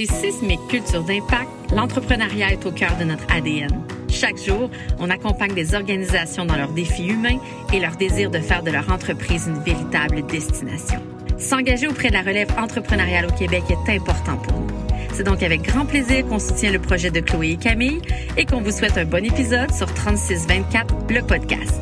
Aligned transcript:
Chez 0.00 0.06
Sismic 0.06 0.66
Culture 0.68 1.04
d'Impact, 1.04 1.50
l'entrepreneuriat 1.76 2.52
est 2.52 2.64
au 2.64 2.70
cœur 2.70 2.96
de 2.96 3.04
notre 3.04 3.30
ADN. 3.30 3.82
Chaque 4.08 4.38
jour, 4.38 4.70
on 4.98 5.10
accompagne 5.10 5.52
des 5.52 5.74
organisations 5.74 6.46
dans 6.46 6.56
leurs 6.56 6.72
défis 6.72 7.08
humains 7.08 7.38
et 7.70 7.80
leur 7.80 7.96
désir 7.96 8.30
de 8.30 8.38
faire 8.38 8.62
de 8.62 8.70
leur 8.70 8.90
entreprise 8.90 9.46
une 9.46 9.62
véritable 9.62 10.24
destination. 10.24 11.02
S'engager 11.36 11.86
auprès 11.86 12.08
de 12.08 12.14
la 12.14 12.22
relève 12.22 12.50
entrepreneuriale 12.58 13.26
au 13.26 13.38
Québec 13.38 13.64
est 13.68 13.94
important 13.94 14.38
pour 14.38 14.60
nous. 14.60 14.68
C'est 15.12 15.24
donc 15.24 15.42
avec 15.42 15.60
grand 15.60 15.84
plaisir 15.84 16.26
qu'on 16.26 16.38
soutient 16.38 16.72
le 16.72 16.78
projet 16.78 17.10
de 17.10 17.20
Chloé 17.20 17.50
et 17.50 17.56
Camille 17.58 18.00
et 18.38 18.46
qu'on 18.46 18.62
vous 18.62 18.72
souhaite 18.72 18.96
un 18.96 19.04
bon 19.04 19.22
épisode 19.22 19.70
sur 19.70 19.92
3624, 19.92 20.94
le 21.10 21.20
podcast. 21.20 21.79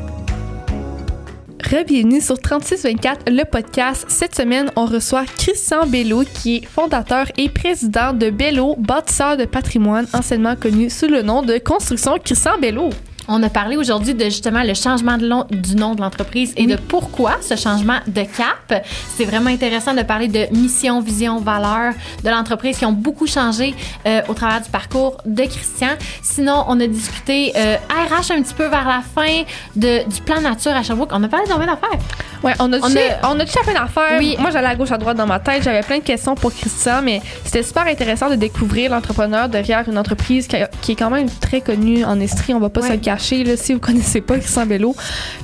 Bienvenue 1.69 2.19
sur 2.19 2.39
3624, 2.39 3.29
le 3.29 3.43
podcast. 3.43 4.03
Cette 4.07 4.33
semaine, 4.33 4.71
on 4.75 4.85
reçoit 4.87 5.25
Christian 5.25 5.85
Bello, 5.85 6.23
qui 6.23 6.55
est 6.55 6.65
fondateur 6.65 7.27
et 7.37 7.47
président 7.47 8.11
de 8.11 8.31
Bello, 8.31 8.75
bâtisseur 8.79 9.37
de 9.37 9.45
patrimoine, 9.45 10.07
anciennement 10.13 10.55
connu 10.55 10.89
sous 10.89 11.05
le 11.05 11.21
nom 11.21 11.43
de 11.43 11.59
Construction 11.59 12.17
Christian 12.17 12.57
Bello. 12.59 12.89
On 13.31 13.43
a 13.43 13.49
parlé 13.49 13.77
aujourd'hui 13.77 14.15
de 14.15 14.25
justement 14.25 14.63
le 14.63 14.73
changement 14.73 15.15
de 15.15 15.27
long, 15.27 15.45
du 15.51 15.75
nom 15.75 15.93
de 15.93 16.01
l'entreprise 16.01 16.51
et 16.57 16.65
de 16.65 16.75
pourquoi 16.75 17.37
ce 17.41 17.55
changement 17.55 17.99
de 18.07 18.23
cap. 18.23 18.83
C'est 19.15 19.23
vraiment 19.23 19.51
intéressant 19.51 19.93
de 19.93 20.01
parler 20.01 20.27
de 20.27 20.51
mission, 20.51 20.99
vision, 20.99 21.39
valeur 21.39 21.93
de 22.23 22.29
l'entreprise 22.29 22.79
qui 22.79 22.85
ont 22.85 22.91
beaucoup 22.91 23.27
changé 23.27 23.75
euh, 24.07 24.21
au 24.29 24.33
travers 24.33 24.61
du 24.61 24.69
parcours 24.71 25.17
de 25.25 25.43
Christian. 25.43 25.89
Sinon, 26.23 26.65
on 26.67 26.79
a 26.79 26.87
discuté 26.87 27.53
euh, 27.55 27.75
RH 27.75 28.31
un 28.31 28.41
petit 28.41 28.55
peu 28.55 28.65
vers 28.65 28.87
la 28.87 29.01
fin 29.01 29.43
de, 29.75 30.09
du 30.09 30.21
plan 30.21 30.41
nature 30.41 30.71
à 30.71 30.81
Sherbrooke. 30.81 31.11
On 31.13 31.23
a 31.23 31.27
parlé 31.27 31.45
d'un 31.45 31.59
d'affaires? 31.59 31.99
Ouais, 32.43 32.53
on 32.59 32.71
a 32.73 32.79
touché, 32.79 33.11
on 33.23 33.39
a, 33.39 33.45
touché 33.45 33.59
à 33.59 33.63
plein 33.63 33.73
d'affaires. 33.73 34.17
Oui. 34.17 34.37
Moi, 34.39 34.49
j'allais 34.49 34.67
à 34.67 34.75
gauche, 34.75 34.91
à 34.91 34.97
droite 34.97 35.17
dans 35.17 35.27
ma 35.27 35.39
tête. 35.39 35.61
J'avais 35.61 35.81
plein 35.81 35.99
de 35.99 36.03
questions 36.03 36.35
pour 36.35 36.53
Christian, 36.53 37.01
mais 37.03 37.21
c'était 37.43 37.63
super 37.63 37.85
intéressant 37.85 38.29
de 38.29 38.35
découvrir 38.35 38.91
l'entrepreneur 38.91 39.49
derrière 39.49 39.87
une 39.87 39.97
entreprise 39.97 40.47
qui, 40.47 40.57
qui, 40.81 40.93
est 40.93 40.95
quand 40.95 41.09
même 41.09 41.29
très 41.29 41.61
connue 41.61 42.03
en 42.05 42.19
Estrie. 42.19 42.53
On 42.53 42.59
va 42.59 42.69
pas 42.69 42.81
se 42.81 42.93
le 42.93 42.97
cacher. 42.97 43.18
Là, 43.43 43.57
si 43.57 43.73
vous 43.73 43.79
connaissez 43.79 44.21
pas 44.21 44.37
Christian 44.37 44.65
Bello, 44.65 44.95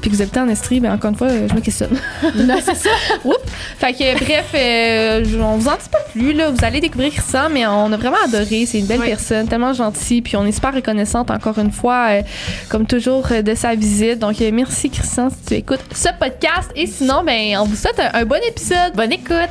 puis 0.01 0.09
que 0.09 0.15
vous 0.15 0.21
habitez 0.21 0.39
en 0.39 0.47
Estrie, 0.47 0.79
ben 0.79 0.93
encore 0.93 1.11
une 1.11 1.17
fois, 1.17 1.29
je 1.29 1.53
me 1.53 1.59
questionne. 1.59 1.97
non, 2.35 2.57
c'est 2.63 2.75
ça. 2.75 2.89
Oups. 3.23 3.35
Fait 3.77 3.93
que, 3.93 4.23
bref, 4.23 4.51
euh, 4.55 5.23
on 5.41 5.57
vous 5.57 5.67
en 5.67 5.73
dit 5.75 5.89
pas 5.91 5.99
plus. 6.11 6.33
Là. 6.33 6.49
Vous 6.49 6.63
allez 6.63 6.79
découvrir 6.79 7.11
Christian, 7.11 7.49
mais 7.51 7.65
on 7.65 7.91
a 7.91 7.97
vraiment 7.97 8.17
adoré. 8.25 8.65
C'est 8.65 8.79
une 8.79 8.85
belle 8.85 9.01
personne, 9.01 9.47
tellement 9.47 9.73
gentille. 9.73 10.21
Puis 10.21 10.35
on 10.35 10.45
est 10.45 10.51
super 10.51 10.73
reconnaissante, 10.73 11.29
encore 11.31 11.59
une 11.59 11.71
fois, 11.71 12.07
euh, 12.09 12.21
comme 12.69 12.85
toujours, 12.85 13.27
euh, 13.31 13.41
de 13.41 13.55
sa 13.55 13.75
visite. 13.75 14.19
Donc, 14.19 14.39
merci, 14.39 14.89
Christian, 14.89 15.29
si 15.29 15.37
tu 15.45 15.53
écoutes 15.55 15.81
ce 15.93 16.09
podcast. 16.19 16.71
Et 16.75 16.87
sinon, 16.87 17.23
ben, 17.23 17.57
on 17.59 17.65
vous 17.65 17.75
souhaite 17.75 17.99
un, 17.99 18.19
un 18.19 18.25
bon 18.25 18.39
épisode. 18.47 18.93
Bonne 18.95 19.13
écoute. 19.13 19.49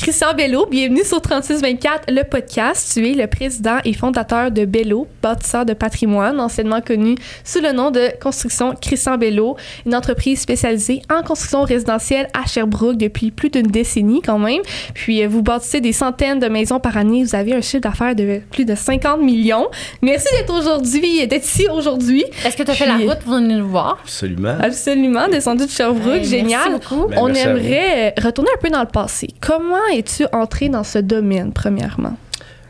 Christian 0.00 0.32
Bello, 0.32 0.64
bienvenue 0.64 1.04
sur 1.04 1.20
3624, 1.20 2.04
le 2.08 2.22
podcast. 2.22 2.90
Tu 2.94 3.06
es 3.06 3.12
le 3.12 3.26
président 3.26 3.76
et 3.84 3.92
fondateur 3.92 4.50
de 4.50 4.64
Bello, 4.64 5.06
bâtisseur 5.22 5.66
de 5.66 5.74
patrimoine, 5.74 6.40
anciennement 6.40 6.80
connu 6.80 7.16
sous 7.44 7.60
le 7.60 7.72
nom 7.72 7.90
de 7.90 8.08
Construction 8.18 8.74
Christian 8.80 9.18
Bello, 9.18 9.58
une 9.84 9.94
entreprise 9.94 10.40
spécialisée 10.40 11.02
en 11.14 11.22
construction 11.22 11.64
résidentielle 11.64 12.28
à 12.32 12.46
Sherbrooke 12.46 12.96
depuis 12.96 13.30
plus 13.30 13.50
d'une 13.50 13.66
décennie 13.66 14.22
quand 14.22 14.38
même. 14.38 14.62
Puis 14.94 15.22
euh, 15.22 15.28
vous 15.28 15.42
bâtissez 15.42 15.82
des 15.82 15.92
centaines 15.92 16.40
de 16.40 16.48
maisons 16.48 16.80
par 16.80 16.96
année. 16.96 17.22
Vous 17.22 17.34
avez 17.34 17.52
un 17.52 17.60
chiffre 17.60 17.82
d'affaires 17.82 18.14
de 18.14 18.40
plus 18.50 18.64
de 18.64 18.74
50 18.74 19.20
millions. 19.20 19.68
Merci 20.00 20.28
d'être 20.34 20.58
aujourd'hui, 20.58 21.26
d'être 21.26 21.44
ici 21.44 21.66
aujourd'hui. 21.70 22.24
Est-ce 22.46 22.56
que 22.56 22.62
tu 22.62 22.70
as 22.70 22.74
fait 22.74 22.86
la 22.86 22.96
route 22.96 23.18
pour 23.22 23.34
venir 23.34 23.58
nous 23.58 23.68
voir? 23.68 23.98
Absolument. 24.02 24.56
Absolument, 24.62 25.28
descendu 25.28 25.66
de 25.66 25.70
Sherbrooke, 25.70 26.22
génial. 26.22 26.70
Merci 26.70 26.88
beaucoup. 26.88 27.08
Ben, 27.08 27.18
On 27.20 27.26
merci 27.26 27.42
aimerait 27.42 28.14
retourner 28.16 28.50
un 28.56 28.60
peu 28.62 28.70
dans 28.70 28.80
le 28.80 28.88
passé. 28.88 29.28
Comment 29.42 29.89
es-tu 29.92 30.26
entré 30.32 30.68
dans 30.68 30.84
ce 30.84 30.98
domaine, 30.98 31.52
premièrement? 31.52 32.16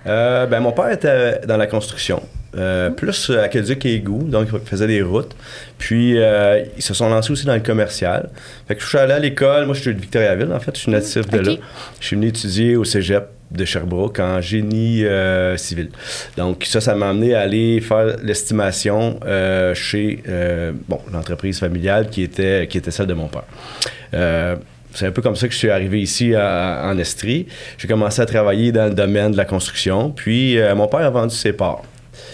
Euh, 0.06 0.46
ben, 0.46 0.60
mon 0.60 0.72
père 0.72 0.90
était 0.90 1.40
dans 1.46 1.56
la 1.56 1.66
construction. 1.66 2.22
Euh, 2.56 2.90
plus 2.90 3.30
à 3.30 3.42
Aqueduc 3.42 3.86
et 3.86 3.94
Égout, 3.94 4.24
donc 4.24 4.48
il 4.52 4.58
faisait 4.68 4.88
des 4.88 5.02
routes. 5.02 5.36
Puis 5.78 6.18
euh, 6.18 6.64
ils 6.76 6.82
se 6.82 6.94
sont 6.94 7.08
lancés 7.08 7.30
aussi 7.30 7.46
dans 7.46 7.54
le 7.54 7.60
commercial. 7.60 8.28
Fait 8.66 8.74
que 8.74 8.82
je 8.82 8.88
suis 8.88 8.98
allé 8.98 9.12
à 9.12 9.20
l'école, 9.20 9.66
moi 9.66 9.74
je 9.74 9.82
suis 9.82 9.94
de 9.94 10.00
Victoriaville 10.00 10.52
en 10.52 10.58
fait, 10.58 10.74
je 10.74 10.80
suis 10.80 10.90
natif 10.90 11.28
de 11.28 11.38
là. 11.38 11.52
Je 12.00 12.06
suis 12.06 12.16
venu 12.16 12.26
étudier 12.26 12.74
au 12.74 12.82
cégep 12.82 13.28
de 13.50 13.64
Sherbrooke 13.64 14.18
en 14.18 14.40
génie 14.40 15.04
euh, 15.04 15.56
civil. 15.56 15.90
Donc 16.36 16.64
ça, 16.64 16.80
ça 16.80 16.94
m'a 16.94 17.10
amené 17.10 17.34
à 17.34 17.40
aller 17.40 17.80
faire 17.80 18.16
l'estimation 18.22 19.20
euh, 19.24 19.74
chez 19.74 20.22
euh, 20.28 20.72
bon, 20.88 21.00
l'entreprise 21.12 21.58
familiale 21.58 22.10
qui 22.10 22.22
était, 22.22 22.66
qui 22.68 22.78
était 22.78 22.90
celle 22.90 23.06
de 23.06 23.14
mon 23.14 23.28
père. 23.28 24.58
C'est 24.94 25.06
un 25.06 25.12
peu 25.12 25.22
comme 25.22 25.36
ça 25.36 25.46
que 25.46 25.52
je 25.54 25.58
suis 25.58 25.70
arrivé 25.70 26.00
ici 26.00 26.34
à- 26.34 26.82
en 26.84 26.98
Estrie. 26.98 27.46
J'ai 27.78 27.86
commencé 27.88 28.20
à 28.20 28.26
travailler 28.26 28.72
dans 28.72 28.86
le 28.86 28.94
domaine 28.94 29.32
de 29.32 29.36
la 29.36 29.44
construction. 29.44 30.10
Puis 30.10 30.58
euh, 30.58 30.74
mon 30.74 30.88
père 30.88 31.00
a 31.00 31.10
vendu 31.10 31.34
ses 31.34 31.52
parts. 31.52 31.82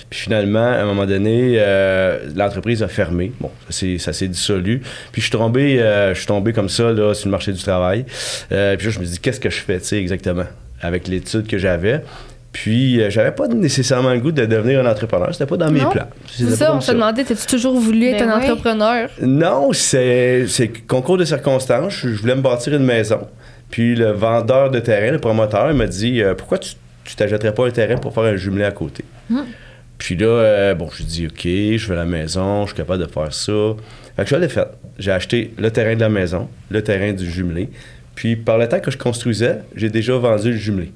Puis 0.08 0.20
finalement, 0.20 0.58
à 0.72 0.76
un 0.78 0.84
moment 0.84 1.04
donné, 1.06 1.56
euh, 1.58 2.18
l'entreprise 2.34 2.82
a 2.82 2.88
fermé. 2.88 3.32
Bon, 3.40 3.50
ça 3.68 3.72
s'est- 3.78 3.98
ça 3.98 4.12
s'est 4.12 4.28
dissolu. 4.28 4.80
Puis 5.12 5.20
je 5.20 5.26
suis 5.26 5.30
tombé, 5.30 5.80
euh, 5.80 6.14
je 6.14 6.18
suis 6.18 6.26
tombé 6.26 6.52
comme 6.52 6.68
ça 6.68 6.92
là, 6.92 7.12
sur 7.14 7.26
le 7.26 7.32
marché 7.32 7.52
du 7.52 7.62
travail. 7.62 8.04
Puis 8.04 8.56
là, 8.56 8.76
je 8.78 8.98
me 9.00 9.04
dis, 9.04 9.18
qu'est-ce 9.18 9.40
que 9.40 9.50
je 9.50 9.60
fais, 9.60 9.78
tu 9.80 9.86
sais, 9.86 9.98
exactement, 9.98 10.44
avec 10.80 11.08
l'étude 11.08 11.46
que 11.46 11.58
j'avais? 11.58 12.02
Puis 12.58 13.02
euh, 13.02 13.10
j'avais 13.10 13.32
pas 13.32 13.48
nécessairement 13.48 14.14
le 14.14 14.20
goût 14.20 14.32
de 14.32 14.46
devenir 14.46 14.80
un 14.80 14.90
entrepreneur. 14.90 15.28
C'était 15.32 15.44
pas 15.44 15.58
dans 15.58 15.70
mes 15.70 15.80
Non. 15.80 15.90
plans. 15.90 16.08
C'est 16.26 16.48
ça, 16.50 16.74
on 16.74 16.80
se 16.80 16.90
demandait, 16.92 17.22
t'as-tu 17.24 17.46
toujours 17.46 17.78
voulu 17.78 18.06
être 18.06 18.20
Ben 18.20 18.30
un 18.30 18.40
oui. 18.40 18.48
entrepreneur? 18.50 19.10
non, 19.20 19.72
c'est 19.74 20.46
concours 20.88 21.18
de 21.18 21.24
circonstances. 21.26 21.92
Je 22.02 22.08
voulais 22.20 22.34
me 22.34 22.40
bâtir 22.40 22.72
une 22.74 22.84
maison. 22.84 23.20
Puis 23.70 23.94
le 23.94 24.12
vendeur 24.12 24.70
de 24.70 24.78
terrain, 24.80 25.10
le 25.12 25.18
promoteur, 25.18 25.70
il 25.70 25.76
m'a 25.76 25.86
dit 25.86 26.22
euh, 26.22 26.34
Pourquoi 26.34 26.56
tu 26.58 26.70
tu 27.04 27.14
t'achèterais 27.14 27.52
pas 27.54 27.66
un 27.66 27.70
terrain 27.70 27.96
pour 27.98 28.12
faire 28.14 28.24
un 28.24 28.36
jumelé 28.36 28.64
à 28.64 28.72
côté? 28.72 29.04
Puis 29.98 30.16
là, 30.16 30.26
euh, 30.26 30.74
bon, 30.74 30.88
je 30.92 31.02
dis 31.04 31.26
OK, 31.26 31.42
je 31.44 31.86
veux 31.88 31.94
la 31.94 32.04
maison, 32.06 32.62
je 32.62 32.68
suis 32.68 32.76
capable 32.76 33.04
de 33.04 33.08
faire 33.10 33.32
ça. 33.32 33.52
Fait 34.16 34.24
que 34.24 34.30
je 34.30 34.36
l'ai 34.36 34.48
fait. 34.48 34.66
J'ai 34.98 35.12
acheté 35.12 35.52
le 35.58 35.70
terrain 35.70 35.94
de 35.94 36.00
la 36.00 36.08
maison, 36.08 36.48
le 36.70 36.82
terrain 36.82 37.12
du 37.12 37.30
jumelé. 37.30 37.68
Puis 38.14 38.34
par 38.34 38.56
le 38.58 38.66
temps 38.68 38.80
que 38.80 38.90
je 38.90 38.96
construisais, 38.98 39.58
j'ai 39.76 39.88
déjà 39.90 40.14
vendu 40.16 40.50
le 40.52 40.56
jumelé. 40.56 40.90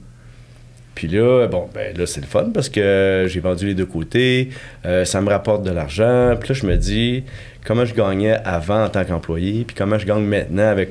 Puis 1.01 1.09
là, 1.09 1.47
bon, 1.47 1.67
ben 1.75 1.97
là, 1.97 2.05
c'est 2.05 2.21
le 2.21 2.27
fun 2.27 2.51
parce 2.53 2.69
que 2.69 3.25
j'ai 3.27 3.41
vendu 3.41 3.67
les 3.69 3.73
deux 3.73 3.87
côtés, 3.87 4.51
euh, 4.85 5.07
ça 5.07 5.23
me 5.23 5.31
rapporte 5.31 5.63
de 5.63 5.71
l'argent. 5.71 6.35
Puis 6.39 6.51
là, 6.51 6.55
je 6.55 6.67
me 6.67 6.77
dis 6.77 7.25
comment 7.65 7.87
je 7.87 7.95
gagnais 7.95 8.37
avant 8.45 8.85
en 8.85 8.91
tant 8.91 9.03
qu'employé, 9.07 9.65
puis 9.67 9.75
comment 9.75 9.97
je 9.97 10.05
gagne 10.05 10.23
maintenant 10.25 10.69
avec 10.69 10.91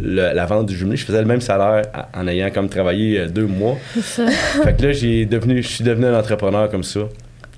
le- 0.00 0.32
la 0.32 0.46
vente 0.46 0.64
du 0.68 0.74
jumelé? 0.74 0.96
Je 0.96 1.04
faisais 1.04 1.20
le 1.20 1.26
même 1.26 1.42
salaire 1.42 1.82
à- 1.92 2.08
en 2.18 2.26
ayant 2.28 2.48
comme 2.50 2.70
travaillé 2.70 3.20
euh, 3.20 3.26
deux 3.28 3.44
mois. 3.44 3.76
fait 4.64 4.74
que 4.74 4.82
là, 4.86 4.92
j'ai 4.92 5.26
devenu, 5.26 5.62
je 5.62 5.68
suis 5.68 5.84
devenu 5.84 6.06
un 6.06 6.18
entrepreneur 6.18 6.70
comme 6.70 6.82
ça, 6.82 7.00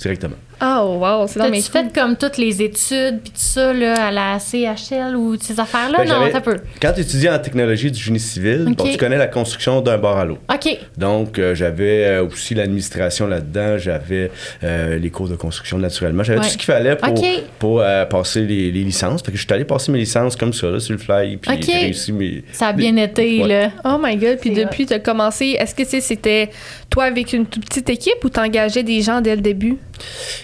directement. 0.00 0.34
Ah, 0.60 0.84
wow, 0.84 1.26
c'est 1.28 1.38
dans 1.38 1.48
mes 1.50 1.62
T'as-tu 1.62 1.70
fait 1.92 2.00
comme 2.00 2.16
toutes 2.16 2.36
les 2.36 2.62
études 2.62 3.20
puis 3.22 3.30
tout 3.30 3.36
ça 3.36 3.72
là, 3.72 4.06
à 4.08 4.10
la 4.10 4.38
CHL 4.38 5.14
ou 5.16 5.36
ces 5.41 5.58
affaires-là? 5.60 5.98
Ben, 5.98 6.08
non, 6.08 6.30
ça 6.32 6.41
peut. 6.41 6.58
Quand 6.82 6.92
tu 6.92 7.00
étudies 7.02 7.28
en 7.28 7.38
technologie 7.38 7.91
du 7.92 8.00
génie 8.02 8.19
civil, 8.19 8.74
bon, 8.76 8.84
tu 8.84 8.96
connais 8.96 9.16
la 9.19 9.28
construction 9.28 9.80
d'un 9.80 9.98
bar 9.98 10.16
à 10.19 10.24
l'eau. 10.24 10.38
OK. 10.52 10.78
Donc, 10.96 11.38
euh, 11.38 11.54
j'avais 11.54 12.04
euh, 12.06 12.24
aussi 12.26 12.54
l'administration 12.54 13.26
là-dedans, 13.26 13.78
j'avais 13.78 14.30
euh, 14.64 14.98
les 14.98 15.10
cours 15.10 15.28
de 15.28 15.36
construction 15.36 15.78
naturellement, 15.78 16.22
j'avais 16.24 16.38
Ouais. 16.41 16.44
tout 16.44 16.52
ce 16.52 16.56
qu'il 16.58 16.66
fallait 16.66 16.96
pour, 16.96 17.14
pour 17.58 17.80
euh, 17.80 18.04
passer 18.04 18.40
les, 18.42 18.70
les 18.72 18.84
licences. 18.84 19.22
Fait 19.22 19.30
que 19.32 19.38
je 19.38 19.44
suis 19.44 19.52
allé 19.52 19.64
passer 19.64 19.92
mes 19.92 19.98
licences 19.98 20.34
comme 20.36 20.52
ça, 20.52 20.69
là, 20.69 20.80
sur 20.80 20.92
le 20.92 20.98
fly, 20.98 21.36
puis 21.36 21.50
j'ai 21.62 21.72
réussi 21.72 22.12
mes... 22.12 22.44
Ça 22.52 22.69
a 22.69 22.72
bien 22.72 22.96
été, 22.96 23.42
Ouais. 23.42 23.48
là. 23.48 23.70
Oh 23.84 23.98
my 24.02 24.16
god, 24.16 24.38
puis 24.40 24.50
depuis, 24.50 24.86
tu 24.86 24.92
as 24.94 24.98
commencé, 24.98 25.56
est-ce 25.58 25.75
que 25.75 25.82
tu 25.82 25.88
sais, 25.90 26.00
c'était 26.00 26.50
toi 26.90 27.04
avec 27.04 27.32
une 27.32 27.46
toute 27.46 27.64
petite 27.66 27.88
équipe 27.90 28.25
ou 28.25 28.28
t'engageais 28.28 28.82
des 28.82 29.02
gens 29.02 29.20
dès 29.20 29.36
le 29.36 29.42
début? 29.42 29.76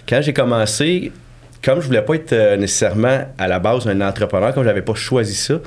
Quand 0.08 0.20
j'ai 0.22 0.32
commencé, 0.32 1.12
comme 1.62 1.80
je 1.80 1.86
voulais 1.86 2.02
pas 2.02 2.14
être 2.14 2.32
euh, 2.32 2.56
nécessairement 2.56 3.26
à 3.38 3.48
la 3.48 3.58
base 3.58 3.86
un 3.86 4.00
entrepreneur, 4.00 4.52
comme 4.54 4.64
j'avais 4.64 4.82
pas 4.82 4.94
choisi 4.94 5.34
ça, 5.34 5.60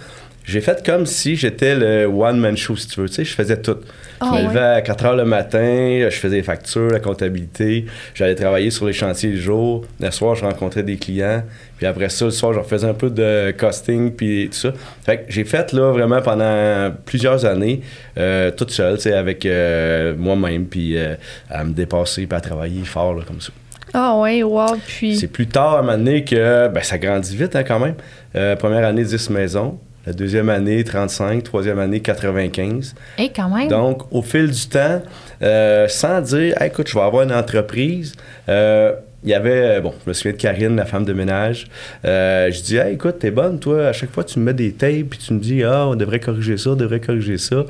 j'ai 0.48 0.62
fait 0.62 0.82
comme 0.86 1.06
si 1.06 1.36
j'étais 1.36 1.76
le 1.76 2.06
one-man 2.06 2.56
show, 2.56 2.78
si 2.78 2.88
tu 2.88 3.02
veux. 3.02 3.10
Tu 3.10 3.16
sais, 3.16 3.26
je 3.26 3.34
faisais 3.34 3.62
tout. 3.62 3.76
Ah, 4.22 4.32
je 4.32 4.42
me 4.42 4.48
levais 4.48 4.60
à 4.60 4.82
4 4.82 5.06
heures 5.06 5.16
le 5.18 5.26
matin, 5.26 6.08
je 6.10 6.16
faisais 6.16 6.38
les 6.38 6.44
factures, 6.44 6.90
la 6.90 7.02
comptabilité, 7.02 7.86
j'allais 8.16 8.34
travailler 8.34 8.72
sur 8.72 8.86
les 8.86 8.94
chantiers 8.94 9.32
le 9.32 9.42
jour. 9.42 9.86
Le 10.00 10.10
soir, 10.10 10.36
je 10.36 10.46
rencontrais 10.46 10.84
des 10.84 10.96
clients. 10.96 11.44
Puis 11.76 11.86
après 11.86 12.08
ça, 12.08 12.26
le 12.26 12.32
soir, 12.32 12.54
je 12.54 12.60
refaisais 12.60 12.88
un 12.88 12.94
peu 12.94 13.10
de 13.10 13.54
costing, 13.58 14.14
puis 14.14 14.48
tout 14.50 14.58
ça. 14.58 14.74
Fait 15.06 15.18
que 15.18 15.24
j'ai 15.28 15.44
fait, 15.44 15.74
là, 15.74 15.92
vraiment 15.92 16.22
pendant 16.22 16.96
plusieurs 17.06 17.44
années, 17.44 17.82
euh, 18.18 18.50
toute 18.52 18.72
seule, 18.72 18.96
tu 18.96 19.04
sais, 19.04 19.14
avec 19.14 19.46
euh, 19.46 20.16
moi-même, 20.18 20.66
puis 20.66 20.98
euh, 20.98 21.16
à 21.50 21.66
me 21.66 21.74
dépasser, 21.74 22.26
puis 22.26 22.38
à 22.38 22.42
travailler 22.42 22.86
fort, 22.86 23.14
là, 23.14 23.24
comme 23.28 23.42
ça. 23.42 23.52
Ah 24.00 24.16
ouais, 24.20 24.44
wow, 24.44 24.78
puis... 24.86 25.18
C'est 25.18 25.28
plus 25.28 25.48
tard, 25.48 25.74
à 25.74 25.80
un 25.80 25.82
moment 25.82 25.98
donné, 25.98 26.24
que 26.24 26.68
ben, 26.68 26.84
ça 26.84 27.00
grandit 27.00 27.36
vite 27.36 27.56
hein, 27.56 27.64
quand 27.64 27.80
même. 27.80 27.96
Euh, 28.36 28.56
première 28.56 28.86
année, 28.86 29.04
10 29.04 29.32
maisons. 29.32 29.80
La 30.06 30.14
deuxième 30.14 30.50
année, 30.50 30.84
35. 30.84 31.44
Troisième 31.44 31.80
année, 31.80 32.00
95. 32.00 32.94
Hé, 33.18 33.32
quand 33.36 33.50
même. 33.50 33.68
Donc, 33.70 34.04
au 34.12 34.22
fil 34.22 34.52
du 34.52 34.68
temps, 34.68 35.02
euh, 35.42 35.88
sans 35.88 36.22
dire, 36.22 36.62
Hey, 36.62 36.68
écoute, 36.68 36.88
je 36.88 36.94
vais 36.94 37.02
avoir 37.02 37.24
une 37.24 37.34
entreprise, 37.34 38.14
euh, 38.50 38.94
il 39.24 39.32
y 39.32 39.34
avait, 39.34 39.82
bon, 39.82 39.96
je 40.06 40.10
me 40.12 40.14
souviens 40.14 40.34
de 40.34 40.38
Karine, 40.38 40.76
la 40.76 40.86
femme 40.86 41.04
de 41.04 41.14
ménage. 41.14 41.66
Euh, 42.06 42.52
je 42.52 42.62
dis, 42.62 42.78
hey, 42.78 42.94
écoute, 42.94 43.18
t'es 43.18 43.32
bonne, 43.32 43.60
toi. 43.60 43.88
À 43.88 43.94
chaque 43.94 44.12
fois, 44.12 44.24
tu 44.24 44.38
me 44.38 44.46
mets 44.46 44.54
des 44.54 44.74
tapes, 44.74 45.10
puis 45.10 45.18
tu 45.18 45.34
me 45.34 45.40
dis, 45.40 45.64
ah, 45.64 45.88
on 45.88 45.96
devrait 45.96 46.20
corriger 46.20 46.58
ça, 46.58 46.70
on 46.70 46.76
devrait 46.76 47.00
corriger 47.00 47.40
ça. 47.40 47.66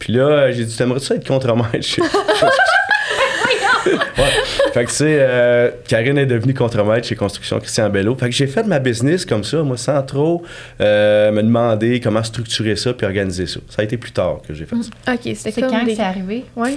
Puis 0.00 0.14
là, 0.14 0.50
j'ai 0.50 0.64
dit, 0.64 0.76
t'aimerais 0.76 0.98
ça 0.98 1.14
être 1.14 1.28
contre-maître? 1.28 2.00
Fait 4.72 4.84
que, 4.84 4.90
tu 4.90 4.96
sais, 4.96 5.16
euh, 5.20 5.70
Karine 5.88 6.18
est 6.18 6.26
devenue 6.26 6.54
contre-maître 6.54 7.06
chez 7.06 7.16
Construction 7.16 7.58
Christian 7.58 7.90
Bello. 7.90 8.14
Fait 8.16 8.26
que 8.28 8.34
j'ai 8.34 8.46
fait 8.46 8.62
ma 8.64 8.78
business 8.78 9.24
comme 9.24 9.42
ça, 9.44 9.62
moi, 9.62 9.76
sans 9.76 10.02
trop 10.02 10.42
euh, 10.80 11.32
me 11.32 11.42
demander 11.42 11.98
comment 12.00 12.22
structurer 12.22 12.76
ça 12.76 12.92
puis 12.92 13.06
organiser 13.06 13.46
ça. 13.46 13.60
Ça 13.68 13.82
a 13.82 13.84
été 13.84 13.96
plus 13.96 14.12
tard 14.12 14.38
que 14.46 14.54
j'ai 14.54 14.64
fait 14.66 14.76
ça. 14.76 15.12
OK, 15.14 15.20
c'était 15.36 15.60
quand 15.62 15.84
des- 15.84 15.90
que 15.92 15.96
c'est 15.96 16.02
arrivé? 16.02 16.44
Ouais. 16.56 16.74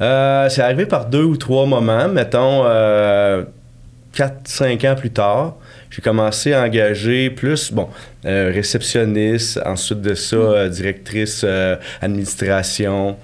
Euh, 0.00 0.48
c'est 0.48 0.62
arrivé 0.62 0.84
par 0.86 1.06
deux 1.06 1.22
ou 1.24 1.36
trois 1.36 1.64
moments, 1.66 2.08
mettons 2.08 2.62
euh, 2.66 3.44
4-5 4.14 4.84
ans 4.90 4.94
plus 4.94 5.10
tard. 5.10 5.56
J'ai 5.90 6.02
commencé 6.02 6.52
à 6.54 6.62
engager 6.64 7.30
plus, 7.30 7.70
bon, 7.72 7.88
euh, 8.24 8.50
réceptionniste, 8.52 9.60
ensuite 9.64 10.00
de 10.00 10.14
ça, 10.14 10.36
euh, 10.36 10.68
directrice 10.68 11.42
euh, 11.44 11.76
administration. 12.00 13.16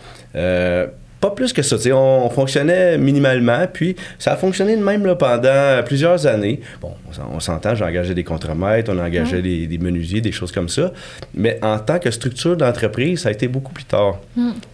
Euh, 1.19 1.29
pas 1.29 1.31
plus 1.35 1.53
que 1.53 1.62
ça, 1.62 1.76
on, 1.93 2.26
on 2.26 2.31
fonctionnait 2.31 2.97
minimalement, 2.99 3.67
puis 3.73 3.97
ça 4.19 4.32
a 4.32 4.37
fonctionné 4.37 4.76
de 4.76 4.82
même 4.85 5.05
là, 5.05 5.15
pendant 5.17 5.82
plusieurs 5.85 6.26
années. 6.26 6.61
Bon, 6.81 6.93
on 7.09 7.12
s'en- 7.12 7.31
on 7.35 7.41
s'entend, 7.41 7.75
j'ai 7.75 7.85
engagé 7.85 8.15
des 8.15 8.25
contremaîtres, 8.25 8.93
on 8.94 8.99
engageait 8.99 9.43
des, 9.43 9.67
des 9.67 9.79
menuisiers, 9.79 10.20
des 10.20 10.32
choses 10.32 10.53
comme 10.53 10.69
ça, 10.69 10.93
mais 11.35 11.59
en 11.62 11.79
tant 11.79 11.99
que 11.99 12.11
structure 12.11 12.56
d'entreprise, 12.56 13.20
ça 13.23 13.31
a 13.31 13.32
été 13.32 13.49
beaucoup 13.49 13.73
plus 13.73 13.85
tard. 13.85 14.19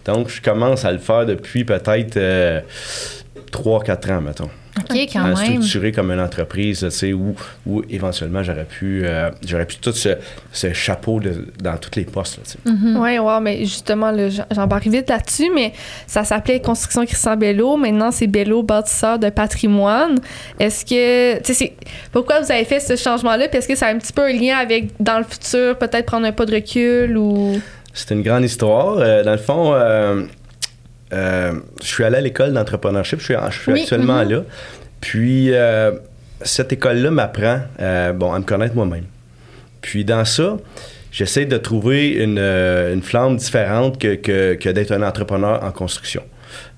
Donc, 0.05 0.29
je 0.29 0.41
commence 0.41 0.85
à 0.85 0.91
le 0.91 0.99
faire 0.99 1.25
depuis 1.25 1.63
peut-être 1.65 2.17
3-4 3.51 4.11
ans, 4.11 4.21
mettons. 4.21 4.49
OK, 4.77 4.97
quand 5.13 5.23
même. 5.23 5.35
structurer 5.35 5.91
comme 5.91 6.11
une 6.11 6.19
entreprise, 6.19 6.79
tu 6.81 6.91
sais, 6.91 7.13
où, 7.13 7.33
où 7.65 7.81
éventuellement 7.89 8.43
j'aurais 8.43 8.65
pu, 8.65 9.01
euh, 9.05 9.29
j'aurais 9.47 9.65
pu 9.65 9.77
tout 9.77 9.91
ce, 9.93 10.09
ce 10.51 10.73
chapeau 10.73 11.19
de- 11.19 11.47
dans 11.63 11.77
tous 11.77 11.91
les 11.95 12.03
postes, 12.03 12.37
là, 12.37 12.43
tu 12.45 12.51
sais. 12.51 12.71
Mm. 12.89 12.97
Ouais, 12.99 13.19
ouais, 13.19 13.39
mais 13.41 13.59
justement, 13.59 14.11
j'embarque 14.53 14.87
vite 14.87 15.09
là-dessus, 15.09 15.49
mais 15.55 15.71
ça 16.07 16.23
s'appelait 16.23 16.59
Construction 16.61 17.05
Christian 17.05 17.37
Bello. 17.37 17.77
Maintenant, 17.77 18.11
c'est 18.11 18.27
Bello, 18.27 18.63
bâtisseur 18.63 19.17
de 19.19 19.29
patrimoine. 19.29 20.19
Est-ce 20.59 20.83
que, 20.85 21.37
tu 21.37 21.45
sais, 21.45 21.53
c'est- 21.53 21.73
pourquoi 22.11 22.41
vous 22.41 22.51
avez 22.51 22.65
fait 22.65 22.79
ce 22.79 22.95
changement-là? 22.95 23.47
Puis 23.47 23.59
est-ce 23.59 23.67
que 23.67 23.75
ça 23.75 23.87
a 23.87 23.93
un 23.93 23.97
petit 23.97 24.13
peu 24.13 24.23
un 24.23 24.33
lien 24.33 24.57
avec, 24.57 24.89
dans 24.99 25.17
le 25.19 25.23
futur, 25.23 25.77
peut-être 25.77 26.05
prendre 26.05 26.25
un 26.25 26.31
pas 26.31 26.45
de 26.45 26.53
recul 26.55 27.17
ou? 27.17 27.59
C'est 27.93 28.13
une 28.13 28.21
grande 28.23 28.43
histoire. 28.43 28.97
Euh, 28.97 29.23
dans 29.23 29.31
le 29.31 29.37
fond, 29.37 29.71
euh, 29.73 30.23
euh, 31.15 31.53
je 31.81 31.87
suis 31.87 32.03
allé 32.03 32.17
à 32.17 32.21
l'école 32.21 32.53
d'entrepreneurship. 32.53 33.19
Je 33.19 33.23
suis, 33.25 33.35
en- 33.35 33.49
je 33.49 33.59
suis 33.59 33.71
Oui, 33.71 33.81
actuellement 33.81 34.23
mhm. 34.23 34.31
là. 34.31 34.41
Puis, 35.01 35.53
euh, 35.53 35.91
cette 36.41 36.73
école-là 36.73 37.11
m'apprend 37.11 37.61
euh, 37.79 38.11
bon, 38.13 38.33
à 38.33 38.39
me 38.39 38.43
connaître 38.43 38.75
moi-même. 38.75 39.05
Puis, 39.81 40.03
dans 40.05 40.25
ça, 40.25 40.57
j'essaie 41.11 41.45
de 41.45 41.57
trouver 41.57 42.09
une, 42.09 42.39
une 42.39 43.01
flamme 43.01 43.37
différente 43.37 43.99
que, 43.99 44.15
que- 44.15 44.55
que 44.55 44.69
d'être 44.69 44.91
un 44.91 45.01
entrepreneur 45.03 45.63
en 45.63 45.71
construction. 45.71 46.23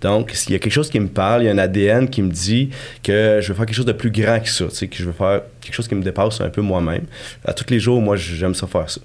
Donc, 0.02 0.32
s'il 0.34 0.54
y 0.54 0.56
a 0.56 0.60
quelque 0.60 0.74
chose 0.74 0.90
qui 0.90 1.00
me 1.00 1.08
parle, 1.08 1.44
il 1.44 1.46
y 1.46 1.50
a 1.50 1.52
un 1.52 1.58
ADN 1.58 2.10
qui 2.10 2.22
me 2.24 2.32
dit 2.32 2.70
que 3.04 3.40
je 3.42 3.48
veux 3.50 3.54
faire 3.54 3.66
quelque 3.66 3.76
chose 3.76 3.86
de 3.86 3.92
plus 3.94 4.10
grand 4.12 4.40
que 4.40 4.50
ça, 4.50 4.66
tu 4.66 4.76
sais, 4.76 4.88
que 4.88 4.96
je 4.98 5.06
veux 5.06 5.12
faire 5.12 5.42
quelque 5.62 5.74
chose 5.74 5.88
qui 5.88 5.96
me 5.96 6.02
dépasse 6.04 6.42
un 6.42 6.50
peu 6.50 6.62
moi-même. 6.62 7.04
À 7.46 7.54
tous 7.54 7.66
les 7.70 7.80
jours, 7.80 8.02
moi, 8.02 8.16
j'aime 8.16 8.56
ça 8.56 8.66
faire 8.68 8.90
ça. 8.90 9.02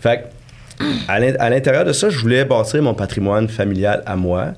Fait 0.00 0.18
que, 0.18 0.24
à 1.08 1.18
l'in- 1.20 1.34
à 1.38 1.50
l'intérieur 1.50 1.84
de 1.84 1.92
ça, 1.92 2.08
je 2.10 2.18
voulais 2.18 2.44
bâtir 2.44 2.82
mon 2.82 2.94
patrimoine 2.94 3.48
familial 3.48 4.02
à 4.06 4.16
moi. 4.16 4.52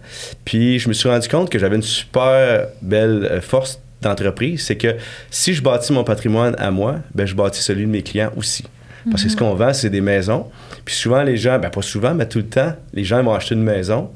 Puis 0.44 0.78
je 0.78 0.88
me 0.88 0.92
suis 0.94 1.08
rendu 1.08 1.28
compte 1.28 1.50
que 1.50 1.58
j'avais 1.58 1.76
une 1.76 1.82
super 1.82 2.66
belle 2.80 3.28
euh, 3.30 3.40
force 3.40 3.80
d'entreprise, 4.00 4.64
c'est 4.66 4.76
que 4.76 4.96
si 5.30 5.54
je 5.54 5.62
bâtis 5.62 5.92
mon 5.92 6.02
patrimoine 6.04 6.56
à 6.58 6.70
moi, 6.70 6.96
ben 7.14 7.24
je 7.26 7.34
bâtis 7.34 7.62
celui 7.62 7.82
de 7.86 7.90
mes 7.90 8.02
clients 8.02 8.32
aussi. 8.36 8.64
Parce 9.10 9.24
que 9.24 9.28
ce 9.30 9.36
qu'on 9.36 9.54
vend, 9.54 9.72
c'est 9.74 9.90
des 9.90 10.00
maisons. 10.00 10.46
Puis 10.84 10.94
souvent, 10.94 11.22
les 11.24 11.36
gens, 11.36 11.58
ben 11.58 11.70
pas 11.70 11.82
souvent, 11.82 12.14
mais 12.14 12.26
tout 12.26 12.38
le 12.38 12.46
temps, 12.46 12.72
les 12.94 13.02
gens 13.04 13.20
vont 13.22 13.34
acheter 13.34 13.54
une 13.56 13.62
maison, 13.64 14.10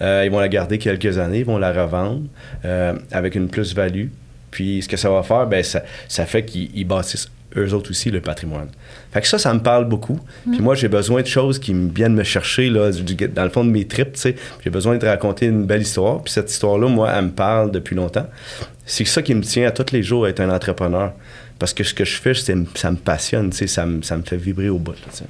euh, 0.00 0.22
ils 0.24 0.30
vont 0.30 0.40
la 0.40 0.48
garder 0.48 0.78
quelques 0.78 1.18
années, 1.18 1.40
ils 1.40 1.44
vont 1.44 1.58
la 1.58 1.72
revendre 1.72 2.22
euh, 2.64 2.94
avec 3.12 3.34
une 3.34 3.48
plus-value. 3.48 4.06
Puis 4.50 4.80
ce 4.82 4.88
que 4.88 4.96
ça 4.96 5.10
va 5.10 5.22
faire, 5.22 5.46
ben 5.46 5.62
ça, 5.62 5.82
ça 6.08 6.24
fait 6.26 6.42
qu'ils 6.44 6.70
ils 6.74 6.84
bâtissent 6.86 7.28
eux 7.56 7.74
autres 7.74 7.90
aussi 7.90 8.10
le 8.10 8.20
patrimoine. 8.20 8.68
Fait 9.12 9.20
que 9.20 9.26
ça, 9.26 9.38
ça 9.38 9.52
me 9.52 9.60
parle 9.60 9.86
beaucoup. 9.88 10.18
Puis 10.50 10.60
moi, 10.60 10.74
j'ai 10.74 10.88
besoin 10.88 11.22
de 11.22 11.26
choses 11.26 11.58
qui 11.58 11.72
viennent 11.72 12.14
me 12.14 12.22
chercher 12.22 12.70
là, 12.70 12.90
dans 13.34 13.44
le 13.44 13.50
fond 13.50 13.64
de 13.64 13.70
mes 13.70 13.86
tripes, 13.86 14.12
tu 14.12 14.20
sais. 14.20 14.36
J'ai 14.62 14.70
besoin 14.70 14.98
de 14.98 15.06
raconter 15.06 15.46
une 15.46 15.64
belle 15.64 15.82
histoire. 15.82 16.22
Puis 16.22 16.32
cette 16.32 16.50
histoire-là, 16.50 16.88
moi, 16.88 17.10
elle 17.14 17.26
me 17.26 17.30
parle 17.30 17.70
depuis 17.70 17.96
longtemps. 17.96 18.26
C'est 18.86 19.04
ça 19.04 19.22
qui 19.22 19.34
me 19.34 19.42
tient 19.42 19.66
à 19.66 19.70
tous 19.70 19.92
les 19.92 20.02
jours 20.02 20.26
être 20.28 20.40
un 20.40 20.50
entrepreneur. 20.50 21.12
Parce 21.58 21.74
que 21.74 21.84
ce 21.84 21.92
que 21.92 22.06
je 22.06 22.16
fais, 22.16 22.32
ça 22.32 22.90
me 22.90 22.96
passionne, 22.96 23.50
tu 23.50 23.58
sais, 23.58 23.66
ça 23.66 23.84
me, 23.84 24.00
ça 24.00 24.16
me 24.16 24.22
fait 24.22 24.38
vibrer 24.38 24.70
au 24.70 24.78
bout. 24.78 24.94
sais. 25.10 25.24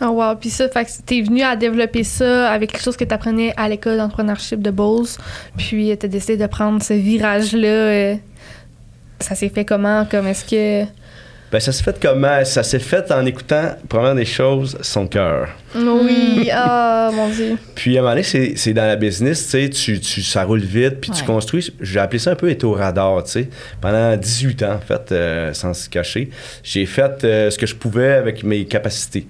Oh 0.00 0.06
wow, 0.06 0.34
puis 0.34 0.48
ça, 0.48 0.70
fait 0.70 0.86
que 0.86 0.90
t'es 1.04 1.20
venu 1.20 1.42
à 1.42 1.54
développer 1.54 2.02
ça 2.02 2.50
avec 2.50 2.72
quelque 2.72 2.82
chose 2.82 2.96
que 2.96 3.04
t'apprenais 3.04 3.52
à 3.58 3.68
l'école 3.68 3.98
d'entrepreneurship 3.98 4.62
de 4.62 4.70
Bose, 4.70 5.18
puis 5.58 5.94
t'as 5.98 6.08
décidé 6.08 6.38
de 6.38 6.46
prendre 6.46 6.82
ce 6.82 6.94
virage-là. 6.94 7.68
euh, 7.68 8.14
ça 9.20 9.34
s'est 9.34 9.50
fait 9.50 9.66
comment? 9.66 10.06
Comme 10.10 10.26
est-ce 10.28 10.46
que... 10.46 10.90
Ben, 11.52 11.58
ça 11.58 11.72
s'est 11.72 11.82
fait 11.82 11.96
comment? 12.00 12.44
Ça 12.44 12.62
s'est 12.62 12.78
fait 12.78 13.10
en 13.10 13.26
écoutant, 13.26 13.74
première 13.88 14.14
des 14.14 14.24
choses, 14.24 14.78
son 14.82 15.08
cœur. 15.08 15.48
Oui, 15.74 16.48
ah 16.52 17.10
mon 17.12 17.28
Dieu. 17.28 17.56
Puis 17.74 17.96
à 17.96 18.00
un 18.00 18.02
moment 18.02 18.12
donné, 18.14 18.22
c'est 18.22 18.52
c'est 18.56 18.72
dans 18.72 18.86
la 18.86 18.94
business, 18.94 19.44
tu 19.46 19.50
sais, 19.50 19.68
tu, 19.68 19.98
tu- 19.98 20.22
ça 20.22 20.44
roule 20.44 20.60
vite, 20.60 21.00
puis 21.00 21.10
tu 21.10 21.24
construis. 21.24 21.72
J'ai 21.80 21.98
appelé 21.98 22.20
ça 22.20 22.30
un 22.30 22.34
peu 22.36 22.48
être 22.50 22.62
au 22.62 22.72
radar, 22.72 23.24
tu 23.24 23.32
sais. 23.32 23.48
Pendant 23.80 24.16
18 24.16 24.62
ans, 24.62 24.74
en 24.74 24.80
fait, 24.80 25.10
euh, 25.10 25.52
sans 25.52 25.74
se 25.74 25.88
cacher, 25.88 26.30
j'ai 26.62 26.86
fait 26.86 27.24
euh, 27.24 27.50
ce 27.50 27.58
que 27.58 27.66
je 27.66 27.74
pouvais 27.74 28.12
avec 28.12 28.44
mes 28.44 28.64
capacités. 28.64 29.26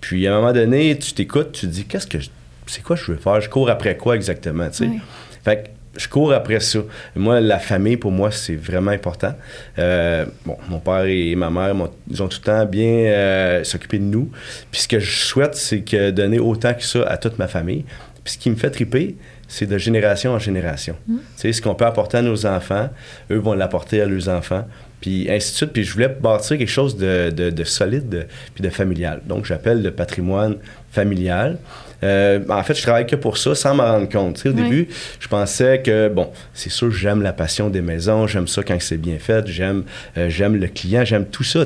Puis 0.00 0.28
à 0.28 0.32
un 0.34 0.40
moment 0.40 0.52
donné, 0.52 0.96
tu 0.96 1.12
t'écoutes, 1.12 1.52
tu 1.52 1.62
te 1.62 1.72
dis, 1.72 1.84
qu'est-ce 1.86 2.06
que 2.06 2.20
je- 2.20 2.30
c'est 2.66 2.82
quoi 2.84 2.94
je 2.94 3.10
veux 3.10 3.18
faire? 3.18 3.40
Je 3.40 3.48
cours 3.48 3.68
après 3.68 3.96
quoi 3.96 4.14
exactement, 4.14 4.68
tu 4.68 4.76
sais? 4.76 4.84
Ouais. 4.84 4.98
Fait 5.44 5.56
que 5.56 5.68
je 5.96 6.08
cours 6.08 6.32
après 6.32 6.60
ça. 6.60 6.80
Moi, 7.14 7.40
la 7.40 7.58
famille, 7.58 7.96
pour 7.96 8.10
moi, 8.12 8.30
c'est 8.30 8.56
vraiment 8.56 8.90
important. 8.90 9.34
Euh, 9.78 10.24
bon, 10.44 10.56
mon 10.68 10.78
père 10.80 11.04
et 11.04 11.34
ma 11.34 11.50
mère, 11.50 11.74
ils 12.10 12.22
ont 12.22 12.28
tout 12.28 12.38
le 12.40 12.44
temps 12.46 12.66
bien 12.66 12.86
euh, 12.88 13.64
s'occuper 13.64 13.98
de 13.98 14.04
nous. 14.04 14.30
Puis 14.70 14.82
ce 14.82 14.88
que 14.88 14.98
je 14.98 15.10
souhaite, 15.24 15.54
c'est 15.54 15.80
que 15.80 16.10
donner 16.10 16.38
autant 16.38 16.74
que 16.74 16.82
ça 16.84 17.02
à 17.06 17.16
toute 17.16 17.38
ma 17.38 17.48
famille. 17.48 17.84
Puis 18.24 18.34
ce 18.34 18.38
qui 18.38 18.50
me 18.50 18.56
fait 18.56 18.70
triper, 18.70 19.16
c'est 19.48 19.66
de 19.66 19.76
génération 19.78 20.32
en 20.32 20.38
génération. 20.38 20.96
Tu 21.06 21.14
sais, 21.36 21.52
ce 21.52 21.60
qu'on 21.62 21.74
peut 21.74 21.84
apporter 21.84 22.16
à 22.16 22.22
nos 22.22 22.46
enfants, 22.46 22.88
eux 23.30 23.38
vont 23.38 23.52
l'apporter 23.54 24.00
à 24.00 24.06
leurs 24.06 24.28
enfants. 24.28 24.66
Puis 25.02 25.30
ainsi 25.30 25.52
de 25.52 25.56
suite. 25.58 25.72
Puis 25.74 25.84
je 25.84 25.92
voulais 25.92 26.08
bâtir 26.08 26.56
quelque 26.56 26.66
chose 26.66 26.96
de, 26.96 27.28
de- 27.30 27.50
de 27.50 27.64
solide 27.64 28.08
de- 28.08 28.24
puis 28.54 28.64
de 28.64 28.70
familial. 28.70 29.20
Donc 29.26 29.44
j'appelle 29.44 29.82
le 29.82 29.90
patrimoine 29.90 30.56
familial. 30.90 31.58
Euh, 32.02 32.40
en 32.48 32.62
fait, 32.62 32.74
je 32.74 32.82
travaille 32.82 33.06
que 33.06 33.16
pour 33.16 33.38
ça, 33.38 33.54
sans 33.54 33.74
m'en 33.74 33.84
rendre 33.84 34.08
compte. 34.08 34.36
Tu 34.36 34.42
sais, 34.42 34.48
au 34.48 34.52
début, 34.52 34.88
je 35.20 35.28
pensais 35.28 35.80
que, 35.82 36.08
bon, 36.08 36.30
c'est 36.52 36.70
sûr, 36.70 36.90
j'aime 36.90 37.22
la 37.22 37.32
passion 37.32 37.70
des 37.70 37.80
maisons, 37.80 38.26
j'aime 38.26 38.48
ça 38.48 38.62
quand 38.62 38.76
c'est 38.80 38.96
bien 38.98 39.18
fait, 39.18 39.46
j'aime 39.46 39.84
euh, 40.18 40.28
j'aime 40.28 40.56
le 40.56 40.66
client, 40.66 41.04
j'aime 41.04 41.24
tout 41.26 41.44
ça. 41.44 41.64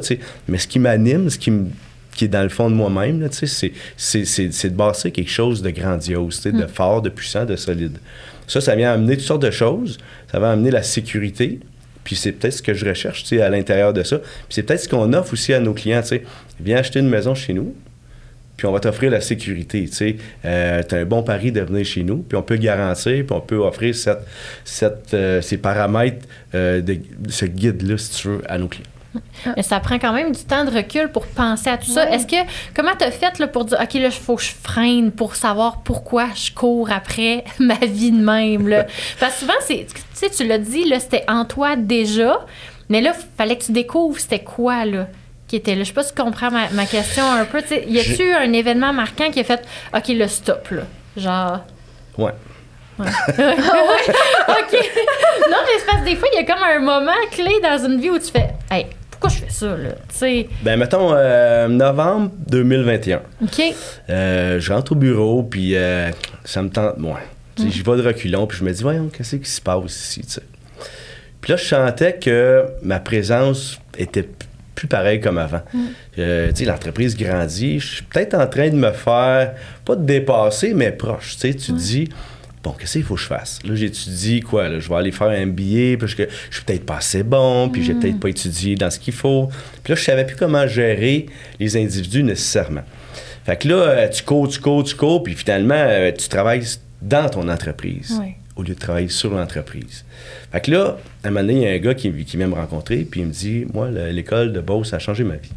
Mais 0.48 0.58
ce 0.58 0.66
qui 0.68 0.78
m'anime, 0.78 1.30
ce 1.30 1.38
qui 1.38 1.50
me 1.50 1.66
qui 2.14 2.24
est 2.24 2.28
dans 2.28 2.42
le 2.42 2.48
fond 2.48 2.68
de 2.68 2.74
moi-même, 2.74 3.28
c'est- 3.30 3.46
c'est 3.46 3.72
c'est- 3.96 4.52
c'est 4.52 4.70
de 4.70 4.74
bâtir 4.76 5.12
quelque 5.12 5.30
chose 5.30 5.62
de 5.62 5.70
grandiose, 5.70 6.40
sais, 6.40 6.50
de 6.52 6.66
fort, 6.66 7.00
de 7.00 7.10
puissant, 7.10 7.44
de 7.44 7.54
solide. 7.54 7.98
Ça, 8.48 8.60
ça 8.60 8.74
vient 8.74 8.92
amener 8.92 9.16
toutes 9.16 9.26
sortes 9.26 9.42
de 9.42 9.52
choses. 9.52 9.98
Ça 10.32 10.40
va 10.40 10.50
amener 10.50 10.70
la 10.72 10.82
sécurité, 10.82 11.60
puis 12.02 12.16
c'est 12.16 12.32
peut-être 12.32 12.54
ce 12.54 12.62
que 12.62 12.74
je 12.74 12.86
recherche, 12.86 13.24
à 13.34 13.48
l'intérieur 13.50 13.92
de 13.92 14.02
ça. 14.02 14.18
Puis 14.18 14.26
c'est 14.50 14.62
peut-être 14.64 14.82
ce 14.82 14.88
qu'on 14.88 15.12
offre 15.12 15.32
aussi 15.34 15.54
à 15.54 15.60
nos 15.60 15.74
clients. 15.74 16.00
Viens 16.60 16.78
acheter 16.78 16.98
une 16.98 17.08
maison 17.08 17.34
chez 17.36 17.52
nous, 17.54 17.72
puis 18.58 18.66
on 18.66 18.72
va 18.72 18.80
t'offrir 18.80 19.12
la 19.12 19.20
sécurité, 19.20 19.84
tu 19.88 19.94
sais. 19.94 20.16
Euh, 20.44 20.82
t'as 20.82 20.98
un 20.98 21.04
bon 21.04 21.22
pari 21.22 21.52
de 21.52 21.60
venir 21.60 21.86
chez 21.86 22.02
nous, 22.02 22.18
puis 22.18 22.36
on 22.36 22.42
peut 22.42 22.56
garantir, 22.56 23.24
puis 23.24 23.34
on 23.34 23.40
peut 23.40 23.56
offrir 23.56 23.94
cette, 23.94 24.26
cette, 24.64 25.14
euh, 25.14 25.40
ces 25.40 25.58
paramètres, 25.58 26.26
euh, 26.56 26.82
de, 26.82 26.98
ce 27.28 27.46
guide-là, 27.46 27.96
si 27.96 28.20
tu 28.20 28.28
veux, 28.28 28.42
à 28.48 28.58
nos 28.58 28.66
clients. 28.66 28.84
Mais 29.56 29.62
ça 29.62 29.78
prend 29.78 29.98
quand 29.98 30.12
même 30.12 30.32
du 30.32 30.42
temps 30.42 30.64
de 30.64 30.70
recul 30.70 31.08
pour 31.08 31.26
penser 31.28 31.70
à 31.70 31.78
tout 31.78 31.90
ça. 31.90 32.10
Est-ce 32.10 32.26
que 32.26 32.36
comment 32.74 32.92
t'as 32.98 33.12
fait 33.12 33.38
là, 33.38 33.46
pour 33.46 33.64
dire 33.64 33.78
OK 33.80 33.94
là 33.94 34.06
il 34.06 34.10
faut 34.10 34.36
que 34.36 34.42
je 34.42 34.52
freine 34.62 35.12
pour 35.12 35.34
savoir 35.34 35.82
pourquoi 35.82 36.26
je 36.34 36.52
cours 36.52 36.90
après 36.92 37.44
ma 37.58 37.78
vie 37.78 38.12
de 38.12 38.22
même 38.22 38.68
là? 38.68 38.86
Parce 39.20 39.34
que 39.34 39.40
souvent 39.40 39.54
c'est 39.60 39.86
tu 39.86 40.00
sais 40.12 40.30
tu 40.30 40.46
l'as 40.46 40.58
dit 40.58 40.84
là 40.84 41.00
c'était 41.00 41.24
en 41.26 41.46
toi 41.46 41.74
déjà, 41.74 42.44
mais 42.90 43.00
là 43.00 43.12
fallait 43.36 43.56
que 43.56 43.64
tu 43.64 43.72
découvres 43.72 44.20
c'était 44.20 44.44
quoi 44.44 44.84
là 44.84 45.08
qui 45.48 45.56
était 45.56 45.74
là. 45.74 45.82
Je 45.82 45.88
sais 45.88 45.92
pas 45.94 46.02
si 46.04 46.14
tu 46.14 46.22
comprends 46.22 46.50
ma, 46.50 46.68
ma 46.70 46.84
question 46.86 47.24
un 47.28 47.44
peu. 47.44 47.60
Tu 47.62 47.68
sais, 47.68 47.84
y 47.88 47.98
a-tu 47.98 48.32
un 48.34 48.52
événement 48.52 48.92
marquant 48.92 49.30
qui 49.30 49.40
a 49.40 49.44
fait 49.44 49.60
OK 49.94 50.08
le 50.08 50.28
stop 50.28 50.68
là, 50.70 50.82
genre 51.16 51.60
Ouais. 52.18 52.32
OK. 52.98 53.06
non, 54.72 55.58
mais 55.64 55.78
c'est 55.78 55.86
parce 55.86 56.00
que 56.00 56.04
des 56.04 56.16
fois, 56.16 56.28
il 56.32 56.40
y 56.40 56.42
a 56.42 56.44
comme 56.44 56.62
un 56.62 56.80
moment 56.80 57.12
clé 57.30 57.52
dans 57.62 57.78
une 57.86 58.00
vie 58.00 58.10
où 58.10 58.18
tu 58.18 58.30
fais 58.30 58.48
Hey, 58.70 58.86
pourquoi 59.10 59.30
je 59.30 59.44
fais 59.44 59.50
ça, 59.50 59.66
là? 59.76 59.90
Tu 60.08 60.16
sais, 60.16 60.48
Ben, 60.62 60.78
mettons, 60.78 61.12
euh, 61.14 61.68
novembre 61.68 62.30
2021. 62.48 63.20
OK. 63.42 63.62
Euh, 64.10 64.60
je 64.60 64.72
rentre 64.72 64.92
au 64.92 64.94
bureau, 64.96 65.42
puis 65.44 65.76
euh, 65.76 66.10
ça 66.44 66.62
me 66.62 66.68
tente. 66.70 66.98
Moi, 66.98 67.20
j'y 67.56 67.82
vais 67.82 67.96
de 67.96 68.02
reculons, 68.02 68.46
puis 68.46 68.58
je 68.58 68.64
me 68.64 68.72
dis, 68.72 68.82
voyons, 68.82 69.08
qu'est-ce 69.08 69.36
qui 69.36 69.50
se 69.50 69.60
passe 69.60 69.84
ici, 69.96 70.22
tu 70.22 70.30
sais? 70.32 70.42
Puis 71.40 71.52
là, 71.52 71.56
je 71.56 71.64
sentais 71.64 72.14
que 72.18 72.66
ma 72.82 72.98
présence 72.98 73.78
était 73.96 74.28
plus 74.78 74.86
pareille 74.86 75.20
comme 75.20 75.38
avant. 75.38 75.62
Euh, 76.20 76.50
tu 76.50 76.58
sais, 76.58 76.64
l'entreprise 76.64 77.16
grandit. 77.16 77.80
Je 77.80 77.96
suis 77.96 78.04
peut-être 78.04 78.34
en 78.34 78.46
train 78.46 78.68
de 78.68 78.76
me 78.76 78.92
faire, 78.92 79.54
pas 79.84 79.96
de 79.96 80.04
dépasser, 80.04 80.72
mais 80.72 80.92
proche. 80.92 81.32
Tu 81.34 81.40
sais, 81.40 81.54
tu 81.54 81.72
te 81.72 81.76
dis, 81.76 82.08
bon, 82.62 82.70
qu'est-ce 82.70 82.92
qu'il 82.92 83.02
faut 83.02 83.16
que 83.16 83.20
je 83.20 83.26
fasse? 83.26 83.58
Là, 83.64 83.74
j'étudie 83.74 84.38
quoi? 84.40 84.68
Là? 84.68 84.78
Je 84.78 84.88
vais 84.88 84.94
aller 84.94 85.10
faire 85.10 85.26
un 85.26 85.46
MBA 85.46 85.98
parce 85.98 86.14
que 86.14 86.28
je 86.48 86.54
suis 86.56 86.64
peut-être 86.64 86.86
pas 86.86 86.98
assez 86.98 87.24
bon, 87.24 87.68
puis 87.70 87.82
j'ai 87.82 87.94
peut-être 87.94 88.20
pas 88.20 88.28
étudié 88.28 88.76
dans 88.76 88.88
ce 88.88 89.00
qu'il 89.00 89.14
faut. 89.14 89.48
Puis 89.82 89.92
là, 89.92 89.96
je 89.96 90.04
savais 90.04 90.24
plus 90.24 90.36
comment 90.36 90.68
gérer 90.68 91.26
les 91.58 91.76
individus 91.76 92.22
nécessairement. 92.22 92.84
Fait 93.44 93.56
que 93.56 93.66
là, 93.66 93.74
euh, 93.74 94.08
tu 94.08 94.22
cours, 94.22 94.46
tu 94.46 94.60
cours, 94.60 94.84
tu 94.84 94.94
cours, 94.94 95.24
puis 95.24 95.34
finalement, 95.34 95.74
euh, 95.74 96.12
tu 96.12 96.28
travailles 96.28 96.62
dans 97.02 97.28
ton 97.28 97.48
entreprise 97.48 98.16
Ouais. 98.20 98.36
Au 98.58 98.62
lieu 98.62 98.74
de 98.74 98.78
travailler 98.78 99.08
sur 99.08 99.30
l'entreprise. 99.34 100.04
Fait 100.52 100.60
que 100.60 100.70
là, 100.70 100.98
à 101.24 101.28
un 101.28 101.30
moment 101.30 101.40
donné, 101.46 101.54
il 101.54 101.62
y 101.62 101.66
a 101.66 101.70
un 101.70 101.78
gars 101.78 101.94
qui, 101.94 102.12
qui 102.24 102.36
vient 102.36 102.48
me 102.48 102.54
rencontrer, 102.54 102.98
puis 103.10 103.20
il 103.20 103.26
me 103.28 103.32
dit 103.32 103.64
Moi, 103.72 103.90
le- 103.90 104.10
l'école 104.10 104.52
de 104.52 104.60
Beauce, 104.60 104.92
a 104.92 104.98
changé 104.98 105.24
ma 105.24 105.36
vie. 105.36 105.52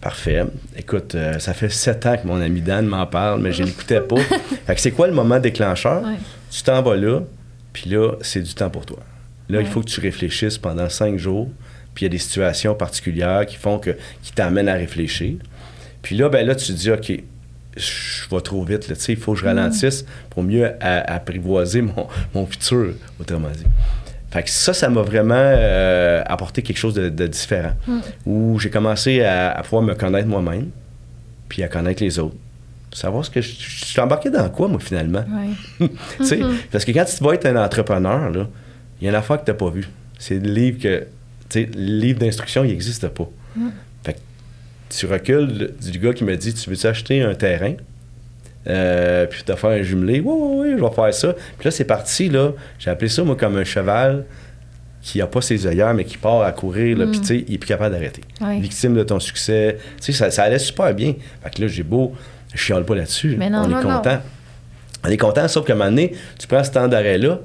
Parfait. 0.00 0.44
Écoute, 0.76 1.14
euh, 1.14 1.38
ça 1.38 1.52
fait 1.54 1.68
sept 1.68 2.06
ans 2.06 2.16
que 2.16 2.26
mon 2.26 2.40
ami 2.40 2.62
Dan 2.62 2.86
m'en 2.86 3.06
parle, 3.06 3.40
mais 3.42 3.52
je 3.52 3.62
l'écoutais 3.62 4.00
pas. 4.00 4.16
fait 4.66 4.74
que 4.74 4.80
c'est 4.80 4.90
quoi 4.92 5.06
le 5.06 5.12
moment 5.12 5.38
déclencheur? 5.38 6.02
Ouais. 6.02 6.14
Tu 6.50 6.62
t'en 6.62 6.80
vas 6.82 6.96
là, 6.96 7.20
puis 7.72 7.90
là, 7.90 8.12
c'est 8.22 8.40
du 8.42 8.54
temps 8.54 8.70
pour 8.70 8.86
toi. 8.86 8.98
Là, 9.50 9.60
il 9.60 9.66
faut 9.66 9.80
que 9.80 9.88
tu 9.90 10.00
réfléchisses 10.00 10.58
pendant 10.58 10.88
cinq 10.88 11.18
jours, 11.18 11.48
puis 11.94 12.04
il 12.04 12.06
y 12.06 12.06
a 12.06 12.08
des 12.10 12.18
situations 12.18 12.74
particulières 12.74 13.44
qui 13.46 13.56
font 13.56 13.78
que 13.78 13.90
qui 14.22 14.32
t'amènent 14.32 14.68
à 14.68 14.74
réfléchir. 14.74 15.34
Puis 16.02 16.16
là, 16.16 16.28
ben 16.30 16.46
là, 16.46 16.54
tu 16.54 16.66
te 16.68 16.72
dis, 16.72 16.90
OK, 16.90 17.12
je 17.76 18.28
vais 18.34 18.40
trop 18.40 18.64
vite, 18.64 18.88
là, 18.88 18.96
tu 18.96 19.02
sais, 19.02 19.12
il 19.12 19.18
faut 19.18 19.32
que 19.34 19.40
je 19.40 19.44
ralentisse 19.44 20.04
pour 20.28 20.42
mieux 20.42 20.70
apprivoiser 20.80 21.82
mon, 21.82 22.06
mon 22.34 22.46
futur, 22.46 22.94
autrement 23.20 23.50
dit. 23.50 23.64
Fait 24.30 24.42
que 24.44 24.50
ça, 24.50 24.72
ça 24.72 24.88
m'a 24.88 25.02
vraiment 25.02 25.34
euh, 25.36 26.22
apporté 26.26 26.62
quelque 26.62 26.76
chose 26.78 26.94
de, 26.94 27.08
de 27.08 27.26
différent, 27.26 27.72
où 28.26 28.58
j'ai 28.60 28.70
commencé 28.70 29.22
à, 29.22 29.50
à 29.50 29.62
pouvoir 29.62 29.82
me 29.82 29.94
connaître 29.94 30.28
moi-même, 30.28 30.70
puis 31.48 31.62
à 31.62 31.68
connaître 31.68 32.02
les 32.02 32.18
autres. 32.18 32.36
Savoir 32.92 33.24
ce 33.24 33.30
que 33.30 33.40
je, 33.40 33.48
je 33.48 33.84
suis 33.84 34.00
embarqué 34.00 34.30
dans 34.30 34.48
quoi, 34.48 34.66
moi, 34.68 34.80
finalement. 34.80 35.24
Ouais. 35.80 35.88
Tu 36.18 36.24
sais, 36.24 36.40
Parce 36.72 36.84
que 36.84 36.90
quand 36.92 37.04
tu 37.04 37.22
vas 37.22 37.34
être 37.34 37.46
un 37.46 37.56
entrepreneur, 37.56 38.30
il 39.00 39.04
y 39.04 39.06
a 39.06 39.10
une 39.10 39.16
affaire 39.16 39.38
que 39.40 39.44
tu 39.44 39.50
n'as 39.52 39.56
pas 39.56 39.70
vue. 39.70 39.88
C'est 40.18 40.38
le 40.38 40.50
livre 40.50 40.78
que. 40.80 41.06
Tu 41.48 41.60
sais, 41.64 41.70
le 41.72 41.80
livre 41.98 42.18
d'instruction, 42.18 42.64
il 42.64 42.70
n'existe 42.70 43.06
pas. 43.08 43.28
Que 43.54 43.60
tu 44.90 45.06
recules 45.06 45.58
le- 45.58 45.74
du 45.90 45.98
gars 45.98 46.12
qui 46.12 46.24
me 46.24 46.36
dit 46.36 46.52
Tu 46.52 46.68
veux-tu 46.68 46.86
acheter 46.86 47.22
un 47.22 47.34
terrain? 47.34 47.74
Euh, 48.68 49.24
Puis 49.26 49.42
te 49.42 49.54
faire 49.54 49.70
un 49.70 49.82
jumelé 49.82 50.20
Oui, 50.20 50.34
oui, 50.36 50.56
oui, 50.70 50.74
je 50.78 50.84
vais 50.84 50.90
faire 50.90 51.14
ça. 51.14 51.32
Puis 51.32 51.64
là, 51.64 51.70
c'est 51.70 51.84
parti, 51.84 52.28
là. 52.28 52.50
J'ai 52.78 52.90
appelé 52.90 53.08
ça, 53.08 53.22
moi, 53.24 53.34
comme 53.36 53.56
un 53.56 53.64
cheval 53.64 54.26
qui 55.02 55.18
n'a 55.18 55.26
pas 55.26 55.40
ses 55.40 55.66
œillères, 55.66 55.94
mais 55.94 56.04
qui 56.04 56.18
part 56.18 56.42
à 56.42 56.52
courir, 56.52 56.98
là, 56.98 57.06
puis 57.06 57.20
tu 57.20 57.26
sais, 57.26 57.44
il 57.48 57.54
est 57.54 57.58
plus 57.58 57.68
capable 57.68 57.94
d'arrêter. 57.94 58.20
Victime 58.60 58.94
de 58.94 59.02
ton 59.02 59.18
succès. 59.18 59.78
Tu 59.98 60.12
sais, 60.12 60.18
ça, 60.18 60.30
ça 60.30 60.42
allait 60.42 60.58
super 60.58 60.92
bien. 60.94 61.14
Fait 61.42 61.48
que 61.54 61.62
là, 61.62 61.68
j'ai 61.68 61.82
beau. 61.82 62.14
Je 62.52 62.58
chiale 62.58 62.84
pas 62.84 62.94
là-dessus. 62.96 63.36
Mais 63.38 63.48
non, 63.48 63.60
On 63.64 63.68
non, 63.68 63.80
est 63.80 63.84
non. 63.84 63.96
content. 63.96 64.18
On 65.06 65.08
est 65.08 65.16
content, 65.16 65.48
sauf 65.48 65.64
qu'à 65.64 65.72
un 65.72 65.76
moment 65.76 65.88
donné, 65.88 66.12
tu 66.38 66.46
prends 66.46 66.62
ce 66.62 66.70
temps 66.72 66.86
d'arrêt-là, 66.86 67.38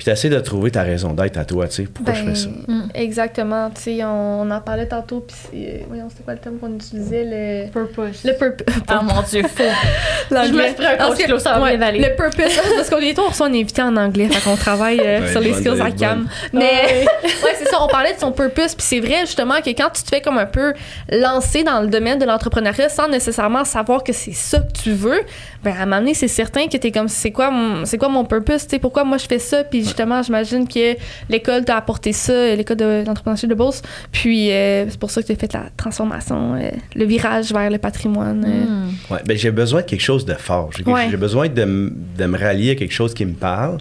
puis 0.00 0.04
tu 0.06 0.10
essaies 0.12 0.30
de 0.30 0.40
trouver 0.40 0.70
ta 0.70 0.82
raison 0.82 1.12
d'être 1.12 1.36
à 1.36 1.44
toi, 1.44 1.68
tu 1.68 1.74
sais. 1.74 1.82
Pourquoi 1.82 2.14
je 2.14 2.24
fais 2.24 2.34
ça? 2.34 2.48
Ben, 2.66 2.88
Exactement. 2.94 3.68
Tu 3.68 3.82
sais, 3.82 4.02
on, 4.02 4.40
on 4.40 4.50
en 4.50 4.60
parlait 4.62 4.86
tantôt, 4.86 5.20
puis 5.28 5.36
c'est- 5.52 5.84
voyons, 5.86 6.06
c'était 6.08 6.22
quoi 6.22 6.32
le 6.32 6.38
terme 6.40 6.56
qu'on 6.56 6.74
utilisait? 6.74 7.24
Le, 7.66 7.70
Purpose. 7.70 8.24
le 8.24 8.32
purpose. 8.32 8.74
Ah 8.88 9.02
mon 9.02 9.20
Dieu, 9.20 9.42
faux. 9.42 9.62
Je 10.30 10.52
me 10.52 10.62
ferai 10.68 10.86
un 10.86 10.96
coach 11.06 11.18
que- 11.18 11.24
clos, 11.24 11.38
ça 11.38 11.58
va 11.58 11.64
ouais. 11.64 11.76
Le 11.76 12.16
purpose. 12.16 12.58
Parce 12.76 12.88
qu'on 12.88 12.96
est 12.96 13.18
on 13.18 13.28
reçoit 13.28 13.48
un 13.48 13.52
invité 13.52 13.82
en 13.82 13.94
anglais, 13.98 14.28
fait 14.28 14.42
qu'on 14.48 14.56
travaille 14.56 15.00
euh, 15.04 15.20
Ouais, 15.20 15.30
sur 15.32 15.40
les 15.40 15.52
skills 15.52 15.82
à 15.82 15.90
cam. 15.90 16.26
Mais 16.54 17.04
ouais, 17.24 17.54
c'est 17.58 17.68
ça, 17.68 17.76
on 17.82 17.88
parlait 17.88 18.14
de 18.14 18.18
son 18.20 18.32
purpose, 18.32 18.74
puis 18.74 18.86
c'est 18.86 19.00
vrai 19.00 19.20
justement 19.26 19.60
que 19.62 19.68
quand 19.68 19.90
tu 19.90 20.02
te 20.02 20.08
fais 20.08 20.22
comme 20.22 20.38
un 20.38 20.46
peu 20.46 20.72
lancer 21.12 21.62
dans 21.62 21.80
le 21.82 21.88
domaine 21.88 22.18
de 22.18 22.24
l'entrepreneuriat 22.24 22.88
sans 22.88 23.06
nécessairement 23.08 23.66
savoir 23.66 24.02
que 24.02 24.14
c'est 24.14 24.32
ça 24.32 24.60
que 24.60 24.72
tu 24.82 24.92
veux, 24.92 25.20
ben 25.62 25.74
à 25.78 25.82
un 25.82 25.84
moment 25.84 25.98
donné, 25.98 26.14
c'est 26.14 26.28
certain 26.28 26.68
que 26.68 26.78
t'es 26.78 26.90
comme 26.90 27.08
c'est 27.08 27.32
quoi 27.32 27.52
c'est 27.84 27.98
quoi 27.98 28.08
mon 28.08 28.24
purpose, 28.24 28.62
tu 28.64 28.70
sais 28.70 28.78
pourquoi 28.78 29.04
moi 29.04 29.18
je 29.18 29.26
fais 29.26 29.38
ça, 29.38 29.62
puis 29.64 29.89
justement, 29.90 30.22
j'imagine 30.22 30.66
que 30.66 30.96
l'école 31.28 31.64
t'a 31.64 31.76
apporté 31.76 32.12
ça, 32.12 32.54
l'école 32.54 32.76
de 32.78 33.04
l'entrepreneuriat 33.06 33.48
de 33.48 33.54
Beauce, 33.54 33.82
puis 34.12 34.50
euh, 34.52 34.86
c'est 34.88 34.98
pour 34.98 35.10
ça 35.10 35.20
que 35.22 35.26
tu 35.26 35.32
as 35.32 35.36
fait 35.36 35.52
la 35.52 35.64
transformation, 35.76 36.54
euh, 36.54 36.70
le 36.94 37.04
virage 37.04 37.52
vers 37.52 37.70
le 37.70 37.78
patrimoine. 37.78 38.44
euh. 38.46 38.64
Hmm. 38.64 39.12
Ouais, 39.12 39.20
ben, 39.26 39.36
j'ai 39.36 39.50
besoin 39.50 39.82
de 39.82 39.86
quelque 39.86 40.00
chose 40.02 40.24
de 40.24 40.34
fort. 40.34 40.70
J'ai, 40.76 40.84
Ouais. 40.90 41.08
besoin 41.16 41.48
de, 41.48 41.92
de 42.18 42.26
me 42.26 42.38
rallier 42.38 42.70
à 42.72 42.74
quelque 42.74 42.94
chose 42.94 43.14
qui 43.14 43.24
me 43.26 43.34
parle. 43.34 43.78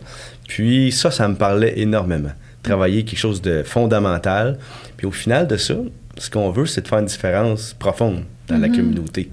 Puis 0.47 0.91
ça, 0.91 1.11
ça 1.11 1.27
me 1.27 1.35
parlait 1.35 1.73
énormément. 1.79 2.31
Travailler 2.63 3.03
quelque 3.05 3.19
chose 3.19 3.41
de 3.41 3.63
fondamental. 3.63 4.57
Puis 4.97 5.07
au 5.07 5.11
final 5.11 5.47
de 5.47 5.57
ça, 5.57 5.75
ce 6.17 6.29
qu'on 6.29 6.49
veut, 6.51 6.65
c'est 6.65 6.81
de 6.81 6.87
faire 6.87 6.99
une 6.99 7.05
différence 7.05 7.73
profonde 7.77 8.23
dans 8.47 8.57
la 8.57 8.67
communauté. 8.67 9.29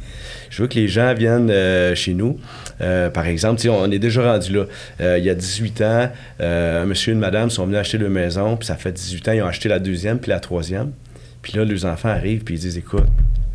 Je 0.50 0.62
veux 0.62 0.68
que 0.68 0.74
les 0.74 0.88
gens 0.88 1.14
viennent 1.14 1.50
euh, 1.50 1.94
chez 1.94 2.12
nous. 2.14 2.38
Euh, 2.80 3.10
par 3.10 3.26
exemple, 3.26 3.66
on 3.68 3.90
est 3.90 3.98
déjà 3.98 4.32
rendu 4.32 4.52
là. 4.52 4.64
Euh, 5.00 5.18
il 5.18 5.24
y 5.24 5.30
a 5.30 5.34
18 5.34 5.80
ans, 5.82 6.10
euh, 6.40 6.82
un 6.82 6.86
monsieur 6.86 7.12
et 7.12 7.14
une 7.14 7.20
madame 7.20 7.50
sont 7.50 7.64
venus 7.64 7.78
acheter 7.78 7.98
leur 7.98 8.10
maison, 8.10 8.56
puis 8.56 8.66
ça 8.66 8.76
fait 8.76 8.92
18 8.92 9.28
ans, 9.28 9.32
ils 9.32 9.42
ont 9.42 9.46
acheté 9.46 9.68
la 9.68 9.78
deuxième, 9.78 10.18
puis 10.18 10.30
la 10.30 10.40
troisième. 10.40 10.92
Puis 11.42 11.54
là, 11.56 11.64
leurs 11.64 11.84
enfants 11.84 12.08
arrivent, 12.08 12.44
puis 12.44 12.54
ils 12.56 12.60
disent 12.60 12.78
Écoute, 12.78 13.06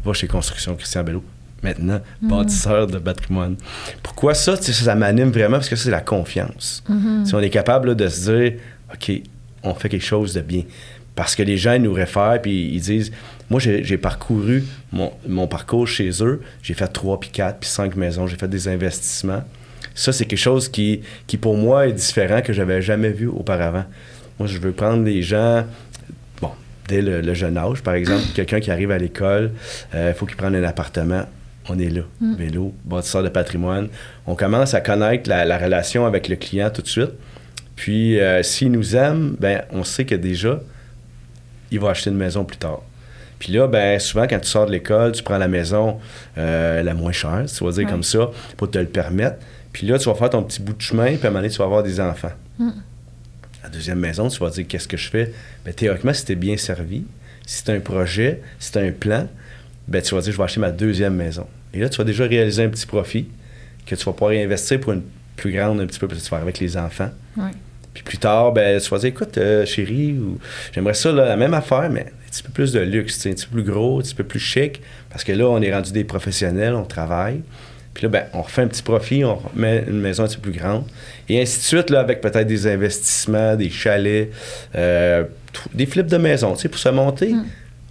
va 0.03 0.13
chez 0.13 0.27
Construction 0.27 0.75
Christian 0.75 1.03
Bello. 1.03 1.23
Maintenant, 1.63 2.01
bâtisseur 2.23 2.87
de 2.87 2.97
patrimoine. 2.97 3.55
Pourquoi 4.01 4.33
ça? 4.33 4.55
Ça, 4.55 4.73
ça 4.73 4.95
m'anime 4.95 5.29
vraiment 5.29 5.57
parce 5.57 5.69
que 5.69 5.75
c'est 5.75 5.91
la 5.91 6.01
confiance. 6.01 6.83
Si 7.23 7.35
on 7.35 7.39
est 7.39 7.51
capable 7.51 7.89
là, 7.89 7.93
de 7.93 8.07
se 8.07 8.31
dire 8.31 8.53
OK, 8.91 9.21
on 9.61 9.75
fait 9.75 9.89
quelque 9.89 10.05
chose 10.05 10.33
de 10.33 10.41
bien. 10.41 10.63
Parce 11.15 11.35
que 11.35 11.43
les 11.43 11.57
gens 11.57 11.73
ils 11.73 11.83
nous 11.83 11.93
réfèrent 11.93 12.39
puis 12.41 12.71
ils 12.73 12.81
disent 12.81 13.11
Moi, 13.51 13.60
j'ai 13.60 13.98
parcouru 13.98 14.63
mon, 14.93 15.12
mon 15.27 15.46
parcours 15.46 15.86
chez 15.86 16.10
eux. 16.24 16.41
J'ai 16.63 16.74
fait 16.74 16.88
trois, 16.88 17.20
puis 17.20 17.29
quatre, 17.29 17.60
puis 17.60 17.70
cinq 17.70 17.98
maisons. 17.98 18.25
J'ai 18.25 18.38
fait 18.38 18.48
des 18.48 18.70
investissements. 18.70 19.43
Ça, 19.93 20.13
c'est 20.13 20.24
quelque 20.24 20.39
chose 20.39 20.70
qui, 20.70 21.01
qui, 21.27 21.36
pour 21.36 21.58
moi, 21.58 21.86
est 21.86 21.91
différent 21.91 22.41
que 22.41 22.53
j'avais 22.53 22.81
jamais 22.81 23.10
vu 23.10 23.27
auparavant. 23.27 23.84
Moi, 24.39 24.48
je 24.48 24.58
veux 24.58 24.72
prendre 24.72 25.03
les 25.03 25.22
gens 25.22 25.65
bon, 26.41 26.51
dès 26.88 27.01
le, 27.01 27.20
le 27.20 27.34
jeune 27.34 27.58
âge, 27.58 27.84
par 27.84 27.96
exemple, 27.96 28.24
quelqu'un 28.34 28.62
qui 28.62 28.72
arrive 28.72 28.89
à 28.89 28.98
l'école, 28.98 29.51
il 29.93 30.13
faut 30.15 30.25
qu'il 30.25 30.38
prenne 30.38 30.55
un 30.55 30.63
appartement. 30.63 31.24
On 31.67 31.77
est 31.77 31.89
là, 31.89 32.03
vélo, 32.38 32.74
bâtisseur 32.86 33.22
de 33.22 33.29
patrimoine. 33.29 33.89
On 34.27 34.36
commence 34.36 34.74
à 34.74 34.79
connaître 34.79 35.29
la, 35.29 35.43
la 35.43 35.58
relation 35.58 36.05
avec 36.05 36.29
le 36.29 36.38
client 36.38 36.70
tout 36.70 36.81
de 36.81 36.88
suite. 36.88 37.12
Puis, 37.75 38.17
euh, 38.17 38.43
s'il 38.43 38.72
nous 38.72 38.96
aime, 38.96 39.36
ben, 39.39 39.63
on 39.72 39.84
sait 39.84 40.05
que 40.05 40.15
déjà, 40.15 40.62
il 41.70 41.81
va 41.81 41.89
acheter 41.89 42.12
une 42.12 42.15
maison 42.15 42.46
plus 42.46 42.58
tard. 42.58 42.81
Puis 43.41 43.53
là, 43.53 43.65
ben, 43.65 44.00
souvent, 44.00 44.27
quand 44.27 44.39
tu 44.39 44.48
sors 44.48 44.67
de 44.67 44.71
l'école, 44.71 45.13
tu 45.13 45.24
prends 45.24 45.39
la 45.39 45.48
maison 45.48 45.98
euh, 46.38 46.83
la 46.83 46.93
moins 46.93 47.12
chère, 47.12 47.41
si 47.48 47.55
tu 47.55 47.63
vas 47.63 47.71
dire 47.71 47.86
Ouais. 47.86 47.91
comme 47.91 48.03
ça, 48.03 48.29
pour 48.55 48.69
te 48.69 48.77
le 48.77 48.86
permettre. 48.86 49.38
Puis 49.74 49.88
là, 49.88 49.98
tu 49.98 50.07
vas 50.07 50.13
faire 50.13 50.29
ton 50.29 50.43
petit 50.43 50.62
bout 50.62 50.74
de 50.74 50.81
chemin, 50.81 51.15
puis 51.15 51.15
à 51.24 51.25
un 51.25 51.29
moment 51.31 51.39
donné, 51.39 51.50
tu 51.50 51.57
vas 51.57 51.63
avoir 51.65 51.81
des 51.81 52.00
enfants. 52.00 52.33
La 53.63 53.69
deuxième 53.69 53.98
maison, 53.98 54.27
tu 54.27 54.39
vas 54.39 54.51
dire 54.51 54.67
qu'est-ce 54.67 54.88
que 54.88 54.95
je 54.95 55.10
fais? 55.10 55.33
Ben, 55.65 55.74
théoriquement, 55.74 56.13
si 56.13 56.24
tu 56.24 56.33
es 56.33 56.36
bien 56.36 56.55
servi, 56.55 57.03
si 57.48 57.63
tu 57.63 57.71
un 57.71 57.79
projet, 57.79 58.41
si 58.60 58.71
tu 58.71 58.77
un 58.77 58.91
plan, 58.91 59.27
ben, 59.88 60.03
tu 60.03 60.13
vas 60.13 60.21
dire 60.21 60.33
je 60.33 60.38
vais 60.38 60.43
acheter 60.43 60.60
ma 60.60 60.69
deuxième 60.69 61.15
maison. 61.15 61.48
Et 61.74 61.79
là, 61.79 61.89
tu 61.89 61.98
vas 61.98 62.03
déjà 62.03 62.25
réaliser 62.27 62.63
un 62.63 62.69
petit 62.69 62.86
profit 62.86 63.25
que 63.88 63.95
tu 63.95 64.05
vas 64.05 64.12
pouvoir 64.12 64.29
réinvestir 64.29 64.79
pour 64.79 64.93
une 64.93 65.01
plus 65.36 65.51
grande 65.51 65.81
un 65.81 65.88
petit 65.88 65.98
peu, 65.98 66.07
parce 66.07 66.19
que 66.19 66.25
tu 66.25 66.29
vas 66.29 66.38
faire 66.38 66.43
avec 66.43 66.60
les 66.60 66.77
enfants. 66.77 67.10
Ouais. 67.38 67.50
Puis 67.95 68.03
plus 68.03 68.19
tard, 68.19 68.51
ben, 68.51 68.79
tu 68.79 68.88
vas 68.88 69.00
dire 69.00 69.10
écoute, 69.10 69.36
euh, 69.39 69.65
chérie, 69.65 70.13
ou, 70.13 70.38
j'aimerais 70.75 70.93
ça, 70.93 71.12
là, 71.12 71.25
la 71.25 71.36
même 71.38 71.55
affaire, 71.55 71.89
mais 71.89 72.05
petit 72.31 72.43
peu 72.43 72.51
plus 72.51 72.71
de 72.71 72.79
luxe, 72.79 73.25
un 73.27 73.31
petit 73.31 73.45
peu 73.45 73.61
plus 73.61 73.71
gros, 73.71 74.00
un 74.00 74.01
petit 74.01 74.15
peu 74.15 74.23
plus 74.23 74.39
chic, 74.39 74.81
parce 75.09 75.23
que 75.23 75.31
là, 75.31 75.47
on 75.47 75.61
est 75.61 75.73
rendu 75.73 75.91
des 75.91 76.03
professionnels, 76.03 76.73
on 76.73 76.85
travaille. 76.85 77.41
Puis 77.93 78.03
là, 78.03 78.09
ben, 78.09 78.23
on 78.33 78.41
refait 78.41 78.61
un 78.61 78.67
petit 78.67 78.83
profit, 78.83 79.25
on 79.25 79.39
met 79.53 79.83
une 79.88 80.00
maison 80.00 80.23
un 80.23 80.27
petit 80.27 80.38
peu 80.38 80.50
plus 80.50 80.59
grande. 80.59 80.85
Et 81.27 81.41
ainsi 81.41 81.59
de 81.59 81.63
suite, 81.63 81.89
là, 81.89 82.00
avec 82.00 82.21
peut-être 82.21 82.47
des 82.47 82.67
investissements, 82.67 83.55
des 83.55 83.69
chalets, 83.69 84.31
euh, 84.75 85.25
des 85.73 85.85
flips 85.85 86.07
de 86.07 86.17
maison, 86.17 86.53
tu 86.55 86.61
sais, 86.61 86.69
pour 86.69 86.79
se 86.79 86.89
monter. 86.89 87.35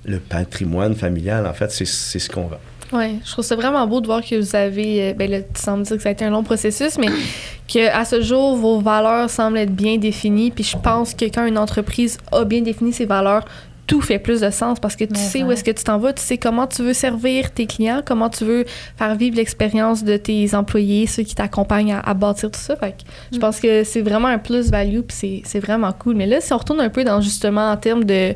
Le 0.07 0.19
patrimoine 0.19 0.95
familial, 0.95 1.47
en 1.47 1.53
fait, 1.53 1.71
c'est 1.71 1.85
ce 1.85 2.31
qu'on 2.31 2.47
veut. 2.47 2.57
Oui, 2.93 3.21
je 3.25 3.31
trouve 3.31 3.45
ça 3.45 3.55
vraiment 3.55 3.87
beau 3.87 4.01
de 4.01 4.07
voir 4.07 4.21
que 4.21 4.35
vous 4.35 4.57
avez, 4.57 5.11
euh, 5.11 5.15
ben 5.15 5.31
là, 5.31 5.41
tu 5.43 5.61
sembles 5.61 5.85
dire 5.85 5.97
que 5.97 6.03
ça 6.03 6.09
a 6.09 6.13
été 6.13 6.25
un 6.25 6.31
long 6.31 6.43
processus, 6.43 6.99
mais 6.99 7.07
qu'à 7.69 8.05
ce 8.05 8.21
jour, 8.21 8.57
vos 8.57 8.81
valeurs 8.81 9.31
semblent 9.31 9.59
être 9.59 9.75
bien 9.75 9.97
définies. 9.97 10.51
Puis 10.51 10.65
je 10.65 10.77
pense 10.77 11.15
que 11.15 11.27
quand 11.27 11.47
une 11.47 11.59
entreprise 11.59 12.19
a 12.33 12.45
bien 12.45 12.63
défini 12.63 12.93
ses 12.93 13.05
valeurs, 13.05 13.45
tout 13.91 14.01
fait 14.01 14.21
plus 14.21 14.41
de 14.41 14.51
sens 14.51 14.79
parce 14.79 14.95
que 14.95 15.03
tu 15.03 15.15
Mais 15.15 15.19
sais 15.19 15.43
où 15.43 15.51
est-ce 15.51 15.65
que 15.65 15.73
tu 15.73 15.83
t'en 15.83 15.99
vas, 15.99 16.13
tu 16.13 16.23
sais 16.23 16.39
comment 16.39 16.69
tu 16.69 16.83
veux 16.83 16.93
servir 16.93 17.51
tes 17.51 17.67
clients, 17.67 18.03
comment 18.07 18.29
tu 18.31 18.45
veux 18.45 18.65
faire 18.97 19.17
vivre 19.17 19.35
l'expérience 19.37 20.05
de 20.05 20.17
tes 20.17 20.55
employés, 20.55 21.09
ceux 21.09 21.25
qui 21.25 21.35
t'accompagnent 21.35 21.95
à, 21.95 21.99
à 21.99 22.15
bâtir 22.15 22.53
tout 22.53 22.61
ça. 22.61 22.77
Fait 22.77 22.93
que 22.93 23.03
je 23.33 23.39
Mm. 23.39 23.41
pense 23.41 23.59
que 23.59 23.83
c'est 23.83 24.03
vraiment 24.03 24.29
un 24.29 24.39
plus-value 24.39 25.01
puis 25.01 25.17
c'est- 25.17 25.43
c'est 25.45 25.59
vraiment 25.59 25.91
cool. 25.93 26.15
Mais 26.15 26.27
là, 26.27 26.41
si 26.41 26.53
on 26.53 26.59
retourne 26.59 26.81
un 26.81 26.89
peu 26.89 27.03
dans 27.03 27.21
justement 27.21 27.69
en 27.73 27.77
termes 27.77 28.05
de 28.05 28.35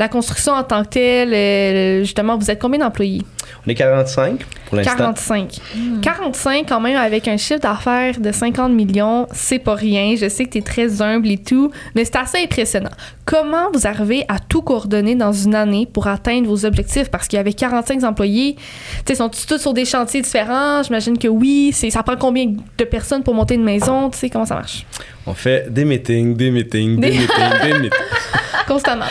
la 0.00 0.08
construction 0.08 0.54
en 0.54 0.64
tant 0.64 0.82
que 0.82 0.88
telle, 0.88 1.34
euh, 1.34 2.00
justement, 2.00 2.38
vous 2.38 2.50
êtes 2.50 2.58
combien 2.58 2.78
d'employés? 2.80 3.20
On 3.66 3.70
est 3.70 3.74
45 3.74 4.40
pour 4.64 4.78
l'instant. 4.78 4.96
45. 4.96 5.58
45 6.00 6.66
quand 6.66 6.80
même 6.80 6.96
avec 6.96 7.28
un 7.28 7.36
chiffre 7.36 7.60
d'affaires 7.60 8.18
de 8.18 8.32
50 8.32 8.72
millions, 8.72 9.26
c'est 9.32 9.58
pas 9.58 9.74
rien. 9.74 10.14
Je 10.16 10.30
sais 10.30 10.46
que 10.46 10.52
tu 10.52 10.58
es 10.58 10.62
très 10.62 11.02
humble 11.02 11.28
et 11.28 11.36
tout, 11.36 11.70
mais 11.94 12.06
c'est 12.06 12.16
assez 12.16 12.38
impressionnant. 12.38 12.88
Comment 13.26 13.70
vous 13.74 13.86
arrivez 13.86 14.24
à 14.28 14.38
tout 14.38 14.62
coordonner 14.62 15.16
dans 15.16 15.32
une 15.32 15.54
année 15.54 15.86
pour 15.92 16.06
atteindre 16.06 16.48
vos 16.48 16.64
objectifs? 16.64 17.10
Parce 17.10 17.28
qu'il 17.28 17.36
y 17.36 17.40
avait 17.40 17.52
45 17.52 18.02
employés. 18.04 18.56
Tu 18.56 18.62
sais, 19.08 19.16
sont 19.16 19.28
tous 19.28 19.58
sur 19.58 19.74
des 19.74 19.84
chantiers 19.84 20.22
différents? 20.22 20.82
J'imagine 20.82 21.18
que 21.18 21.28
oui. 21.28 21.74
Ça 21.74 22.02
prend 22.02 22.16
combien 22.16 22.46
de 22.46 22.84
personnes 22.84 23.22
pour 23.22 23.34
monter 23.34 23.56
une 23.56 23.64
maison? 23.64 24.08
Tu 24.08 24.18
sais, 24.18 24.30
comment 24.30 24.46
ça 24.46 24.54
marche? 24.54 24.86
On 25.26 25.34
fait 25.34 25.72
des 25.72 25.84
meetings, 25.84 26.36
des 26.36 26.50
meetings, 26.50 26.98
des, 27.00 27.10
Des- 27.10 27.18
meetings, 27.18 27.60
des 27.62 27.72
meetings. 27.78 27.98
Constamment. 28.66 29.04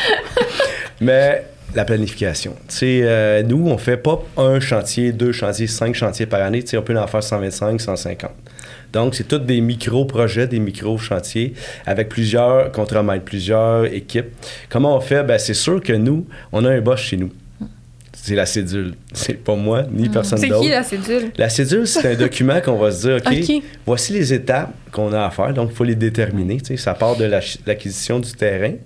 Mais 1.01 1.45
la 1.75 1.85
planification. 1.85 2.55
Tu 2.67 2.75
sais, 2.75 3.01
euh, 3.03 3.43
nous, 3.43 3.67
on 3.67 3.77
fait 3.77 3.97
pas 3.97 4.19
un 4.37 4.59
chantier, 4.59 5.11
deux 5.11 5.31
chantiers, 5.31 5.67
cinq 5.67 5.93
chantiers 5.95 6.25
par 6.25 6.41
année. 6.41 6.63
Tu 6.63 6.69
sais, 6.69 6.77
on 6.77 6.81
peut 6.81 6.97
en 6.97 7.05
faire 7.07 7.21
125, 7.23 7.79
150. 7.79 8.31
Donc, 8.91 9.13
c'est 9.13 9.27
tous 9.27 9.37
des 9.37 9.61
micro-projets, 9.61 10.47
des 10.47 10.57
micro-chantiers 10.59 11.53
avec 11.85 12.09
plusieurs 12.09 12.71
contremaîtres, 12.71 13.23
plusieurs 13.23 13.85
équipes. 13.85 14.29
Comment 14.67 14.97
on 14.97 14.99
fait? 14.99 15.23
Ben, 15.23 15.37
c'est 15.37 15.53
sûr 15.53 15.79
que 15.81 15.93
nous, 15.93 16.25
on 16.51 16.65
a 16.65 16.71
un 16.71 16.81
boss 16.81 16.99
chez 16.99 17.17
nous. 17.17 17.29
C'est 18.29 18.35
la 18.35 18.45
cédule. 18.45 18.93
C'est 19.11 19.33
pas 19.43 19.55
moi, 19.55 19.83
ni 19.91 20.07
personne 20.07 20.37
C'est 20.37 20.47
d'autre. 20.49 20.61
qui 20.61 20.69
la 20.69 20.83
cédule? 20.83 21.31
La 21.37 21.49
cédule, 21.49 21.87
c'est 21.87 22.11
un 22.13 22.15
document 22.15 22.61
qu'on 22.61 22.77
va 22.77 22.91
se 22.91 23.07
dire, 23.07 23.15
OK, 23.17 23.33
OK. 23.49 23.63
voici 23.87 24.13
les 24.13 24.33
étapes 24.33 24.71
qu'on 24.91 25.11
a 25.13 25.25
à 25.25 25.29
faire. 25.31 25.51
Donc, 25.53 25.69
il 25.71 25.75
faut 25.75 25.83
les 25.83 25.95
déterminer. 25.95 26.59
Ça 26.77 26.93
part 26.93 27.15
de 27.15 27.25
l'acquisition 27.65 28.19
du 28.19 28.31
terrain, 28.33 28.71
puis 28.71 28.79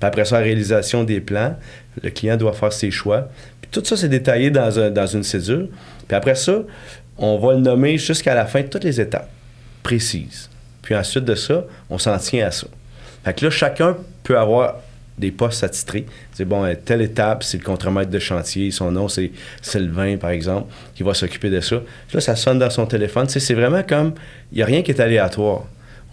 après 0.00 0.24
ça, 0.24 0.38
la 0.38 0.44
réalisation 0.44 1.02
des 1.02 1.20
plans. 1.20 1.56
Le 2.02 2.10
client 2.10 2.36
doit 2.36 2.52
faire 2.52 2.72
ses 2.72 2.90
choix. 2.92 3.28
Puis 3.60 3.70
tout 3.72 3.84
ça, 3.84 3.96
c'est 3.96 4.08
détaillé 4.08 4.50
dans, 4.50 4.78
un- 4.78 4.90
dans 4.90 5.06
une 5.06 5.22
cédule. 5.24 5.68
Puis 6.06 6.16
après 6.16 6.34
ça, 6.36 6.62
on 7.18 7.38
va 7.38 7.54
le 7.54 7.60
nommer 7.60 7.98
jusqu'à 7.98 8.34
la 8.34 8.46
fin 8.46 8.62
de 8.62 8.66
toutes 8.68 8.84
les 8.84 9.00
étapes 9.00 9.28
précises. 9.82 10.50
Puis 10.82 10.94
ensuite 10.94 11.24
de 11.24 11.34
ça, 11.34 11.64
on 11.90 11.98
s'en 11.98 12.16
tient 12.18 12.46
à 12.46 12.50
ça. 12.50 12.66
Fait 13.24 13.34
que 13.34 13.44
là, 13.44 13.50
chacun 13.50 13.96
peut 14.22 14.38
avoir 14.38 14.76
des 15.18 15.30
postes 15.30 15.62
attitrés. 15.64 16.06
C'est 16.32 16.44
bon, 16.44 16.64
euh, 16.64 16.74
telle 16.84 17.02
étape, 17.02 17.42
c'est 17.44 17.58
le 17.58 17.64
contremaître 17.64 18.10
de 18.10 18.18
chantier, 18.18 18.70
son 18.70 18.90
nom 18.90 19.08
c'est 19.08 19.30
Sylvain, 19.62 20.16
par 20.16 20.30
exemple, 20.30 20.72
qui 20.94 21.02
va 21.02 21.14
s'occuper 21.14 21.50
de 21.50 21.60
ça. 21.60 21.76
Là, 22.12 22.20
ça 22.20 22.34
sonne 22.36 22.58
dans 22.58 22.70
son 22.70 22.86
téléphone. 22.86 23.28
C'est 23.28 23.54
vraiment 23.54 23.82
comme, 23.82 24.14
il 24.52 24.56
n'y 24.56 24.62
a 24.62 24.66
rien 24.66 24.82
qui 24.82 24.90
est 24.90 25.00
aléatoire. 25.00 25.62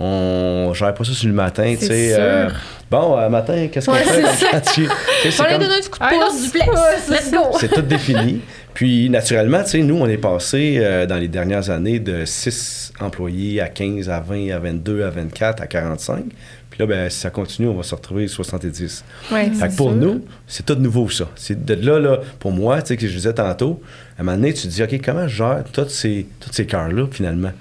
On 0.04 0.74
gère 0.74 0.96
pas 0.96 1.04
ça 1.04 1.12
sur 1.14 1.28
le 1.28 1.34
matin, 1.36 1.76
tu 1.80 1.86
sais. 1.86 2.16
euh, 2.18 2.50
bon, 2.90 3.18
euh, 3.20 3.30
matin, 3.30 3.68
qu'est-ce 3.72 3.86
qu'on 3.86 3.92
Ouais, 3.94 4.00
fait 4.00 4.22
comme 4.22 4.32
On 4.32 4.82
lui 4.82 5.38
comme- 5.38 5.60
donne 5.60 5.72
un 5.72 5.80
petit 5.80 5.90
coup 5.92 6.00
de 6.00 6.04
Un 6.04 6.10
pouce. 6.10 6.24
autre 6.34 6.42
duplex. 6.44 6.68
Ouais, 6.68 6.76
c'est 7.06 7.12
Let's 7.12 7.32
go. 7.32 7.38
c'est 7.60 7.68
tout 7.72 7.82
défini. 7.84 8.42
Puis, 8.74 9.10
naturellement, 9.12 9.62
tu 9.64 9.70
sais, 9.72 9.80
nous, 9.84 9.98
on 9.98 10.08
est 10.08 10.18
passé 10.18 10.78
euh, 10.80 11.06
dans 11.06 11.18
les 11.18 11.28
dernières 11.28 11.70
années 11.70 12.00
de 12.00 12.26
6 12.26 12.94
employés 13.00 13.62
à 13.62 13.68
15, 13.68 14.10
à 14.10 14.22
20, 14.22 14.50
à 14.52 14.58
22, 14.60 15.04
à 15.04 15.10
24, 15.12 15.62
à 15.62 15.68
45. 15.68 16.24
Puis 16.72 16.80
là, 16.80 16.86
ben, 16.88 17.10
si 17.10 17.20
ça 17.20 17.30
continue, 17.30 17.68
on 17.68 17.76
va 17.76 17.84
se 17.84 17.94
retrouver 17.94 18.28
70. 18.28 19.04
Ouais, 19.32 19.52
Fait 19.52 19.68
que 19.68 19.76
pour 19.76 19.90
sûr. 19.92 19.98
nous, 19.98 20.26
c'est 20.48 20.66
tout 20.66 20.76
nouveau, 20.76 21.10
ça. 21.10 21.30
C'est 21.36 21.64
de 21.66 21.74
là, 21.76 22.00
là, 22.00 22.22
pour 22.40 22.52
moi, 22.52 22.82
tu 22.82 22.88
sais, 22.88 22.98
que 22.98 23.08
je 23.08 23.14
disais 23.14 23.34
tantôt, 23.34 23.82
à 24.18 24.22
un 24.22 24.24
moment 24.24 24.38
donné, 24.38 24.54
tu 24.54 24.64
te 24.64 24.68
dis, 24.68 24.82
OK, 24.82 25.00
comment 25.04 25.28
je 25.28 25.36
gère 25.36 25.64
tous 25.72 25.90
ces, 25.90 26.26
ces 26.50 26.66
cœurs-là, 26.66 27.08
finalement? 27.12 27.52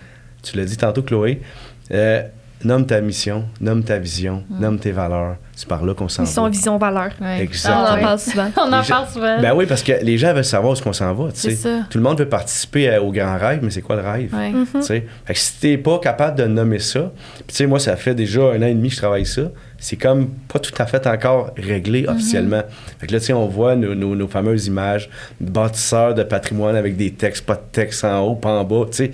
Tu 0.43 0.57
l'as 0.57 0.65
dit 0.65 0.77
tantôt, 0.77 1.03
Chloé. 1.03 1.43
Euh, 1.91 2.23
nomme 2.65 2.87
ta 2.87 3.01
mission, 3.01 3.45
nomme 3.61 3.83
ta 3.83 3.99
vision, 3.99 4.45
nomme 4.51 4.79
tes 4.79 4.93
valeurs. 4.93 5.37
C'est 5.55 5.69
par 5.69 5.85
là 5.85 5.93
qu'on 5.95 6.09
s'en 6.09 6.25
Ils 6.25 6.27
sont 6.27 6.45
va. 6.45 6.49
vision 6.49 6.79
valeur. 6.79 7.11
Ouais. 7.21 7.43
Exactement. 7.43 7.85
On 7.91 7.99
en 7.99 8.01
parle 8.01 8.19
souvent. 8.19 8.51
On 8.57 8.73
en 8.73 8.83
parle 8.83 9.09
souvent. 9.13 9.41
Ben 9.41 9.53
oui, 9.55 9.67
parce 9.67 9.83
que 9.83 9.93
les 10.03 10.17
gens 10.17 10.33
veulent 10.33 10.45
savoir 10.45 10.71
où 10.71 10.75
est-ce 10.75 10.83
qu'on 10.83 10.93
s'en 10.95 11.13
va, 11.13 11.25
tu 11.33 11.41
C'est 11.41 11.51
sais. 11.51 11.57
ça. 11.57 11.87
Tout 11.91 11.99
le 11.99 12.05
monde 12.05 12.19
veut 12.19 12.29
participer 12.29 12.89
à- 12.95 13.03
au 13.03 13.13
grand 13.13 13.37
rêve, 13.39 13.61
mais 13.63 13.71
c'est 13.71 13.83
quoi 13.83 13.97
le 13.97 14.03
rêve? 14.03 14.35
Ouais. 14.35 14.53
Tu 14.75 14.83
sais. 14.83 15.07
Fait 15.27 15.35
que 15.35 15.39
si 15.39 15.59
t'es 15.61 15.77
pas 15.77 15.99
capable 15.99 16.39
de 16.39 16.45
nommer 16.47 16.79
ça, 16.79 17.13
puis 17.35 17.45
tu 17.49 17.55
sais, 17.57 17.67
moi, 17.67 17.79
ça 17.79 17.97
fait 17.97 18.15
déjà 18.15 18.41
un 18.43 18.63
an 18.63 18.67
et 18.67 18.75
demi 18.75 18.89
que 18.89 18.95
je 18.95 19.01
travaille 19.01 19.27
ça, 19.27 19.43
c'est 19.79 19.97
comme 19.97 20.29
pas 20.53 20.59
tout 20.59 20.73
à 20.79 20.87
fait 20.87 21.07
encore 21.07 21.51
réglé 21.57 22.07
officiellement. 22.09 22.63
Fait 22.99 23.07
que 23.07 23.13
là, 23.13 23.21
tu 23.21 23.27
sais, 23.27 23.33
on 23.35 23.47
voit 23.47 23.77
nos, 23.77 23.95
nos- 23.95 24.15
nos 24.17 24.29
fameuses 24.29 24.67
images, 24.67 25.09
bâtisseurs 25.41 26.15
de 26.15 26.23
patrimoine 26.23 26.77
avec 26.77 26.97
des 26.97 27.13
textes, 27.13 27.45
pas 27.47 27.55
de 27.55 27.63
texte 27.73 28.05
en 28.05 28.21
haut, 28.21 28.35
pas 28.35 28.51
en 28.51 28.65
bas, 28.65 28.85
tu 28.91 28.97
sais. 28.97 29.11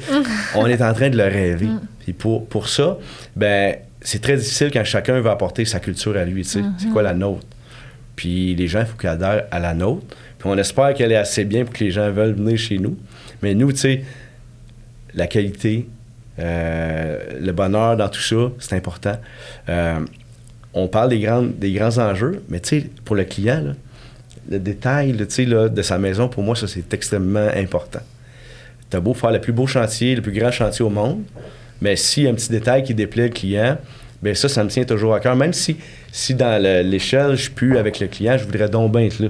on 0.54 0.66
est 0.66 0.82
en 0.82 0.92
train 0.92 1.08
de 1.10 1.16
le 1.16 1.24
rêver. 1.24 1.68
Puis 2.00 2.12
pour, 2.12 2.46
pour 2.46 2.68
ça, 2.68 2.98
ben, 3.36 3.76
c'est 4.00 4.20
très 4.20 4.36
difficile 4.36 4.70
quand 4.72 4.84
chacun 4.84 5.20
veut 5.20 5.30
apporter 5.30 5.64
sa 5.64 5.78
culture 5.78 6.16
à 6.16 6.24
lui, 6.24 6.42
tu 6.42 6.50
sais. 6.50 6.62
C'est 6.78 6.88
quoi 6.88 7.02
la 7.02 7.14
nôtre? 7.14 7.46
Puis 8.16 8.54
les 8.54 8.66
gens, 8.66 8.80
il 8.80 8.86
faut 8.86 8.96
qu'ils 8.96 9.10
adhèrent 9.10 9.44
à 9.50 9.58
la 9.58 9.74
nôtre. 9.74 10.06
Puis 10.38 10.48
on 10.48 10.56
espère 10.56 10.94
qu'elle 10.94 11.12
est 11.12 11.16
assez 11.16 11.44
bien 11.44 11.64
pour 11.64 11.74
que 11.74 11.84
les 11.84 11.90
gens 11.90 12.10
veulent 12.10 12.34
venir 12.34 12.56
chez 12.56 12.78
nous. 12.78 12.96
Mais 13.42 13.54
nous, 13.54 13.72
tu 13.72 13.78
sais, 13.78 14.04
la 15.14 15.26
qualité, 15.26 15.86
euh, 16.38 17.18
le 17.40 17.52
bonheur 17.52 17.96
dans 17.96 18.08
tout 18.08 18.20
ça, 18.20 18.50
c'est 18.58 18.74
important. 18.74 19.18
Euh, 19.68 20.00
on 20.72 20.88
parle 20.88 21.10
des, 21.10 21.20
grandes, 21.20 21.58
des 21.58 21.72
grands 21.72 21.98
enjeux, 21.98 22.42
mais 22.48 22.60
tu 22.60 22.80
sais, 22.80 22.90
pour 23.04 23.16
le 23.16 23.24
client, 23.24 23.62
là, 23.62 23.72
le 24.48 24.58
détail 24.58 25.12
là, 25.12 25.68
de 25.68 25.82
sa 25.82 25.98
maison, 25.98 26.28
pour 26.28 26.42
moi, 26.42 26.54
ça, 26.54 26.66
c'est 26.68 26.92
extrêmement 26.94 27.48
important. 27.54 28.00
T'as 28.88 29.00
beau 29.00 29.14
faire 29.14 29.32
le 29.32 29.40
plus 29.40 29.52
beau 29.52 29.66
chantier, 29.66 30.14
le 30.14 30.22
plus 30.22 30.32
grand 30.32 30.52
chantier 30.52 30.84
au 30.84 30.90
monde, 30.90 31.22
mais 31.80 31.96
s'il 31.96 32.24
y 32.24 32.26
a 32.26 32.30
un 32.30 32.34
petit 32.34 32.50
détail 32.50 32.82
qui 32.82 32.94
déplaît 32.94 33.24
le 33.28 33.32
client, 33.34 33.76
bien 34.22 34.34
ça, 34.34 34.48
ça 34.48 34.64
me 34.64 34.68
tient 34.70 34.84
toujours 34.84 35.14
à 35.14 35.20
cœur. 35.20 35.36
Même 35.36 35.52
si, 35.52 35.76
si 36.12 36.34
dans 36.34 36.60
le- 36.62 36.82
l'échelle, 36.82 37.32
je 37.36 37.42
suis 37.42 37.50
plus 37.50 37.76
avec 37.78 38.00
le 38.00 38.06
client, 38.06 38.36
je 38.38 38.44
voudrais 38.44 38.68
donc 38.68 38.92
bien 38.92 39.02
être 39.02 39.18
là. 39.20 39.28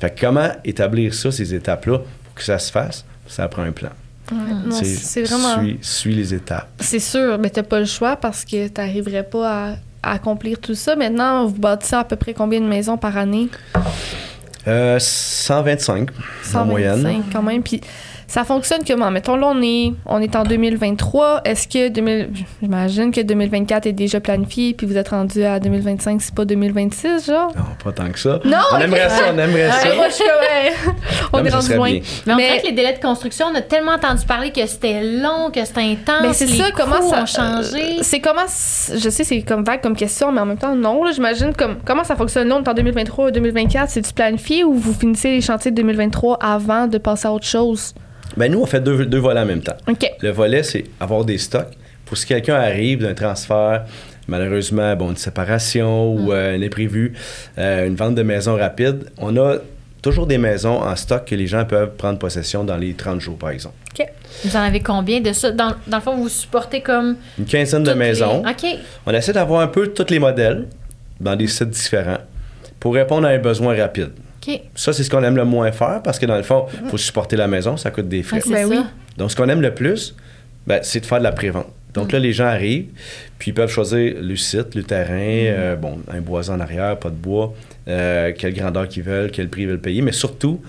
Fait 0.00 0.10
que 0.14 0.20
comment 0.20 0.48
établir 0.64 1.14
ça, 1.14 1.30
ces 1.30 1.54
étapes-là, 1.54 1.98
pour 1.98 2.34
que 2.34 2.42
ça 2.42 2.58
se 2.58 2.70
fasse? 2.72 3.04
Ça 3.28 3.46
prend 3.48 3.62
un 3.62 3.72
plan. 3.72 3.90
Non, 4.32 4.70
C'est- 4.72 4.84
c'est 4.84 5.22
vraiment. 5.22 5.58
Suis, 5.60 5.78
suis 5.82 6.14
les 6.14 6.32
étapes. 6.34 6.68
C'est 6.80 6.98
sûr, 6.98 7.38
mais 7.38 7.50
t'as 7.50 7.62
pas 7.62 7.78
le 7.80 7.84
choix 7.86 8.16
parce 8.16 8.44
que 8.44 8.68
t'arriverais 8.68 9.24
pas 9.24 9.68
à, 9.70 9.76
à 10.02 10.12
accomplir 10.14 10.58
tout 10.58 10.74
ça. 10.74 10.96
Maintenant, 10.96 11.46
vous 11.46 11.54
bâtissez 11.58 11.96
à 11.96 12.04
peu 12.04 12.16
près 12.16 12.32
combien 12.34 12.60
de 12.60 12.66
maisons 12.66 12.96
par 12.96 13.16
année? 13.16 13.48
Euh, 14.68 14.98
125 15.00 16.10
en 16.10 16.14
125 16.44 16.64
moyenne. 16.64 17.22
quand 17.32 17.42
même. 17.42 17.62
Puis 17.62 17.80
ça 18.32 18.44
fonctionne 18.44 18.80
comment? 18.86 19.10
Mettons, 19.10 19.36
là, 19.36 19.48
on 19.54 19.60
est, 19.60 19.92
on 20.06 20.18
est 20.22 20.34
en 20.36 20.42
2023. 20.44 21.42
Est-ce 21.44 21.68
que 21.68 21.88
2000 21.90 22.30
j'imagine 22.62 23.10
que 23.10 23.20
2024 23.20 23.86
est 23.86 23.92
déjà 23.92 24.20
planifié 24.20 24.72
puis 24.72 24.86
vous 24.86 24.96
êtes 24.96 25.08
rendu 25.10 25.44
à 25.44 25.60
2025, 25.60 26.22
c'est 26.22 26.34
pas 26.34 26.46
2026, 26.46 27.26
genre? 27.26 27.52
Non, 27.54 27.64
pas 27.84 27.92
tant 27.92 28.08
que 28.10 28.18
ça. 28.18 28.40
Non, 28.42 28.56
on 28.72 28.78
aimerait 28.78 29.10
ça, 29.10 29.24
on 29.34 29.38
aimerait 29.38 29.66
Ouais, 29.66 29.70
ça. 29.72 29.94
moi, 29.96 30.08
je 30.08 30.14
suis 30.14 30.24
comme, 30.24 30.40
ouais. 30.40 30.94
on 31.32 31.36
Non, 31.36 31.42
mais 31.42 31.50
est 31.50 31.52
rendu 31.52 31.74
loin. 31.74 31.90
bien. 31.90 32.00
Mais 32.26 32.32
on 32.32 32.36
Mais- 32.36 32.46
dirait 32.46 32.60
que 32.62 32.66
les 32.68 32.72
délais 32.72 32.92
de 32.94 33.02
construction, 33.02 33.46
on 33.52 33.54
a 33.54 33.60
tellement 33.60 33.92
entendu 33.92 34.24
parler 34.24 34.50
que 34.50 34.64
c'était 34.66 35.02
long, 35.02 35.50
que 35.54 35.62
c'était 35.66 35.82
intense. 35.82 36.22
Ben, 36.22 36.32
c'est 36.32 36.46
les 36.46 36.56
ça, 36.56 36.64
comment 36.74 37.02
ça 37.02 37.22
ont 37.22 37.26
changé. 37.26 37.98
euh, 37.98 38.02
C'est 38.02 38.20
comment 38.20 38.40
je 38.46 39.08
sais 39.10 39.24
c'est 39.24 39.42
comme 39.42 39.62
vague 39.62 39.82
comme 39.82 39.94
question 39.96 40.32
mais 40.32 40.40
en 40.40 40.46
même 40.46 40.56
temps 40.58 40.74
non 40.74 41.04
là, 41.04 41.12
j'imagine 41.12 41.52
comme 41.54 41.76
comment 41.84 42.02
ça 42.04 42.16
fonctionne? 42.16 42.48
Là 42.48 42.56
on 42.58 42.62
est 42.62 42.68
en 42.68 42.72
2023 42.74 43.26
ou 43.26 43.30
2024, 43.30 43.90
c'est 43.90 44.00
tu 44.00 44.12
planifié 44.14 44.64
ou 44.64 44.72
vous 44.74 44.94
finissez 44.94 45.32
les 45.32 45.40
chantiers 45.42 45.70
de 45.70 45.76
2023 45.76 46.38
avant 46.40 46.86
de 46.86 46.96
passer 46.98 47.28
à 47.28 47.32
autre 47.32 47.44
chose? 47.46 47.92
Ben, 48.36 48.50
nous, 48.50 48.60
on 48.60 48.66
fait 48.66 48.80
deux, 48.80 49.06
deux 49.06 49.18
volets 49.18 49.40
en 49.40 49.46
même 49.46 49.62
temps. 49.62 49.76
Le 50.20 50.30
volet, 50.30 50.62
c'est 50.62 50.84
avoir 51.00 51.24
des 51.24 51.38
stocks. 51.38 51.68
Pour 52.04 52.16
si 52.16 52.26
quelqu'un 52.26 52.54
arrive 52.56 53.00
d'un 53.02 53.14
transfert, 53.14 53.84
malheureusement, 54.28 54.94
bon, 54.96 55.10
une 55.10 55.16
séparation 55.16 56.12
ou 56.14 56.32
euh, 56.32 56.56
un 56.56 56.62
imprévu, 56.62 57.12
euh, 57.58 57.86
une 57.86 57.94
vente 57.96 58.14
de 58.14 58.22
maison 58.22 58.56
rapide, 58.56 59.04
on 59.18 59.36
a 59.36 59.56
toujours 60.02 60.26
des 60.26 60.38
maisons 60.38 60.80
en 60.82 60.96
stock 60.96 61.24
que 61.24 61.34
les 61.34 61.46
gens 61.46 61.64
peuvent 61.64 61.92
prendre 61.96 62.18
possession 62.18 62.64
dans 62.64 62.76
les 62.76 62.94
30 62.94 63.20
jours, 63.20 63.38
par 63.38 63.50
exemple. 63.50 63.76
Vous 64.44 64.56
en 64.56 64.60
avez 64.60 64.80
combien 64.80 65.20
de 65.20 65.32
ça? 65.32 65.50
Dans, 65.52 65.74
dans 65.86 65.98
le 65.98 66.02
fond, 66.02 66.16
vous 66.16 66.28
supportez 66.30 66.80
comme. 66.80 67.16
Une 67.38 67.44
quinzaine 67.44 67.84
de 67.84 67.90
les- 67.90 67.96
maisons. 67.96 68.40
OK. 68.40 68.66
On 69.06 69.12
essaie 69.12 69.34
d'avoir 69.34 69.60
un 69.60 69.68
peu 69.68 69.88
tous 69.88 70.10
les 70.10 70.18
modèles 70.18 70.66
dans 71.20 71.36
des 71.36 71.46
sites 71.46 71.68
différents 71.68 72.16
pour 72.80 72.94
répondre 72.94 73.26
à 73.28 73.30
un 73.30 73.38
besoin 73.38 73.76
rapide. 73.76 74.10
Ça, 74.74 74.92
c'est 74.92 75.02
ce 75.04 75.10
qu'on 75.10 75.22
aime 75.22 75.36
le 75.36 75.44
moins 75.44 75.70
faire 75.72 76.00
parce 76.02 76.18
que 76.18 76.26
dans 76.26 76.36
le 76.36 76.42
fond, 76.42 76.66
il 76.84 76.90
faut 76.90 76.98
supporter 76.98 77.36
la 77.36 77.46
maison, 77.48 77.76
ça 77.76 77.90
coûte 77.90 78.08
des 78.08 78.22
frais. 78.22 78.40
Ben 78.48 78.68
ça. 78.68 78.68
oui. 78.68 78.80
Donc, 79.16 79.30
ce 79.30 79.36
qu'on 79.36 79.48
aime 79.48 79.60
le 79.62 79.72
plus, 79.74 80.14
ben, 80.66 80.80
c'est 80.82 81.00
de 81.00 81.06
faire 81.06 81.18
de 81.18 81.24
la 81.24 81.32
prévente. 81.32 81.68
Donc 81.94 82.10
là, 82.12 82.18
les 82.18 82.32
gens 82.32 82.46
arrivent, 82.46 82.86
puis 83.38 83.50
ils 83.50 83.54
peuvent 83.54 83.70
choisir 83.70 84.14
le 84.20 84.34
site, 84.36 84.74
le 84.74 84.82
terrain, 84.82 85.12
euh, 85.20 85.76
bon, 85.76 86.00
un 86.10 86.20
bois 86.22 86.48
en 86.50 86.58
arrière, 86.58 86.96
pas 86.98 87.10
de 87.10 87.14
bois, 87.14 87.52
euh, 87.86 88.32
quelle 88.36 88.54
grandeur 88.54 88.88
qu'ils 88.88 89.02
veulent, 89.02 89.30
quel 89.30 89.48
prix 89.50 89.62
ils 89.62 89.68
veulent 89.68 89.78
payer, 89.80 90.00
mais 90.00 90.12
surtout 90.12 90.62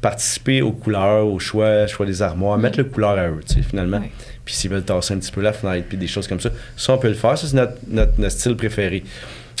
participer 0.00 0.62
aux 0.62 0.72
couleurs, 0.72 1.26
au 1.26 1.38
choix, 1.38 1.86
choix 1.88 2.06
des 2.06 2.22
armoires, 2.22 2.56
mettre 2.56 2.78
le 2.78 2.84
couleur 2.84 3.18
à 3.18 3.28
eux, 3.28 3.40
tu 3.46 3.54
sais, 3.56 3.62
finalement. 3.62 4.00
Puis 4.44 4.54
s'ils 4.54 4.70
veulent 4.70 4.82
tasser 4.84 5.14
un 5.14 5.18
petit 5.18 5.32
peu 5.32 5.40
la 5.42 5.52
fenêtre, 5.52 5.86
puis 5.88 5.98
des 5.98 6.06
choses 6.06 6.26
comme 6.26 6.40
ça, 6.40 6.50
ça, 6.76 6.92
on 6.94 6.98
peut 6.98 7.08
le 7.08 7.14
faire. 7.14 7.36
Ça, 7.36 7.46
c'est 7.48 7.56
notre, 7.56 7.74
notre- 7.88 8.18
notre 8.18 8.32
style 8.32 8.56
préféré. 8.56 9.02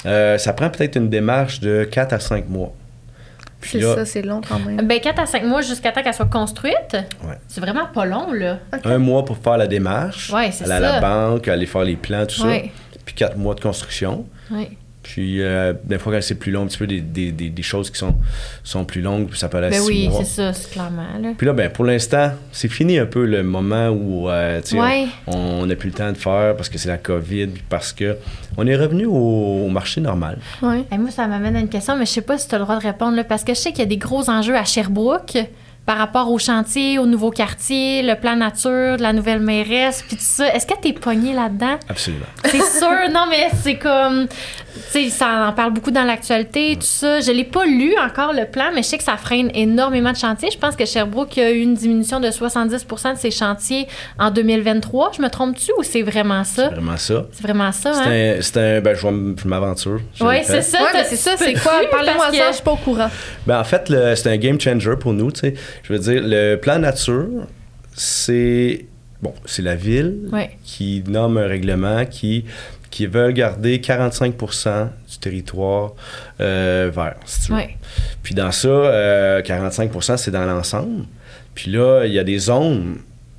Euh, 0.06 0.38
ça 0.38 0.52
prend 0.52 0.70
peut-être 0.70 0.96
une 0.96 1.10
démarche 1.10 1.60
de 1.60 1.84
4 1.84 2.12
à 2.14 2.20
5 2.20 2.48
mois. 2.48 2.72
Puis 3.60 3.70
C'est 3.72 3.78
là, 3.80 3.94
ça, 3.94 4.04
c'est 4.06 4.22
long 4.22 4.40
quand 4.46 4.58
même. 4.58 4.86
Ben, 4.86 5.00
4 5.00 5.18
à 5.20 5.26
5 5.26 5.44
mois 5.44 5.60
jusqu'à 5.60 5.92
temps 5.92 6.02
qu'elle 6.02 6.14
soit 6.14 6.24
construite. 6.30 6.92
Ouais. 6.94 7.36
C'est 7.46 7.60
vraiment 7.60 7.86
pas 7.92 8.06
long, 8.06 8.32
là. 8.32 8.58
un 8.84 8.98
mois 8.98 9.24
pour 9.24 9.36
faire 9.38 9.58
la 9.58 9.66
démarche, 9.66 10.32
Ouais, 10.32 10.50
c'est 10.50 10.64
aller 10.64 10.72
à 10.74 10.80
la 10.80 10.92
ça. 10.94 11.00
banque, 11.00 11.46
aller 11.48 11.66
faire 11.66 11.84
les 11.84 11.96
plans, 11.96 12.24
tout 12.26 12.42
Ouais. 12.44 12.72
ça. 12.94 12.98
Puis 13.04 13.14
quatre 13.14 13.36
mois 13.36 13.54
de 13.54 13.60
construction. 13.60 14.24
Oui. 14.50 14.76
Puis, 15.02 15.42
euh, 15.42 15.72
des 15.84 15.98
fois, 15.98 16.12
quand 16.12 16.22
c'est 16.22 16.34
plus 16.34 16.52
long, 16.52 16.62
un 16.62 16.66
petit 16.66 16.76
peu 16.76 16.86
des, 16.86 17.00
des, 17.00 17.32
des, 17.32 17.48
des 17.48 17.62
choses 17.62 17.90
qui 17.90 17.98
sont, 17.98 18.14
sont 18.62 18.84
plus 18.84 19.00
longues, 19.00 19.28
puis 19.28 19.38
ça 19.38 19.48
peut 19.48 19.56
aller 19.56 19.70
Ben 19.70 19.80
six 19.80 19.86
oui, 19.88 20.08
mois. 20.08 20.20
c'est 20.22 20.30
ça, 20.42 20.52
c'est 20.52 20.70
clairement. 20.70 21.06
Là. 21.20 21.30
Puis 21.38 21.46
là, 21.46 21.52
ben, 21.54 21.70
pour 21.70 21.86
l'instant, 21.86 22.32
c'est 22.52 22.68
fini 22.68 22.98
un 22.98 23.06
peu 23.06 23.24
le 23.24 23.42
moment 23.42 23.88
où 23.88 24.28
euh, 24.28 24.60
tu 24.60 24.76
sais, 24.76 24.80
Ouais. 24.80 25.06
on 25.26 25.64
n'a 25.64 25.74
plus 25.74 25.88
le 25.88 25.94
temps 25.94 26.12
de 26.12 26.18
faire 26.18 26.54
parce 26.54 26.68
que 26.68 26.76
c'est 26.78 26.88
la 26.90 26.98
COVID, 26.98 27.46
puis 27.46 27.64
parce 27.68 27.92
que 27.94 28.18
on 28.58 28.66
est 28.66 28.76
revenu 28.76 29.06
au, 29.06 29.14
au 29.64 29.68
marché 29.70 30.00
normal. 30.02 30.38
Ouais. 30.60 30.84
Et 30.92 30.98
moi, 30.98 31.10
ça 31.10 31.26
m'amène 31.26 31.56
à 31.56 31.60
une 31.60 31.68
question, 31.70 31.96
mais 31.96 32.04
je 32.04 32.10
sais 32.12 32.20
pas 32.20 32.36
si 32.36 32.46
tu 32.46 32.54
as 32.54 32.58
le 32.58 32.64
droit 32.64 32.76
de 32.78 32.82
répondre, 32.86 33.16
là, 33.16 33.24
parce 33.24 33.42
que 33.42 33.54
je 33.54 33.58
sais 33.58 33.70
qu'il 33.70 33.80
y 33.80 33.86
a 33.86 33.86
des 33.86 33.96
gros 33.96 34.28
enjeux 34.28 34.56
à 34.56 34.64
Sherbrooke 34.64 35.38
par 35.86 35.96
rapport 35.96 36.30
au 36.30 36.38
chantier, 36.38 36.98
au 36.98 37.06
nouveau 37.06 37.30
quartier, 37.30 38.02
le 38.02 38.14
plan 38.14 38.36
nature, 38.36 38.98
de 38.98 39.02
la 39.02 39.12
nouvelle 39.14 39.40
mairesse, 39.40 40.04
puis 40.06 40.16
tout 40.16 40.22
ça. 40.22 40.54
Est-ce 40.54 40.66
que 40.66 40.74
tu 40.80 40.88
es 40.88 40.92
pogné 40.92 41.32
là-dedans? 41.32 41.78
Absolument. 41.88 42.26
C'est 42.44 42.60
sûr, 42.78 43.08
non, 43.12 43.24
mais 43.30 43.48
c'est 43.62 43.76
comme. 43.76 44.26
Tu 44.74 44.80
sais, 45.04 45.10
ça 45.10 45.46
en 45.48 45.52
parle 45.52 45.72
beaucoup 45.72 45.90
dans 45.90 46.04
l'actualité, 46.04 46.74
tout 46.76 46.82
ça. 46.86 47.20
Je 47.20 47.32
l'ai 47.32 47.44
pas 47.44 47.64
lu 47.66 47.92
encore, 47.98 48.32
le 48.32 48.44
plan, 48.46 48.66
mais 48.74 48.82
je 48.82 48.88
sais 48.88 48.98
que 48.98 49.04
ça 49.04 49.16
freine 49.16 49.50
énormément 49.54 50.12
de 50.12 50.16
chantiers. 50.16 50.48
Je 50.52 50.58
pense 50.58 50.76
que 50.76 50.84
Sherbrooke 50.84 51.36
a 51.38 51.50
eu 51.50 51.58
une 51.60 51.74
diminution 51.74 52.20
de 52.20 52.28
70% 52.28 53.14
de 53.14 53.18
ses 53.18 53.30
chantiers 53.30 53.86
en 54.18 54.30
2023. 54.30 55.12
Je 55.16 55.22
me 55.22 55.28
trompe-tu 55.28 55.72
ou 55.78 55.82
c'est 55.82 56.02
vraiment 56.02 56.44
C'est 56.44 56.62
ça? 56.62 56.68
vraiment 56.70 56.96
ça. 56.96 57.26
C'est 57.32 57.42
vraiment 57.42 57.72
ça, 57.72 57.90
hein? 57.90 58.02
C'est 58.04 58.38
un, 58.38 58.42
c'est 58.42 58.56
un- 58.76 58.80
ben, 58.80 58.94
je 58.96 59.48
m'aventure. 59.48 60.00
Oui, 60.20 60.36
c'est 60.44 60.62
ça. 60.62 60.78
Ouais, 60.82 61.04
c'est 61.04 61.16
ça, 61.16 61.32
c'est 61.36 61.54
quoi? 61.54 61.72
Parlez-moi 61.90 62.32
ça, 62.32 62.48
je 62.50 62.54
suis 62.54 62.62
pas 62.64 62.72
au 62.72 62.76
courant. 62.76 63.10
Ben, 63.46 63.58
en 63.60 63.64
fait, 63.64 63.92
c'est 64.16 64.28
un 64.30 64.36
game 64.36 64.60
changer 64.60 64.94
pour 64.98 65.12
nous. 65.12 65.30
tu 65.32 65.40
sais. 65.40 65.54
Je 65.82 65.92
veux 65.92 65.98
dire, 65.98 66.22
le 66.24 66.56
plan 66.56 66.78
nature, 66.78 67.26
c'est 67.94 68.86
bon, 69.22 69.34
c'est 69.44 69.62
la 69.62 69.74
ville 69.74 70.28
Ouais. 70.32 70.50
qui 70.64 71.02
nomme 71.06 71.36
un 71.38 71.46
règlement 71.46 72.04
qui 72.06 72.44
qui 72.90 73.06
veulent 73.06 73.32
garder 73.34 73.80
45 73.80 74.34
du 74.36 75.18
territoire 75.20 75.92
euh, 76.40 76.90
vert, 76.94 77.16
si 77.24 77.42
tu 77.42 77.52
veux. 77.52 77.58
Ouais. 77.58 77.76
Puis 78.22 78.34
dans 78.34 78.50
ça, 78.50 78.68
euh, 78.68 79.42
45% 79.42 80.16
c'est 80.16 80.30
dans 80.30 80.44
l'ensemble. 80.44 81.04
Puis 81.54 81.70
là, 81.70 82.04
il 82.06 82.12
y 82.12 82.18
a 82.18 82.24
des 82.24 82.38
zones 82.38 82.98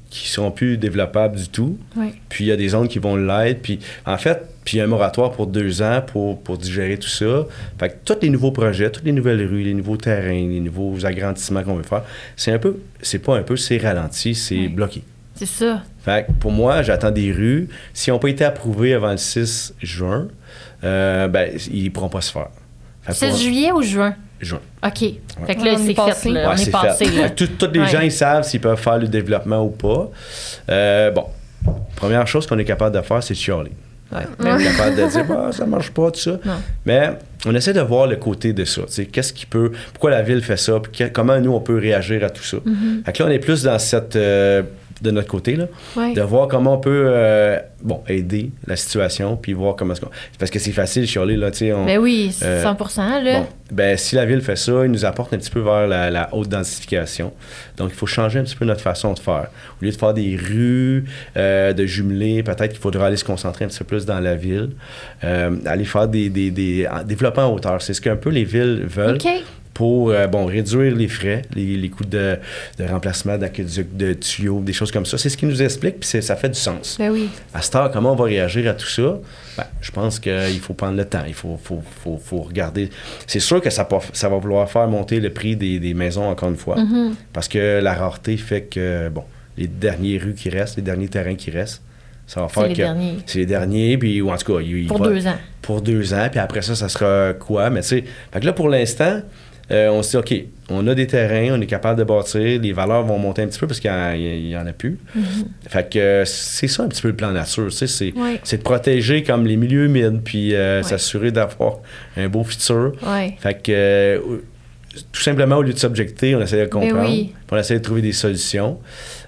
qui 0.09 0.27
sont 0.29 0.51
plus 0.51 0.77
développables 0.77 1.37
du 1.37 1.47
tout. 1.49 1.77
Ouais. 1.95 2.13
Puis 2.29 2.45
il 2.45 2.47
y 2.47 2.51
a 2.51 2.57
des 2.57 2.69
zones 2.69 2.87
qui 2.87 2.99
vont 2.99 3.15
l'être. 3.15 3.61
Puis 3.61 3.79
en 4.05 4.17
fait, 4.17 4.41
puis 4.65 4.75
il 4.75 4.79
y 4.79 4.81
a 4.81 4.83
un 4.83 4.87
moratoire 4.87 5.31
pour 5.31 5.47
deux 5.47 5.81
ans 5.81 6.01
pour, 6.05 6.41
pour 6.41 6.57
digérer 6.57 6.97
tout 6.97 7.07
ça. 7.09 7.45
Fait 7.79 7.89
que 7.89 7.95
tous 8.05 8.17
les 8.21 8.29
nouveaux 8.29 8.51
projets, 8.51 8.91
toutes 8.91 9.05
les 9.05 9.11
nouvelles 9.13 9.45
rues, 9.45 9.63
les 9.63 9.73
nouveaux 9.73 9.97
terrains, 9.97 10.31
les 10.47 10.59
nouveaux 10.59 11.05
agrandissements 11.05 11.63
qu'on 11.63 11.75
veut 11.75 11.83
faire, 11.83 12.03
c'est 12.35 12.51
un 12.51 12.59
peu, 12.59 12.77
c'est 13.01 13.19
pas 13.19 13.37
un 13.37 13.43
peu, 13.43 13.55
c'est 13.57 13.77
ralenti, 13.77 14.35
c'est 14.35 14.55
Ouais. 14.55 14.67
bloqué. 14.67 15.01
C'est 15.43 15.65
ça. 15.65 15.81
Fait 16.05 16.27
que 16.27 16.31
pour 16.33 16.51
moi, 16.51 16.83
j'attends 16.83 17.09
des 17.09 17.31
rues. 17.31 17.67
Si 17.93 18.11
n'ont 18.11 18.19
pas 18.19 18.27
été 18.29 18.43
approuvées 18.45 18.93
avant 18.93 19.09
le 19.11 19.17
6 19.17 19.73
juin, 19.81 20.27
euh, 20.83 21.27
ben, 21.27 21.49
ils 21.71 21.85
ne 21.85 21.89
pourront 21.89 22.09
pas 22.09 22.21
se 22.21 22.31
faire. 22.31 22.49
Fait 23.01 23.11
que 23.13 23.17
6 23.17 23.25
pour- 23.29 23.37
juin 23.39 23.73
ou 23.73 23.81
juin? 23.81 24.15
juin. 24.39 24.59
OK. 24.85 24.99
Fait 25.47 25.55
que 25.55 25.65
là, 25.65 25.75
c'est 25.83 25.93
passé. 25.95 26.29
fait. 26.29 26.33
Là. 26.35 26.49
Ouais, 26.49 26.55
on 26.55 26.61
est, 26.61 26.69
passé. 26.71 27.05
tous 27.35 27.67
les 27.73 27.79
Ouais. 27.79 27.87
gens, 27.87 28.01
ils 28.01 28.11
savent 28.11 28.43
s'ils 28.43 28.61
peuvent 28.61 28.79
faire 28.79 28.99
le 28.99 29.07
développement 29.07 29.63
ou 29.63 29.69
pas. 29.69 30.09
Euh, 30.69 31.09
bon, 31.11 31.25
première 31.95 32.27
chose 32.27 32.45
qu'on 32.45 32.57
est 32.59 32.65
capable 32.65 32.95
de 32.95 33.01
faire, 33.01 33.23
c'est 33.23 33.33
de 33.33 33.39
chialer. 33.39 33.71
Ouais. 34.11 34.19
On 34.39 34.57
est 34.59 34.63
capable 34.63 34.95
de 34.95 35.07
dire, 35.09 35.25
bah, 35.25 35.49
ça 35.51 35.65
marche 35.65 35.89
pas, 35.91 36.11
tout 36.11 36.19
ça. 36.19 36.31
Non. 36.45 36.53
Mais 36.85 37.11
on 37.45 37.55
essaie 37.55 37.73
de 37.73 37.81
voir 37.81 38.05
le 38.07 38.17
côté 38.17 38.51
de 38.53 38.65
ça. 38.65 38.81
Qu'est-ce 39.11 39.31
qui 39.33 39.45
peut. 39.47 39.71
Pourquoi 39.93 40.11
la 40.11 40.21
ville 40.21 40.43
fait 40.43 40.57
ça? 40.57 40.79
puis 40.79 40.91
que- 40.91 41.09
comment 41.11 41.39
nous, 41.39 41.53
on 41.53 41.61
peut 41.61 41.77
réagir 41.77 42.23
à 42.23 42.29
tout 42.29 42.43
ça? 42.43 42.57
Mm-hmm. 42.57 43.05
Fait 43.05 43.13
que 43.13 43.23
là, 43.23 43.29
on 43.29 43.31
est 43.31 43.39
plus 43.39 43.63
dans 43.63 43.79
cette. 43.79 44.15
euh, 44.15 44.63
de 45.01 45.11
notre 45.11 45.27
côté, 45.27 45.55
là, 45.55 45.65
Ouais. 45.97 46.13
de 46.13 46.21
voir 46.21 46.47
comment 46.47 46.75
on 46.75 46.79
peut 46.79 47.03
euh, 47.07 47.57
bon, 47.83 48.01
aider 48.07 48.51
la 48.67 48.75
situation, 48.75 49.37
puis 49.37 49.53
voir 49.53 49.75
comment 49.75 49.93
est-ce 49.93 50.01
qu'on. 50.01 50.09
Parce 50.39 50.51
que 50.51 50.59
c'est 50.59 50.71
facile, 50.71 51.07
chialer, 51.07 51.35
là, 51.37 51.51
tu 51.51 51.59
sais. 51.59 51.71
Ben 51.71 51.97
oui, 51.97 52.35
Euh, 52.43 52.61
100 52.63 53.19
là. 53.23 53.39
Bon, 53.41 53.47
ben, 53.71 53.97
si 53.97 54.15
la 54.15 54.25
ville 54.25 54.41
fait 54.41 54.55
ça, 54.55 54.85
il 54.85 54.91
nous 54.91 55.05
apporte 55.05 55.33
un 55.33 55.37
petit 55.37 55.49
peu 55.49 55.61
vers 55.61 55.87
la, 55.87 56.09
la 56.09 56.29
haute 56.33 56.49
densification. 56.49 57.31
Donc, 57.77 57.89
il 57.91 57.95
faut 57.95 58.05
changer 58.05 58.39
un 58.39 58.43
petit 58.43 58.55
peu 58.55 58.65
notre 58.65 58.81
façon 58.81 59.13
de 59.13 59.19
faire. 59.19 59.47
Au 59.81 59.85
lieu 59.85 59.91
de 59.91 59.95
faire 59.97 60.13
des 60.13 60.35
rues, 60.35 61.05
euh, 61.37 61.73
de 61.73 61.85
jumeler, 61.85 62.43
peut-être 62.43 62.69
qu'il 62.71 62.79
faudra 62.81 63.07
aller 63.07 63.17
se 63.17 63.23
concentrer 63.25 63.65
un 63.65 63.67
petit 63.69 63.79
peu 63.79 63.85
plus 63.85 64.05
dans 64.05 64.19
la 64.19 64.35
ville. 64.35 64.71
Euh, 65.23 65.55
aller 65.65 65.85
faire 65.85 66.07
des, 66.07 66.29
des, 66.29 66.51
des 66.51 66.87
en- 66.87 67.03
développement 67.03 67.45
en 67.45 67.53
hauteur. 67.53 67.81
C'est 67.81 67.93
ce 67.93 68.01
qu'un 68.01 68.15
peu 68.17 68.29
les 68.29 68.43
villes 68.43 68.83
veulent 68.87 69.17
pour 69.73 70.09
euh, 70.09 70.27
bon, 70.27 70.45
réduire 70.45 70.93
les 70.93 71.07
frais, 71.07 71.43
les, 71.55 71.77
les 71.77 71.89
coûts 71.89 72.03
de, 72.03 72.37
de 72.77 72.83
remplacement 72.85 73.37
d'aqueducs, 73.37 73.95
de 73.95 74.11
tuyaux, 74.13 74.59
des 74.59 74.73
choses 74.73 74.91
comme 74.91 75.05
ça. 75.05 75.17
C'est 75.17 75.29
ce 75.29 75.37
qu'ils 75.37 75.47
nous 75.47 75.61
expliquent, 75.61 76.01
puis 76.01 76.09
c'est- 76.09 76.21
ça 76.21 76.35
fait 76.35 76.49
du 76.49 76.59
sens. 76.59 76.97
Ben 76.99 77.09
oui. 77.09 77.29
À 77.53 77.61
comment 77.93 78.13
on 78.13 78.15
va 78.15 78.25
réagir 78.25 78.69
à 78.69 78.73
tout 78.73 78.87
ça? 78.87 79.17
Ben, 79.57 79.65
je 79.81 79.91
pense 79.91 80.19
qu'il 80.19 80.59
faut 80.61 80.73
prendre 80.73 80.97
le 80.97 81.05
temps. 81.05 81.23
Il 81.27 81.33
faut, 81.33 81.59
faut, 81.63 81.81
faut, 82.03 82.17
faut 82.23 82.41
regarder. 82.41 82.89
C'est 83.27 83.39
sûr 83.39 83.61
que 83.61 83.69
ça, 83.69 83.87
va 83.89 84.37
vouloir 84.37 84.69
faire 84.69 84.87
monter 84.87 85.19
le 85.19 85.31
prix 85.31 85.55
des, 85.55 85.79
des 85.79 85.93
maisons, 85.93 86.27
encore 86.29 86.49
une 86.49 86.57
fois. 86.57 86.77
Mhm. 86.77 87.15
Parce 87.33 87.47
que 87.47 87.79
la 87.81 87.93
rareté 87.93 88.37
fait 88.37 88.63
que, 88.63 89.09
bon, 89.09 89.23
les 89.57 89.67
dernières 89.67 90.21
rues 90.21 90.33
qui 90.35 90.49
restent, 90.49 90.75
les 90.77 90.81
derniers 90.83 91.07
terrains 91.07 91.35
qui 91.35 91.51
restent, 91.51 91.81
ça 92.27 92.41
va 92.41 92.47
C'est 92.47 92.53
faire 92.53 92.63
les 92.67 92.73
que. 92.73 92.77
derniers. 92.77 93.17
C'est 93.25 93.39
les 93.39 93.45
derniers, 93.45 93.97
puis, 93.97 94.21
ou 94.21 94.31
en 94.31 94.37
tout 94.37 94.53
cas, 94.53 94.61
il, 94.61 94.77
il 94.83 94.87
Pour 94.87 94.99
va- 94.99 95.07
deux 95.09 95.27
ans. 95.27 95.35
Pour 95.61 95.81
deux 95.81 96.13
ans, 96.13 96.27
puis 96.31 96.39
après 96.39 96.61
ça, 96.61 96.75
ça 96.75 96.87
sera 96.89 97.33
quoi? 97.33 97.69
Mais 97.69 97.81
tu 97.81 97.87
sais, 97.89 98.03
fait 98.31 98.39
que 98.39 98.45
là, 98.45 98.53
pour 98.53 98.69
l'instant, 98.69 99.21
euh, 99.71 99.89
on 99.89 100.03
se 100.03 100.11
dit, 100.11 100.17
OK, 100.17 100.45
on 100.69 100.85
a 100.87 100.95
des 100.95 101.07
terrains, 101.07 101.57
on 101.57 101.61
est 101.61 101.65
capable 101.65 101.97
de 101.99 102.03
bâtir, 102.03 102.61
les 102.61 102.73
valeurs 102.73 103.03
vont 103.03 103.17
monter 103.17 103.41
un 103.41 103.47
petit 103.47 103.59
peu 103.59 103.67
parce 103.67 103.79
qu'il 103.79 103.91
n'y 103.91 104.55
en, 104.55 104.65
a 104.67 104.73
plus. 104.73 104.99
Fait 105.67 105.89
que 105.89 106.23
c'est 106.25 106.67
ça 106.67 106.83
un 106.83 106.87
petit 106.87 107.01
peu 107.01 107.07
le 107.09 107.15
plan 107.15 107.31
nature, 107.31 107.65
tu 107.69 107.71
sais, 107.71 107.87
c'est 107.87 108.13
Ouais. 108.17 108.39
de 108.51 108.57
protéger 108.63 109.23
comme 109.23 109.45
les 109.45 109.55
milieux 109.57 109.85
humides, 109.85 110.21
puis 110.23 110.53
euh, 110.55 110.77
Ouais. 110.77 110.83
s'assurer 110.83 111.31
d'avoir 111.31 111.77
un 112.17 112.27
beau 112.29 112.43
futur. 112.43 112.93
Ouais. 113.05 113.35
Fait 113.39 113.61
que 113.61 113.71
euh, 113.71 114.19
tout 115.11 115.21
simplement, 115.21 115.57
au 115.57 115.61
lieu 115.61 115.73
de 115.73 115.79
s'objecter, 115.79 116.35
on 116.35 116.41
essaie 116.41 116.65
de 116.65 116.69
comprendre, 116.69 117.03
Ben 117.03 117.09
oui. 117.09 117.29
puis 117.33 117.43
on 117.51 117.57
essaie 117.57 117.75
de 117.79 117.83
trouver 117.83 118.01
des 118.01 118.11
solutions. 118.13 118.79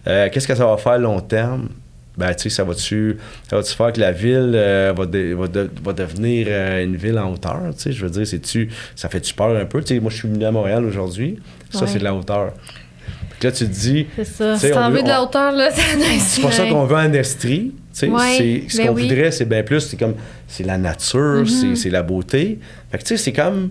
Qu'est-ce 0.06 0.48
que 0.48 0.56
ça 0.56 0.66
va 0.66 0.76
faire 0.78 0.94
à 0.94 0.98
long 0.98 1.22
terme? 1.22 1.70
Ben, 2.18 2.34
tu 2.36 2.44
sais, 2.44 2.50
ça 2.50 2.64
va-tu 2.64 3.18
ça 3.50 3.56
va 3.58 3.64
faire 3.64 3.92
que 3.92 4.00
la 4.00 4.12
ville 4.12 4.52
euh, 4.54 4.94
va, 4.96 5.06
de- 5.08 5.34
va, 5.34 5.48
de- 5.48 5.70
va 5.84 5.94
devenir 5.94 6.46
euh, 6.50 6.84
une 6.84 6.96
ville 6.96 7.18
en 7.18 7.32
hauteur? 7.34 7.60
Tu 7.76 7.82
sais, 7.82 7.92
je 7.92 8.04
veux 8.06 8.12
dire, 8.12 8.28
c'est-tu, 8.28 8.70
ça 8.96 9.10
fait-tu 9.10 9.34
peur 9.34 9.58
un 9.58 9.66
peu? 9.66 9.82
Tu 9.82 9.96
sais, 9.96 10.00
moi, 10.00 10.12
je 10.12 10.18
suis 10.18 10.28
venu 10.28 10.46
à 10.46 10.52
Montréal 10.52 10.86
aujourd'hui. 10.86 11.40
Ça, 11.72 11.82
Ouais. 11.82 11.88
c'est 11.88 11.98
de 12.00 12.04
la 12.04 12.14
hauteur. 12.14 12.54
Que 13.40 13.48
là, 13.48 13.52
tu 13.52 13.66
te 13.66 13.72
dis, 13.74 14.06
C'est 14.16 14.26
ça. 14.26 14.58
Si 14.60 14.70
t'en 14.72 14.92
veux 14.92 15.02
de 15.02 15.08
la 15.08 15.24
hauteur, 15.24 15.52
là, 15.54 15.70
c'est 15.72 16.42
pour 16.42 16.54
ça 16.54 16.66
qu'on 16.68 16.86
veut 16.86 16.96
en 16.98 17.12
Estrie. 17.14 17.72
Tu 17.94 18.00
sais, 18.00 18.08
Ouais, 18.10 18.64
ce 18.70 18.78
ben 18.78 18.88
qu'on 18.88 18.94
oui. 18.94 19.08
voudrait, 19.10 19.32
c'est 19.32 19.46
bien 19.46 19.64
plus, 19.64 19.80
c'est 19.82 19.98
comme, 19.98 20.14
c'est 20.48 20.64
la 20.64 20.78
nature, 20.78 21.44
Mm-hmm. 21.44 21.48
c'est, 21.48 21.76
c'est 21.76 21.90
la 21.90 22.04
beauté. 22.04 22.60
Fait 22.92 22.98
que, 23.00 23.04
tu 23.04 23.08
sais, 23.10 23.18
c'est 23.18 23.34
comme, 23.34 23.70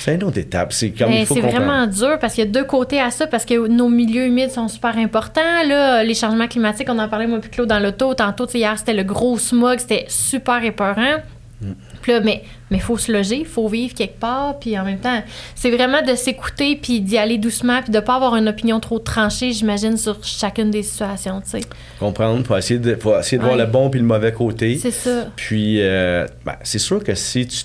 c'est 0.00 0.14
une 0.14 0.24
autre 0.24 0.38
étape. 0.38 0.72
C'est 0.72 0.90
comme, 0.90 1.10
Mais 1.10 1.20
il 1.20 1.26
faut 1.26 1.34
c'est 1.34 1.42
comprendre. 1.42 1.64
vraiment 1.64 1.86
dur 1.86 2.18
parce 2.18 2.34
qu'il 2.34 2.44
y 2.44 2.48
a 2.48 2.50
deux 2.50 2.64
côtés 2.64 3.00
à 3.00 3.10
ça, 3.10 3.26
parce 3.26 3.44
que 3.44 3.68
nos 3.68 3.88
milieux 3.88 4.26
humides 4.26 4.50
sont 4.50 4.68
super 4.68 4.96
importants. 4.96 5.62
Là, 5.68 6.02
les 6.02 6.14
changements 6.14 6.48
climatiques, 6.48 6.88
on 6.90 6.98
en 6.98 7.08
parlait, 7.08 7.26
moi, 7.26 7.38
puis 7.40 7.50
Claude, 7.50 7.68
dans 7.68 7.78
l'auto. 7.78 8.14
Tantôt, 8.14 8.46
hier, 8.46 8.78
c'était 8.78 8.94
le 8.94 9.02
gros 9.02 9.38
smog, 9.38 9.78
c'était 9.78 10.06
super 10.08 10.64
épeurant. 10.64 11.18
Mm. 11.60 11.72
Puis 12.00 12.12
là, 12.12 12.20
mais 12.20 12.42
il 12.70 12.80
faut 12.80 12.96
se 12.96 13.12
loger, 13.12 13.40
il 13.40 13.46
faut 13.46 13.68
vivre 13.68 13.94
quelque 13.94 14.18
part. 14.18 14.58
Puis 14.58 14.78
en 14.78 14.84
même 14.84 14.98
temps, 14.98 15.22
c'est 15.54 15.70
vraiment 15.70 16.00
de 16.00 16.14
s'écouter, 16.14 16.78
puis 16.80 17.00
d'y 17.00 17.18
aller 17.18 17.36
doucement, 17.36 17.82
puis 17.82 17.92
de 17.92 18.00
pas 18.00 18.14
avoir 18.14 18.36
une 18.36 18.48
opinion 18.48 18.80
trop 18.80 18.98
tranchée, 18.98 19.52
j'imagine, 19.52 19.98
sur 19.98 20.24
chacune 20.24 20.70
des 20.70 20.82
situations, 20.82 21.42
tu 21.42 21.50
sais. 21.50 21.60
comprendre, 21.98 22.46
faut 22.46 22.56
essayer 22.56 22.80
de, 22.80 22.94
faut 22.94 23.18
essayer 23.18 23.36
de 23.36 23.44
voir 23.44 23.56
le 23.56 23.66
bon 23.66 23.90
puis 23.90 24.00
le 24.00 24.06
mauvais 24.06 24.32
côté. 24.32 24.78
C'est 24.80 24.90
ça. 24.90 25.26
Puis, 25.36 25.82
euh, 25.82 26.26
ben, 26.46 26.56
c'est 26.62 26.78
sûr 26.78 27.04
que 27.04 27.14
si 27.14 27.46
tu 27.46 27.64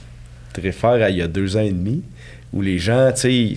te 0.51 0.59
réfères 0.59 1.01
à 1.01 1.09
il 1.09 1.17
y 1.17 1.21
a 1.21 1.27
deux 1.27 1.55
ans 1.55 1.61
et 1.61 1.71
demi, 1.71 2.03
où 2.55 2.61
les 2.61 2.79
gens, 2.79 3.11
tu 3.13 3.21
sais, 3.21 3.55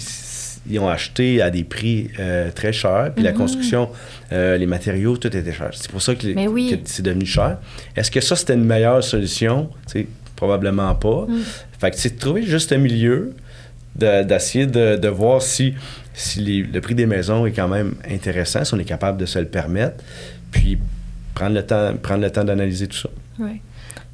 ils, 0.69 0.79
ont 0.79 0.89
acheté 0.89 1.41
à 1.41 1.49
des 1.51 1.65
prix 1.65 2.11
euh, 2.19 2.51
très 2.51 2.73
chers, 2.75 3.13
puis 3.15 3.25
la 3.25 3.31
Mhm. 3.33 3.39
construction, 3.39 3.89
euh, 4.33 4.59
les 4.59 4.67
matériaux, 4.67 5.17
tout 5.17 5.35
était 5.35 5.53
cher. 5.53 5.71
C'est 5.73 5.91
pour 5.91 6.03
ça 6.03 6.15
que, 6.15 6.27
oui. 6.49 6.79
c'est 6.85 7.03
devenu 7.03 7.25
cher. 7.25 7.57
Est-ce 7.97 8.11
que 8.11 8.21
ça, 8.21 8.37
c'était 8.37 8.55
une 8.55 8.65
meilleure 8.65 9.03
solution? 9.03 9.71
Tu 9.91 10.01
sais, 10.01 10.07
probablement 10.37 10.95
pas. 10.95 11.25
Mm. 11.29 11.39
Fait 11.81 11.91
que 11.91 11.97
c'est 11.97 12.15
de 12.17 12.19
trouver 12.21 12.43
juste 12.43 12.73
un 12.73 12.79
milieu, 12.79 13.35
de- 13.97 14.23
d'essayer 14.25 14.67
de, 14.67 14.97
de 14.97 15.09
voir 15.09 15.41
si, 15.43 15.75
si 16.13 16.41
les- 16.41 16.63
le 16.63 16.81
prix 16.81 16.95
des 16.95 17.07
maisons 17.07 17.47
est 17.47 17.53
quand 17.53 17.69
même 17.69 17.95
intéressant, 18.09 18.65
si 18.65 18.75
on 18.75 18.79
est 18.79 18.85
capable 18.85 19.19
de 19.19 19.27
se 19.27 19.39
le 19.39 19.47
permettre, 19.47 20.05
puis 20.51 20.77
prendre 21.35 21.55
le 21.55 21.63
temps, 21.65 21.95
prendre 22.03 22.23
le 22.23 22.31
temps 22.31 22.45
d'analyser 22.45 22.89
tout 22.89 22.97
ça. 22.99 23.09
Ouais. 23.39 23.61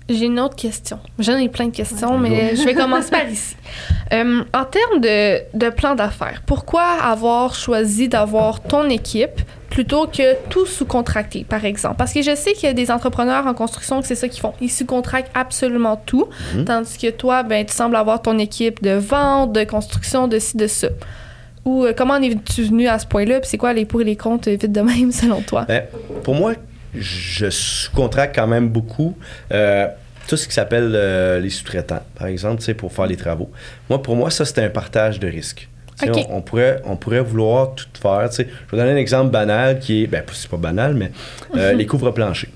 J'ai 0.08 0.26
une 0.26 0.38
autre 0.38 0.56
question. 0.56 0.98
J'en 1.18 1.36
ai 1.38 1.48
plein 1.48 1.66
de 1.66 1.74
questions, 1.74 2.12
Ouais. 2.18 2.28
mais 2.28 2.56
je 2.56 2.62
vais 2.64 2.74
commencer 2.74 3.10
par 3.10 3.28
ici. 3.28 3.56
Euh, 4.12 4.44
en 4.52 4.64
termes 4.66 5.00
de, 5.00 5.40
de 5.56 5.70
plan 5.70 5.94
d'affaires, 5.94 6.42
pourquoi 6.46 6.82
avoir 7.02 7.54
choisi 7.54 8.06
d'avoir 8.06 8.60
ton 8.62 8.88
équipe 8.90 9.40
plutôt 9.70 10.06
que 10.06 10.34
tout 10.50 10.66
sous-contracter, 10.66 11.44
par 11.48 11.64
exemple? 11.64 11.96
Parce 11.96 12.12
que 12.12 12.20
je 12.22 12.34
sais 12.36 12.52
qu'il 12.52 12.64
y 12.64 12.70
a 12.70 12.74
des 12.74 12.90
entrepreneurs 12.90 13.46
en 13.46 13.54
construction 13.54 14.02
que 14.02 14.06
c'est 14.06 14.14
ça 14.14 14.28
qu'ils 14.28 14.42
font. 14.42 14.52
Ils 14.60 14.70
sous-contractent 14.70 15.30
absolument 15.34 15.96
tout, 16.04 16.28
Mhm. 16.54 16.64
tandis 16.66 16.98
que 16.98 17.10
toi, 17.10 17.42
ben, 17.42 17.64
tu 17.64 17.72
sembles 17.72 17.96
avoir 17.96 18.20
ton 18.20 18.38
équipe 18.38 18.82
de 18.82 18.90
vente, 18.92 19.52
de 19.54 19.64
construction, 19.64 20.28
de 20.28 20.38
ci, 20.38 20.56
de 20.58 20.66
ça. 20.66 20.88
Ou 21.64 21.84
euh, 21.86 21.94
comment 21.96 22.14
en 22.14 22.22
es-tu 22.22 22.62
venu 22.64 22.86
à 22.86 22.98
ce 22.98 23.06
point-là? 23.06 23.40
Puis 23.40 23.48
c'est 23.48 23.58
quoi 23.58 23.72
les 23.72 23.86
pour 23.86 24.02
et 24.02 24.04
les 24.04 24.16
contre, 24.16 24.48
euh, 24.50 24.56
vite 24.56 24.70
de 24.70 24.80
même, 24.82 25.10
selon 25.12 25.40
toi? 25.40 25.64
Ben, 25.66 25.84
pour 26.22 26.34
moi, 26.34 26.52
je 26.96 27.50
sous-contracte 27.50 28.34
quand 28.34 28.46
même 28.46 28.68
beaucoup. 28.68 29.16
Euh, 29.52 29.88
tout 30.26 30.36
ce 30.36 30.48
qui 30.48 30.54
s'appelle 30.54 30.92
euh, 30.94 31.38
les 31.38 31.50
sous-traitants, 31.50 32.02
par 32.14 32.28
exemple, 32.28 32.62
pour 32.74 32.92
faire 32.92 33.06
les 33.06 33.16
travaux. 33.16 33.50
Moi, 33.90 34.02
pour 34.02 34.16
moi, 34.16 34.30
ça, 34.30 34.44
c'est 34.44 34.58
un 34.64 34.70
partage 34.70 35.20
de 35.20 35.28
risques. 35.28 35.68
On, 36.02 36.36
on 36.36 36.42
pourrait, 36.42 36.80
on 36.84 36.96
pourrait 36.96 37.20
vouloir 37.20 37.74
tout 37.74 37.86
faire. 38.00 38.28
Je 38.32 38.42
vais 38.42 38.48
donner 38.72 38.92
un 38.92 38.96
exemple 38.96 39.30
banal 39.30 39.78
qui 39.78 40.02
est, 40.02 40.06
ben, 40.06 40.22
c'est 40.32 40.50
pas 40.50 40.56
banal, 40.56 40.94
mais 40.94 41.12
euh, 41.56 41.72
les 41.72 41.86
couvre-planchers. 41.86 42.50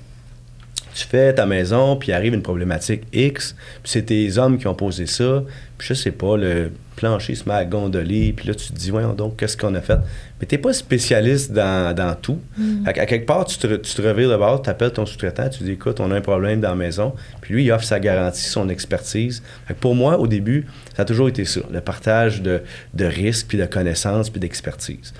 Tu 0.93 1.05
fais 1.05 1.33
ta 1.33 1.45
maison, 1.45 1.95
puis 1.95 2.11
arrive 2.11 2.33
une 2.33 2.41
problématique 2.41 3.03
X, 3.13 3.55
puis 3.81 3.91
c'est 3.91 4.01
tes 4.01 4.37
hommes 4.37 4.57
qui 4.57 4.67
ont 4.67 4.75
posé 4.75 5.05
ça, 5.05 5.43
puis 5.77 5.87
je 5.87 5.93
sais 5.93 6.11
pas, 6.11 6.35
le 6.35 6.71
plancher 6.99 7.33
se 7.35 7.47
met 7.47 7.55
à 7.55 7.63
gondoler, 7.63 8.33
puis 8.35 8.47
là, 8.47 8.53
tu 8.53 8.67
te 8.67 8.73
dis, 8.73 8.91
voyons 8.91 9.13
donc, 9.13 9.37
qu'est-ce 9.37 9.55
qu'on 9.55 9.73
a 9.73 9.81
fait? 9.81 9.97
Mais 10.39 10.45
t'es 10.45 10.57
pas 10.57 10.73
spécialiste 10.73 11.53
dans, 11.53 11.95
dans 11.95 12.13
tout. 12.13 12.39
Fait 12.85 12.93
qu'à 12.93 13.05
quelque 13.05 13.25
part, 13.25 13.45
tu 13.45 13.57
te, 13.57 13.67
tu 13.67 13.93
te 13.93 14.01
revires 14.01 14.29
de 14.29 14.35
bord, 14.35 14.61
tu 14.61 14.69
appelles 14.69 14.91
ton 14.91 15.05
sous-traitant, 15.05 15.47
tu 15.49 15.63
dis, 15.63 15.71
écoute, 15.71 16.01
on 16.01 16.11
a 16.11 16.17
un 16.17 16.21
problème 16.21 16.59
dans 16.59 16.69
la 16.69 16.75
maison, 16.75 17.13
puis 17.39 17.53
lui, 17.53 17.63
il 17.63 17.71
offre 17.71 17.85
sa 17.85 17.99
garantie, 17.99 18.43
son 18.43 18.67
expertise. 18.67 19.41
Pour 19.79 19.95
moi, 19.95 20.19
au 20.19 20.27
début, 20.27 20.67
ça 20.95 21.03
a 21.03 21.05
toujours 21.05 21.29
été 21.29 21.45
ça, 21.45 21.61
le 21.71 21.79
partage 21.79 22.41
de, 22.41 22.61
de 22.93 23.05
risques, 23.05 23.47
puis 23.47 23.57
de 23.57 23.65
connaissances, 23.65 24.29
puis 24.29 24.41
d'expertise. 24.41 25.13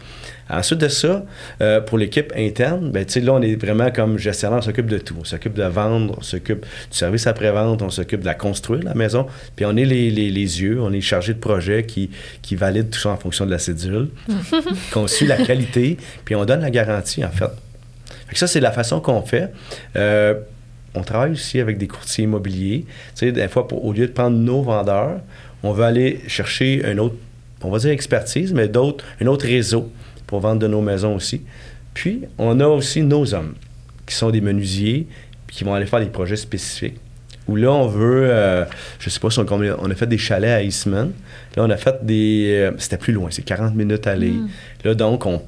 Ensuite 0.50 0.80
de 0.80 0.88
ça, 0.88 1.24
euh, 1.62 1.80
pour 1.82 1.98
l'équipe 1.98 2.34
interne, 2.36 2.92
ben, 2.92 3.06
là, 3.24 3.34
on 3.34 3.42
est 3.42 3.56
vraiment 3.56 3.92
comme 3.92 4.18
gestionnaire, 4.18 4.58
on 4.60 4.62
s'occupe 4.64 4.88
de 4.88 4.98
tout. 4.98 5.16
On 5.20 5.24
s'occupe 5.24 5.54
de 5.54 5.64
vendre, 5.64 6.16
on 6.18 6.22
s'occupe 6.22 6.62
du 6.62 6.98
service 6.98 7.28
après-vente, 7.28 7.82
on 7.82 7.90
s'occupe 7.90 8.22
de 8.22 8.26
la 8.26 8.34
construire, 8.34 8.82
la 8.84 8.96
maison. 8.96 9.28
Puis 9.56 9.66
on 9.66 9.76
est 9.78 9.86
les, 9.86 10.10
les- 10.10 10.32
les 10.32 10.62
yeux, 10.62 10.82
on 10.82 10.92
est 10.92 11.02
chargé 11.02 11.34
de 11.34 11.40
projet 11.40 11.84
qui, 11.86 12.10
qui 12.42 12.56
valide 12.56 12.90
tout 12.90 13.00
ça 13.00 13.10
en 13.10 13.18
fonction 13.18 13.46
de 13.46 13.52
la 13.52 13.60
cédule, 13.60 14.10
qu'on 14.92 15.08
suit 15.08 15.28
la 15.28 15.38
qualité, 15.38 15.98
puis 16.26 16.36
on 16.36 16.46
donne 16.46 16.62
la 16.62 16.72
garantie, 16.72 17.24
en 17.24 17.30
fait. 17.32 17.46
Fait 18.28 18.34
que 18.34 18.40
ça, 18.40 18.48
c'est 18.48 18.60
la 18.60 18.72
façon 18.72 19.00
qu'on 19.02 19.22
fait. 19.22 19.52
Euh, 19.96 20.36
on 20.96 21.02
travaille 21.04 21.32
aussi 21.32 21.60
avec 21.60 21.78
des 21.78 21.88
courtiers 21.88 22.24
immobiliers. 22.24 22.86
Tu 23.16 23.28
sais, 23.28 23.32
des 23.32 23.48
fois, 23.48 23.68
pour- 23.68 23.86
au 23.86 23.94
lieu 23.94 24.08
de 24.08 24.12
prendre 24.12 24.38
nos 24.38 24.62
vendeurs, 24.64 25.20
on 25.62 25.72
veut 25.74 25.84
aller 25.84 26.22
chercher 26.28 26.84
un 26.86 26.98
autre, 26.98 27.16
on 27.62 27.70
va 27.70 27.78
dire 27.80 27.92
expertise, 27.92 28.54
mais 28.54 28.68
d'autres, 28.68 29.04
un 29.22 29.28
autre 29.28 29.46
réseau 29.46 29.92
pour 30.30 30.42
vendre 30.42 30.60
de 30.60 30.68
nos 30.68 30.82
maisons 30.82 31.16
aussi. 31.16 31.42
Puis, 31.96 32.22
on 32.38 32.60
a 32.60 32.68
aussi 32.68 33.02
nos 33.02 33.34
hommes, 33.34 33.56
qui 34.06 34.14
sont 34.14 34.30
des 34.30 34.42
menuisiers, 34.42 35.08
qui 35.52 35.64
vont 35.64 35.74
aller 35.74 35.88
faire 35.88 36.00
des 36.02 36.06
projets 36.06 36.36
spécifiques. 36.36 36.98
Où 37.48 37.56
là, 37.56 37.72
on 37.72 37.88
veut, 37.88 38.28
euh, 38.30 38.64
je 39.00 39.10
sais 39.10 39.20
pas 39.20 39.32
si 39.32 39.40
on, 39.40 39.46
on 39.50 39.90
a 39.90 39.96
fait 39.96 40.06
des 40.06 40.20
chalets 40.20 40.52
à 40.52 40.62
Eastman. 40.62 41.12
Là, 41.58 41.64
on 41.64 41.70
a 41.72 41.78
fait 41.78 42.06
des. 42.06 42.46
euh, 42.60 42.72
C'était 42.78 43.00
plus 43.00 43.12
loin, 43.12 43.30
c'est 43.32 43.42
40 43.42 43.74
minutes 43.74 44.06
à 44.06 44.12
aller. 44.12 44.34
Là, 44.86 44.94
donc, 44.94 45.26
on 45.26 45.42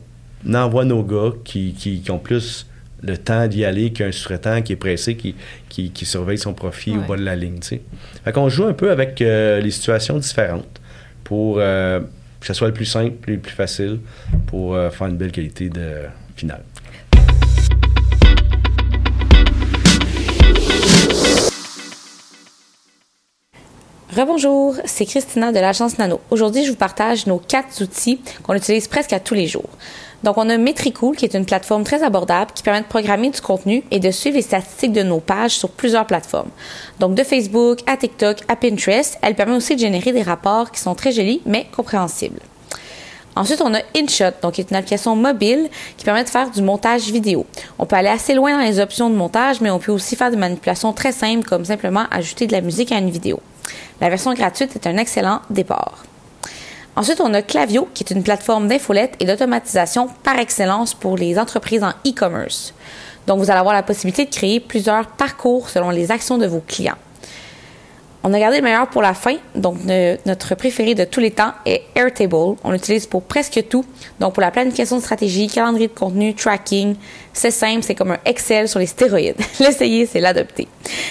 envoie 0.51 0.83
nos 0.83 1.03
gars 1.03 1.31
qui, 1.43 1.73
qui- 1.77 2.01
qui 2.01 2.09
ont 2.09 2.17
plus 2.17 2.65
le 3.03 3.17
temps 3.19 3.47
d'y 3.47 3.63
aller 3.65 3.91
qu'un 3.93 4.11
sous-traitant 4.11 4.63
qui 4.63 4.73
est 4.73 4.77
pressé, 4.77 5.15
qui, 5.15 5.35
qui, 5.69 5.91
qui 5.91 6.05
surveille 6.05 6.39
son 6.39 6.53
profit 6.55 6.91
au 6.97 7.01
bas 7.07 7.17
de 7.17 7.23
la 7.23 7.35
ligne. 7.35 7.59
tu 7.59 7.67
sais. 7.67 7.81
Fait 8.25 8.31
qu'on 8.31 8.49
joue 8.49 8.65
un 8.65 8.73
peu 8.73 8.89
avec 8.89 9.21
euh, 9.21 9.59
les 9.61 9.71
situations 9.71 10.17
différentes 10.17 10.81
pour 11.23 11.57
euh, 11.59 11.99
que 12.41 12.47
ce 12.47 12.53
soit 12.53 12.67
le 12.67 12.73
plus 12.73 12.85
simple, 12.85 13.29
le 13.29 13.37
plus 13.37 13.53
facile 13.53 13.99
pour 14.47 14.73
euh, 14.73 14.89
faire 14.89 15.07
une 15.07 15.15
belle 15.15 15.31
qualité 15.31 15.69
de 15.69 16.01
finale. 16.35 16.63
Rebonjour, 24.13 24.75
c'est 24.83 25.05
Christina 25.05 25.53
de 25.53 25.59
l'agence 25.59 25.97
Nano. 25.97 26.19
Aujourd'hui, 26.31 26.65
je 26.65 26.71
vous 26.71 26.77
partage 26.77 27.27
nos 27.27 27.37
quatre 27.37 27.81
outils 27.81 28.19
qu'on 28.43 28.55
utilise 28.55 28.89
presque 28.89 29.13
à 29.13 29.21
tous 29.21 29.35
les 29.35 29.47
jours. 29.47 29.69
Donc, 30.23 30.37
on 30.37 30.49
a 30.49 30.57
Metricool, 30.57 31.15
qui 31.15 31.25
est 31.25 31.33
une 31.33 31.45
plateforme 31.45 31.83
très 31.83 32.03
abordable 32.03 32.51
qui 32.53 32.61
permet 32.63 32.81
de 32.81 32.87
programmer 32.87 33.29
du 33.29 33.41
contenu 33.41 33.83
et 33.89 33.99
de 33.99 34.11
suivre 34.11 34.35
les 34.35 34.43
statistiques 34.43 34.93
de 34.93 35.03
nos 35.03 35.19
pages 35.19 35.51
sur 35.51 35.69
plusieurs 35.69 36.05
plateformes. 36.05 36.51
Donc, 36.99 37.15
de 37.15 37.23
Facebook 37.23 37.79
à 37.87 37.97
TikTok 37.97 38.37
à 38.47 38.55
Pinterest, 38.55 39.17
elle 39.21 39.35
permet 39.35 39.55
aussi 39.55 39.75
de 39.75 39.79
générer 39.79 40.11
des 40.11 40.21
rapports 40.21 40.71
qui 40.71 40.79
sont 40.79 40.95
très 40.95 41.11
jolis 41.11 41.41
mais 41.45 41.65
compréhensibles. 41.75 42.39
Ensuite, 43.35 43.61
on 43.61 43.73
a 43.73 43.79
InShot, 43.95 44.33
donc 44.41 44.53
qui 44.53 44.61
est 44.61 44.69
une 44.69 44.77
application 44.77 45.15
mobile 45.15 45.69
qui 45.97 46.03
permet 46.03 46.23
de 46.23 46.29
faire 46.29 46.51
du 46.51 46.61
montage 46.61 47.03
vidéo. 47.03 47.45
On 47.79 47.85
peut 47.85 47.95
aller 47.95 48.09
assez 48.09 48.33
loin 48.33 48.57
dans 48.57 48.63
les 48.63 48.79
options 48.79 49.09
de 49.09 49.15
montage, 49.15 49.61
mais 49.61 49.69
on 49.71 49.79
peut 49.79 49.91
aussi 49.91 50.15
faire 50.15 50.31
des 50.31 50.37
manipulations 50.37 50.91
très 50.91 51.13
simples 51.13 51.47
comme 51.47 51.63
simplement 51.63 52.03
ajouter 52.11 52.45
de 52.45 52.51
la 52.51 52.61
musique 52.61 52.91
à 52.91 52.97
une 52.97 53.09
vidéo. 53.09 53.39
La 54.01 54.09
version 54.09 54.33
gratuite 54.33 54.75
est 54.75 54.85
un 54.85 54.97
excellent 54.97 55.41
départ. 55.49 56.03
Ensuite, 56.95 57.21
on 57.21 57.33
a 57.33 57.41
Clavio, 57.41 57.87
qui 57.93 58.03
est 58.03 58.13
une 58.13 58.23
plateforme 58.23 58.67
d'infolette 58.67 59.15
et 59.19 59.25
d'automatisation 59.25 60.09
par 60.23 60.37
excellence 60.39 60.93
pour 60.93 61.15
les 61.17 61.39
entreprises 61.39 61.83
en 61.83 61.91
e-commerce. 62.05 62.73
Donc, 63.27 63.39
vous 63.39 63.49
allez 63.49 63.59
avoir 63.59 63.73
la 63.73 63.83
possibilité 63.83 64.25
de 64.25 64.29
créer 64.29 64.59
plusieurs 64.59 65.07
parcours 65.07 65.69
selon 65.69 65.89
les 65.89 66.11
actions 66.11 66.37
de 66.37 66.47
vos 66.47 66.59
clients. 66.59 66.97
On 68.23 68.33
a 68.33 68.39
gardé 68.39 68.57
le 68.57 68.63
meilleur 68.63 68.87
pour 68.87 69.01
la 69.01 69.13
fin. 69.13 69.37
Donc, 69.55 69.77
notre 70.25 70.55
préféré 70.55 70.93
de 70.93 71.05
tous 71.05 71.19
les 71.19 71.31
temps 71.31 71.53
est 71.65 71.83
Airtable. 71.95 72.55
On 72.63 72.71
l'utilise 72.71 73.07
pour 73.07 73.23
presque 73.23 73.67
tout. 73.67 73.83
Donc, 74.19 74.33
pour 74.33 74.41
la 74.41 74.51
planification 74.51 74.97
de 74.97 75.01
stratégie, 75.01 75.47
calendrier 75.47 75.87
de 75.87 75.93
contenu, 75.93 76.35
tracking. 76.35 76.95
C'est 77.33 77.51
simple, 77.51 77.81
c'est 77.83 77.95
comme 77.95 78.11
un 78.11 78.19
Excel 78.25 78.67
sur 78.67 78.79
les 78.79 78.85
stéroïdes. 78.85 79.37
L'essayer, 79.59 80.05
c'est 80.05 80.19
l'adopter. 80.19 80.67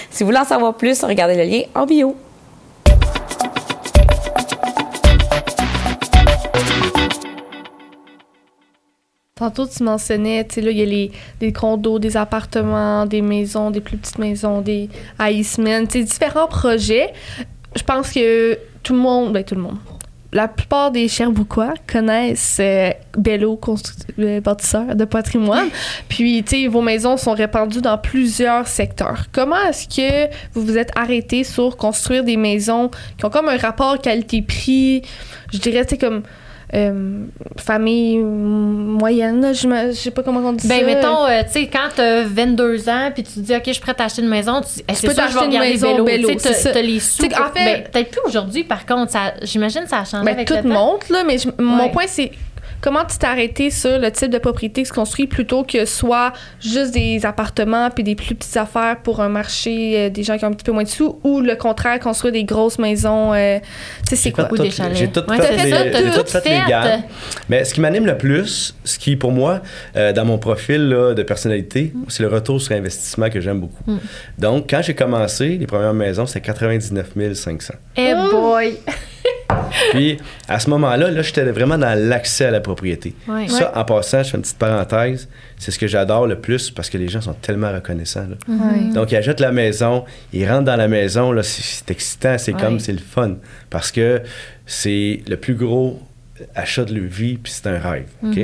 Si 0.09 0.23
vous 0.23 0.27
voulez 0.27 0.39
en 0.39 0.45
savoir 0.45 0.75
plus, 0.75 1.03
regardez 1.03 1.35
le 1.35 1.43
lien 1.43 1.63
en 1.75 1.85
bio. 1.85 2.15
Tantôt, 9.41 9.65
tu 9.65 9.81
mentionnais, 9.81 10.45
tu 10.45 10.53
sais, 10.53 10.61
là, 10.61 10.69
il 10.69 10.77
y 10.77 10.83
a 10.83 10.85
les, 10.85 11.11
des 11.39 11.51
condos, 11.51 11.97
des 11.97 12.15
appartements, 12.15 13.07
des 13.07 13.23
maisons, 13.23 13.71
des 13.71 13.81
plus 13.81 13.97
petites 13.97 14.19
maisons, 14.19 14.61
des 14.61 14.87
Iceman, 15.19 15.87
tu 15.87 15.97
sais, 15.97 16.03
différents 16.03 16.45
projets. 16.45 17.11
Je 17.75 17.81
pense 17.81 18.11
que 18.11 18.59
tout 18.83 18.93
le 18.93 18.99
monde, 18.99 19.33
ben 19.33 19.43
tout 19.43 19.55
le 19.55 19.61
monde, 19.61 19.77
la 20.31 20.47
plupart 20.47 20.91
des 20.91 21.07
Cherbouquois 21.07 21.73
connaissent 21.91 22.57
euh, 22.59 22.91
Bello, 23.17 23.59
bâtisseur 24.43 24.95
de 24.95 25.05
patrimoine. 25.05 25.69
Puis, 26.07 26.43
tu 26.43 26.63
sais, 26.63 26.67
vos 26.67 26.81
maisons 26.81 27.17
sont 27.17 27.33
répandues 27.33 27.81
dans 27.81 27.97
plusieurs 27.97 28.67
secteurs. 28.67 29.25
Comment 29.31 29.59
est-ce 29.67 29.87
que 29.87 30.31
vous 30.53 30.63
vous 30.63 30.77
êtes 30.77 30.91
arrêté 30.95 31.43
sur 31.43 31.77
construire 31.77 32.23
des 32.23 32.37
maisons 32.37 32.91
qui 33.17 33.25
ont 33.25 33.31
comme 33.31 33.49
un 33.49 33.57
rapport 33.57 33.99
qualité-prix, 33.99 35.01
je 35.51 35.57
dirais, 35.57 35.83
tu 35.83 35.95
sais, 35.95 35.97
comme 35.97 36.21
euh, 36.73 37.25
famille 37.57 38.17
moyenne, 38.19 39.41
là, 39.41 39.53
je 39.53 39.91
sais 39.93 40.11
pas 40.11 40.23
comment 40.23 40.39
on 40.39 40.53
dit 40.53 40.67
ça. 40.67 40.73
Ben, 40.73 40.85
mettons, 40.85 41.25
euh, 41.25 41.41
tu 41.43 41.51
sais, 41.51 41.67
quand 41.67 41.89
t'as 41.95 42.23
22 42.23 42.87
ans, 42.89 43.11
puis 43.13 43.23
tu 43.23 43.33
te 43.33 43.39
dis, 43.39 43.55
OK, 43.55 43.63
je 43.67 43.71
suis 43.73 43.81
prête 43.81 43.99
à 43.99 44.05
acheter 44.05 44.21
une 44.21 44.29
maison, 44.29 44.61
tu 44.61 44.81
Eh, 44.87 44.93
c'est 44.93 45.07
peux 45.07 45.13
t'acheter 45.13 45.45
une 45.45 45.59
maison 45.59 46.03
vélo. 46.03 46.29
Tu 46.29 46.37
t'as 46.37 46.81
les 46.81 46.99
sous. 46.99 47.27
Tu 47.27 47.35
en 47.35 47.51
fait- 47.53 47.65
ben, 47.65 47.83
Peut-être 47.91 48.11
plus 48.11 48.21
aujourd'hui, 48.25 48.63
par 48.63 48.85
contre. 48.85 49.11
J'imagine 49.43 49.83
que 49.83 49.89
ça 49.89 49.99
a 49.99 50.05
changé 50.05 50.23
Ben, 50.25 50.31
avec 50.33 50.47
tout 50.47 50.53
le 50.55 50.61
temps. 50.63 50.69
monte, 50.69 51.09
là, 51.09 51.23
mais 51.25 51.37
je- 51.37 51.49
mon 51.61 51.89
point, 51.89 52.05
c'est 52.07 52.31
comment 52.81 53.05
tu 53.05 53.17
t'es 53.17 53.27
arrêté 53.27 53.69
sur 53.69 53.99
le 53.99 54.11
type 54.11 54.31
de 54.31 54.37
propriété 54.37 54.81
qui 54.81 54.87
se 54.87 54.93
construit 54.93 55.27
plutôt 55.27 55.63
que 55.63 55.85
soit 55.85 56.33
juste 56.59 56.93
des 56.93 57.25
appartements 57.25 57.89
puis 57.89 58.03
des 58.03 58.15
plus 58.15 58.35
petites 58.35 58.57
affaires 58.57 58.97
pour 59.01 59.21
un 59.21 59.29
marché 59.29 59.93
euh, 59.97 60.09
des 60.09 60.23
gens 60.23 60.37
qui 60.37 60.45
ont 60.45 60.49
un 60.49 60.53
petit 60.53 60.65
peu 60.65 60.71
moins 60.71 60.83
de 60.83 60.89
sous 60.89 61.19
ou 61.23 61.39
le 61.41 61.55
contraire, 61.55 61.99
construire 61.99 62.33
des 62.33 62.43
grosses 62.43 62.79
maisons. 62.79 63.33
euh, 63.33 63.59
tu 64.07 64.09
sais, 64.09 64.15
c'est 64.15 64.31
quoi? 64.31 64.49
J'ai 64.93 65.09
tout 65.09 65.21
Ouais, 65.29 65.37
fait, 65.39 66.01
les, 66.01 66.11
tout 66.11 66.21
tout 66.21 66.27
fait 66.27 66.43
les 66.49 66.69
gammes. 66.69 67.03
Mais 67.49 67.63
ce 67.63 67.73
qui 67.73 67.81
m'anime 67.81 68.05
le 68.05 68.17
plus, 68.17 68.75
ce 68.83 68.97
qui 68.97 69.15
pour 69.15 69.31
moi, 69.31 69.61
euh, 69.95 70.11
dans 70.13 70.25
mon 70.25 70.37
profil 70.37 70.89
là, 70.89 71.13
de 71.13 71.23
personnalité, 71.23 71.93
c'est 72.07 72.23
le 72.23 72.29
retour 72.29 72.61
sur 72.61 72.75
investissement 72.75 73.29
que 73.29 73.39
j'aime 73.39 73.59
beaucoup. 73.59 73.83
Mm. 73.85 73.97
Donc, 74.39 74.69
quand 74.69 74.81
j'ai 74.81 74.95
commencé, 74.95 75.57
les 75.57 75.67
premières 75.67 75.93
maisons, 75.93 76.25
c'était 76.25 76.41
99 76.41 77.33
500. 77.33 77.73
Eh 77.97 78.13
boy! 78.31 78.77
Puis, 79.91 80.17
à 80.47 80.59
ce 80.59 80.69
moment-là, 80.69 81.11
là, 81.11 81.21
j'étais 81.21 81.43
vraiment 81.51 81.77
dans 81.77 81.97
l'accès 81.97 82.45
à 82.45 82.51
la 82.51 82.59
propriété. 82.59 83.13
Ouais. 83.27 83.47
Ça, 83.47 83.71
en 83.75 83.83
passant, 83.85 84.23
je 84.23 84.29
fais 84.31 84.37
une 84.37 84.43
petite 84.43 84.57
parenthèse, 84.57 85.27
c'est 85.57 85.71
ce 85.71 85.79
que 85.79 85.87
j'adore 85.87 86.27
le 86.27 86.39
plus 86.39 86.69
parce 86.71 86.89
que 86.89 86.97
les 86.97 87.07
gens 87.07 87.21
sont 87.21 87.33
tellement 87.33 87.71
reconnaissants. 87.71 88.27
là. 88.27 88.35
Ouais. 88.47 88.93
Donc, 88.93 89.11
ils 89.11 89.15
achètent 89.15 89.39
la 89.39 89.51
maison, 89.51 90.05
ils 90.33 90.49
rentrent 90.49 90.65
dans 90.65 90.75
la 90.75 90.87
maison, 90.87 91.31
là, 91.31 91.43
c'est, 91.43 91.61
c'est 91.61 91.91
excitant, 91.91 92.37
c'est 92.37 92.53
comme, 92.53 92.79
c'est 92.79 92.93
le 92.93 92.99
fun. 92.99 93.35
Parce 93.69 93.91
que 93.91 94.21
c'est 94.65 95.21
le 95.27 95.37
plus 95.37 95.55
gros 95.55 95.99
achat 96.55 96.85
de 96.85 96.93
leur 96.93 97.09
vie, 97.09 97.37
puis 97.37 97.51
c'est 97.51 97.67
un 97.67 97.77
rêve. 97.79 98.07
OK? 98.23 98.39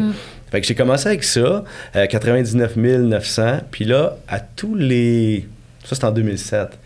Fait 0.51 0.61
que 0.61 0.67
j'ai 0.67 0.75
commencé 0.75 1.07
avec 1.07 1.23
ça, 1.23 1.63
euh, 1.95 2.05
99 2.07 2.77
900, 2.77 3.59
puis 3.71 3.85
là, 3.85 4.17
à 4.27 4.39
tous 4.39 4.75
les... 4.75 5.47
Ça, 5.83 5.95
c'est 5.95 6.05
en 6.05 6.11
2007. 6.11 6.77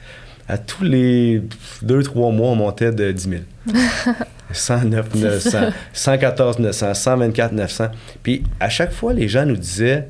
À 0.47 0.57
tous 0.57 0.83
les 0.83 1.41
2-3 1.85 2.33
mois, 2.35 2.49
on 2.49 2.55
montait 2.55 2.91
de 2.91 3.11
10 3.11 3.29
000. 3.29 3.41
109 4.51 5.15
900, 5.15 5.59
114 5.93 6.59
900, 6.59 6.93
124 6.93 7.53
900. 7.53 7.87
Puis 8.23 8.43
à 8.59 8.69
chaque 8.69 8.91
fois, 8.91 9.13
les 9.13 9.27
gens 9.27 9.45
nous 9.45 9.55
disaient 9.57 10.07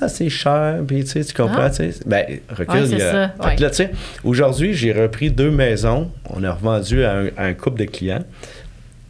Ah, 0.00 0.08
c'est 0.08 0.30
cher, 0.30 0.78
puis 0.88 1.04
tu 1.04 1.10
sais, 1.10 1.24
tu 1.24 1.34
comprends, 1.34 1.64
Ah. 1.64 1.70
tu 1.70 1.92
sais. 1.92 2.00
Ben, 2.06 2.24
recule. 2.48 2.74
Ouais, 2.80 2.86
c'est 2.86 2.92
il 2.92 2.98
y 2.98 3.02
a- 3.02 3.12
ça, 3.12 3.34
ouais. 3.44 3.56
là, 3.56 3.68
tu 3.68 3.76
sais, 3.76 3.90
aujourd'hui, 4.24 4.72
j'ai 4.72 4.90
repris 4.92 5.30
deux 5.30 5.50
maisons. 5.50 6.10
On 6.30 6.42
a 6.44 6.52
revendu 6.52 7.04
à 7.04 7.12
un, 7.12 7.26
à 7.36 7.44
un 7.44 7.52
couple 7.52 7.80
de 7.80 7.84
clients. 7.84 8.24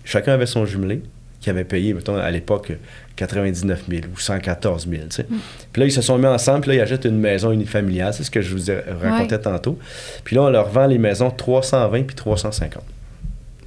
Chacun 0.05 0.33
avait 0.33 0.47
son 0.47 0.67
jumelé, 0.67 1.03
qui 1.41 1.51
avaient 1.51 1.63
payé, 1.63 1.95
mettons, 1.95 2.17
à 2.17 2.31
l'époque, 2.33 2.73
99 3.15 3.85
000 3.89 4.03
ou 4.13 4.19
114 4.19 4.89
000. 4.89 5.03
tu 5.09 5.17
sais. 5.17 5.27
Puis 5.73 5.81
là, 5.81 5.87
ils 5.87 5.93
se 5.93 6.03
sont 6.03 6.19
mis 6.19 6.27
ensemble, 6.27 6.63
puis 6.63 6.71
là, 6.71 6.75
ils 6.75 6.81
achètent 6.81 7.05
une 7.05 7.21
maison 7.21 7.53
unifamiliale. 7.53 8.13
C'est 8.13 8.25
ce 8.25 8.31
que 8.33 8.41
je 8.43 8.51
vous 8.51 8.69
ai 8.69 8.83
racontais 9.01 9.39
tantôt. 9.39 9.79
Puis 10.25 10.35
là, 10.35 10.43
on 10.43 10.51
leur 10.51 10.69
vend 10.69 10.87
les 10.87 10.99
maisons 10.99 11.31
320 11.31 12.03
puis 12.03 12.17
350. 12.17 12.83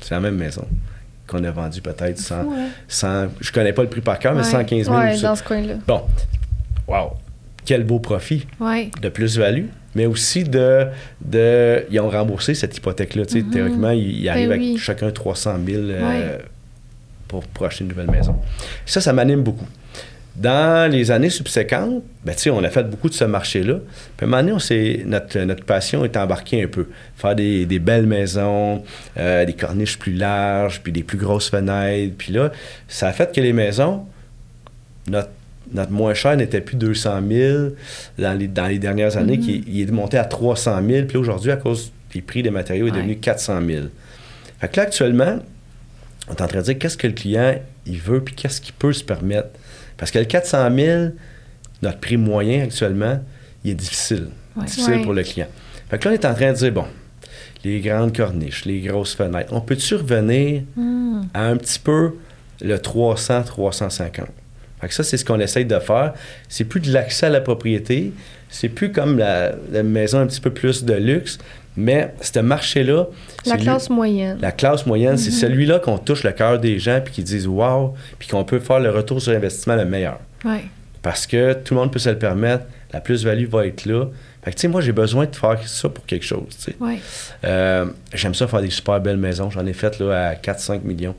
C'est 0.10 0.15
la 0.15 0.22
même 0.22 0.38
maison 0.38 0.65
qu'on 1.28 1.43
a 1.43 1.52
vendue 1.52 1.82
peut-être 1.82 2.17
100, 2.17 2.36
100 2.88 3.28
Je 3.41 3.52
connais 3.52 3.74
pas 3.74 3.84
le 3.84 3.89
prix 3.89 4.02
par 4.02 4.17
cœur, 4.17 4.34
mais 4.34 4.39
Ouais. 4.41 4.43
115 4.50 4.86
000 4.88 4.98
Ouais, 4.98 5.15
ou 5.15 5.22
dans 5.22 5.36
ce 5.36 5.43
coin-là. 5.43 5.76
Bon. 5.86 6.02
Wow. 6.88 7.12
Quel 7.63 7.84
beau 7.84 8.00
profit 8.00 8.48
de 8.60 9.10
plus-value, 9.10 9.65
mais 9.93 10.08
aussi 10.08 10.43
de, 10.45 10.88
de. 11.24 11.86
Ils 11.91 12.00
ont 12.00 12.10
remboursé 12.10 12.56
cette 12.56 12.76
hypothèque-là. 12.76 13.28
Tu 13.28 13.41
sais, 13.41 13.45
Théoriquement, 13.45 13.91
ils, 13.91 14.22
ils 14.22 14.30
arrivent 14.30 14.50
Ben 14.50 14.60
oui. 14.60 14.69
avec 14.72 14.82
chacun 14.82 15.12
300 15.12 15.58
000 15.63 15.78
euh, 15.84 16.10
Ouais. 16.10 16.38
pour, 17.28 17.43
pour 17.43 17.67
acheter 17.67 17.84
une 17.84 17.89
nouvelle 17.91 18.10
maison. 18.10 18.36
Ça, 18.88 19.00
ça 19.00 19.13
m'anime 19.13 19.43
beaucoup. 19.43 19.67
Dans 20.39 20.89
les 20.89 21.12
années 21.12 21.30
subséquentes, 21.30 22.02
ben, 22.23 22.34
on 22.54 22.63
a 22.63 22.69
fait 22.69 22.84
beaucoup 22.84 23.10
de 23.10 23.13
ce 23.13 23.25
marché-là. 23.25 23.75
Puis 24.15 24.23
à 24.23 24.23
un 24.23 24.28
moment 24.28 24.41
donné, 24.41 24.54
on 24.54 24.60
s'est- 24.60 25.04
notre, 25.06 25.38
notre 25.39 25.65
passion 25.65 26.06
est 26.06 26.15
embarquée 26.15 26.63
un 26.63 26.67
peu. 26.67 26.88
Faire 27.17 27.36
des, 27.36 27.65
des 27.65 27.80
belles 27.80 28.06
maisons, 28.08 28.84
euh, 29.17 29.43
des 29.43 29.52
corniches 29.54 29.99
plus 29.99 30.13
larges, 30.13 30.80
puis 30.82 30.93
des 30.93 31.04
plus 31.04 31.17
grosses 31.17 31.49
fenêtres. 31.49 32.15
Puis 32.17 32.32
là, 32.32 32.54
ça 32.88 33.10
a 33.10 33.12
fait 33.12 33.36
que 33.36 33.41
les 33.41 33.52
maisons, 33.52 34.06
notre, 35.10 35.30
notre 35.73 35.91
moins 35.91 36.13
cher 36.13 36.38
n'était 36.38 36.62
plus 36.62 36.78
200 36.78 37.19
000 37.30 37.58
dans 38.17 38.34
les, 38.39 38.47
dans 38.47 38.67
les 38.67 38.80
dernières 38.80 39.17
années, 39.17 39.38
Mhm. 39.38 39.43
qui, 39.43 39.63
il 39.67 39.82
est 39.82 39.91
monté 39.91 40.17
à 40.17 40.23
300 40.23 40.80
000. 40.88 41.06
Puis 41.06 41.17
aujourd'hui, 41.17 41.52
à 41.52 41.58
cause 41.58 41.91
des 42.13 42.21
prix 42.21 42.43
des 42.43 42.49
matériaux, 42.49 42.86
il 42.86 42.89
est 42.89 42.91
Ouais. 42.93 42.97
devenu 42.99 43.17
400 43.17 43.60
000. 43.67 43.84
Fait 44.62 44.67
que 44.69 44.78
là, 44.78 44.84
actuellement, 44.84 45.39
on 46.30 46.34
est 46.34 46.41
en 46.41 46.47
train 46.47 46.60
de 46.60 46.63
dire 46.63 46.78
qu'est-ce 46.78 46.97
que 46.97 47.08
le 47.08 47.13
client 47.13 47.56
il 47.86 47.99
veut 47.99 48.21
puis 48.23 48.36
qu'est-ce 48.36 48.62
qu'il 48.62 48.73
peut 48.73 48.93
se 48.93 49.04
permettre. 49.04 49.49
Parce 50.00 50.10
que 50.12 50.18
le 50.20 50.26
400 50.26 50.74
000, 50.76 51.10
notre 51.84 52.00
prix 52.00 52.18
moyen 52.18 52.64
actuellement, 52.64 53.20
il 53.64 53.72
est 53.72 53.76
difficile. 53.76 54.30
Ouais. 54.56 54.66
Difficile 54.66 54.94
Ouais. 54.96 55.04
pour 55.04 55.14
le 55.14 55.22
client. 55.24 55.48
Fait 55.90 56.00
que 56.00 56.10
là, 56.10 56.16
on 56.16 56.20
est 56.20 56.26
en 56.26 56.34
train 56.34 56.52
de 56.52 56.58
dire, 56.58 56.72
bon, 56.72 56.86
les 57.64 57.82
grandes 57.82 58.16
corniches, 58.16 58.66
les 58.66 58.80
grosses 58.82 59.16
fenêtres, 59.16 59.54
on 59.54 59.62
peut-tu 59.62 59.96
revenir 59.96 60.64
Hmm. 60.76 61.22
à 61.34 61.46
un 61.46 61.58
petit 61.58 61.80
peu 61.80 62.14
le 62.62 62.80
300, 62.80 63.44
350? 63.44 64.28
Fait 64.82 64.88
que 64.88 64.94
ça, 64.94 65.04
c'est 65.04 65.18
ce 65.18 65.26
qu'on 65.26 65.40
essaye 65.42 65.66
de 65.66 65.78
faire. 65.80 66.14
C'est 66.48 66.64
plus 66.64 66.80
de 66.80 66.92
l'accès 66.94 67.26
à 67.26 67.30
la 67.30 67.42
propriété, 67.42 68.14
c'est 68.50 68.70
plus 68.70 68.92
comme 68.94 69.18
la, 69.18 69.52
la 69.72 69.84
maison 69.84 70.20
un 70.20 70.28
petit 70.28 70.40
peu 70.40 70.52
plus 70.52 70.86
de 70.86 70.94
luxe, 70.94 71.38
mais 71.80 72.13
ce 72.22 72.39
marché-là, 72.39 73.06
La 73.46 73.56
lui- 73.56 73.63
classe 73.63 73.89
moyenne. 73.89 74.38
la 74.42 74.52
classe 74.52 74.86
moyenne, 74.86 75.18
c'est 75.18 75.32
celui-là 75.32 75.80
qu'on 75.80 75.98
touche 75.98 76.24
le 76.24 76.32
cœur 76.32 76.60
des 76.60 76.78
gens 76.80 77.00
puis 77.04 77.13
qui 77.13 77.24
disent 77.24 77.48
wow, 77.48 77.94
puis 78.20 78.28
qu'on 78.28 78.44
peut 78.44 78.60
faire 78.60 78.80
le 78.80 78.89
retour 78.92 79.22
sur 79.22 79.34
investissement 79.34 79.76
le 79.76 79.86
meilleur. 79.86 80.20
Oui. 80.46 80.60
Parce 81.02 81.26
que 81.26 81.54
tout 81.54 81.74
le 81.74 81.80
monde 81.80 81.92
peut 81.92 82.00
se 82.00 82.10
le 82.10 82.18
permettre, 82.20 82.65
la 82.92 83.00
plus-value 83.00 83.46
va 83.48 83.65
être 83.65 83.86
là. 83.86 84.06
Fait 84.44 84.52
que, 84.52 84.56
tu 84.56 84.62
sais, 84.62 84.68
moi, 84.68 84.82
j'ai 84.82 84.92
besoin 84.92 85.26
de 85.26 85.36
faire 85.36 85.60
ça 85.68 85.89
pour 85.89 86.06
quelque 86.06 86.26
chose, 86.26 86.48
tu 86.58 86.72
sais. 86.72 86.76
Oui. 86.80 87.00
Euh, 87.46 87.86
J'aime 88.13 88.34
ça 88.34 88.48
faire 88.48 88.62
des 88.62 88.70
super 88.70 89.00
belles 89.00 89.18
maisons. 89.18 89.50
J'en 89.50 89.65
ai 89.65 89.74
fait 89.74 90.00
là, 90.00 90.30
à 90.30 90.36
4-5 90.36 90.84
millions. 90.84 91.15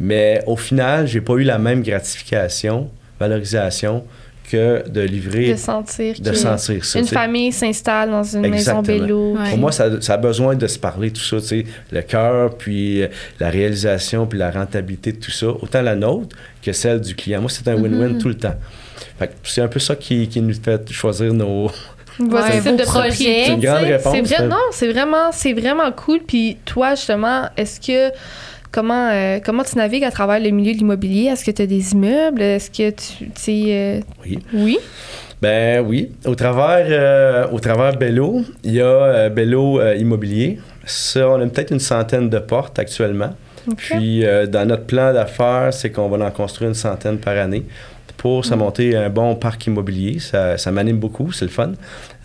Mais 0.00 0.42
au 0.46 0.56
final, 0.56 1.06
j'ai 1.06 1.20
pas 1.22 1.34
eu 1.34 1.42
la 1.44 1.58
même 1.58 1.82
gratification, 1.82 2.90
valorisation 3.18 4.04
que 4.50 4.88
de 4.88 5.00
livrer, 5.00 5.52
De 5.52 5.56
sentir 5.56 6.14
de 6.18 6.32
sentir 6.32 6.84
ça. 6.84 6.98
une 6.98 7.06
famille 7.06 7.52
s'installe 7.52 8.10
dans 8.10 8.22
une 8.22 8.44
Exactement. 8.44 8.82
maison 8.82 9.00
vélo. 9.00 9.36
Ouais. 9.36 9.50
Pour 9.50 9.58
moi, 9.58 9.72
ça, 9.72 10.00
ça 10.00 10.14
a 10.14 10.16
besoin 10.16 10.54
de 10.54 10.66
se 10.66 10.78
parler, 10.78 11.10
tout 11.10 11.20
ça, 11.22 11.40
tu 11.40 11.46
sais, 11.46 11.64
le 11.90 12.02
cœur, 12.02 12.56
puis 12.56 13.02
euh, 13.02 13.08
la 13.40 13.50
réalisation, 13.50 14.26
puis 14.26 14.38
la 14.38 14.50
rentabilité 14.50 15.12
de 15.12 15.18
tout 15.18 15.30
ça, 15.30 15.48
autant 15.48 15.82
la 15.82 15.94
nôtre 15.96 16.36
que 16.62 16.72
celle 16.72 17.00
du 17.00 17.14
client. 17.14 17.40
Moi, 17.40 17.50
c'est 17.50 17.66
un 17.68 17.74
win-win 17.76 18.18
tout 18.18 18.28
le 18.28 18.36
temps. 18.36 18.54
Fait 19.18 19.28
que 19.28 19.32
c'est 19.44 19.62
un 19.62 19.68
peu 19.68 19.78
ça 19.80 19.96
qui, 19.96 20.28
qui 20.28 20.40
nous 20.40 20.54
fait 20.54 20.90
choisir 20.92 21.32
nos... 21.32 21.70
Votre 22.18 22.46
Ouais, 22.46 22.52
type 22.60 22.70
vos 22.70 22.76
de 22.78 22.82
propriété. 22.82 23.42
C'est 23.44 23.52
une 23.52 23.60
grande 23.60 23.84
réponse. 23.84 24.14
C'est 24.14 24.22
vrai, 24.22 24.44
hein. 24.44 24.48
non, 24.48 24.56
c'est 24.70 24.90
vraiment, 24.90 25.32
c'est 25.32 25.52
vraiment 25.52 25.92
cool. 25.92 26.20
Puis 26.26 26.56
toi, 26.64 26.94
justement, 26.94 27.42
est-ce 27.58 27.78
que 27.78 28.10
comment 28.72 29.08
euh, 29.10 29.38
comment 29.44 29.62
tu 29.64 29.76
navigues 29.76 30.04
à 30.04 30.10
travers 30.10 30.40
le 30.40 30.50
milieu 30.50 30.72
de 30.72 30.78
l'immobilier? 30.78 31.26
Est-ce 31.26 31.44
que 31.44 31.50
tu 31.50 31.62
as 31.62 31.66
des 31.66 31.92
immeubles? 31.92 32.42
Est-ce 32.42 32.70
que 32.70 32.90
tu, 32.90 33.30
sais, 33.34 33.62
euh, 33.68 34.00
Oui. 34.24 34.38
oui, 34.52 34.78
Ben 35.42 35.84
oui. 35.86 36.12
Au 36.24 36.34
travers, 36.34 36.86
euh, 36.88 37.46
au 37.52 37.60
travers 37.60 37.96
Bello, 37.96 38.42
il 38.64 38.74
y 38.74 38.80
a 38.80 38.84
euh, 38.84 39.28
Bello 39.28 39.80
euh, 39.80 39.94
Immobilier. 39.96 40.58
Ça, 40.84 41.28
on 41.28 41.40
a 41.40 41.46
peut-être 41.46 41.72
une 41.72 41.80
centaine 41.80 42.28
de 42.28 42.38
portes 42.38 42.78
actuellement. 42.78 43.30
Puis, 43.76 44.22
dans 44.48 44.64
notre 44.68 44.84
plan 44.84 45.12
d'affaires, 45.12 45.70
c'est 45.72 45.90
qu'on 45.90 46.08
va 46.08 46.24
en 46.24 46.30
construire 46.30 46.68
une 46.68 46.74
centaine 46.76 47.18
par 47.18 47.36
année 47.36 47.64
pour 48.16 48.44
se 48.44 48.54
monter 48.54 48.96
un 48.96 49.10
bon 49.10 49.34
parc 49.34 49.66
immobilier. 49.66 50.18
Ça, 50.18 50.58
ça 50.58 50.70
m'anime 50.72 50.98
beaucoup, 50.98 51.32
c'est 51.32 51.44
le 51.44 51.50
fun. 51.50 51.72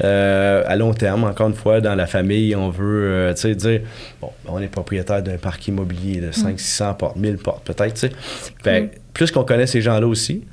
Euh, 0.03 0.63
à 0.65 0.75
long 0.75 0.93
terme, 0.93 1.23
encore 1.25 1.47
une 1.47 1.55
fois, 1.55 1.81
dans 1.81 1.95
la 1.95 2.07
famille, 2.07 2.55
on 2.55 2.69
veut, 2.69 3.33
euh, 3.33 3.33
dire, 3.33 3.81
bon, 4.21 4.29
on 4.47 4.59
est 4.59 4.67
propriétaire 4.67 5.21
d'un 5.21 5.37
parc 5.37 5.67
immobilier 5.67 6.21
de 6.21 6.31
500-600 6.31 6.97
portes, 6.97 7.15
1000 7.17 7.37
portes 7.37 7.65
peut-être. 7.65 7.97
Fait 8.63 8.89
que 8.89 8.97
plus 9.13 9.31
qu'on 9.31 9.43
connaît 9.43 9.67
ces 9.67 9.81
gens-là 9.81 10.07
aussi, 10.07 10.43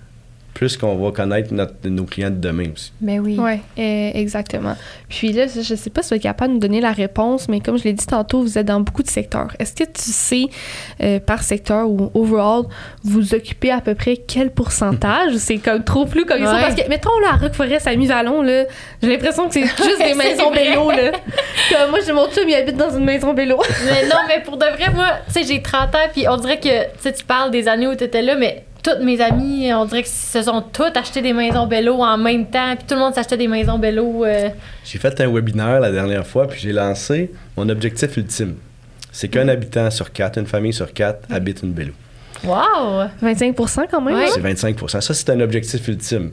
plus 0.59 0.77
qu'on 0.77 0.97
va 0.97 1.13
connaître 1.13 1.55
notre- 1.55 1.89
nos 1.89 2.03
clients 2.03 2.31
de 2.31 2.35
demain 2.35 2.65
aussi. 2.75 2.93
Mais 3.01 3.21
oui. 3.21 3.39
Oui, 3.39 3.61
exactement. 3.77 4.75
Puis 5.09 5.31
là, 5.31 5.47
je 5.47 5.61
ne 5.61 5.79
sais 5.79 5.89
pas 5.89 6.03
si 6.03 6.09
vous 6.09 6.17
êtes 6.17 6.23
capable 6.23 6.49
de 6.51 6.55
nous 6.55 6.61
donner 6.61 6.81
la 6.81 6.91
réponse, 6.91 7.49
mais 7.49 7.61
comme 7.61 7.79
je 7.79 7.85
l'ai 7.85 7.93
dit 7.93 8.05
tantôt, 8.05 8.43
vous 8.43 8.59
êtes 8.59 8.67
dans 8.67 8.81
beaucoup 8.81 9.05
de 9.05 9.09
secteurs. 9.09 9.53
Est-ce 9.61 9.73
que 9.73 9.85
tu 9.85 10.11
sais, 10.11 10.47
euh, 11.01 11.21
par 11.21 11.45
secteur 11.45 11.89
ou 11.89 12.11
overall, 12.13 12.65
vous 13.05 13.35
occupez 13.37 13.71
à 13.71 13.81
peu 13.81 13.95
près 13.95 14.17
quel 14.17 14.51
pourcentage? 14.51 15.33
ou 15.33 15.39
c'est 15.39 15.59
comme 15.59 15.85
trop 15.85 16.07
flou 16.09 16.25
comme 16.25 16.45
ça? 16.45 16.55
Ouais. 16.57 16.61
Parce 16.61 16.75
que, 16.75 16.89
mettons, 16.89 17.17
là, 17.21 17.35
à 17.35 17.37
Roqueforest, 17.37 17.87
à 17.87 17.95
là, 17.95 18.65
j'ai 19.01 19.09
l'impression 19.09 19.47
que 19.47 19.55
c'est 19.55 19.63
juste 19.85 19.99
des 20.05 20.15
maisons 20.15 20.51
vélo, 20.51 20.91
là. 20.91 21.13
Comme 21.71 21.91
moi, 21.91 21.99
j'ai 22.05 22.13
mon 22.13 22.27
chum, 22.31 22.49
il 22.49 22.55
habite 22.55 22.77
dans 22.77 22.91
une 22.91 23.05
maison 23.05 23.33
vélo. 23.33 23.61
Mais 23.85 24.09
non, 24.09 24.17
mais 24.27 24.43
pour 24.43 24.57
de 24.57 24.65
vrai, 24.65 24.91
moi, 24.93 25.07
tu 25.27 25.35
sais, 25.35 25.43
j'ai 25.45 25.63
30 25.63 25.95
ans, 25.95 25.99
puis 26.13 26.27
on 26.29 26.37
dirait 26.37 26.59
que, 26.59 26.85
tu 26.85 26.89
sais, 27.01 27.13
tu 27.13 27.25
parles 27.25 27.51
des 27.51 27.69
années 27.69 27.87
où 27.87 27.95
tu 27.95 28.05
étais 28.05 28.23
là, 28.23 28.35
mais 28.37 28.65
toutes 28.89 29.05
mes 29.05 29.21
amies, 29.21 29.73
on 29.75 29.85
dirait 29.85 30.03
que 30.03 30.09
se 30.09 30.43
sont 30.43 30.63
toutes 30.73 30.97
acheté 30.97 31.21
des 31.23 31.33
maisons 31.33 31.67
vélo 31.67 31.95
en 32.03 32.17
même 32.17 32.47
temps, 32.47 32.75
puis 32.77 32.85
tout 32.87 32.95
le 32.95 33.01
monde 33.01 33.15
s'achetait 33.15 33.37
des 33.37 33.49
maisons 33.49 33.79
vélo. 33.79 34.25
euh, 34.25 34.49
J'ai 34.85 34.99
fait 34.99 35.21
un 35.21 35.29
webinaire 35.33 35.81
la 35.81 35.91
dernière 35.91 36.27
fois, 36.27 36.47
puis 36.47 36.61
j'ai 36.61 36.73
lancé 36.73 37.31
mon 37.57 37.69
objectif 37.69 38.17
ultime. 38.17 38.55
C'est 39.13 39.29
qu'un 39.29 39.49
habitant 39.49 39.91
sur 39.91 40.13
quatre, 40.13 40.39
une 40.39 40.47
famille 40.47 40.73
sur 40.73 40.93
quatre, 40.93 41.21
habite 41.31 41.63
une 41.63 41.75
vélo. 41.75 41.93
Wow! 42.45 43.09
25% 43.21 43.87
quand 43.91 44.01
même. 44.01 44.15
Ouais. 44.15 44.29
C'est 44.33 44.41
25% 44.41 45.01
Ça, 45.01 45.13
c'est 45.15 45.31
un 45.31 45.41
objectif 45.41 45.87
ultime. 45.89 46.31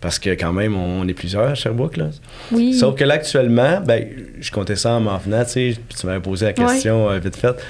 Parce 0.00 0.18
que 0.20 0.30
quand 0.30 0.52
même, 0.52 0.76
on 0.76 1.06
est 1.08 1.14
plusieurs 1.14 1.48
à 1.48 1.54
Sherbrooke. 1.56 1.96
Là. 1.96 2.06
Oui. 2.52 2.72
Sauf 2.74 2.94
que 2.94 3.02
là, 3.02 3.14
actuellement, 3.14 3.80
ben, 3.84 4.06
je 4.40 4.50
comptais 4.52 4.76
ça 4.76 4.92
en 4.92 5.00
m'en 5.00 5.18
venant, 5.18 5.44
tu 5.44 5.50
sais, 5.50 5.76
puis 5.88 5.98
tu 5.98 6.06
m'avais 6.06 6.20
posé 6.20 6.46
la 6.46 6.52
question 6.52 7.10
euh, 7.10 7.18
vite 7.18 7.34
faite. 7.36 7.60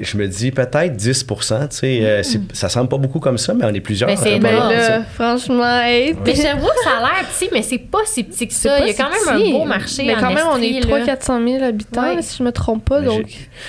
Je 0.00 0.16
me 0.16 0.26
dis 0.26 0.50
peut-être 0.50 0.96
10 0.96 1.24
tu 1.26 1.34
sais, 1.70 2.00
euh, 2.02 2.22
c'est- 2.22 2.40
ça 2.54 2.70
semble 2.70 2.88
pas 2.88 2.96
beaucoup 2.96 3.20
comme 3.20 3.36
ça, 3.36 3.52
mais 3.52 3.66
on 3.66 3.74
est 3.74 3.80
plusieurs. 3.80 4.08
C'est 4.18 4.34
à 4.34 4.38
Ben 4.38 4.52
énorme. 4.54 4.72
ça. 4.72 4.98
là, 4.98 5.04
franchement, 5.04 5.80
hey, 5.82 6.14
Mais 6.24 6.34
j'avoue 6.34 6.66
que 6.66 6.82
ça 6.84 6.96
a 6.96 7.00
l'air 7.00 7.28
petit, 7.28 7.50
mais 7.52 7.60
c'est 7.62 7.76
pas 7.78 7.98
si 8.06 8.24
petit 8.24 8.48
que 8.48 8.54
c'est 8.54 8.68
ça. 8.68 8.80
Il 8.80 8.86
y 8.86 8.90
a 8.90 8.94
quand 8.94 9.10
si 9.12 9.28
même 9.28 9.38
petit. 9.42 9.50
un 9.50 9.58
beau 9.58 9.64
marché 9.66 10.02
Mais 10.06 10.16
en 10.16 10.20
quand 10.20 10.32
même, 10.32 10.46
on 10.50 10.62
est 10.62 10.70
Estrie, 10.78 10.90
là. 10.90 11.04
300-400 11.16 11.46
000 11.46 11.62
habitants, 11.64 12.02
Ouais. 12.08 12.16
là, 12.16 12.22
si 12.22 12.38
je 12.38 12.42
me 12.42 12.52
trompe 12.52 12.84
pas. 12.86 13.00
Mais 13.00 13.06
Donc, 13.06 13.26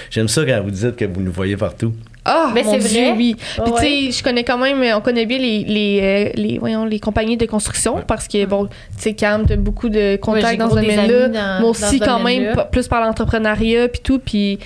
J'aime 0.09 0.29
ça 0.29 0.45
quand 0.45 0.61
vous 0.63 0.71
dites 0.71 0.95
que 0.95 1.03
vous 1.05 1.19
nous 1.21 1.31
voyez 1.31 1.57
partout. 1.57 1.93
Ah, 2.25 2.51
Mais 2.53 2.63
mon 2.63 2.73
c'est 2.79 2.87
Dieu, 2.89 3.01
vrai. 3.03 3.13
oui. 3.17 3.35
Puis 3.37 3.71
ouais. 3.71 3.79
tu 4.07 4.11
sais, 4.11 4.19
je 4.19 4.23
connais 4.23 4.43
quand 4.43 4.57
même, 4.57 4.81
on 4.95 5.01
connaît 5.01 5.25
bien 5.25 5.37
les, 5.39 5.63
les, 5.65 5.99
euh, 6.01 6.29
les, 6.35 6.57
voyons, 6.57 6.85
les 6.85 6.99
compagnies 6.99 7.35
de 7.37 7.45
construction 7.45 8.01
parce 8.07 8.27
que, 8.27 8.45
bon, 8.45 8.65
tu 8.67 8.71
sais, 8.97 9.13
Cam, 9.13 9.45
t'as 9.45 9.55
beaucoup 9.57 9.89
de 9.89 10.15
contacts 10.15 10.57
dans 10.59 10.69
ce 10.69 10.75
domaine-là. 10.75 11.59
Moi 11.59 11.69
aussi, 11.71 11.99
quand 11.99 12.19
même, 12.19 12.55
plus 12.71 12.87
par 12.87 13.01
l'entrepreneuriat 13.01 13.87
puis 13.89 14.01
tout. 14.01 14.19
Puis 14.19 14.59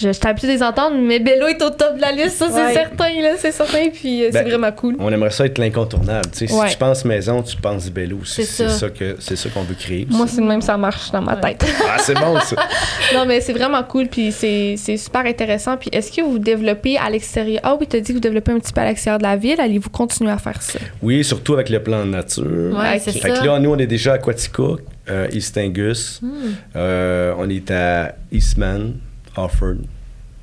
je, 0.00 0.08
je 0.08 0.12
suis 0.12 0.26
habituée 0.26 0.48
de 0.48 0.52
les 0.54 0.62
entendre, 0.62 0.96
mais 0.98 1.18
Bello 1.20 1.46
est 1.46 1.62
au 1.62 1.70
top 1.70 1.96
de 1.96 2.00
la 2.00 2.12
liste, 2.12 2.36
ça, 2.38 2.46
Ouais. 2.46 2.52
c'est 2.68 2.74
certain, 2.74 3.20
là, 3.22 3.30
c'est 3.38 3.52
certain. 3.52 3.88
Puis 3.92 4.24
euh, 4.24 4.28
c'est 4.32 4.42
Ben, 4.42 4.48
vraiment 4.48 4.72
cool. 4.72 4.96
On 4.98 5.12
aimerait 5.12 5.30
ça 5.30 5.46
être 5.46 5.58
l'incontournable. 5.58 6.26
tu 6.36 6.46
sais. 6.48 6.52
Ouais. 6.54 6.66
Si 6.68 6.72
tu 6.74 6.78
penses 6.78 7.04
maison, 7.04 7.42
tu 7.42 7.56
penses 7.56 7.88
vélo. 7.88 8.18
C'est 8.24 8.42
ça. 8.44 8.68
ça, 8.68 8.88
que 8.90 9.16
c'est 9.20 9.36
ça 9.36 9.48
qu'on 9.50 9.62
veut 9.62 9.74
créer. 9.74 10.06
Moi, 10.10 10.26
c'est 10.28 10.40
le 10.40 10.46
même, 10.46 10.62
ça 10.62 10.76
marche 10.76 11.10
dans 11.12 11.22
ma 11.22 11.34
Ouais. 11.36 11.54
tête. 11.54 11.66
ah, 11.88 11.98
c'est 11.98 12.14
bon 12.14 12.38
ça. 12.40 12.56
non, 13.14 13.24
mais 13.26 13.40
c'est 13.40 13.52
vraiment 13.52 13.82
cool, 13.84 14.06
puis 14.08 14.32
c'est 14.32 14.74
c'est 14.76 14.96
super 14.96 15.24
intéressant. 15.26 15.76
Puis 15.76 15.88
est-ce 15.92 16.10
que 16.10 16.22
vous 16.22 16.38
développez 16.38 16.95
à 16.98 17.10
l'extérieur? 17.10 17.60
Ah 17.64 17.76
oui, 17.80 17.86
t'as 17.88 18.00
dit 18.00 18.08
que 18.08 18.12
vous 18.14 18.20
développez 18.20 18.52
un 18.52 18.58
petit 18.58 18.72
peu 18.72 18.80
à 18.80 18.84
l'extérieur 18.86 19.18
de 19.18 19.22
la 19.24 19.36
ville. 19.36 19.60
Allez-vous 19.60 19.90
continuer 19.90 20.30
à 20.30 20.38
faire 20.38 20.60
ça? 20.62 20.78
Oui, 21.02 21.22
surtout 21.24 21.54
avec 21.54 21.68
le 21.70 21.82
plan 21.82 22.04
de 22.04 22.10
nature. 22.10 22.44
Ouais, 22.44 22.94
Ok. 22.96 23.02
c'est 23.04 23.12
Fait 23.12 23.34
ça. 23.34 23.40
que 23.40 23.46
là, 23.46 23.58
nous, 23.58 23.70
on 23.70 23.78
est 23.78 23.86
déjà 23.86 24.14
à 24.14 24.18
Quaticook, 24.18 24.80
euh, 25.08 25.28
East 25.32 25.56
Angus. 25.58 26.20
Hmm. 26.22 26.28
Euh, 26.76 27.34
on 27.38 27.48
est 27.48 27.70
à 27.70 28.14
Eastman, 28.32 28.94
Offord, 29.36 29.76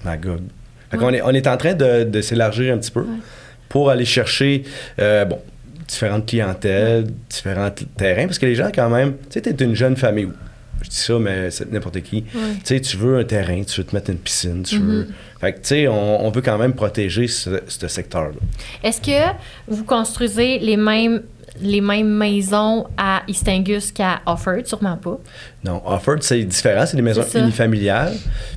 Magog. 0.05 0.41
Fait 0.91 0.97
qu'on 0.97 1.09
est, 1.13 1.21
on 1.21 1.29
est 1.31 1.47
en 1.47 1.57
train 1.57 1.73
de, 1.73 2.03
de 2.03 2.21
s'élargir 2.21 2.73
un 2.73 2.77
petit 2.77 2.91
peu 2.91 3.05
pour 3.69 3.89
aller 3.89 4.05
chercher, 4.05 4.63
euh, 4.99 5.25
bon, 5.25 5.39
différentes 5.87 6.27
clientèles, 6.27 7.07
différents 7.29 7.71
terrains. 7.97 8.25
Parce 8.27 8.37
que 8.39 8.45
les 8.45 8.55
gens, 8.55 8.69
quand 8.73 8.89
même, 8.89 9.13
tu 9.29 9.39
sais, 9.39 9.41
t'es 9.41 9.63
une 9.65 9.75
jeune 9.75 9.95
famille. 9.97 10.29
je 10.83 10.89
dis 10.89 10.95
ça, 10.95 11.17
mais 11.19 11.49
c'est 11.49 11.71
n'importe 11.71 12.01
qui. 12.01 12.23
Tu 12.23 12.29
sais, 12.63 12.79
tu 12.79 12.97
veux 12.97 13.17
un 13.17 13.23
terrain, 13.23 13.63
tu 13.63 13.81
veux 13.81 13.87
te 13.87 13.95
mettre 13.95 14.11
une 14.11 14.17
piscine, 14.17 14.61
tu 14.63 14.75
Mm-hmm. 14.77 14.81
veux. 14.85 15.07
Fait 15.43 15.51
que, 15.51 15.57
tu 15.59 15.67
sais, 15.67 15.87
on, 15.89 16.25
on 16.25 16.29
veut 16.31 16.41
quand 16.41 16.57
même 16.57 16.73
protéger 16.73 17.27
ce, 17.27 17.61
ce 17.67 17.87
secteur-là. 17.89 18.39
Est-ce 18.81 19.01
que 19.01 19.35
vous 19.67 19.83
construisez 19.83 20.57
les 20.59 20.77
mêmes, 20.77 21.21
les 21.59 21.81
mêmes 21.81 22.07
maisons 22.17 22.87
à 22.97 23.23
East 23.27 23.45
Angus 23.49 23.91
qu'à 23.91 24.21
Offord? 24.25 24.65
Sûrement 24.65 24.95
pas. 24.95 25.19
Non, 25.65 25.81
Offord, 25.85 26.19
c'est 26.21 26.41
différent, 26.43 26.85
c'est 26.85 26.95
des 26.95 27.01
maisons 27.03 27.25
unifamiliales. 27.35 28.13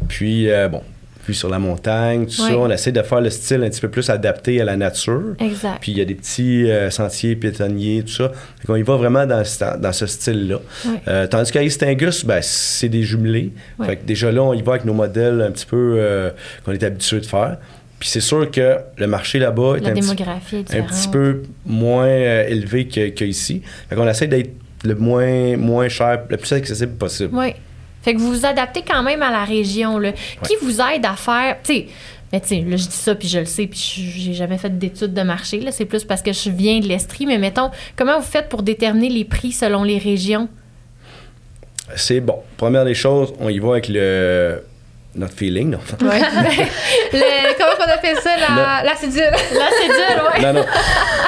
Puis, 0.06 0.48
euh, 0.48 0.68
bon, 0.68 0.82
puis 1.26 1.34
sur 1.34 1.48
la 1.50 1.58
montagne, 1.58 2.26
tout 2.26 2.40
Ouais. 2.42 2.50
ça, 2.50 2.56
on 2.56 2.70
essaie 2.70 2.92
de 2.92 3.02
faire 3.02 3.20
le 3.20 3.30
style 3.30 3.62
un 3.64 3.68
petit 3.68 3.80
peu 3.80 3.88
plus 3.90 4.08
adapté 4.10 4.60
à 4.60 4.64
la 4.64 4.76
nature. 4.76 5.34
Exact. 5.40 5.78
Puis 5.80 5.90
il 5.92 5.98
y 5.98 6.00
a 6.00 6.04
des 6.04 6.14
petits 6.14 6.70
euh, 6.70 6.88
sentiers 6.88 7.34
piétonniers, 7.36 8.02
tout 8.06 8.12
ça. 8.12 8.30
Fait 8.60 8.66
qu'on 8.68 8.76
y 8.76 8.82
va 8.82 8.94
vraiment 8.96 9.26
dans, 9.26 9.44
ce- 9.44 9.76
dans 9.78 9.92
ce 9.92 10.06
style-là. 10.06 10.60
Ouais. 10.86 11.00
Euh, 11.08 11.26
tandis 11.26 11.50
qu'à 11.50 11.62
East 11.64 11.82
Angus, 11.82 12.24
ben, 12.24 12.38
c'est 12.42 12.88
des 12.88 13.02
jumelés. 13.02 13.50
Ouais. 13.78 13.86
Fait 13.86 13.96
que 13.96 14.06
déjà 14.06 14.30
là, 14.30 14.42
on 14.44 14.54
y 14.54 14.62
va 14.62 14.74
avec 14.74 14.84
nos 14.84 14.94
modèles 14.94 15.42
un 15.42 15.50
petit 15.50 15.66
peu 15.66 15.96
euh, 15.98 16.30
qu'on 16.64 16.70
est 16.72 16.82
habitué 16.84 17.18
de 17.20 17.26
faire. 17.26 17.58
Puis 17.98 18.08
c'est 18.08 18.20
sûr 18.20 18.48
que 18.50 18.76
le 18.96 19.06
marché 19.06 19.38
là-bas 19.40 19.76
est 19.78 19.80
La 19.80 19.88
un 19.88 19.92
petit, 19.94 20.00
démographie 20.02 20.56
est 20.56 20.58
un 20.58 20.62
différente. 20.62 20.88
petit 20.90 21.08
peu 21.08 21.42
moins 21.64 22.06
élevé 22.06 22.86
que- 22.86 23.08
qu'ici. 23.08 23.62
Fait 23.88 23.96
qu'on 23.96 24.06
essaie 24.08 24.26
d'être 24.28 24.52
le 24.84 24.94
moins, 24.94 25.56
moins 25.56 25.88
cher, 25.88 26.20
le 26.28 26.36
plus 26.36 26.52
accessible 26.52 26.92
possible. 26.92 27.30
Oui. 27.36 27.54
Fait 28.06 28.14
que 28.14 28.20
vous 28.20 28.30
vous 28.32 28.46
adaptez 28.46 28.82
quand 28.88 29.02
même 29.02 29.20
à 29.20 29.30
la 29.32 29.44
région, 29.44 29.98
là. 29.98 30.12
Qui 30.46 30.54
vous 30.62 30.80
aide 30.80 31.04
à 31.04 31.16
faire. 31.16 31.56
Tu 31.62 31.74
sais, 31.74 31.86
mais 32.32 32.40
tu 32.40 32.46
sais, 32.48 32.56
là, 32.60 32.76
je 32.76 32.84
dis 32.86 32.92
ça, 32.92 33.14
puis 33.16 33.26
je 33.28 33.40
le 33.40 33.44
sais, 33.44 33.66
puis 33.66 33.78
je- 33.78 34.20
j'ai 34.20 34.32
jamais 34.32 34.58
fait 34.58 34.78
d'études 34.78 35.12
de 35.12 35.22
marché, 35.22 35.58
là. 35.60 35.72
C'est 35.72 35.84
plus 35.86 36.04
parce 36.04 36.22
que 36.22 36.32
je 36.32 36.48
viens 36.50 36.78
de 36.80 36.86
l'Estrie. 36.86 37.26
Mais 37.26 37.36
mettons, 37.38 37.70
comment 37.96 38.18
vous 38.18 38.24
faites 38.26 38.48
pour 38.48 38.62
déterminer 38.62 39.08
les 39.08 39.24
prix 39.24 39.50
selon 39.52 39.82
les 39.82 39.98
régions? 39.98 40.48
C'est 41.96 42.20
bon. 42.20 42.38
Première 42.56 42.84
des 42.84 42.94
choses, 42.94 43.32
on 43.40 43.48
y 43.48 43.58
va 43.58 43.70
avec 43.72 43.88
le 43.88 44.62
notre 45.14 45.32
feeling. 45.34 45.70
non? 45.70 45.78
Ouais. 46.02 46.20
Le- 47.12 47.56
comment 47.56 47.72
on 47.86 47.90
appelle 47.90 48.16
ça? 48.22 48.30
La, 48.36 48.82
la 48.84 48.94
cédule. 48.96 49.20
Là, 49.22 49.66
c'est 49.80 49.86
dur, 49.88 50.30
ouais. 50.34 50.40
non, 50.42 50.52
non. 50.60 50.66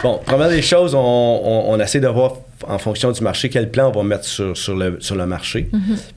Bon, 0.02 0.20
première 0.26 0.48
des 0.50 0.60
choses, 0.62 0.94
on, 0.94 0.98
on- 1.00 1.72
on 1.72 1.80
essaie 1.80 2.00
de 2.00 2.08
voir 2.08 2.34
en 2.66 2.78
fonction 2.78 3.12
du 3.12 3.22
marché 3.22 3.48
quel 3.48 3.70
plan 3.70 3.88
on 3.88 3.98
va 3.98 4.02
mettre 4.02 4.24
sur, 4.24 4.56
sur, 4.56 4.76
le, 4.76 4.96
sur 5.00 5.14
le 5.14 5.26
marché. 5.26 5.68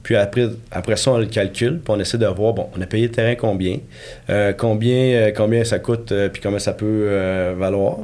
Puis 0.02 0.16
après, 0.16 0.48
après 0.70 0.96
ça, 0.96 1.12
on 1.12 1.18
le 1.18 1.26
calcule, 1.26 1.78
puis 1.78 1.94
on 1.94 2.00
essaie 2.00 2.18
de 2.18 2.26
voir, 2.26 2.52
bon, 2.52 2.68
on 2.76 2.80
a 2.80 2.86
payé 2.86 3.06
le 3.06 3.12
terrain 3.12 3.34
combien, 3.34 3.78
euh, 4.30 4.52
combien, 4.52 5.14
euh, 5.14 5.32
combien 5.34 5.64
ça 5.64 5.78
coûte, 5.78 6.12
euh, 6.12 6.28
puis 6.28 6.42
combien 6.42 6.58
ça 6.58 6.72
peut 6.72 7.54
valoir. 7.56 7.98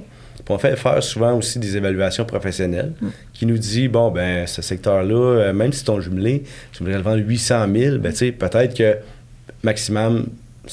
Puis 0.44 0.54
on 0.54 0.58
fait 0.58 0.76
faire 0.76 1.02
souvent 1.02 1.36
aussi 1.36 1.58
des 1.58 1.76
évaluations 1.76 2.24
professionnelles 2.24 2.92
qui 3.32 3.44
nous 3.44 3.58
dit, 3.58 3.88
bon, 3.88 4.10
ben 4.10 4.46
ce 4.46 4.62
secteur-là, 4.62 5.52
même 5.52 5.72
si 5.72 5.84
ton 5.84 6.00
jumelé, 6.00 6.44
je 6.72 6.78
voudrais 6.78 6.96
le 6.96 7.02
vendre 7.02 7.22
800 7.22 7.66
000, 7.74 7.98
ben 7.98 8.12
tu 8.12 8.18
sais, 8.18 8.32
peut-être 8.32 8.74
que 8.74 8.96
maximum, 9.62 10.26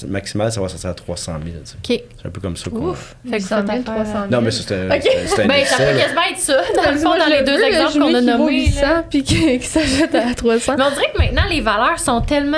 maximal, 0.07 0.51
ça 0.51 0.61
va 0.61 0.67
sortir 0.69 0.89
à 0.89 0.93
300 0.93 1.33
000. 1.43 1.55
tu 1.63 1.71
sais. 1.71 1.75
OK. 1.99 2.03
C'est 2.21 2.27
un 2.27 2.31
peu 2.31 2.41
comme 2.41 2.57
ça 2.57 2.69
qu'on... 2.69 2.89
Ouf. 2.89 3.15
Fait 3.29 3.37
que 3.37 3.43
100 3.43 3.55
000, 3.55 3.61
faut 3.61 3.73
faire- 3.73 3.83
300 3.83 4.11
000. 4.11 4.25
Non, 4.31 4.41
mais 4.41 4.51
ça, 4.51 4.63
c'est 4.67 4.75
un, 4.75 4.87
Ben, 4.87 5.01
ça 5.01 5.77
peut 5.77 5.97
quasiment 5.97 6.21
être 6.31 6.39
ça. 6.39 6.61
Dans 6.83 6.91
le 6.91 6.97
fond, 6.97 7.17
dans 7.17 7.25
les 7.27 7.39
le 7.39 7.45
deux 7.45 7.61
exemples 7.63 7.99
qu'on 7.99 8.13
a 8.15 8.21
nommés. 8.21 8.65
800 8.65 8.81
là. 8.81 9.03
puis 9.09 9.23
qui, 9.23 9.61
s'achète 9.61 10.15
à 10.15 10.33
300. 10.33 10.75
Mais 10.77 10.83
on 10.83 10.89
dirait 10.91 11.11
que 11.13 11.17
maintenant, 11.17 11.45
les 11.49 11.61
valeurs 11.61 11.99
sont 11.99 12.21
tellement. 12.21 12.57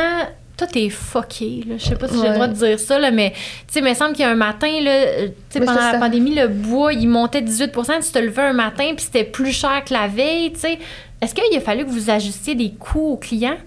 Tout 0.57 0.65
est 0.75 0.89
fucké, 0.89 1.63
là. 1.67 1.75
Je 1.77 1.85
sais 1.85 1.95
pas 1.95 2.07
si 2.07 2.15
j'ai 2.19 2.29
le 2.29 2.33
droit 2.33 2.47
de 2.47 2.53
dire 2.53 2.79
ça, 2.79 2.97
là, 2.97 3.11
mais 3.11 3.29
tu 3.31 3.37
sais, 3.73 3.79
il 3.79 3.85
me 3.85 3.93
semble 3.93 4.13
qu'il 4.13 4.25
y 4.25 4.27
a 4.27 4.31
un 4.31 4.35
matin, 4.35 4.71
là, 4.81 5.05
tu 5.05 5.31
sais, 5.49 5.59
Mais 5.59 5.67
pendant 5.67 5.79
la 5.79 5.91
ça. 5.91 5.99
pandémie, 5.99 6.33
le 6.33 6.47
bois, 6.47 6.93
il 6.93 7.07
montait 7.07 7.41
18 7.43 7.71
Tu 7.71 8.11
te 8.11 8.17
levais 8.17 8.41
un 8.41 8.53
matin, 8.53 8.93
puis 8.95 9.05
c'était 9.05 9.23
plus 9.23 9.51
cher 9.51 9.83
que 9.85 9.93
la 9.93 10.07
veille, 10.07 10.51
tu 10.53 10.61
sais. 10.61 10.79
Est-ce 11.21 11.35
qu'il 11.35 11.55
a 11.55 11.61
fallu 11.61 11.85
que 11.85 11.91
vous 11.91 12.09
ajustiez 12.09 12.55
des 12.55 12.71
coûts 12.71 13.11
aux 13.11 13.17
clients? 13.17 13.57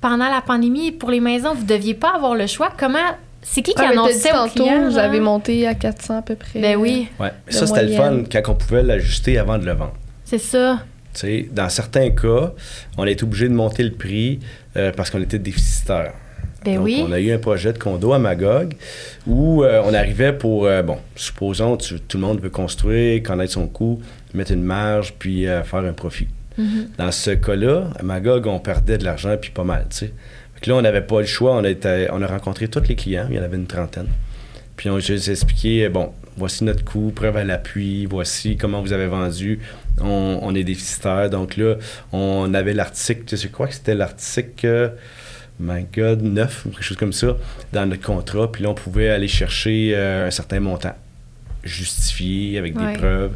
Pendant 0.00 0.28
la 0.28 0.40
pandémie 0.40 0.92
pour 0.92 1.10
les 1.10 1.20
maisons? 1.20 1.54
Vous 1.54 1.64
deviez 1.64 1.94
pas 1.94 2.14
avoir 2.14 2.34
le 2.34 2.46
choix. 2.46 2.70
Comment. 2.78 2.98
C'est 3.42 3.62
qui 3.62 3.72
qui 3.72 3.82
Ah, 3.82 3.90
annonçait 3.92 4.30
aux 4.36 4.48
clients? 4.48 4.88
vous 4.90 4.98
avez 4.98 5.20
monté 5.20 5.66
à 5.66 5.74
400 5.74 6.18
à 6.18 6.22
peu 6.22 6.34
près. 6.34 6.60
Ben 6.60 6.76
oui, 6.76 7.08
Ouais. 7.18 7.30
Ça, 7.48 7.66
c'était 7.66 7.84
le 7.84 7.92
fun 7.92 8.24
quand 8.30 8.42
on 8.48 8.54
pouvait 8.54 8.82
l'ajuster 8.82 9.38
avant 9.38 9.58
de 9.58 9.64
le 9.64 9.72
vendre. 9.72 9.94
c'est 10.24 10.38
ça. 10.38 10.80
Tu 11.14 11.20
sais, 11.20 11.48
dans 11.50 11.68
certains 11.70 12.10
cas, 12.10 12.52
on 12.98 13.04
a 13.04 13.10
été 13.10 13.24
obligé 13.24 13.48
de 13.48 13.54
monter 13.54 13.82
le 13.82 13.92
prix 13.92 14.40
euh, 14.76 14.92
parce 14.94 15.08
qu'on 15.10 15.22
était 15.22 15.38
déficitaire. 15.38 16.12
Ben 16.64 16.74
Donc, 16.76 16.84
oui. 16.84 17.02
on 17.06 17.12
a 17.12 17.18
eu 17.20 17.32
un 17.32 17.38
projet 17.38 17.72
de 17.72 17.78
condo 17.78 18.12
à 18.12 18.18
Magog 18.18 18.74
où 19.26 19.62
euh, 19.64 19.80
on 19.86 19.94
arrivait 19.94 20.32
pour, 20.32 20.66
euh, 20.66 20.82
bon, 20.82 20.98
supposons, 21.16 21.76
tu- 21.76 21.98
tout 22.00 22.18
le 22.18 22.24
monde 22.24 22.40
veut 22.40 22.50
construire, 22.50 23.22
connaître 23.22 23.52
son 23.52 23.66
coût, 23.68 24.00
mettre 24.34 24.52
une 24.52 24.62
marge, 24.64 25.14
puis 25.18 25.46
euh, 25.48 25.62
faire 25.62 25.80
un 25.80 25.92
profit. 25.92 26.28
Mhm. 26.58 26.88
Dans 26.98 27.12
ce 27.12 27.30
cas-là, 27.30 27.90
à 27.98 28.02
Magog, 28.02 28.46
on 28.46 28.58
perdait 28.58 28.98
de 28.98 29.04
l'argent, 29.04 29.36
puis 29.40 29.50
pas 29.50 29.64
mal, 29.64 29.86
tu 29.88 29.96
sais. 29.96 30.12
Là, 30.66 30.74
on 30.74 30.82
n'avait 30.82 31.02
pas 31.02 31.20
le 31.20 31.26
choix. 31.26 31.56
On 31.56 32.22
a, 32.22 32.26
rencontré 32.26 32.68
tous 32.68 32.88
les 32.88 32.96
clients, 32.96 33.26
il 33.30 33.36
y 33.36 33.38
en 33.38 33.42
avait 33.42 33.56
une 33.56 33.66
trentaine. 33.66 34.08
Puis 34.76 34.90
on 34.90 34.98
j'ai 34.98 35.30
expliqué, 35.30 35.88
bon, 35.88 36.12
voici 36.36 36.64
notre 36.64 36.84
coût, 36.84 37.12
preuve 37.14 37.36
à 37.36 37.44
l'appui, 37.44 38.06
voici 38.06 38.56
comment 38.56 38.80
vous 38.80 38.92
avez 38.92 39.06
vendu. 39.06 39.60
On, 40.00 40.54
est 40.54 40.64
déficitaire. 40.64 41.30
Donc 41.30 41.56
là, 41.56 41.76
on 42.12 42.52
avait 42.54 42.74
l'article, 42.74 43.36
je 43.36 43.48
crois 43.48 43.66
que 43.66 43.74
c'était 43.74 43.94
l'article, 43.94 44.66
euh, 44.66 44.88
my 45.58 45.86
God, 45.92 46.22
9 46.22 46.66
ou 46.66 46.70
quelque 46.70 46.82
chose 46.82 46.96
comme 46.96 47.12
ça, 47.12 47.36
dans 47.72 47.86
notre 47.86 48.02
contrat. 48.02 48.50
Puis 48.50 48.62
là, 48.62 48.70
on 48.70 48.74
pouvait 48.74 49.08
aller 49.08 49.28
chercher 49.28 49.92
euh, 49.94 50.28
un 50.28 50.30
certain 50.30 50.60
montant 50.60 50.94
justifié 51.68 52.58
avec 52.58 52.78
Ouais. 52.78 52.92
des 52.92 52.98
preuves. 52.98 53.32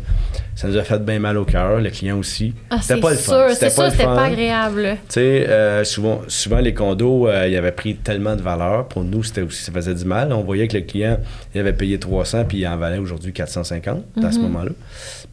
Ça 0.55 0.69
nous 0.69 0.77
a 0.77 0.83
fait 0.85 0.99
bien 1.05 1.19
mal 1.19 1.37
au 1.39 1.45
cœur, 1.45 1.81
le 1.81 1.91
client 1.91 2.19
aussi. 2.19 2.55
Ah, 2.71 2.79
C'était 2.81 3.01
pas 3.01 3.11
le 3.11 3.17
fun. 3.17 3.47
c'est 3.49 3.55
C'était 3.55 3.71
sûr, 3.71 3.85
le 3.85 3.91
c'était 3.91 4.05
pas 4.05 4.25
agréable. 4.25 4.83
Tu 5.09 5.15
sais, 5.15 5.49
euh, 5.49 5.83
souvent, 5.85 6.21
souvent, 6.29 6.59
les 6.59 6.75
condos, 6.75 7.29
euh, 7.29 7.49
ils 7.49 7.57
avaient 7.57 7.73
pris 7.73 7.97
tellement 7.97 8.37
de 8.37 8.43
valeur. 8.43 8.87
Pour 8.89 9.03
nous, 9.03 9.23
c'était 9.23 9.43
aussi, 9.43 9.63
ça 9.63 9.73
faisait 9.73 9.95
du 9.95 10.05
mal. 10.05 10.33
On 10.33 10.43
voyait 10.43 10.69
que 10.69 10.77
le 10.77 10.83
client, 10.83 11.19
il 11.55 11.61
avait 11.61 11.73
payé 11.73 11.99
300 11.99 12.45
puis 12.45 12.59
il 12.59 12.67
en 12.67 12.77
valait 12.77 12.99
aujourd'hui 12.99 13.33
450 13.33 14.05
à 14.23 14.31
ce 14.31 14.37
Mhm. 14.39 14.43
moment-là. 14.45 14.71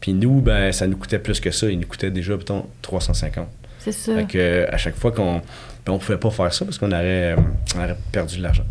Puis 0.00 0.14
nous, 0.14 0.40
ben, 0.40 0.72
ça 0.72 0.86
nous 0.86 0.96
coûtait 0.96 1.18
plus 1.18 1.38
que 1.40 1.50
ça. 1.50 1.68
Il 1.70 1.78
nous 1.80 1.86
coûtait 1.86 2.10
déjà, 2.10 2.36
mettons, 2.36 2.64
350. 2.82 3.48
C'est 3.78 3.92
ça. 3.92 4.14
Fait 4.14 4.24
que, 4.26 4.66
à 4.72 4.76
chaque 4.78 4.96
fois 4.96 5.12
qu'on. 5.12 5.40
ben, 5.86 5.92
on 5.92 5.98
pouvait 5.98 6.18
pas 6.18 6.30
faire 6.30 6.52
ça 6.52 6.64
parce 6.64 6.76
qu'on 6.78 6.92
aurait, 6.92 7.32
euh, 7.32 7.36
aurait 7.76 7.96
perdu 8.12 8.38
de 8.38 8.42
l'argent. 8.42 8.64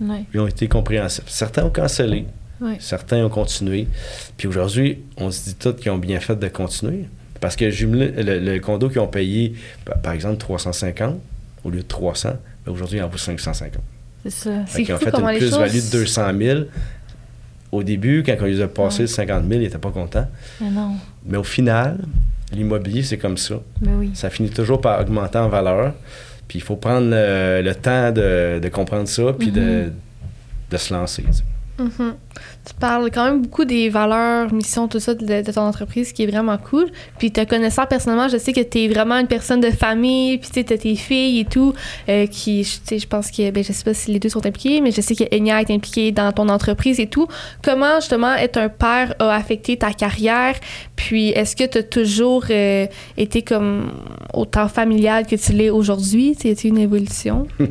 Ouais. 0.00 0.18
Puis 0.30 0.34
ils 0.34 0.40
ont 0.40 0.46
été 0.48 0.66
compréhensifs. 0.68 1.24
Certains 1.28 1.64
ont 1.64 1.70
cancellé, 1.70 2.26
Ouais. 2.60 2.76
certains 2.80 3.24
ont 3.24 3.28
continué. 3.28 3.86
Puis 4.36 4.48
aujourd'hui, 4.48 4.98
on 5.18 5.30
se 5.30 5.44
dit 5.44 5.54
tous 5.56 5.74
qu'ils 5.74 5.90
ont 5.90 5.98
bien 5.98 6.20
fait 6.20 6.36
de 6.36 6.48
continuer. 6.48 7.04
Parce 7.40 7.54
que 7.56 7.66
jumelé- 7.70 8.12
le, 8.22 8.38
le 8.38 8.60
condo 8.60 8.88
qu'ils 8.88 9.00
ont 9.00 9.06
payé, 9.08 9.54
par- 10.02 10.12
exemple, 10.14 10.38
350 10.38 11.16
au 11.64 11.70
lieu 11.70 11.78
de 11.78 11.82
300, 11.86 12.30
ben 12.64 12.72
aujourd'hui, 12.72 12.98
il 12.98 13.02
en 13.02 13.08
vaut 13.08 13.18
550. 13.18 13.82
C'est 14.24 14.30
ça. 14.30 14.50
C'est 14.66 14.82
qu'ils 14.84 14.94
ont 14.94 14.98
fait 14.98 15.10
une 15.14 15.38
plus-value 15.38 15.70
choses- 15.72 15.90
de 15.90 15.98
200 15.98 16.30
000. 16.38 16.60
Au 17.72 17.82
début, 17.82 18.22
quand 18.24 18.36
on 18.40 18.44
les 18.46 18.60
a 18.60 18.68
passé 18.68 19.02
le 19.02 19.08
50 19.08 19.42
000, 19.42 19.52
ils 19.54 19.58
n'étaient 19.64 19.76
pas 19.78 19.90
contents. 19.90 20.26
Mais 20.60 20.70
non. 20.70 20.92
Mais 21.26 21.36
au 21.36 21.44
final, 21.44 21.98
l'immobilier, 22.52 23.02
c'est 23.02 23.18
comme 23.18 23.36
ça. 23.36 23.56
Mais 23.82 23.92
oui. 23.98 24.10
Ça 24.14 24.30
finit 24.30 24.50
toujours 24.50 24.80
par 24.80 25.00
augmenter 25.00 25.38
en 25.38 25.48
valeur. 25.48 25.92
Puis 26.48 26.60
il 26.60 26.62
faut 26.62 26.76
prendre 26.76 27.08
le, 27.10 27.60
le 27.62 27.74
temps 27.74 28.12
de, 28.12 28.60
de 28.62 28.68
comprendre 28.68 29.08
ça, 29.08 29.32
puis 29.38 29.50
de, 29.50 29.90
de 30.70 30.76
se 30.76 30.94
lancer. 30.94 31.24
sais. 31.32 31.42
Tu 32.66 32.74
parles 32.74 33.10
quand 33.12 33.24
même 33.24 33.42
beaucoup 33.42 33.64
des 33.64 33.88
valeurs, 33.88 34.52
missions, 34.52 34.88
tout 34.88 34.98
ça 34.98 35.14
de, 35.14 35.52
ton 35.52 35.60
entreprise, 35.62 36.12
qui 36.12 36.24
est 36.24 36.26
vraiment 36.26 36.58
cool. 36.58 36.86
Puis 37.18 37.30
te 37.30 37.44
connaissant 37.44 37.86
personnellement, 37.86 38.28
je 38.28 38.38
sais 38.38 38.52
que 38.52 38.60
tu 38.60 38.80
es 38.84 38.88
vraiment 38.88 39.16
une 39.18 39.28
personne 39.28 39.60
de 39.60 39.70
famille, 39.70 40.38
puis 40.38 40.50
tu 40.52 40.64
t'as 40.64 40.76
tes 40.76 40.96
filles 40.96 41.40
et 41.40 41.44
tout, 41.44 41.74
euh, 42.08 42.26
qui, 42.26 42.64
je- 42.64 43.06
pense 43.06 43.30
que, 43.30 43.50
ben, 43.50 43.62
je 43.62 43.72
sais 43.72 43.84
pas 43.84 43.94
si 43.94 44.10
les 44.10 44.18
deux 44.18 44.28
sont 44.28 44.44
impliqués, 44.44 44.80
mais 44.80 44.90
je 44.90 45.00
sais 45.00 45.14
que 45.14 45.24
Enya 45.32 45.60
est 45.60 45.70
impliquée 45.70 46.10
dans 46.10 46.32
ton 46.32 46.48
entreprise 46.48 46.98
et 46.98 47.06
tout. 47.06 47.28
Comment, 47.62 48.00
justement, 48.00 48.34
être 48.34 48.56
un 48.58 48.68
père 48.68 49.14
a 49.20 49.34
affecté 49.34 49.76
ta 49.76 49.92
carrière? 49.92 50.56
Puis 50.96 51.28
est-ce 51.28 51.54
que 51.54 51.64
tu 51.64 51.78
as 51.78 51.82
toujours 51.84 52.46
euh, 52.50 52.86
été 53.16 53.42
comme 53.42 53.92
autant 54.34 54.66
familial 54.66 55.24
que 55.26 55.36
tu 55.36 55.52
l'es 55.52 55.70
aujourd'hui? 55.70 56.36
Y 56.42 56.50
a-t-il 56.50 56.70
une 56.70 56.78
évolution? 56.78 57.46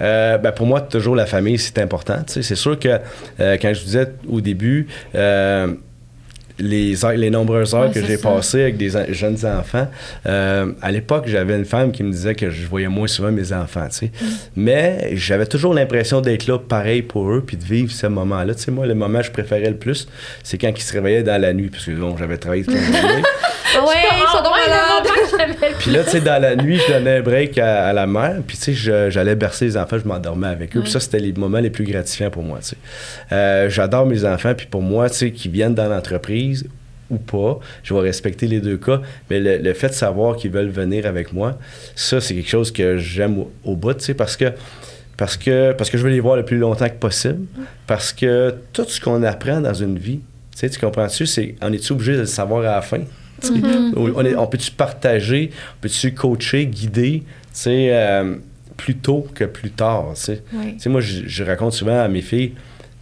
Euh, 0.00 0.38
ben 0.38 0.52
pour 0.52 0.66
moi, 0.66 0.80
toujours 0.80 1.16
la 1.16 1.26
famille, 1.26 1.58
c'est 1.58 1.78
important. 1.78 2.18
C'est 2.26 2.54
sûr 2.54 2.78
que 2.78 3.00
quand 3.38 3.74
je 3.74 3.84
disais 3.88 4.08
au 4.28 4.40
début, 4.40 4.86
euh, 5.14 5.74
les, 6.60 7.04
heures- 7.04 7.12
les 7.12 7.30
nombreuses 7.30 7.72
heures 7.74 7.86
Ouais, 7.86 7.92
que 7.92 8.04
j'ai 8.04 8.18
passées 8.18 8.62
avec 8.62 8.76
des 8.76 8.90
jeunes 9.10 9.38
enfants, 9.46 9.86
euh, 10.26 10.72
à 10.82 10.90
l'époque, 10.90 11.24
j'avais 11.28 11.56
une 11.56 11.64
femme 11.64 11.92
qui 11.92 12.02
me 12.02 12.10
disait 12.10 12.34
que 12.34 12.50
je 12.50 12.66
voyais 12.66 12.88
moins 12.88 13.06
souvent 13.06 13.30
mes 13.30 13.52
enfants. 13.52 13.86
tu 13.88 13.94
sais. 13.96 14.06
Mm. 14.20 14.26
Mais 14.56 15.10
j'avais 15.12 15.46
toujours 15.46 15.72
l'impression 15.72 16.20
d'être 16.20 16.48
là 16.48 16.58
pareil 16.58 17.02
pour 17.02 17.30
eux 17.30 17.44
puis 17.46 17.56
de 17.56 17.64
vivre 17.64 17.92
ce 17.92 18.08
moment-là. 18.08 18.54
Tu 18.56 18.62
sais, 18.64 18.70
moi, 18.72 18.86
le 18.86 18.94
moment 18.96 19.20
que 19.20 19.26
je 19.26 19.30
préférais 19.30 19.70
le 19.70 19.76
plus, 19.76 20.08
c'est 20.42 20.58
quand 20.58 20.72
ils 20.76 20.82
se 20.82 20.92
réveillaient 20.94 21.22
dans 21.22 21.40
la 21.40 21.52
nuit, 21.52 21.68
parce 21.68 21.84
que 21.84 21.92
bon, 21.92 22.16
j'avais 22.16 22.38
travaillé 22.38 22.64
toute 22.64 22.74
la 22.74 22.80
journée. 23.00 23.22
ouais, 23.22 23.94
ils 24.16 24.28
sont 24.32 24.42
donc 24.42 24.54
malades! 24.66 25.17
Puis 25.78 25.90
là, 25.90 26.04
tu 26.04 26.10
sais, 26.10 26.20
dans 26.20 26.40
la 26.40 26.56
nuit, 26.56 26.78
je 26.86 26.92
donnais 26.92 27.18
un 27.18 27.22
break 27.22 27.58
à, 27.58 27.86
à 27.86 27.92
la 27.92 28.06
mère. 28.06 28.36
Puis, 28.46 28.56
tu 28.56 28.74
sais, 28.74 29.10
j'allais 29.10 29.34
bercer 29.36 29.66
les 29.66 29.76
enfants, 29.76 29.98
je 30.02 30.06
m'endormais 30.08 30.48
avec 30.48 30.76
eux. 30.76 30.80
Puis 30.82 30.90
ça, 30.90 31.00
c'était 31.00 31.18
les 31.20 31.32
moments 31.32 31.60
les 31.60 31.70
plus 31.70 31.84
gratifiants 31.84 32.30
pour 32.30 32.42
moi, 32.42 32.58
tu 32.60 32.68
sais. 32.70 32.76
Euh, 33.32 33.68
J'adore 33.70 34.06
mes 34.06 34.24
enfants. 34.24 34.54
Puis 34.54 34.66
pour 34.66 34.82
moi, 34.82 35.08
tu 35.10 35.16
sais, 35.16 35.30
qu'ils 35.30 35.50
viennent 35.50 35.74
dans 35.74 35.88
l'entreprise 35.88 36.66
ou 37.10 37.16
pas. 37.16 37.58
Je 37.82 37.94
vais 37.94 38.00
respecter 38.00 38.46
les 38.46 38.60
deux 38.60 38.76
cas. 38.76 39.00
Mais 39.30 39.40
le, 39.40 39.58
le 39.58 39.72
fait 39.74 39.88
de 39.88 39.94
savoir 39.94 40.36
qu'ils 40.36 40.50
veulent 40.50 40.68
venir 40.68 41.06
avec 41.06 41.32
moi, 41.32 41.58
ça, 41.94 42.20
c'est 42.20 42.34
quelque 42.34 42.50
chose 42.50 42.70
que 42.72 42.98
j'aime 42.98 43.38
au, 43.38 43.50
au 43.64 43.76
bout, 43.76 43.94
tu 43.94 44.04
sais, 44.04 44.14
parce 44.14 44.36
que, 44.36 44.52
parce, 45.16 45.36
que, 45.36 45.72
parce 45.72 45.88
que 45.90 45.96
je 45.98 46.02
veux 46.02 46.10
les 46.10 46.20
voir 46.20 46.36
le 46.36 46.44
plus 46.44 46.58
longtemps 46.58 46.88
que 46.88 46.94
possible. 46.98 47.46
Parce 47.86 48.12
que 48.12 48.54
tout 48.72 48.84
ce 48.86 49.00
qu'on 49.00 49.22
apprend 49.22 49.60
dans 49.60 49.74
une 49.74 49.98
vie, 49.98 50.20
tu 50.52 50.58
sais, 50.58 50.68
tu 50.70 50.78
comprends-tu, 50.78 51.24
c'est 51.26 51.54
on 51.62 51.72
est 51.72 51.90
obligé 51.90 52.12
de 52.14 52.20
le 52.20 52.26
savoir 52.26 52.60
à 52.60 52.76
la 52.76 52.82
fin? 52.82 53.00
Tu 53.40 53.48
sais? 53.48 54.34
On, 54.36 54.46
peut-tu 54.46 54.70
partager, 54.70 55.50
on 55.76 55.80
peut-tu 55.82 56.14
coacher, 56.14 56.66
guider, 56.66 57.22
tu 57.24 57.48
sais, 57.52 57.88
euh, 57.92 58.36
plus 58.76 58.96
tôt 58.96 59.26
que 59.34 59.44
plus 59.44 59.70
tard, 59.70 60.12
tu 60.14 60.22
sais? 60.22 60.42
Oui. 60.52 60.76
Tu 60.78 60.88
moi, 60.88 61.00
je, 61.00 61.26
je 61.26 61.44
raconte 61.44 61.72
souvent 61.72 62.00
à 62.00 62.08
mes 62.08 62.22
filles, 62.22 62.54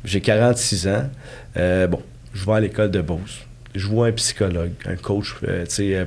j'ai 0.05 0.21
46 0.21 0.89
ans, 0.89 1.11
euh, 1.57 1.87
bon, 1.87 2.01
je 2.33 2.45
vais 2.45 2.53
à 2.53 2.61
l'école 2.61 2.91
de 2.91 3.01
Beauce, 3.01 3.45
je 3.75 3.87
vois 3.87 4.09
un 4.09 4.13
psychologue, 4.13 4.73
un 4.87 4.97
coach, 4.97 5.37
euh, 5.47 5.65
tu 5.65 5.75
sais, 5.75 5.95
euh, 5.95 6.05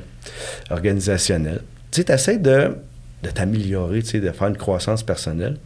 organisationnel. 0.70 1.62
Tu 1.92 2.02
sais, 2.02 2.04
tu 2.06 2.12
essaies 2.12 2.38
de, 2.38 2.76
de 3.24 3.30
t'améliorer, 3.30 4.02
tu 4.02 4.10
sais, 4.10 4.20
de 4.20 4.32
faire 4.32 4.48
une 4.48 4.58
croissance 4.58 5.04
personnelle. 5.04 5.58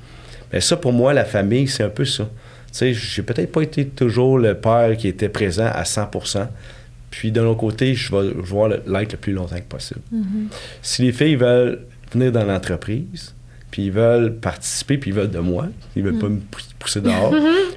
Mais 0.51 0.61
ça, 0.61 0.77
pour 0.77 0.93
moi, 0.93 1.13
la 1.13 1.25
famille, 1.25 1.67
c'est 1.67 1.83
un 1.83 1.89
peu 1.89 2.05
ça. 2.05 2.25
Tu 2.67 2.77
sais, 2.77 2.93
j'ai 2.93 3.23
peut-être 3.23 3.51
pas 3.51 3.61
été 3.61 3.87
toujours 3.87 4.37
le 4.37 4.55
père 4.55 4.95
qui 4.97 5.07
était 5.07 5.29
présent 5.29 5.69
à 5.71 5.85
100 5.85 6.09
Puis, 7.15 7.31
de 7.31 7.39
l'autre 7.41 7.59
côté, 7.59 7.93
je 7.93 8.11
vais, 8.15 8.31
voir 8.37 8.69
l'être 8.87 9.11
le 9.11 9.17
plus 9.19 9.33
longtemps 9.33 9.55
que 9.57 9.61
possible. 9.69 10.01
Si 10.81 11.03
les 11.03 11.11
filles 11.11 11.35
veulent 11.35 11.81
venir 12.11 12.31
dans 12.31 12.43
l'entreprise, 12.43 13.35
puis 13.69 13.83
ils 13.85 13.91
veulent 13.91 14.35
participer, 14.35 14.97
puis 14.97 15.11
ils 15.11 15.13
veulent 15.13 15.29
de 15.29 15.37
moi, 15.39 15.67
ils 15.95 16.01
veulent 16.03 16.17
pas 16.17 16.27
me 16.29 16.39
pou- 16.39 16.59
pousser 16.79 17.01
dehors, 17.01 17.33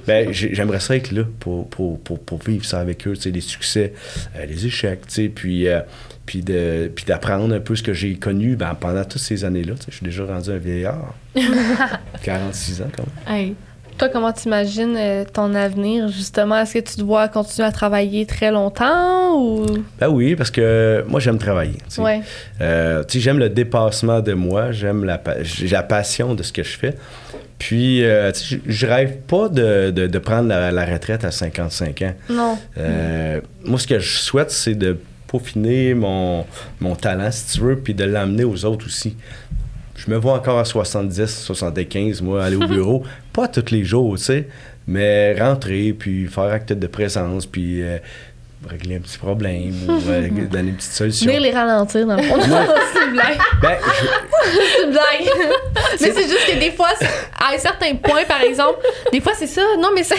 ben, 0.07 0.31
j'ai- 0.31 0.53
j'aimerais 0.55 0.79
ça 0.79 0.95
être 0.95 1.11
là 1.11 1.23
pour, 1.39 1.69
pour, 1.69 1.99
pour, 2.01 2.19
pour 2.19 2.39
vivre 2.43 2.65
ça 2.65 2.79
avec 2.79 3.07
eux, 3.07 3.13
les 3.25 3.41
succès, 3.41 3.93
euh, 4.35 4.45
les 4.45 4.65
échecs, 4.65 5.01
puis, 5.35 5.67
euh, 5.67 5.81
puis, 6.25 6.41
de, 6.41 6.91
puis 6.93 7.05
d'apprendre 7.05 7.53
un 7.53 7.59
peu 7.59 7.75
ce 7.75 7.83
que 7.83 7.93
j'ai 7.93 8.15
connu 8.15 8.55
ben, 8.55 8.73
pendant 8.75 9.03
toutes 9.05 9.21
ces 9.21 9.45
années-là. 9.45 9.73
Je 9.87 9.95
suis 9.95 10.03
déjà 10.05 10.25
rendu 10.25 10.49
un 10.49 10.57
vieillard. 10.57 11.15
46 12.23 12.81
ans, 12.81 12.87
quand 12.95 13.05
même. 13.27 13.35
Hey. 13.39 13.55
Toi, 13.97 14.09
comment 14.09 14.31
t'imagines 14.31 14.95
euh, 14.95 15.23
ton 15.31 15.55
avenir, 15.55 16.07
justement? 16.07 16.59
Est-ce 16.61 16.75
que 16.75 16.79
tu 16.91 16.97
dois 16.99 17.27
continuer 17.29 17.67
à 17.67 17.71
travailler 17.71 18.27
très 18.27 18.51
longtemps 18.51 19.41
ou... 19.41 19.65
Ben 19.99 20.07
oui, 20.07 20.35
parce 20.35 20.51
que 20.51 21.03
moi, 21.07 21.19
j'aime 21.19 21.39
travailler. 21.39 21.77
tu 21.89 21.95
sais. 21.95 22.01
Ouais. 22.01 22.21
Euh, 22.61 23.03
tu 23.03 23.13
sais, 23.17 23.23
j'aime 23.23 23.39
le 23.39 23.49
dépassement 23.49 24.19
de 24.21 24.33
moi, 24.33 24.71
j'aime 24.71 25.03
la, 25.03 25.17
pa- 25.17 25.37
la 25.71 25.81
passion 25.83 26.35
de 26.35 26.43
ce 26.43 26.53
que 26.53 26.61
je 26.61 26.77
fais. 26.77 26.93
Puis, 27.57 28.03
euh, 28.03 28.31
tu 28.31 28.39
sais, 28.57 28.61
je 28.67 28.85
rêve 28.85 29.17
pas 29.27 29.49
de, 29.49 29.89
de- 29.89 30.05
de 30.05 30.19
prendre 30.19 30.47
la, 30.49 30.71
la 30.71 30.85
retraite 30.85 31.25
à 31.25 31.31
55 31.31 32.01
ans. 32.03 32.13
Non. 32.29 32.57
Euh, 32.77 33.41
Moi, 33.63 33.79
ce 33.79 33.87
que 33.87 33.97
je 33.97 34.17
souhaite, 34.19 34.51
c'est 34.51 34.75
de 34.75 34.95
peaufiner 35.25 35.95
mon, 35.95 36.45
mon 36.81 36.95
talent, 36.95 37.31
si 37.31 37.53
tu 37.57 37.61
veux, 37.65 37.77
puis 37.79 37.95
de 37.95 38.03
l'amener 38.03 38.43
aux 38.43 38.63
autres 38.63 38.85
aussi. 38.85 39.17
Je 39.97 40.09
me 40.11 40.15
vois 40.15 40.33
encore 40.33 40.59
à 40.59 40.65
70, 40.65 41.25
75, 41.25 42.21
moi, 42.21 42.43
aller 42.43 42.55
au 42.55 42.67
bureau. 42.67 43.03
pas 43.33 43.47
tous 43.47 43.71
les 43.71 43.83
jours, 43.83 44.17
tu 44.17 44.23
sais, 44.23 44.47
mais 44.87 45.37
rentrer, 45.37 45.93
puis 45.93 46.27
faire 46.27 46.45
acte 46.45 46.71
de 46.71 46.87
présence, 46.87 47.45
puis 47.45 47.81
euh, 47.81 47.97
régler 48.67 48.95
un 48.97 48.99
petit 48.99 49.17
problème 49.17 49.73
ou 49.87 49.91
euh, 50.09 50.27
donner 50.51 50.69
une 50.69 50.75
petite 50.75 50.91
solution. 50.91 51.27
Venir 51.27 51.41
les 51.41 51.51
ralentir, 51.51 52.05
dans 52.05 52.15
le 52.15 52.23
fond. 52.23 52.35
c'est 52.93 53.05
une 53.05 53.11
blague. 53.13 53.37
Ben, 53.61 53.77
je- 53.81 54.49
C'est 54.77 54.83
une 54.85 54.91
blague. 54.91 55.03
mais 56.01 56.11
c'est 56.11 56.27
juste 56.27 56.45
que 56.53 56.59
des 56.59 56.71
fois, 56.71 56.89
c'est- 56.99 57.05
à 57.05 57.53
un 57.55 57.57
certain 57.57 57.95
point, 57.95 58.23
par 58.27 58.41
exemple, 58.41 58.79
des 59.11 59.21
fois, 59.21 59.33
c'est 59.37 59.47
ça. 59.47 59.61
Non, 59.79 59.89
mais 59.95 60.03
c'est 60.03 60.15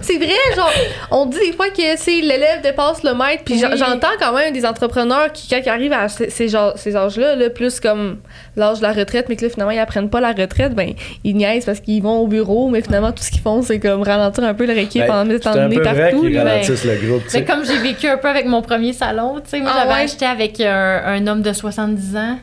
c'est 0.00 0.16
vrai, 0.16 0.34
genre, 0.56 0.70
on 1.10 1.26
dit 1.26 1.38
des 1.38 1.52
fois 1.52 1.68
que 1.70 1.82
c'est 1.96 2.20
l'élève 2.20 2.60
dépasse 2.62 3.02
le 3.02 3.14
maître. 3.14 3.42
Puis 3.44 3.54
Oui. 3.54 3.76
j'entends 3.76 4.08
quand 4.18 4.32
même 4.34 4.52
des 4.52 4.64
entrepreneurs 4.66 5.32
qui, 5.32 5.48
quand 5.48 5.60
ils 5.64 5.68
arrivent 5.68 5.92
à 5.92 6.08
ces, 6.08 6.54
âges-là, 6.56 7.36
là, 7.36 7.50
plus 7.50 7.80
comme 7.80 8.18
l'âge 8.56 8.78
de 8.78 8.82
la 8.82 8.92
retraite, 8.92 9.26
mais 9.28 9.36
que 9.36 9.44
là, 9.44 9.50
finalement, 9.50 9.72
ils 9.72 9.78
apprennent 9.78 10.10
pas 10.10 10.20
la 10.20 10.32
retraite, 10.32 10.74
ben, 10.74 10.92
ils 11.24 11.34
niaisent 11.36 11.64
parce 11.64 11.80
qu'ils 11.80 12.02
vont 12.02 12.18
au 12.18 12.26
bureau, 12.26 12.68
mais 12.68 12.82
finalement, 12.82 13.12
tout 13.12 13.22
ce 13.22 13.30
qu'ils 13.30 13.40
font, 13.40 13.62
c'est 13.62 13.78
comme 13.80 14.02
ralentir 14.02 14.44
un 14.44 14.54
peu 14.54 14.66
leur 14.66 14.76
équipe 14.78 15.06
ben, 15.06 15.22
en 15.22 15.22
c'est 15.24 15.32
mettant 15.32 15.68
nez 15.68 15.76
peu 15.76 15.82
vrai 15.82 16.10
partout. 16.10 16.20
qu'ils 16.22 16.38
ralentissent 16.38 16.84
le 16.84 16.94
groupe, 16.96 17.24
tu 17.24 17.30
sais. 17.30 17.40
Mais 17.40 17.44
comme 17.44 17.64
j'ai 17.64 17.78
vécu 17.84 18.08
un 18.08 18.16
peu 18.16 18.28
avec 18.28 18.46
mon 18.46 18.62
premier 18.62 18.92
salon, 18.92 19.36
tu 19.36 19.50
sais, 19.50 19.60
moi 19.60 19.70
Ah 19.72 19.78
j'avais 19.80 19.94
ouais? 19.94 20.04
acheté 20.04 20.26
avec 20.26 20.60
un, 20.60 21.02
un 21.06 21.26
homme 21.26 21.42
de 21.42 21.52
70 21.52 22.16
ans. 22.16 22.38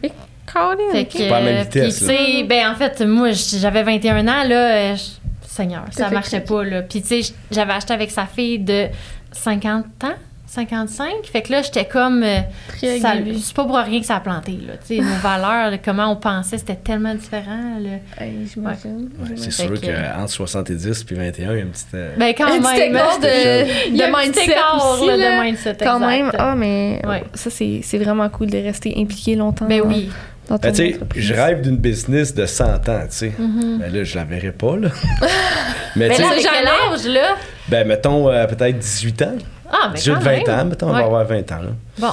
Colin, 0.52 0.78
Fait 0.92 1.06
que, 1.06 1.30
Pas 1.30 1.38
à 1.38 1.40
la 1.40 1.46
même 1.46 1.58
euh, 1.58 1.62
vitesse, 1.64 1.98
puis, 2.00 2.08
tu 2.08 2.14
sais, 2.14 2.44
ben 2.44 2.70
en 2.72 2.76
fait, 2.76 3.02
moi 3.06 3.30
j'avais 3.32 3.84
21 3.84 4.28
ans, 4.28 4.44
là, 4.48 4.56
euh, 4.76 4.96
je- 4.96 5.48
Seigneur, 5.48 5.84
ça 5.92 6.10
marchait 6.10 6.40
pas, 6.42 6.64
là. 6.64 6.82
Puis, 6.82 7.02
tu 7.02 7.22
sais, 7.24 7.34
j'avais 7.52 7.74
acheté 7.74 7.94
avec 7.94 8.10
sa 8.12 8.26
fille 8.26 8.60
de 8.60 8.88
50 9.34 9.86
ans. 10.04 10.14
55. 10.54 11.08
Fait 11.32 11.42
que 11.44 11.52
là, 11.54 11.62
j'étais 11.62 11.86
comme. 11.86 12.24
euh, 12.24 12.40
c'est 12.82 13.54
pas 13.56 13.64
pour 13.64 13.78
rien 13.78 14.02
que 14.02 14.06
ça 14.06 14.18
a 14.18 14.20
planté, 14.20 14.52
là. 14.68 14.74
Tu 14.86 14.98
sais, 14.98 15.02
nos 15.02 15.16
valeurs, 15.24 15.72
là, 15.72 15.78
comment 15.78 16.12
on 16.12 16.18
pensait, 16.18 16.58
c'était 16.58 16.76
tellement 16.76 17.16
différent. 17.16 17.78
Hey, 18.20 18.48
j'imagine. 18.54 19.10
Ouais, 19.22 19.30
c'est 19.38 19.52
sûr 19.52 19.72
que- 19.80 19.86
qu'entre 19.86 20.30
70 20.30 21.04
puis 21.06 21.16
21, 21.16 21.52
il 21.54 21.56
y 21.58 21.60
a 21.60 21.64
une 21.64 21.70
petite. 21.70 21.88
euh, 21.94 22.14
Ben, 22.18 22.34
quand 22.38 22.48
même. 22.50 22.62
de, 22.62 22.66
y 23.96 24.02
a 24.04 24.08
de 24.08 24.14
un 24.14 24.18
petit 24.18 24.26
mindset 24.26 24.44
écart, 24.52 24.92
aussi, 25.00 25.08
là, 25.08 25.18
de 25.18 25.42
mindset, 25.44 25.78
Quand 25.80 25.96
exact. 25.96 26.08
même, 26.08 26.32
ah, 26.38 26.56
mais 26.58 27.02
Ouais. 27.08 27.24
ça, 27.34 27.50
c'est 27.50 27.80
c'est 27.84 27.98
vraiment 27.98 28.28
cool 28.28 28.50
de 28.50 28.58
rester 28.58 28.94
impliqué 28.98 29.36
longtemps 29.36 29.66
Ben 29.68 29.82
oui. 29.86 30.10
ton 30.50 30.56
Ben, 30.58 30.72
tu 30.74 30.78
sais, 30.78 30.96
entreprise. 30.96 31.24
je 31.24 31.34
rêve 31.34 31.62
d'une 31.62 31.78
business 31.78 32.34
de 32.36 32.46
100 32.46 32.66
ans, 32.90 33.00
tu 33.04 33.08
sais. 33.10 33.34
Ben 33.40 33.90
là, 33.94 34.04
je 34.04 34.16
la 34.18 34.26
verrai 34.26 34.52
pas, 34.52 34.76
là. 34.76 34.90
Mais 35.96 36.08
Mais 36.10 36.16
tu 36.16 36.22
là, 36.22 36.28
sais, 36.28 36.34
avec 36.34 36.44
quel 36.44 36.68
âge, 36.68 37.06
là? 37.08 37.36
ben, 37.70 37.88
mettons 37.88 38.30
euh, 38.30 38.46
peut-être 38.48 38.78
18 38.80 39.22
ans. 39.22 39.36
Ah, 39.72 39.90
mais 39.92 39.98
18, 39.98 40.14
quand 40.14 40.20
20 40.20 40.32
même. 40.48 40.50
ans, 40.60 40.66
mettons, 40.66 40.88
on 40.90 40.94
Ouais. 40.94 41.00
va 41.00 41.06
avoir 41.06 41.26
20 41.26 41.52
ans, 41.52 41.62
là. 41.62 41.70
Bon, 42.00 42.12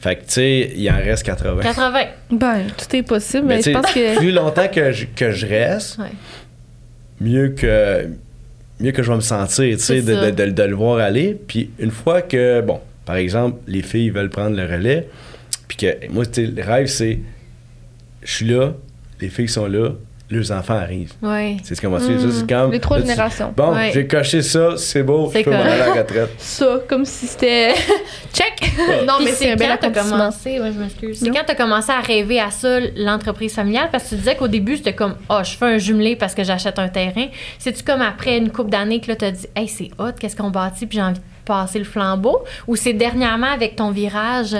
Fait 0.00 0.14
que, 0.16 0.20
tu 0.22 0.26
sais, 0.34 0.72
il 0.76 0.90
en 0.90 0.96
reste 0.96 1.24
80. 1.24 1.60
80. 1.62 2.04
Ben, 2.30 2.66
tout 2.76 2.96
est 2.96 3.02
possible, 3.02 3.46
Mais 3.46 3.56
mais, 3.56 3.62
tu 3.62 3.70
je 3.72 3.74
sais, 3.76 3.82
pense 3.82 3.92
que. 3.92 4.16
plus 4.18 4.30
longtemps 4.32 4.68
que 4.68 4.92
je, 4.92 5.06
que 5.06 5.32
je 5.32 5.46
reste, 5.46 5.98
Ouais. 5.98 6.10
mieux 7.20 7.48
que 7.50 8.08
mieux 8.80 8.92
que 8.92 9.02
je 9.02 9.10
vais 9.10 9.16
me 9.16 9.20
sentir, 9.22 9.76
tu 9.76 9.82
sais, 9.82 9.96
C'est 9.96 10.02
de, 10.02 10.14
ça. 10.14 10.30
de- 10.30 10.44
de- 10.44 10.50
de 10.52 10.62
le 10.62 10.74
voir 10.76 10.98
aller. 10.98 11.34
Puis 11.48 11.70
une 11.80 11.90
fois 11.90 12.22
que, 12.22 12.60
bon, 12.60 12.80
par 13.04 13.16
exemple, 13.16 13.58
les 13.66 13.82
filles 13.82 14.10
veulent 14.10 14.30
prendre 14.30 14.56
le 14.56 14.62
relais, 14.64 15.08
puis 15.66 15.76
que 15.76 16.08
moi, 16.10 16.24
tu 16.26 16.44
sais, 16.46 16.50
le 16.52 16.62
rêve, 16.62 16.86
c'est, 16.86 17.18
je 18.22 18.32
suis 18.32 18.46
là, 18.46 18.72
les 19.20 19.28
filles 19.30 19.48
sont 19.48 19.66
là, 19.66 19.90
leurs 20.30 20.52
enfants 20.52 20.74
arrivent. 20.76 21.14
Ouais. 21.22 21.56
C'est 21.62 21.74
ce 21.74 21.80
qu'on 21.80 21.88
va 21.90 21.98
dire. 22.00 22.20
Ça, 22.20 22.26
c'est 22.30 22.46
comme, 22.46 22.68
Mm. 22.68 22.72
Les 22.72 22.80
trois 22.80 22.96
là, 22.98 23.02
tu- 23.02 23.08
générations. 23.10 23.54
Bon, 23.56 23.74
Ouais. 23.74 23.90
j'ai 23.94 24.06
coché 24.06 24.42
ça, 24.42 24.76
c'est 24.76 25.02
beau, 25.02 25.30
C'est 25.32 25.40
je 25.40 25.44
peux 25.44 25.50
m'en 25.52 25.60
aller 25.60 25.70
à 25.80 25.86
la 25.86 25.92
retraite. 26.02 26.30
Ça, 26.38 26.80
comme 26.88 27.04
si 27.04 27.26
c'était. 27.26 27.72
Check! 28.34 28.72
non, 29.06 29.14
Puis 29.16 29.24
mais 29.24 29.32
c'est 29.32 29.52
un 29.52 29.56
bel 29.56 29.68
quand 29.70 29.76
t'as 29.80 29.86
accomplissement. 29.88 30.18
commencé, 30.18 30.60
ouais, 30.60 30.70
je 30.74 30.78
m'excuse. 30.78 31.18
C'est 31.20 31.30
quand 31.30 31.42
t'as 31.46 31.54
commencé 31.54 31.90
à 31.90 32.00
rêver 32.00 32.40
à 32.40 32.50
ça, 32.50 32.78
l'entreprise 32.96 33.54
familiale, 33.54 33.88
parce 33.90 34.04
que 34.04 34.08
tu 34.10 34.14
disais 34.16 34.36
qu'au 34.36 34.48
début, 34.48 34.76
c'était 34.76 34.94
comme, 34.94 35.14
oh, 35.30 35.38
je 35.42 35.50
fais 35.56 35.64
un 35.66 35.78
jumelé 35.78 36.14
parce 36.16 36.34
que 36.34 36.44
j'achète 36.44 36.78
un 36.78 36.88
terrain. 36.88 37.26
C'est-tu 37.58 37.82
comme 37.82 38.02
après 38.02 38.36
une 38.38 38.50
couple 38.50 38.70
d'années 38.70 39.00
que 39.00 39.08
là, 39.08 39.16
t'as 39.16 39.30
dit, 39.30 39.46
hey, 39.56 39.66
c'est 39.68 39.90
hot, 39.98 40.12
qu'est-ce 40.20 40.36
qu'on 40.36 40.50
bâtit, 40.50 40.86
puis 40.86 40.98
j'ai 40.98 41.02
envie 41.04 41.14
de 41.18 41.24
passer 41.46 41.78
le 41.78 41.84
flambeau? 41.86 42.44
Ou 42.66 42.76
c'est 42.76 42.92
dernièrement 42.92 43.50
avec 43.50 43.76
ton 43.76 43.90
virage? 43.90 44.54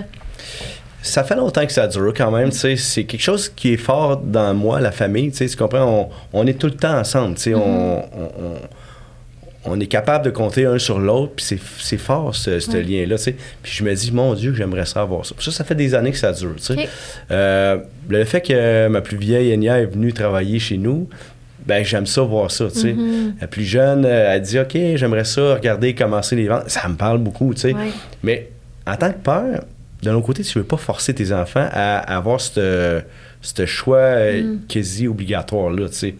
Ça 1.00 1.22
fait 1.24 1.36
longtemps 1.36 1.64
que 1.64 1.72
ça 1.72 1.86
dure 1.86 2.12
quand 2.16 2.30
même, 2.32 2.50
tu 2.50 2.56
sais, 2.58 2.76
c'est 2.76 3.04
quelque 3.04 3.22
chose 3.22 3.48
qui 3.48 3.72
est 3.74 3.76
fort 3.76 4.16
dans 4.18 4.52
moi, 4.54 4.80
la 4.80 4.90
famille, 4.92 5.30
tu 5.30 5.36
sais, 5.38 5.46
tu 5.46 5.56
comprends, 5.56 6.08
on, 6.32 6.40
on 6.40 6.46
est 6.46 6.54
tout 6.58 6.66
le 6.66 6.74
temps 6.74 6.98
ensemble, 6.98 7.36
tu 7.36 7.42
sais, 7.42 7.54
on, 7.54 7.98
on- 8.00 8.58
on- 9.64 9.80
est 9.80 9.86
capable 9.86 10.24
de 10.24 10.30
compter 10.30 10.64
un 10.66 10.78
sur 10.78 10.98
l'autre, 10.98 11.34
puis 11.36 11.58
c'est, 11.78 11.96
fort 11.98 12.34
ce, 12.34 12.58
ce 12.58 12.70
Ouais. 12.72 12.82
lien-là, 12.82 13.16
tu 13.16 13.24
sais. 13.24 13.36
Puis 13.62 13.72
je 13.76 13.84
me 13.84 13.94
dis, 13.94 14.10
mon 14.12 14.34
Dieu, 14.34 14.54
j'aimerais 14.54 14.86
ça 14.86 15.02
avoir 15.02 15.24
ça. 15.26 15.34
Ça, 15.38 15.50
ça 15.52 15.62
fait 15.64 15.74
des 15.74 15.94
années 15.94 16.10
que 16.10 16.16
ça 16.16 16.32
dure, 16.32 16.54
tu 16.56 16.62
sais. 16.64 16.72
Ok. 16.74 16.88
Euh, 17.30 17.78
le 18.08 18.24
fait 18.24 18.40
que 18.40 18.88
ma 18.88 19.00
plus 19.00 19.18
vieille 19.18 19.52
Enya 19.54 19.80
est 19.80 19.86
venue 19.86 20.12
travailler 20.12 20.58
chez 20.58 20.78
nous, 20.78 21.08
ben 21.66 21.84
j'aime 21.84 22.06
ça 22.06 22.22
voir 22.22 22.50
ça, 22.50 22.66
tu 22.72 22.80
sais. 22.80 22.96
La 23.40 23.46
plus 23.46 23.64
jeune, 23.64 24.04
euh, 24.06 24.32
elle 24.34 24.42
dit, 24.42 24.58
OK, 24.58 24.72
j'aimerais 24.96 25.24
ça 25.24 25.54
regarder 25.54 25.94
commencer 25.94 26.34
les 26.34 26.48
ventes. 26.48 26.68
Ça 26.70 26.88
me 26.88 26.94
parle 26.96 27.18
beaucoup, 27.18 27.52
tu 27.54 27.60
sais. 27.60 27.74
Ouais. 27.74 27.90
Mais 28.22 28.48
en 28.86 28.96
tant 28.96 29.12
que 29.12 29.18
père, 29.18 29.62
de 30.02 30.10
l'autre 30.10 30.26
côté, 30.26 30.42
tu 30.42 30.58
veux 30.58 30.64
pas 30.64 30.76
forcer 30.76 31.14
tes 31.14 31.32
enfants 31.32 31.68
à, 31.72 31.98
à 31.98 32.16
avoir 32.16 32.40
ce 32.40 33.02
ce 33.40 33.66
choix 33.66 33.98
euh, 33.98 34.56
quasi 34.68 35.06
obligatoire 35.06 35.70
là, 35.70 35.88
tu 35.88 35.94
sais. 35.94 36.14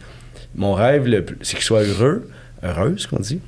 Mon 0.55 0.73
rêve, 0.75 1.25
c'est 1.43 1.57
qu'ils 1.57 1.65
soient 1.65 1.83
heureux, 1.83 2.29
heureux, 2.63 2.95
ce 2.97 3.07
qu'on 3.07 3.21
dit. 3.21 3.41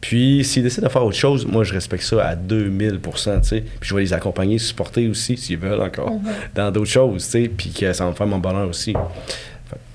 Puis 0.00 0.44
s'ils 0.44 0.62
décident 0.62 0.86
de 0.86 0.92
faire 0.92 1.04
autre 1.04 1.16
chose, 1.16 1.44
moi 1.46 1.64
je 1.64 1.74
respecte 1.74 2.04
ça 2.04 2.26
à 2.26 2.36
2000 2.36 3.00
tu 3.02 3.10
sais. 3.42 3.64
Puis 3.80 3.88
je 3.88 3.94
vais 3.94 4.02
les 4.02 4.12
accompagner, 4.12 4.58
supporter 4.58 5.08
aussi 5.08 5.36
s'ils 5.36 5.58
veulent 5.58 5.80
encore 5.82 6.12
dans 6.54 6.70
d'autres 6.70 6.90
choses, 6.90 7.24
tu 7.24 7.30
sais. 7.30 7.48
Puis 7.48 7.70
que 7.70 7.92
ça 7.92 8.04
va 8.04 8.10
me 8.10 8.16
faire 8.16 8.26
mon 8.26 8.38
bonheur 8.38 8.68
aussi. 8.68 8.94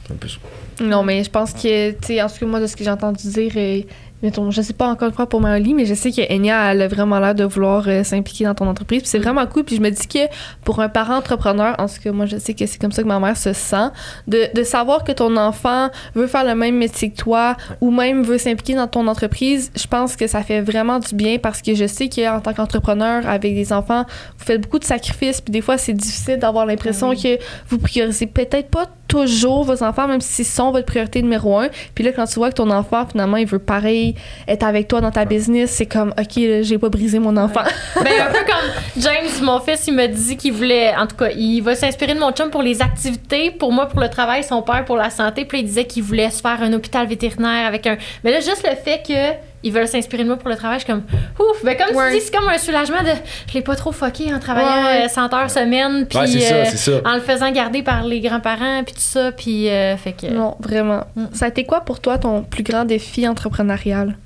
C'est 0.05 0.13
un 0.13 0.17
peu 0.17 0.27
ça. 0.27 0.37
Non, 0.83 1.03
mais 1.03 1.23
je 1.23 1.29
pense 1.29 1.53
que, 1.53 1.91
tu 1.91 1.97
sais, 2.01 2.21
en 2.21 2.27
tout 2.27 2.39
cas, 2.39 2.45
moi, 2.45 2.59
de 2.59 2.65
ce 2.65 2.75
que 2.75 2.83
j'ai 2.83 2.89
entendu 2.89 3.27
dire, 3.27 3.51
euh, 3.55 3.81
mettons, 4.23 4.51
je 4.51 4.61
sais 4.61 4.73
pas 4.73 4.87
encore 4.87 5.09
une 5.09 5.13
fois 5.13 5.27
pour 5.27 5.41
Maoli, 5.41 5.73
mais 5.73 5.85
je 5.85 5.93
sais 5.93 6.11
que 6.11 6.21
Enya, 6.33 6.71
elle 6.71 6.81
a 6.81 6.87
vraiment 6.87 7.19
l'air 7.19 7.35
de 7.35 7.43
vouloir 7.43 7.85
euh, 7.87 8.03
s'impliquer 8.03 8.45
dans 8.45 8.55
ton 8.55 8.67
entreprise. 8.67 9.01
Puis 9.01 9.09
c'est 9.09 9.19
vraiment 9.19 9.45
cool. 9.47 9.63
Puis 9.63 9.75
je 9.75 9.81
me 9.81 9.89
dis 9.89 10.07
que 10.07 10.19
pour 10.63 10.79
un 10.79 10.89
parent 10.89 11.15
entrepreneur, 11.15 11.75
en 11.79 11.87
tout 11.87 12.01
cas, 12.03 12.11
moi, 12.11 12.25
je 12.25 12.37
sais 12.37 12.53
que 12.53 12.65
c'est 12.65 12.79
comme 12.79 12.91
ça 12.91 13.01
que 13.01 13.07
ma 13.07 13.19
mère 13.19 13.37
se 13.37 13.53
sent, 13.53 13.89
de, 14.27 14.47
de 14.53 14.63
savoir 14.63 15.03
que 15.03 15.11
ton 15.11 15.35
enfant 15.37 15.89
veut 16.15 16.27
faire 16.27 16.43
le 16.43 16.55
même 16.55 16.77
métier 16.77 17.11
que 17.11 17.17
toi 17.17 17.55
ou 17.79 17.91
même 17.91 18.23
veut 18.23 18.37
s'impliquer 18.37 18.75
dans 18.75 18.87
ton 18.87 19.07
entreprise, 19.07 19.71
je 19.75 19.87
pense 19.87 20.15
que 20.15 20.27
ça 20.27 20.43
fait 20.43 20.61
vraiment 20.61 20.99
du 20.99 21.15
bien 21.15 21.37
parce 21.37 21.61
que 21.61 21.73
je 21.75 21.85
sais 21.85 22.09
qu'en 22.09 22.39
tant 22.41 22.53
qu'entrepreneur 22.53 23.27
avec 23.27 23.55
des 23.55 23.73
enfants, 23.73 24.05
vous 24.37 24.45
faites 24.45 24.61
beaucoup 24.61 24.79
de 24.79 24.85
sacrifices. 24.85 25.41
Puis 25.41 25.51
des 25.51 25.61
fois, 25.61 25.77
c'est 25.77 25.93
difficile 25.93 26.37
d'avoir 26.37 26.65
l'impression 26.65 27.15
que 27.15 27.37
vous 27.69 27.77
priorisez 27.77 28.27
peut-être 28.27 28.69
pas 28.69 28.87
toujours 29.07 29.65
vos 29.65 29.83
enfants, 29.83 30.07
même 30.07 30.21
si 30.21 30.45
sont 30.45 30.71
votre 30.71 30.85
priorité 30.85 31.21
numéro 31.21 31.57
un. 31.59 31.67
Puis 31.93 32.03
là, 32.03 32.11
quand 32.13 32.25
tu 32.25 32.35
vois 32.35 32.49
que 32.49 32.55
ton 32.55 32.69
enfant, 32.69 33.05
finalement, 33.05 33.37
il 33.37 33.45
veut 33.45 33.59
pareil 33.59 34.10
être 34.47 34.63
avec 34.63 34.87
toi 34.87 35.01
dans 35.01 35.11
ta 35.11 35.25
business, 35.25 35.71
c'est 35.71 35.85
comme, 35.85 36.13
OK, 36.17 36.33
j'ai 36.35 36.77
pas 36.77 36.89
brisé 36.89 37.19
mon 37.19 37.35
enfant. 37.37 37.63
ben, 37.95 38.13
un 38.21 38.31
peu 38.31 38.39
comme 38.45 39.03
James, 39.03 39.43
mon 39.43 39.59
fils, 39.59 39.87
il 39.87 39.95
me 39.95 40.07
dit 40.07 40.37
qu'il 40.37 40.53
voulait, 40.53 40.95
en 40.95 41.07
tout 41.07 41.15
cas, 41.15 41.29
il 41.35 41.61
va 41.61 41.75
s'inspirer 41.75 42.13
de 42.13 42.19
mon 42.19 42.31
chum 42.31 42.49
pour 42.49 42.61
les 42.61 42.81
activités, 42.81 43.51
pour 43.51 43.71
moi, 43.71 43.87
pour 43.87 43.99
le 43.99 44.09
travail, 44.09 44.43
son 44.43 44.61
père 44.61 44.85
pour 44.85 44.97
la 44.97 45.09
santé. 45.09 45.45
Puis 45.45 45.59
il 45.59 45.65
disait 45.65 45.85
qu'il 45.85 46.03
voulait 46.03 46.29
se 46.29 46.41
faire 46.41 46.61
un 46.61 46.73
hôpital 46.73 47.07
vétérinaire 47.07 47.67
avec 47.67 47.87
un. 47.87 47.97
Mais 48.23 48.31
là, 48.31 48.39
juste 48.39 48.67
le 48.67 48.75
fait 48.75 49.01
que 49.05 49.50
ils 49.63 49.71
veulent 49.71 49.87
s'inspirer 49.87 50.23
de 50.23 50.27
moi 50.27 50.37
pour 50.37 50.49
le 50.49 50.55
travail. 50.55 50.79
Je 50.79 50.85
suis 50.85 50.93
comme, 50.93 51.03
ouf, 51.39 51.63
ben 51.63 51.77
comme 51.77 51.95
tu 51.95 52.17
dis, 52.17 52.21
c'est 52.21 52.35
comme 52.35 52.47
un 52.49 52.57
soulagement 52.57 53.01
de, 53.03 53.11
je 53.47 53.53
l'ai 53.53 53.61
pas 53.61 53.75
trop 53.75 53.91
fucké 53.91 54.33
en 54.33 54.39
travaillant 54.39 55.07
100 55.07 55.21
euh, 55.21 55.35
heures 55.35 55.51
semaine, 55.51 56.05
puis 56.07 56.17
euh, 56.19 57.01
en 57.05 57.15
le 57.15 57.21
faisant 57.21 57.51
garder 57.51 57.83
par 57.83 58.03
les 58.03 58.21
grands-parents, 58.21 58.83
puis 58.83 58.95
tout 58.95 59.01
ça, 59.01 59.31
puis 59.31 59.69
euh, 59.69 59.97
fait 59.97 60.13
que. 60.13 60.27
Non, 60.27 60.55
vraiment. 60.59 61.05
Mm. 61.15 61.25
Ça 61.33 61.45
a 61.45 61.47
été 61.49 61.65
quoi 61.65 61.81
pour 61.81 61.99
toi 61.99 62.17
ton 62.17 62.43
plus 62.43 62.63
grand 62.63 62.85
défi 62.85 63.27
entrepreneurial? 63.27 64.17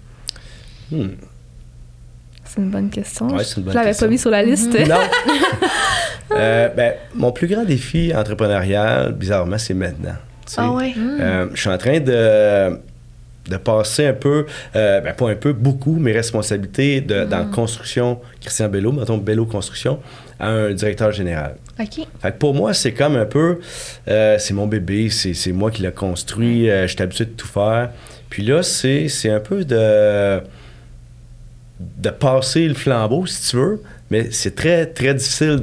Hmm. 0.91 1.09
C'est 2.43 2.61
une 2.61 2.69
bonne 2.69 2.89
question. 2.89 3.27
Ouais, 3.27 3.43
une 3.57 3.63
bonne 3.63 3.73
je 3.73 3.79
l'avais 3.79 3.93
pas 3.93 4.07
mis 4.07 4.17
sur 4.17 4.29
la 4.29 4.43
liste. 4.43 4.77
Non. 4.87 4.99
ben, 6.29 6.93
mon 7.15 7.31
plus 7.31 7.47
grand 7.47 7.63
défi 7.63 8.13
entrepreneurial, 8.15 9.13
bizarrement, 9.13 9.57
c'est 9.57 9.73
maintenant. 9.73 10.15
Ah 10.57 10.71
ouais. 10.71 10.93
je 11.53 11.59
suis 11.59 11.69
en 11.69 11.77
train 11.77 11.99
de 11.99 12.79
de 13.49 13.57
passer 13.57 14.07
un 14.07 14.13
peu, 14.13 14.45
euh, 14.75 15.01
ben 15.01 15.13
pas 15.13 15.29
un 15.29 15.35
peu, 15.35 15.53
beaucoup 15.53 15.95
mes 15.95 16.11
responsabilités 16.11 17.01
de, 17.01 17.25
dans 17.25 17.39
la 17.39 17.43
mm. 17.45 17.51
construction, 17.51 18.19
Christian 18.41 18.69
Bello, 18.69 18.91
mettons 18.91 19.17
Bello 19.17 19.45
Construction, 19.45 19.99
à 20.39 20.49
un 20.49 20.73
directeur 20.73 21.11
général. 21.11 21.55
OK. 21.79 22.07
Fait 22.21 22.31
que 22.31 22.37
pour 22.37 22.53
moi, 22.53 22.73
c'est 22.73 22.93
comme 22.93 23.15
un 23.15 23.25
peu, 23.25 23.59
euh, 24.07 24.37
c'est 24.39 24.53
mon 24.53 24.67
bébé, 24.67 25.09
c'est 25.09 25.51
moi 25.51 25.71
qui 25.71 25.81
l'ai 25.81 25.91
construit, 25.91 26.69
euh, 26.69 26.87
je 26.87 26.93
suis 26.93 27.01
habitué 27.01 27.25
de 27.25 27.31
tout 27.31 27.47
faire. 27.47 27.91
Puis 28.29 28.43
là, 28.43 28.63
c'est 28.63 29.29
un 29.29 29.39
peu 29.39 29.63
de, 29.63 30.41
de 31.79 32.09
passer 32.09 32.67
le 32.67 32.73
flambeau, 32.73 33.25
si 33.25 33.51
tu 33.51 33.57
veux, 33.57 33.81
mais 34.09 34.29
c'est 34.31 34.55
très, 34.55 34.85
très 34.87 35.13
difficile 35.13 35.59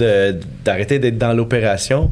d'arrêter 0.64 0.98
d'être 0.98 1.18
dans 1.18 1.32
l'opération 1.32 2.10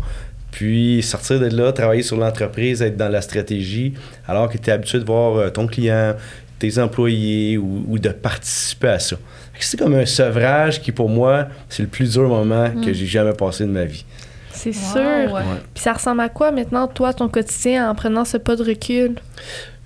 puis 0.51 1.03
sortir 1.03 1.41
de 1.41 1.47
là, 1.47 1.73
travailler 1.73 2.03
sur 2.03 2.17
l'entreprise, 2.17 2.83
être 2.83 2.97
dans 2.97 3.09
la 3.09 3.21
stratégie, 3.21 3.95
alors 4.27 4.49
que 4.49 4.59
tu 4.59 4.71
es 4.71 4.73
habitué 4.73 4.99
de 4.99 5.05
voir 5.05 5.37
euh, 5.37 5.51
ton 5.51 5.67
client, 5.67 6.15
tes 6.59 6.79
employés 6.79 7.57
ou, 7.57 7.99
de 7.99 8.11
participer 8.11 8.89
à 8.89 8.99
ça. 8.99 9.17
C'est 9.59 9.79
comme 9.79 9.95
un 9.95 10.07
sevrage 10.07 10.81
qui, 10.81 10.91
pour 10.91 11.09
moi, 11.11 11.49
c'est 11.69 11.83
le 11.83 11.89
plus 11.89 12.13
dur 12.13 12.29
moment 12.29 12.71
que 12.71 12.91
mm. 12.91 12.95
j'ai 12.95 13.07
jamais 13.07 13.33
passé 13.33 13.65
de 13.65 13.71
ma 13.71 13.85
vie. 13.85 14.05
C'est 14.53 14.73
sûr. 14.73 15.39
Puis 15.75 15.83
ça 15.83 15.93
ressemble 15.93 16.21
à 16.21 16.29
quoi 16.29 16.51
maintenant, 16.51 16.87
toi, 16.89 17.13
ton 17.13 17.29
quotidien, 17.29 17.91
en 17.91 17.95
prenant 17.95 18.25
ce 18.25 18.37
pas 18.37 18.57
de 18.57 18.63
recul? 18.63 19.17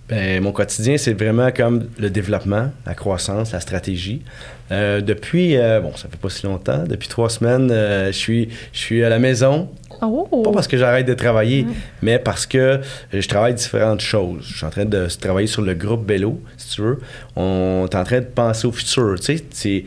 Ben, 0.08 0.42
mon 0.42 0.52
quotidien, 0.52 0.96
c'est 0.96 1.12
vraiment 1.12 1.50
comme 1.50 1.88
le 1.98 2.10
développement, 2.10 2.70
la 2.86 2.94
croissance, 2.94 3.52
la 3.52 3.60
stratégie. 3.60 4.22
Euh, 4.70 5.00
depuis, 5.00 5.56
euh, 5.56 5.80
bon, 5.80 5.92
ça 5.96 6.08
fait 6.08 6.20
pas 6.20 6.30
si 6.30 6.46
longtemps, 6.46 6.84
depuis 6.86 7.08
trois 7.08 7.30
semaines, 7.30 7.68
je, 7.68 8.12
suis, 8.12 8.48
je 8.72 8.78
suis 8.78 9.04
à 9.04 9.08
la 9.08 9.18
maison, 9.18 9.68
Oh. 10.06 10.42
Pas 10.42 10.52
parce 10.52 10.68
que 10.68 10.76
j'arrête 10.76 11.06
de 11.06 11.14
travailler, 11.14 11.66
mais 12.02 12.18
parce 12.18 12.46
que 12.46 12.80
je 13.12 13.26
travaille 13.28 13.54
différentes 13.54 14.00
choses. 14.00 14.44
Je 14.48 14.56
suis 14.56 14.66
en 14.66 14.70
train 14.70 14.84
de 14.84 15.06
travailler 15.20 15.46
sur 15.46 15.62
le 15.62 15.74
groupe 15.74 16.06
Bello, 16.06 16.40
si 16.56 16.76
tu 16.76 16.82
veux. 16.82 17.00
On 17.36 17.86
est 17.90 17.94
en 17.94 18.04
train 18.04 18.20
de 18.20 18.26
penser 18.26 18.66
au 18.66 18.72
futur. 18.72 19.16
Tu 19.20 19.38
sais, 19.50 19.84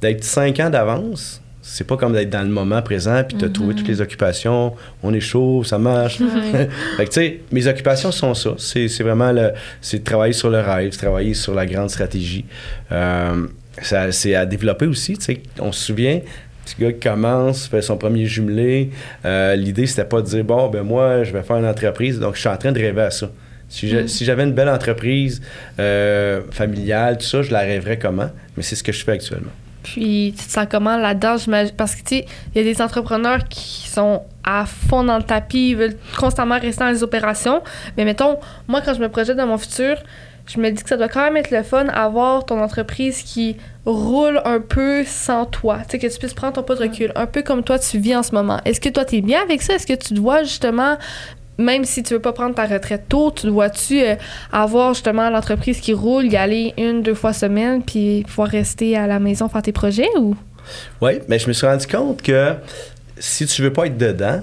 d'être 0.00 0.24
cinq 0.24 0.60
ans 0.60 0.70
d'avance, 0.70 1.40
c'est 1.62 1.86
pas 1.86 1.96
comme 1.96 2.12
d'être 2.12 2.30
dans 2.30 2.42
le 2.42 2.48
moment 2.48 2.82
présent 2.82 3.22
puis 3.26 3.36
de 3.36 3.46
mm 3.46 3.52
trouvé 3.52 3.74
toutes 3.74 3.88
les 3.88 4.00
occupations. 4.00 4.74
On 5.02 5.12
est 5.14 5.20
chaud, 5.20 5.62
ça 5.62 5.78
marche. 5.78 6.18
fait 6.96 7.04
que, 7.04 7.10
tu 7.10 7.12
sais, 7.12 7.40
mes 7.52 7.66
occupations 7.66 8.10
sont 8.10 8.34
ça. 8.34 8.54
C'est, 8.58 8.88
vraiment 9.00 9.30
le, 9.30 9.52
c'est 9.80 10.02
travailler 10.02 10.32
sur 10.32 10.50
le 10.50 10.60
rêve, 10.60 10.96
travailler 10.96 11.34
sur 11.34 11.54
la 11.54 11.66
grande 11.66 11.90
stratégie. 11.90 12.44
Euh, 12.90 13.46
c'est 13.82 14.34
à 14.34 14.46
développer 14.46 14.86
aussi. 14.86 15.16
Tu 15.16 15.24
sais, 15.24 15.42
on 15.60 15.70
se 15.72 15.86
souvient, 15.86 16.20
petit 16.74 16.82
gars 16.82 16.92
qui 16.92 17.00
commence, 17.00 17.66
fait 17.66 17.82
son 17.82 17.96
premier 17.96 18.26
jumelé. 18.26 18.90
Euh, 19.24 19.56
l'idée, 19.56 19.86
c'était 19.86 20.04
pas 20.04 20.20
de 20.20 20.26
dire, 20.26 20.44
bon, 20.44 20.68
ben 20.68 20.82
moi, 20.82 21.24
je 21.24 21.32
vais 21.32 21.42
faire 21.42 21.56
une 21.56 21.66
entreprise. 21.66 22.18
Donc, 22.18 22.34
je 22.34 22.40
suis 22.40 22.48
en 22.48 22.56
train 22.56 22.72
de 22.72 22.78
rêver 22.78 23.02
à 23.02 23.10
ça. 23.10 23.30
Si 23.68 23.86
mm. 23.86 24.08
j'avais 24.22 24.44
une 24.44 24.52
belle 24.52 24.68
entreprise 24.68 25.40
euh, 25.78 26.42
familiale, 26.50 27.18
tout 27.18 27.26
ça, 27.26 27.42
je 27.42 27.52
la 27.52 27.60
rêverais 27.60 27.98
comment? 27.98 28.30
Mais 28.56 28.62
c'est 28.62 28.74
ce 28.74 28.82
que 28.82 28.92
je 28.92 29.04
fais 29.04 29.12
actuellement. 29.12 29.52
Puis, 29.82 30.34
tu 30.36 30.44
te 30.44 30.50
sens 30.50 30.66
comment 30.70 30.96
là-dedans? 30.96 31.36
Parce 31.76 31.94
que, 31.94 32.00
tu 32.00 32.16
sais, 32.16 32.26
il 32.54 32.62
y 32.62 32.68
a 32.68 32.72
des 32.72 32.82
entrepreneurs 32.82 33.48
qui 33.48 33.88
sont 33.88 34.22
à 34.44 34.66
fond 34.66 35.04
dans 35.04 35.16
le 35.16 35.22
tapis, 35.22 35.70
ils 35.70 35.76
veulent 35.76 35.96
constamment 36.18 36.58
rester 36.58 36.84
dans 36.84 36.90
les 36.90 37.02
opérations. 37.02 37.62
Mais 37.96 38.04
mettons, 38.04 38.38
moi, 38.68 38.82
quand 38.84 38.94
je 38.94 39.00
me 39.00 39.08
projette 39.08 39.36
dans 39.36 39.46
mon 39.46 39.58
futur, 39.58 39.96
je 40.52 40.58
me 40.58 40.70
dis 40.70 40.82
que 40.82 40.88
ça 40.88 40.96
doit 40.96 41.08
quand 41.08 41.22
même 41.22 41.36
être 41.36 41.52
le 41.52 41.62
fun 41.62 41.86
avoir 41.86 42.44
ton 42.44 42.60
entreprise 42.60 43.22
qui 43.22 43.56
roule 43.86 44.40
un 44.44 44.60
peu 44.60 45.04
sans 45.04 45.46
toi. 45.46 45.78
Tu 45.84 45.92
sais, 45.92 45.98
que 46.00 46.12
tu 46.12 46.18
puisses 46.18 46.34
prendre 46.34 46.54
ton 46.54 46.62
pas 46.64 46.74
de 46.74 46.80
recul, 46.80 47.12
un 47.14 47.26
peu 47.26 47.42
comme 47.42 47.62
toi 47.62 47.78
tu 47.78 47.98
vis 47.98 48.16
en 48.16 48.24
ce 48.24 48.34
moment. 48.34 48.58
Est-ce 48.64 48.80
que 48.80 48.88
toi 48.88 49.04
tu 49.04 49.16
es 49.16 49.20
bien 49.20 49.40
avec 49.42 49.62
ça? 49.62 49.74
Est-ce 49.74 49.86
que 49.86 49.92
tu 49.92 50.14
te 50.14 50.20
vois 50.20 50.42
justement, 50.42 50.98
même 51.56 51.84
si 51.84 52.02
tu 52.02 52.14
veux 52.14 52.20
pas 52.20 52.32
prendre 52.32 52.56
ta 52.56 52.66
retraite 52.66 53.04
tôt, 53.08 53.30
tu 53.30 53.46
dois-tu 53.46 54.02
euh, 54.02 54.16
avoir 54.50 54.94
justement 54.94 55.30
l'entreprise 55.30 55.78
qui 55.78 55.92
roule, 55.92 56.26
y 56.26 56.36
aller 56.36 56.74
une, 56.76 57.02
deux 57.02 57.14
fois 57.14 57.32
semaine, 57.32 57.82
puis 57.84 58.24
pouvoir 58.26 58.48
rester 58.48 58.96
à 58.96 59.06
la 59.06 59.20
maison 59.20 59.48
faire 59.48 59.62
tes 59.62 59.72
projets 59.72 60.10
ou? 60.18 60.34
Oui, 61.00 61.20
mais 61.28 61.38
je 61.38 61.46
me 61.46 61.52
suis 61.52 61.66
rendu 61.66 61.86
compte 61.86 62.22
que 62.22 62.54
si 63.18 63.46
tu 63.46 63.62
veux 63.62 63.72
pas 63.72 63.86
être 63.86 63.98
dedans, 63.98 64.40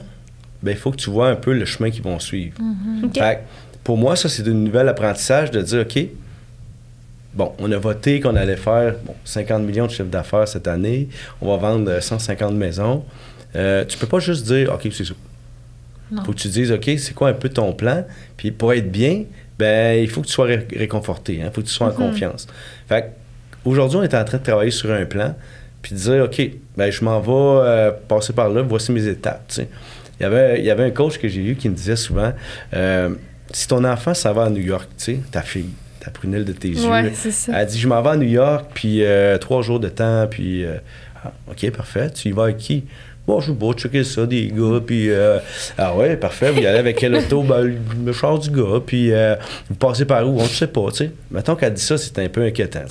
ben 0.64 0.72
il 0.72 0.78
faut 0.78 0.92
que 0.92 0.98
tu 0.98 1.10
vois 1.10 1.28
un 1.28 1.36
peu 1.36 1.54
le 1.54 1.66
chemin 1.66 1.92
qu'ils 1.92 2.04
vont 2.04 2.20
suivre. 2.20 2.58
Mm-hmm 2.60 3.38
pour 3.88 3.96
moi, 3.96 4.18
ça, 4.18 4.28
c'est 4.28 4.46
un 4.46 4.52
nouvel 4.52 4.90
apprentissage 4.90 5.50
de 5.50 5.62
dire, 5.62 5.80
OK, 5.84 5.98
bon, 7.34 7.54
on 7.58 7.72
a 7.72 7.78
voté 7.78 8.20
qu'on 8.20 8.36
allait 8.36 8.58
faire 8.58 8.96
50 9.24 9.64
millions 9.64 9.86
de 9.86 9.92
chiffre 9.92 10.10
d'affaires 10.10 10.46
cette 10.46 10.68
année, 10.68 11.08
on 11.40 11.56
va 11.56 11.56
vendre 11.56 12.02
150 12.02 12.54
maisons. 12.54 13.06
Euh, 13.56 13.86
tu 13.86 13.98
peux 13.98 14.06
pas 14.06 14.20
juste 14.20 14.46
dire, 14.46 14.74
OK, 14.74 14.90
c'est 14.92 15.06
ça. 15.06 15.14
Il 16.12 16.18
faut 16.18 16.34
que 16.34 16.38
tu 16.38 16.50
dises, 16.50 16.70
OK, 16.70 16.84
c'est 16.98 17.14
quoi 17.14 17.30
un 17.30 17.34
peu 17.34 17.48
ton 17.48 17.72
plan? 17.72 18.04
Puis 18.36 18.52
pour 18.52 18.74
être 18.74 18.92
bien, 18.92 19.24
ben 19.58 19.98
il 20.04 20.10
faut 20.10 20.20
que 20.20 20.28
tu 20.28 20.34
sois 20.34 20.48
réconforté, 20.48 21.36
il 21.36 21.44
hein? 21.44 21.52
faut 21.54 21.62
que 21.62 21.68
tu 21.68 21.74
sois 21.74 21.88
en 21.88 21.92
mm-hmm. 21.92 21.96
confiance. 21.96 22.48
Fait 22.90 23.14
aujourd'hui, 23.64 24.00
on 24.00 24.04
est 24.04 24.16
en 24.16 24.26
train 24.26 24.38
de 24.38 24.44
travailler 24.44 24.72
sur 24.72 24.92
un 24.92 25.06
plan, 25.06 25.34
puis 25.82 25.96
de 25.96 26.00
dire, 26.00 26.26
OK, 26.26 26.42
ben 26.76 26.92
je 26.92 27.06
m'en 27.06 27.22
vais 27.22 27.32
euh, 27.32 27.92
passer 28.10 28.34
par 28.34 28.50
là, 28.50 28.64
voici 28.64 28.92
mes 28.92 29.08
étapes. 29.08 29.50
Il 29.58 30.24
y, 30.24 30.26
avait, 30.26 30.60
il 30.60 30.66
y 30.66 30.72
avait 30.72 30.84
un 30.84 30.92
coach 30.92 31.20
que 31.20 31.30
j'ai 31.30 31.42
eu 31.42 31.56
qui 31.56 31.70
me 31.70 31.76
disait 31.76 31.96
souvent, 31.96 32.34
euh, 32.74 33.16
si 33.52 33.68
ton 33.68 33.84
enfant 33.84 34.14
s'en 34.14 34.34
va 34.34 34.44
à 34.44 34.50
New 34.50 34.62
York, 34.62 34.90
tu 34.98 35.04
sais, 35.04 35.20
ta 35.32 35.42
fille, 35.42 35.70
ta 36.00 36.12
prunelle 36.12 36.46
de 36.46 36.54
tes 36.54 36.70
yeux, 36.70 36.90
elle 37.54 37.66
dit 37.68 37.80
Je 37.80 37.88
m'en 37.88 38.02
vais 38.02 38.10
à 38.10 38.18
New 38.18 38.28
York, 38.28 38.68
puis 38.74 39.04
euh, 39.04 39.38
trois 39.38 39.62
jours 39.62 39.80
de 39.80 39.90
temps, 39.90 40.28
puis 40.30 40.66
euh, 40.66 40.78
ah, 41.24 41.32
OK, 41.50 41.70
parfait. 41.72 42.10
Tu 42.12 42.30
y 42.30 42.32
vas 42.32 42.44
avec 42.44 42.58
qui? 42.58 42.86
Bon, 43.26 43.42
je 43.42 43.52
vais 43.52 43.58
pas 43.58 43.74
checker 43.74 44.06
ça, 44.06 44.26
des 44.26 44.48
gars, 44.48 44.80
puis 44.86 45.10
euh, 45.10 45.40
ah 45.78 45.94
ouais, 45.96 46.16
parfait, 46.16 46.50
vous 46.52 46.62
y 46.62 46.66
allez 46.66 46.80
avec 46.80 46.98
quel 46.98 47.14
auto? 47.18 47.44
Ben, 47.44 47.76
le 48.06 48.14
char 48.14 48.40
du 48.40 48.50
gars, 48.50 48.80
puis 48.86 49.12
vous 49.70 49.76
passez 49.76 50.06
par 50.06 50.28
où? 50.28 50.40
On 50.40 50.44
ne 50.44 50.48
sait 50.48 50.68
pas, 50.68 50.90
tu 50.92 50.98
sais. 50.98 51.12
Mettons 51.30 51.56
qu'elle 51.56 51.74
dit 51.74 51.82
ça, 51.82 51.98
c'est 51.98 52.18
un 52.20 52.30
peu 52.30 52.44
inquiétant. 52.44 52.86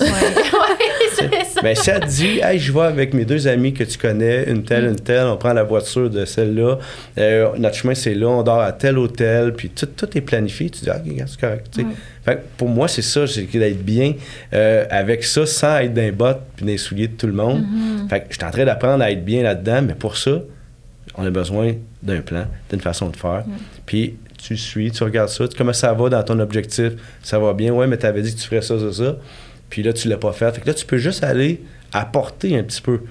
Mais 1.63 1.75
si 1.75 1.89
elle 1.89 2.05
dit, 2.05 2.39
hey, 2.41 2.59
je 2.59 2.71
vais 2.71 2.81
avec 2.81 3.13
mes 3.13 3.25
deux 3.25 3.47
amis 3.47 3.73
que 3.73 3.83
tu 3.83 3.97
connais, 3.97 4.49
une 4.49 4.63
telle, 4.63 4.85
une 4.85 4.99
telle, 4.99 5.25
on 5.25 5.37
prend 5.37 5.53
la 5.53 5.63
voiture 5.63 6.09
de 6.09 6.25
celle-là, 6.25 6.77
euh, 7.17 7.49
notre 7.57 7.75
chemin 7.75 7.95
c'est 7.95 8.13
là, 8.13 8.27
on 8.27 8.43
dort 8.43 8.61
à 8.61 8.71
tel 8.71 8.97
hôtel, 8.97 9.53
puis 9.53 9.69
tout, 9.69 9.87
est 10.17 10.21
planifié, 10.21 10.69
tu 10.69 10.81
dis, 10.81 10.89
ah, 10.89 11.01
c'est 11.27 11.39
correct. 11.39 11.79
Fait 12.23 12.43
pour 12.57 12.67
moi, 12.67 12.87
c'est 12.87 13.01
ça, 13.01 13.25
c'est 13.25 13.45
d'être 13.45 13.83
bien 13.83 14.13
euh, 14.53 14.85
avec 14.89 15.23
ça 15.23 15.45
sans 15.45 15.77
être 15.77 15.95
les 15.95 16.11
bottes 16.11 16.41
puis 16.55 16.65
dans 16.65 16.71
les 16.71 16.77
souliers 16.77 17.07
de 17.07 17.13
tout 17.13 17.27
le 17.27 17.33
monde. 17.33 17.61
Mm-hmm. 17.61 18.09
Fait 18.09 18.19
que 18.21 18.25
je 18.29 18.37
suis 18.37 18.45
en 18.45 18.51
train 18.51 18.65
d'apprendre 18.65 19.03
à 19.03 19.11
être 19.11 19.23
bien 19.23 19.43
là-dedans, 19.43 19.81
mais 19.81 19.93
pour 19.93 20.17
ça, 20.17 20.41
on 21.15 21.25
a 21.25 21.29
besoin 21.29 21.73
d'un 22.03 22.21
plan, 22.21 22.45
d'une 22.69 22.81
façon 22.81 23.09
de 23.09 23.15
faire. 23.15 23.43
Puis 23.85 24.17
tu 24.37 24.55
suis, 24.55 24.91
tu 24.91 25.03
regardes 25.03 25.29
ça, 25.29 25.45
comment 25.57 25.73
ça 25.73 25.93
va 25.93 26.09
dans 26.09 26.23
ton 26.23 26.39
objectif, 26.39 26.93
ça 27.23 27.39
va 27.39 27.53
bien, 27.53 27.73
ouais, 27.73 27.87
mais 27.87 27.97
tu 27.97 28.05
avais 28.05 28.21
dit 28.21 28.33
que 28.33 28.39
tu 28.39 28.47
ferais 28.47 28.61
ça, 28.61 28.79
ça, 28.79 28.93
ça. 28.93 29.15
Puis 29.69 29.83
là, 29.83 29.93
tu 29.93 30.07
l'as 30.07 30.17
pas 30.17 30.31
fait. 30.33 30.51
Fait 30.53 30.61
que 30.61 30.67
là, 30.67 30.73
tu 30.73 30.85
peux 30.85 30.97
juste 30.97 31.23
aller 31.23 31.61
apporter 31.93 32.57
un 32.57 32.63
petit 32.63 32.81
peu. 32.81 33.01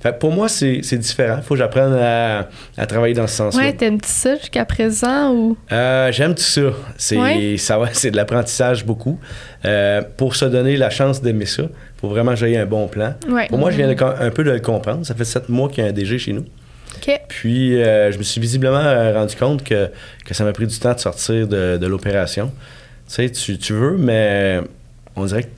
Fait 0.00 0.12
que 0.12 0.18
pour 0.18 0.32
moi, 0.32 0.48
c'est 0.50 0.80
différent. 0.98 1.36
Il 1.38 1.42
faut 1.42 1.54
que 1.54 1.58
j'apprenne 1.60 1.94
à, 1.94 2.48
à 2.76 2.86
travailler 2.86 3.14
dans 3.14 3.26
ce 3.26 3.36
sens-là. 3.36 3.62
Ouais, 3.62 3.72
t'aimes-tu 3.72 4.06
ça 4.08 4.36
jusqu'à 4.36 4.66
présent 4.66 5.32
ou? 5.32 5.56
Euh, 5.72 6.12
J'aime 6.12 6.34
tout 6.34 6.42
ça. 6.42 6.60
C'est 6.98 7.16
Ouais? 7.16 7.56
ça 7.56 7.78
va, 7.78 7.88
c'est 7.92 8.10
de 8.10 8.16
l'apprentissage 8.16 8.84
beaucoup. 8.84 9.18
Euh, 9.64 10.02
pour 10.18 10.36
se 10.36 10.44
donner 10.44 10.76
la 10.76 10.90
chance 10.90 11.22
d'aimer 11.22 11.46
ça, 11.46 11.62
faut 11.98 12.08
vraiment 12.08 12.34
que 12.34 12.44
un 12.58 12.66
bon 12.66 12.86
plan. 12.86 13.14
Ouais. 13.30 13.46
Pour 13.48 13.56
moi, 13.58 13.70
je 13.70 13.78
viens 13.78 13.88
de 13.88 13.94
com- 13.94 14.14
un 14.20 14.30
peu 14.30 14.44
de 14.44 14.50
le 14.50 14.60
comprendre. 14.60 15.06
Ça 15.06 15.14
fait 15.14 15.24
sept 15.24 15.48
mois 15.48 15.70
qu'il 15.70 15.82
y 15.82 15.86
a 15.86 15.90
un 15.90 15.92
DG 15.92 16.18
chez 16.18 16.34
nous. 16.34 16.44
Puis, 17.28 17.82
euh, 17.82 18.12
je 18.12 18.18
me 18.18 18.22
suis 18.22 18.40
visiblement 18.40 18.82
rendu 19.14 19.34
compte 19.36 19.64
que, 19.64 19.88
que 20.26 20.34
ça 20.34 20.44
m'a 20.44 20.52
pris 20.52 20.66
du 20.66 20.78
temps 20.78 20.92
de 20.94 21.00
sortir 21.00 21.48
de, 21.48 21.78
de 21.78 21.86
l'opération. 21.86 22.52
Tu 23.08 23.14
sais, 23.14 23.30
tu, 23.30 23.58
tu 23.58 23.72
veux, 23.72 23.96
mais 23.96 24.60
on 25.16 25.24
dirait 25.24 25.44
que, 25.44 25.48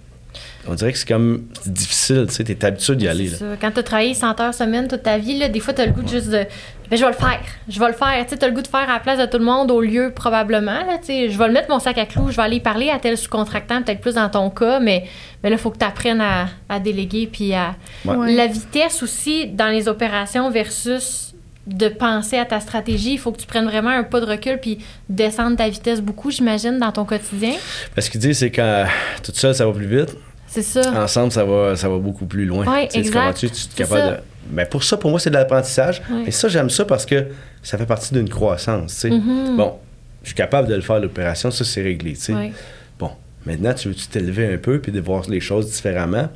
on 0.68 0.74
dirait 0.74 0.92
que 0.92 0.98
c'est 0.98 1.08
comme 1.08 1.44
difficile. 1.66 2.26
Tu 2.28 2.34
sais, 2.34 2.44
t'es 2.44 2.64
habitué 2.64 2.96
d'y 2.96 3.08
aller. 3.08 3.28
Là. 3.28 3.36
ça. 3.36 3.44
Quand 3.60 3.70
tu 3.70 3.80
as 3.80 3.82
travaillé 3.82 4.14
100 4.14 4.40
heures 4.40 4.54
semaine 4.54 4.88
toute 4.88 5.02
ta 5.02 5.18
vie, 5.18 5.38
là, 5.38 5.48
des 5.48 5.60
fois, 5.60 5.74
tu 5.74 5.82
as 5.82 5.86
le 5.86 5.92
goût 5.92 6.02
de 6.02 6.08
juste 6.08 6.28
de. 6.28 6.44
Ben, 6.88 6.96
je 6.96 7.02
vais 7.02 7.10
le 7.10 7.16
faire. 7.16 7.40
Je 7.68 7.80
vais 7.80 7.86
le 7.88 7.92
faire. 7.92 8.26
Tu 8.26 8.44
as 8.44 8.48
le 8.48 8.54
goût 8.54 8.62
de 8.62 8.68
faire 8.68 8.88
à 8.88 8.94
la 8.94 9.00
place 9.00 9.18
de 9.18 9.26
tout 9.26 9.38
le 9.38 9.44
monde 9.44 9.70
au 9.70 9.80
lieu, 9.80 10.12
probablement. 10.14 10.84
Là, 10.86 10.98
tu 10.98 11.06
sais. 11.06 11.30
je 11.30 11.38
vais 11.38 11.46
le 11.46 11.52
mettre 11.52 11.70
mon 11.70 11.78
sac 11.78 11.98
à 11.98 12.06
clous. 12.06 12.30
Je 12.30 12.36
vais 12.36 12.42
aller 12.42 12.60
parler 12.60 12.90
à 12.90 12.98
tel 12.98 13.16
sous-contractant, 13.16 13.82
peut-être 13.82 14.00
plus 14.00 14.14
dans 14.14 14.28
ton 14.28 14.50
cas, 14.50 14.78
mais, 14.80 15.04
mais 15.42 15.50
là, 15.50 15.56
il 15.56 15.58
faut 15.58 15.70
que 15.70 15.78
tu 15.78 15.84
apprennes 15.84 16.20
à, 16.20 16.46
à 16.68 16.78
déléguer. 16.80 17.28
Puis 17.30 17.54
à. 17.54 17.74
Ouais. 18.04 18.34
La 18.34 18.46
vitesse 18.46 19.02
aussi 19.02 19.46
dans 19.46 19.68
les 19.68 19.88
opérations 19.88 20.50
versus 20.50 21.34
de 21.66 21.88
penser 21.88 22.38
à 22.38 22.44
ta 22.44 22.60
stratégie, 22.60 23.14
il 23.14 23.18
faut 23.18 23.32
que 23.32 23.40
tu 23.40 23.46
prennes 23.46 23.66
vraiment 23.66 23.90
un 23.90 24.04
pas 24.04 24.20
de 24.20 24.26
recul 24.26 24.58
puis 24.58 24.78
descendre 25.08 25.56
ta 25.56 25.68
vitesse 25.68 26.00
beaucoup, 26.00 26.30
j'imagine, 26.30 26.78
dans 26.78 26.92
ton 26.92 27.04
quotidien. 27.04 27.52
Parce 27.94 28.08
qu'il 28.08 28.20
dit, 28.20 28.34
c'est 28.34 28.50
quand 28.50 28.86
tout 29.22 29.32
seul, 29.34 29.54
ça 29.54 29.66
va 29.66 29.72
plus 29.72 29.86
vite. 29.86 30.16
C'est 30.62 30.82
ça. 30.82 31.02
Ensemble, 31.04 31.32
ça 31.32 31.44
va, 31.44 31.76
ça 31.76 31.88
va 31.88 31.98
beaucoup 31.98 32.26
plus 32.26 32.46
loin. 32.46 32.64
Tu 32.86 32.88
tu 32.88 32.98
exact. 33.00 33.38
Tu 33.38 33.48
capable 33.76 34.10
de... 34.12 34.16
Mais 34.52 34.64
pour 34.64 34.82
ça, 34.84 34.96
pour 34.96 35.10
moi, 35.10 35.20
c'est 35.20 35.28
de 35.30 35.34
l'apprentissage. 35.34 36.00
Ouais. 36.10 36.24
Et 36.26 36.30
ça, 36.30 36.48
j'aime 36.48 36.70
ça 36.70 36.84
parce 36.84 37.04
que 37.04 37.26
ça 37.62 37.76
fait 37.76 37.84
partie 37.86 38.14
d'une 38.14 38.28
croissance. 38.28 38.94
tu 38.94 39.00
sais. 39.00 39.10
Mhm. 39.10 39.56
Bon, 39.56 39.74
je 40.22 40.28
suis 40.28 40.34
capable 40.36 40.68
de 40.68 40.74
le 40.74 40.80
faire, 40.80 40.98
l'opération, 41.00 41.50
ça, 41.50 41.64
c'est 41.64 41.82
réglé. 41.82 42.12
tu 42.14 42.20
sais. 42.20 42.32
Ouais. 42.32 42.52
Bon, 42.98 43.10
maintenant, 43.44 43.74
tu 43.74 43.88
veux 43.88 43.94
t'élever 43.94 44.54
un 44.54 44.56
peu 44.56 44.80
puis 44.80 44.92
de 44.92 45.00
voir 45.00 45.28
les 45.28 45.40
choses 45.40 45.70
différemment? 45.70 46.28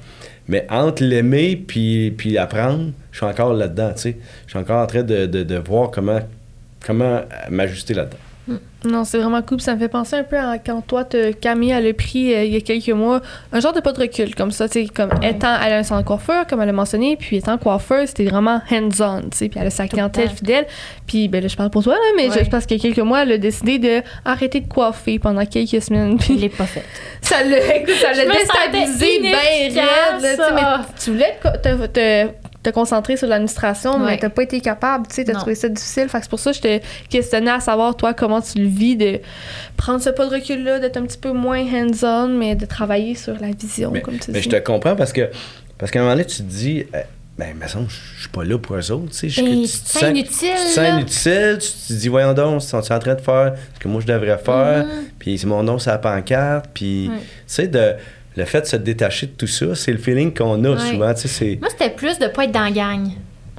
Mais 0.48 0.66
entre 0.68 1.04
l'aimer 1.04 1.56
puis, 1.56 2.10
puis 2.10 2.36
apprendre, 2.36 2.90
je 3.12 3.18
suis 3.18 3.26
encore 3.26 3.54
là-dedans. 3.54 3.92
tu 3.94 4.02
sais. 4.02 4.16
Je 4.46 4.50
suis 4.50 4.58
encore 4.58 4.82
en 4.82 4.86
train 4.86 5.02
de, 5.02 5.26
de, 5.26 5.42
de 5.44 5.56
voir 5.56 5.90
comment, 5.90 6.20
comment 6.84 7.20
m'ajuster 7.48 7.94
là-dedans. 7.94 8.16
Non, 8.82 9.04
c'est 9.04 9.18
vraiment 9.18 9.42
cool. 9.42 9.60
Ça 9.60 9.74
me 9.74 9.78
fait 9.78 9.88
penser 9.88 10.16
un 10.16 10.22
peu 10.24 10.38
à 10.38 10.56
quand 10.58 10.80
toi, 10.80 11.04
te, 11.04 11.32
Camille, 11.32 11.70
elle 11.72 11.86
a 11.86 11.92
pris 11.92 12.34
euh, 12.34 12.44
il 12.44 12.54
y 12.54 12.56
a 12.56 12.60
quelques 12.60 12.88
mois 12.88 13.20
un 13.52 13.60
genre 13.60 13.74
de 13.74 13.80
pas 13.80 13.92
de 13.92 14.00
recul 14.00 14.34
comme 14.34 14.50
ça. 14.50 14.68
tu 14.70 14.84
sais, 14.86 14.88
Comme 14.92 15.10
étant, 15.22 15.54
elle 15.62 15.74
a 15.74 15.76
un 15.78 15.82
centre 15.82 16.00
de 16.00 16.06
coiffeur, 16.06 16.46
comme 16.46 16.62
elle 16.62 16.70
a 16.70 16.72
mentionné, 16.72 17.16
puis 17.16 17.36
étant 17.36 17.58
coiffeur, 17.58 18.08
c'était 18.08 18.24
vraiment 18.24 18.62
hands-on. 18.70 19.20
tu 19.30 19.36
sais, 19.36 19.48
Puis 19.50 19.60
elle 19.60 19.66
a 19.66 19.70
sa 19.70 19.86
clientèle 19.86 20.30
fidèle. 20.30 20.66
Puis 21.06 21.28
ben, 21.28 21.42
là, 21.42 21.48
je 21.48 21.56
parle 21.56 21.68
pour 21.68 21.82
toi, 21.84 21.92
là, 21.94 22.00
mais 22.16 22.30
Ouais. 22.30 22.42
je 22.44 22.48
pense 22.48 22.64
qu'il 22.64 22.78
y 22.78 22.80
a 22.80 22.82
quelques 22.82 23.04
mois, 23.06 23.22
elle 23.22 23.32
a 23.32 23.38
décidé 23.38 23.78
de 23.78 24.02
arrêter 24.24 24.60
de 24.60 24.68
coiffer 24.68 25.18
pendant 25.18 25.44
quelques 25.44 25.82
semaines. 25.82 26.18
Je 26.18 26.24
Puis 26.24 26.36
l'ai 26.36 26.48
pas 26.48 26.64
fait. 26.64 26.84
ça 27.20 27.44
l'a 27.44 27.76
écoute, 27.76 27.94
ça 28.00 28.12
l'a 28.14 28.24
déstabilisé 28.32 29.20
bien 29.20 29.30
raide. 29.32 29.68
tu 29.68 29.74
sais, 29.74 29.82
inefficace. 29.82 30.50
Mais 30.54 30.84
tu 31.04 31.10
voulais 31.10 31.38
te, 31.42 31.68
te, 31.68 31.86
te- 31.86 32.49
te 32.62 32.70
concentrer 32.70 33.16
sur 33.16 33.26
l'administration, 33.26 33.98
mais 33.98 34.04
Ouais. 34.04 34.18
t'as 34.18 34.28
pas 34.28 34.42
été 34.42 34.60
capable. 34.60 35.06
Tu 35.08 35.14
sais, 35.14 35.24
t'as 35.24 35.32
trouvé 35.34 35.54
ça 35.54 35.68
difficile. 35.68 36.08
Fait 36.08 36.18
que 36.18 36.24
c'est 36.24 36.30
pour 36.30 36.38
ça 36.40 36.50
que 36.50 36.56
je 36.58 36.62
te 36.62 36.80
questionnais 37.08 37.50
à 37.50 37.60
savoir, 37.60 37.96
toi, 37.96 38.12
comment 38.12 38.40
tu 38.42 38.58
le 38.58 38.68
vis 38.68 38.96
de 38.96 39.20
prendre 39.78 40.00
ce 40.02 40.10
pas 40.10 40.26
de 40.26 40.34
recul-là, 40.34 40.78
d'être 40.78 40.98
un 40.98 41.02
petit 41.06 41.16
peu 41.18 41.32
moins 41.32 41.60
hands-on, 41.62 42.28
mais 42.28 42.54
de 42.56 42.66
travailler 42.66 43.14
sur 43.14 43.34
la 43.40 43.50
vision, 43.52 43.90
Mais, 43.92 44.02
comme 44.02 44.18
tu 44.18 44.30
mais 44.30 44.40
dis. 44.40 44.44
je 44.44 44.50
te 44.50 44.56
comprends 44.62 44.94
parce 44.96 45.12
que 45.12 45.30
parce 45.78 45.90
qu'à 45.90 46.00
un 46.00 46.02
moment 46.02 46.14
donné, 46.14 46.26
tu 46.26 46.36
te 46.38 46.42
dis, 46.42 46.84
euh, 46.94 47.00
ben, 47.38 47.56
me 47.58 47.66
semble, 47.66 47.86
je 47.88 48.20
suis 48.20 48.28
pas 48.28 48.44
là 48.44 48.58
pour 48.58 48.76
eux 48.76 48.90
autres. 48.92 49.12
Tu 49.12 49.16
sais, 49.16 49.28
je- 49.30 49.40
tu 49.40 49.62
te 49.62 49.88
sens 49.88 50.02
inutile, 50.02 50.26
Tu 50.58 50.62
te 50.64 50.68
sens 50.74 50.88
inutile, 50.90 51.58
tu 51.58 51.94
te 51.94 51.98
dis, 51.98 52.08
voyons 52.08 52.34
donc, 52.34 52.60
sont-ils 52.60 52.92
en 52.92 52.98
train 52.98 53.14
de 53.14 53.20
faire 53.22 53.54
ce 53.74 53.80
que 53.80 53.88
moi 53.88 54.02
je 54.02 54.06
devrais 54.06 54.36
faire? 54.36 54.84
Mhm. 54.84 54.90
Puis 55.18 55.38
c'est 55.38 55.46
mon 55.46 55.62
nom 55.62 55.78
sur 55.78 55.90
la 55.92 55.96
pancarte. 55.96 56.66
Puis, 56.74 57.10
tu 57.10 57.20
sais, 57.46 57.66
de, 57.68 57.94
le 58.36 58.44
fait 58.44 58.60
de 58.62 58.66
se 58.66 58.76
détacher 58.76 59.26
de 59.26 59.32
tout 59.32 59.46
ça, 59.46 59.74
c'est 59.74 59.92
le 59.92 59.98
feeling 59.98 60.32
qu'on 60.34 60.64
a 60.64 60.70
Ouais. 60.70 60.90
souvent. 60.90 61.12
Tu 61.14 61.22
sais, 61.22 61.28
c'est. 61.28 61.58
Moi, 61.60 61.68
c'était 61.70 61.90
plus 61.90 62.18
de 62.18 62.26
pas 62.28 62.44
être 62.44 62.52
dans 62.52 62.60
la 62.64 62.70
gang. 62.70 63.08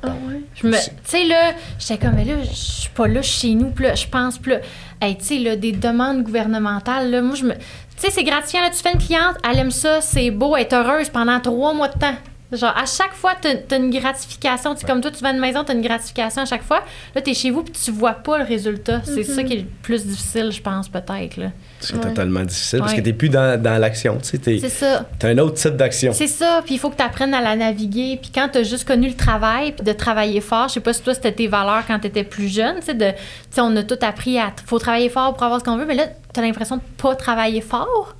Ah 0.03 0.07
ouais? 0.27 0.41
Je 0.55 0.65
me, 0.67 0.73
tu 0.73 0.79
sais, 1.03 1.25
là, 1.25 1.51
j'étais 1.77 1.97
comme, 1.97 2.15
mais 2.15 2.25
là, 2.25 2.33
je 2.43 2.55
suis 2.55 2.89
pas 2.89 3.07
là 3.07 3.21
chez 3.21 3.53
nous, 3.53 3.69
puis 3.69 3.85
là, 3.85 3.93
je 3.95 4.07
pense, 4.07 4.39
là, 4.47 4.57
hey, 4.99 5.15
tu 5.17 5.25
sais, 5.25 5.37
là, 5.37 5.55
des 5.55 5.71
demandes 5.73 6.23
gouvernementales, 6.23 7.11
là, 7.11 7.21
moi, 7.21 7.35
je 7.35 7.43
me. 7.45 7.53
Tu 7.53 7.59
sais, 7.97 8.09
c'est 8.09 8.23
gratifiant, 8.23 8.61
là, 8.61 8.69
tu 8.71 8.77
fais 8.77 8.93
une 8.93 8.99
cliente, 8.99 9.35
elle 9.47 9.59
aime 9.59 9.69
ça, 9.71 10.01
c'est 10.01 10.31
beau, 10.31 10.55
elle 10.55 10.63
est 10.63 10.73
heureuse 10.73 11.09
pendant 11.09 11.39
trois 11.39 11.73
mois 11.75 11.87
de 11.87 11.99
temps. 11.99 12.15
Genre, 12.51 12.73
à 12.77 12.85
chaque 12.85 13.13
fois, 13.13 13.31
t'as 13.39 13.53
as 13.71 13.77
une 13.77 13.89
gratification. 13.89 14.73
Tu 14.75 14.81
sais, 14.81 14.87
comme 14.87 14.99
toi, 15.01 15.09
tu 15.11 15.21
vas 15.23 15.29
à 15.29 15.31
une 15.31 15.39
maison, 15.39 15.63
t'as 15.63 15.73
une 15.73 15.81
gratification 15.81 16.41
à 16.41 16.45
chaque 16.45 16.63
fois. 16.63 16.83
Là, 17.15 17.21
t'es 17.21 17.33
chez 17.33 17.49
vous, 17.49 17.63
puis 17.63 17.73
tu 17.73 17.91
vois 17.91 18.13
pas 18.13 18.37
le 18.39 18.43
résultat. 18.43 19.01
C'est 19.05 19.23
ça 19.23 19.43
qui 19.43 19.53
est 19.53 19.57
le 19.59 19.65
plus 19.81 20.05
difficile, 20.05 20.51
je 20.51 20.61
pense, 20.61 20.89
peut-être. 20.89 21.39
C'est 21.79 21.93
Ouais. 21.95 21.99
totalement 22.01 22.41
difficile 22.43 22.79
parce 22.79 22.91
Ouais. 22.91 22.99
que 22.99 23.03
t'es 23.05 23.13
plus 23.13 23.29
dans, 23.29 23.59
dans 23.61 23.79
l'action. 23.79 24.17
Tu 24.17 24.25
sais, 24.29 24.37
t'es- 24.37 24.59
C'est 24.59 24.69
ça. 24.69 25.05
t'as 25.17 25.29
un 25.29 25.37
autre 25.39 25.55
type 25.55 25.75
d'action. 25.77 26.11
C'est 26.13 26.27
ça, 26.27 26.61
puis 26.65 26.75
il 26.75 26.77
faut 26.77 26.89
que 26.89 26.97
tu 26.97 27.03
apprennes 27.03 27.33
à 27.33 27.41
la 27.41 27.55
naviguer. 27.55 28.19
Puis 28.21 28.31
quand 28.35 28.49
tu 28.51 28.59
as 28.59 28.63
juste 28.63 28.85
connu 28.87 29.07
le 29.07 29.15
travail, 29.15 29.71
puis 29.71 29.83
de 29.85 29.93
travailler 29.93 30.41
fort, 30.41 30.67
je 30.67 30.73
sais 30.75 30.79
pas 30.79 30.93
si 30.93 31.01
toi 31.01 31.13
c'était 31.13 31.31
tes 31.31 31.47
valeurs 31.47 31.83
quand 31.87 31.97
tu 31.99 32.07
étais 32.07 32.23
plus 32.23 32.47
jeune, 32.49 32.75
tu 32.81 32.87
sais, 32.87 32.93
de- 32.93 33.11
tu 33.11 33.15
sais, 33.51 33.61
on 33.61 33.75
a 33.77 33.83
tout 33.83 33.97
appris 34.01 34.37
à 34.37 34.53
faut 34.65 34.77
travailler 34.77 35.09
fort 35.09 35.33
pour 35.33 35.43
avoir 35.43 35.59
ce 35.59 35.65
qu'on 35.65 35.77
veut, 35.77 35.85
mais 35.85 35.95
là, 35.95 36.03
tu 36.33 36.39
as 36.39 36.43
l'impression 36.43 36.75
de 36.77 36.81
pas 37.01 37.15
travailler 37.15 37.61
fort. 37.61 38.15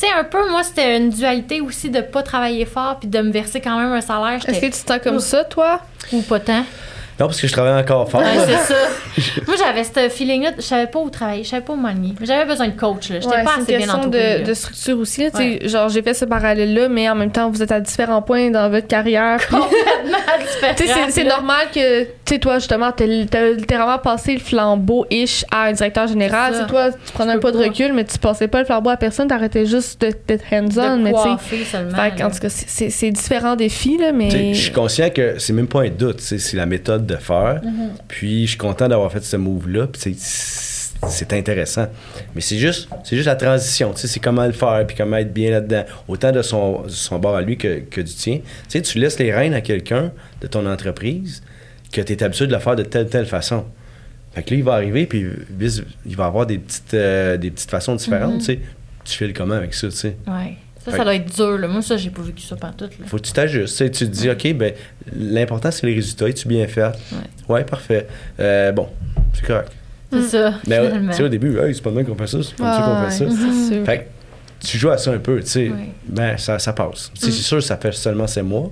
Tu 0.00 0.06
sais, 0.06 0.12
un 0.12 0.22
peu, 0.24 0.48
moi, 0.48 0.62
c'était 0.62 0.96
une 0.96 1.10
dualité 1.10 1.60
aussi 1.60 1.90
de 1.90 2.00
pas 2.00 2.22
travailler 2.22 2.64
fort, 2.64 3.00
puis 3.00 3.08
de 3.08 3.18
me 3.20 3.32
verser 3.32 3.60
quand 3.60 3.76
même 3.78 3.92
un 3.92 4.00
salaire. 4.00 4.40
Est-ce 4.46 4.60
que 4.60 4.66
tu 4.66 4.70
te 4.70 4.88
sens 4.88 5.00
comme 5.02 5.18
ça, 5.18 5.42
toi? 5.44 5.80
Ou 6.12 6.22
pas 6.22 6.38
tant. 6.38 6.64
Non, 7.20 7.26
parce 7.26 7.40
que 7.40 7.46
je 7.48 7.52
travaille 7.52 7.80
encore 7.80 8.08
fort. 8.08 8.20
Ouais, 8.20 8.26
c'est 8.46 8.74
ça. 8.74 9.40
Moi, 9.46 9.56
j'avais 9.58 9.82
ce 9.84 10.08
feeling-là, 10.14 10.52
je 10.56 10.62
savais 10.62 10.86
pas 10.86 11.00
où 11.00 11.10
travailler, 11.10 11.42
je 11.42 11.48
savais 11.48 11.62
pas 11.64 11.72
où 11.72 11.76
m'aligner. 11.76 12.14
J'avais 12.22 12.44
besoin 12.46 12.68
de 12.68 12.72
coach, 12.78 13.10
là. 13.10 13.20
J'étais 13.20 13.34
Ouais, 13.34 13.42
pas 13.44 13.54
c'est 13.56 13.62
assez 13.62 13.72
une 13.72 13.78
bien 13.78 13.78
question 13.78 13.98
entourée. 14.00 14.34
de, 14.34 14.38
là. 14.38 14.44
de 14.44 14.54
structure 14.54 14.98
aussi. 14.98 15.22
là, 15.24 15.30
Genre, 15.68 15.88
j'ai 15.88 16.02
fait 16.02 16.14
ce 16.14 16.24
parallèle-là, 16.24 16.88
mais 16.88 17.08
en 17.10 17.14
même 17.16 17.32
temps, 17.32 17.50
vous 17.50 17.62
êtes 17.62 17.72
à 17.72 17.80
différents 17.80 18.22
points 18.22 18.50
dans 18.50 18.70
votre 18.70 18.86
carrière. 18.86 19.40
Complètement 19.48 19.68
différent, 20.40 20.74
Tu 20.76 20.86
sais, 20.86 20.92
c'est- 20.92 21.10
c'est 21.10 21.24
normal 21.24 21.66
que, 21.74 22.04
tu 22.04 22.08
sais, 22.26 22.38
toi, 22.38 22.58
justement, 22.58 22.92
t'as 22.92 23.06
littéralement 23.06 23.98
passé 23.98 24.34
le 24.34 24.40
flambeau-ish 24.40 25.44
à 25.50 25.64
un 25.64 25.72
directeur 25.72 26.06
général. 26.06 26.54
C'est 26.54 26.66
toi, 26.68 26.90
tu 26.92 27.12
prenais 27.12 27.32
un 27.32 27.38
pas 27.38 27.50
de 27.50 27.58
recul, 27.58 27.92
mais 27.94 28.04
tu 28.04 28.18
passais 28.18 28.46
pas 28.48 28.60
le 28.60 28.64
flambeau 28.64 28.90
à 28.90 28.96
personne, 28.96 29.26
t'arrêtais 29.28 29.66
juste 29.66 30.00
de- 30.00 30.12
d'être 30.26 30.44
hands-on, 30.52 30.96
de 30.98 31.02
mais 31.02 31.12
tu 31.12 31.18
sais. 31.18 31.82
là. 31.82 32.10
tout 32.30 32.38
cas, 32.38 32.48
c'est- 32.48 32.68
c'est 32.68 32.90
c'est 32.90 33.10
différents 33.10 33.56
défis, 33.56 33.98
là, 33.98 34.12
mais. 34.12 34.54
Je 34.54 34.60
suis 34.60 34.72
conscient 34.72 35.10
que 35.10 35.34
c'est 35.38 35.52
même 35.52 35.66
pas 35.68 35.82
un 35.82 35.88
doute, 35.90 36.18
tu 36.18 36.24
sais, 36.24 36.38
c'est 36.38 36.56
la 36.56 36.66
méthode 36.66 37.07
de 37.08 37.16
faire. 37.16 37.60
Mm-hmm. 37.64 37.88
Puis 38.06 38.42
je 38.44 38.50
suis 38.50 38.58
content 38.58 38.88
d'avoir 38.88 39.10
fait 39.10 39.24
ce 39.24 39.36
move-là. 39.36 39.88
Puis 39.88 40.14
c'est- 40.16 41.32
intéressant. 41.32 41.86
Mais 42.34 42.40
c'est 42.40 42.58
juste, 42.58 42.88
c'est 43.04 43.16
juste 43.16 43.26
la 43.28 43.36
transition. 43.36 43.92
C'est 43.94 44.20
comment 44.20 44.46
le 44.46 44.52
faire, 44.52 44.84
puis 44.86 44.96
comment 44.96 45.16
être 45.16 45.32
bien 45.32 45.50
là-dedans. 45.50 45.84
Autant 46.08 46.32
de 46.32 46.42
son, 46.42 46.88
son 46.88 47.18
bord 47.18 47.36
à 47.36 47.42
lui 47.42 47.56
que, 47.56 47.80
que 47.80 48.00
du 48.00 48.12
tien. 48.12 48.40
Tu 48.68 48.98
laisses 48.98 49.18
les 49.18 49.32
rênes 49.32 49.54
à 49.54 49.60
quelqu'un 49.60 50.12
de 50.40 50.46
ton 50.46 50.66
entreprise 50.66 51.42
que 51.92 52.00
tu 52.00 52.12
es 52.12 52.22
habitué 52.22 52.46
de 52.46 52.52
le 52.52 52.58
faire 52.58 52.76
de 52.76 52.82
telle, 52.82 53.08
telle 53.08 53.26
façon. 53.26 53.64
Fait 54.32 54.42
que 54.42 54.50
là, 54.50 54.56
il 54.58 54.64
va 54.64 54.74
arriver, 54.74 55.06
puis 55.06 55.26
il 56.06 56.16
va 56.16 56.26
avoir 56.26 56.46
des 56.46 56.58
petites, 56.58 56.94
euh, 56.94 57.36
des 57.36 57.50
petites 57.50 57.70
façons 57.70 57.94
différentes. 57.94 58.38
Tu 58.40 58.44
sais, 58.44 58.58
tu 59.04 59.16
fais 59.16 59.26
le 59.26 59.32
comment 59.32 59.54
avec 59.54 59.74
ça, 59.74 59.88
tu 59.88 59.96
sais? 59.96 60.16
Ouais. 60.26 60.56
Ça, 60.90 61.04
doit 61.04 61.14
être 61.14 61.34
dur. 61.34 61.58
Là. 61.58 61.68
Moi, 61.68 61.82
ça, 61.82 61.96
j'ai 61.96 62.10
pas 62.10 62.22
vécu 62.22 62.42
ça 62.42 62.56
pantoute. 62.56 62.98
Là. 62.98 63.06
faut 63.06 63.16
que 63.16 63.22
tu 63.22 63.32
t'ajustes. 63.32 63.90
Tu, 63.90 63.90
te 63.90 64.04
dis, 64.04 64.30
OK, 64.30 64.52
ben, 64.54 64.72
l'important, 65.16 65.70
c'est 65.70 65.86
les 65.86 65.94
résultats. 65.94 66.28
Es-tu 66.28 66.48
bien 66.48 66.66
fait? 66.66 66.92
Ouais, 67.48 67.64
parfait. 67.64 68.06
Euh, 68.40 68.72
bon, 68.72 68.88
c'est 69.34 69.46
correct. 69.46 69.72
C'est 70.10 70.22
ça, 70.22 70.54
Mais 70.66 70.76
finalement. 70.86 71.10
tu 71.10 71.16
sais, 71.18 71.22
au 71.22 71.28
début, 71.28 71.58
hey, 71.58 71.74
c'est 71.74 71.82
pas 71.82 71.90
de 71.90 71.96
même 71.96 72.06
qu'on 72.06 72.14
fait 72.14 72.26
ça, 72.26 72.38
c'est 72.42 72.56
comme 72.56 72.66
ça 72.66 72.82
qu'on 72.82 73.10
fait 73.10 73.18
ça. 73.18 73.24
ouais. 73.24 73.84
Fait 73.84 74.08
tu 74.60 74.78
joues 74.78 74.90
à 74.90 74.98
ça 74.98 75.12
un 75.12 75.18
peu, 75.18 75.40
tu 75.40 75.46
sais. 75.46 75.68
Ouais. 75.68 75.90
Ben, 76.06 76.36
ça, 76.38 76.58
ça 76.58 76.72
passe. 76.72 77.10
Tu 77.14 77.26
sais, 77.26 77.32
C'est 77.32 77.42
sûr, 77.42 77.62
ça 77.62 77.76
fait 77.76 77.92
seulement 77.92 78.26
sept 78.26 78.44
mois. 78.44 78.70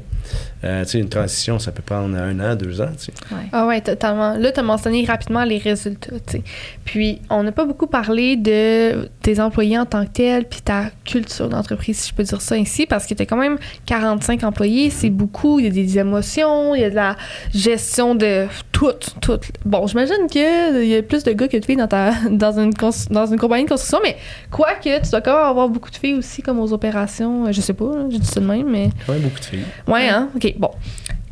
Euh, 0.65 0.85
tu 0.85 0.91
sais, 0.91 0.99
une 0.99 1.09
transition, 1.09 1.59
ça 1.59 1.71
peut 1.71 1.83
prendre 1.83 2.17
un 2.17 2.41
an, 2.41 2.57
deux 2.57 2.81
ans, 2.81 2.91
tu 2.99 3.05
sais. 3.05 3.13
Ouais. 3.31 3.43
Ah 3.53 3.67
ouais, 3.67 3.81
totalement. 3.81 4.37
Là, 4.37 4.51
tu 4.51 4.59
as 4.59 4.63
mentionné 4.63 5.05
rapidement 5.05 5.45
les 5.45 5.59
résultats, 5.59 6.19
tu 6.27 6.39
sais. 6.39 6.43
Puis, 6.85 7.21
on 7.31 7.43
n'a 7.43 7.53
pas 7.53 7.65
beaucoup 7.65 7.87
parlé 7.87 8.37
de 8.37 9.09
tes 9.23 9.39
employés 9.39 9.79
en 9.79 9.87
tant 9.87 10.05
que 10.05 10.11
tels, 10.11 10.45
puis 10.47 10.61
ta 10.63 10.87
culture 11.05 11.49
d'entreprise, 11.49 11.99
si 11.99 12.11
je 12.11 12.15
peux 12.15 12.23
dire 12.25 12.41
ça 12.41 12.57
ainsi, 12.57 12.87
parce 12.87 13.07
que 13.07 13.15
tu 13.15 13.23
as 13.23 13.27
quand 13.27 13.37
même 13.37 13.59
45 13.85 14.43
employés, 14.45 14.91
c'est 14.91 15.11
beaucoup, 15.11 15.61
il 15.61 15.67
y 15.67 15.69
a 15.69 15.71
des 15.71 15.99
émotions, 15.99 16.75
il 16.75 16.81
y 16.81 16.85
a 16.85 16.91
de 16.91 16.97
la 16.97 17.17
gestion 17.55 18.15
de 18.15 18.47
tout, 18.73 18.93
tout. 19.21 19.39
Bon, 19.65 19.87
j'imagine 19.87 20.27
qu'il 20.29 20.87
y 20.87 20.97
a 20.97 21.03
plus 21.03 21.23
de 21.23 21.33
gars 21.33 21.49
que 21.49 21.57
de 21.57 21.65
filles 21.65 21.77
dans, 21.77 21.87
ta, 21.87 22.13
dans, 22.31 22.59
une, 22.59 22.73
dans 23.11 23.27
une 23.27 23.39
compagnie 23.39 23.65
de 23.65 23.69
construction, 23.69 24.01
mais 24.03 24.17
quoique, 24.51 25.03
tu 25.05 25.11
dois 25.11 25.21
quand 25.21 25.35
même 25.35 25.47
avoir 25.47 25.69
beaucoup 25.77 25.91
de 25.91 25.97
filles 25.97 26.15
aussi, 26.15 26.43
comme 26.43 26.59
aux 26.59 26.73
opérations, 26.73 27.51
je 27.53 27.61
sais 27.61 27.73
pas, 27.75 27.85
là, 27.85 28.05
je 28.11 28.17
dis 28.19 28.27
ça 28.27 28.41
de 28.41 28.47
même, 28.47 28.69
mais... 28.71 28.89
Quand 29.07 29.13
même 29.13 29.23
beaucoup 29.23 29.39
de 29.41 29.45
filles. 29.45 29.65
Ouais, 29.87 30.09
hein? 30.09 30.29
OK, 30.35 30.55
bon. 30.59 30.71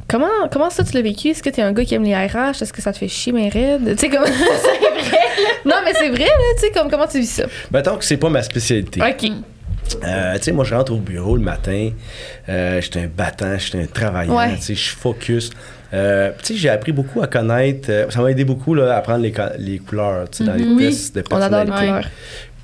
Comment, 0.08 0.28
comment 0.52 0.68
ça, 0.70 0.84
tu 0.84 0.92
l'as 0.92 1.02
vécu? 1.02 1.28
Est-ce 1.28 1.42
que 1.42 1.48
t'es 1.48 1.62
un 1.62 1.72
gars 1.72 1.84
qui 1.84 1.94
aime 1.94 2.02
les 2.04 2.14
RH? 2.14 2.60
Est-ce 2.62 2.72
que 2.72 2.82
ça 2.82 2.92
te 2.92 2.98
fait 2.98 3.08
chier, 3.08 3.32
mais 3.32 3.48
raide? 3.48 3.96
Tu 3.96 3.98
sais, 3.98 4.08
comme... 4.10 4.24
c'est 4.26 4.32
vrai, 4.32 5.28
Non, 5.64 5.76
mais 5.84 5.92
c'est 5.94 6.10
vrai, 6.10 6.24
là, 6.26 6.54
tu 6.56 6.66
sais, 6.66 6.70
comme, 6.72 6.90
comment 6.90 7.06
tu 7.06 7.18
vis 7.20 7.26
ça? 7.30 7.44
Mettons 7.72 7.96
que 7.96 8.04
c'est 8.04 8.18
pas 8.18 8.28
ma 8.28 8.42
spécialité. 8.42 9.00
OK. 9.00 9.30
Euh, 10.04 10.34
tu 10.36 10.42
sais, 10.44 10.52
moi, 10.52 10.64
je 10.64 10.74
rentre 10.74 10.92
au 10.92 10.98
bureau 10.98 11.36
le 11.36 11.42
matin, 11.42 11.90
euh, 12.48 12.80
j'étais 12.80 13.00
un 13.00 13.06
battant, 13.06 13.58
j'étais 13.58 13.82
un 13.82 13.86
travaillant, 13.86 14.36
Ouais. 14.36 14.56
tu 14.56 14.62
sais, 14.62 14.74
je 14.74 14.80
suis 14.80 14.96
focus. 14.96 15.50
Euh, 15.92 16.32
tu 16.42 16.54
sais, 16.54 16.56
j'ai 16.56 16.68
appris 16.70 16.92
beaucoup 16.92 17.22
à 17.22 17.26
connaître, 17.26 17.88
euh, 17.90 18.10
ça 18.10 18.20
m'a 18.20 18.30
aidé 18.30 18.44
beaucoup 18.44 18.74
là, 18.74 18.94
à 18.94 18.98
apprendre 18.98 19.20
les, 19.22 19.32
les 19.58 19.78
couleurs, 19.78 20.28
tu 20.30 20.38
sais, 20.38 20.44
dans 20.44 20.54
les 20.54 20.64
Oui, 20.64 20.86
tests 20.88 21.14
de 21.14 21.22
on 21.30 21.36
adore 21.36 21.60
les 21.60 21.66
personnalité. 21.70 21.86
couleurs. 21.86 22.10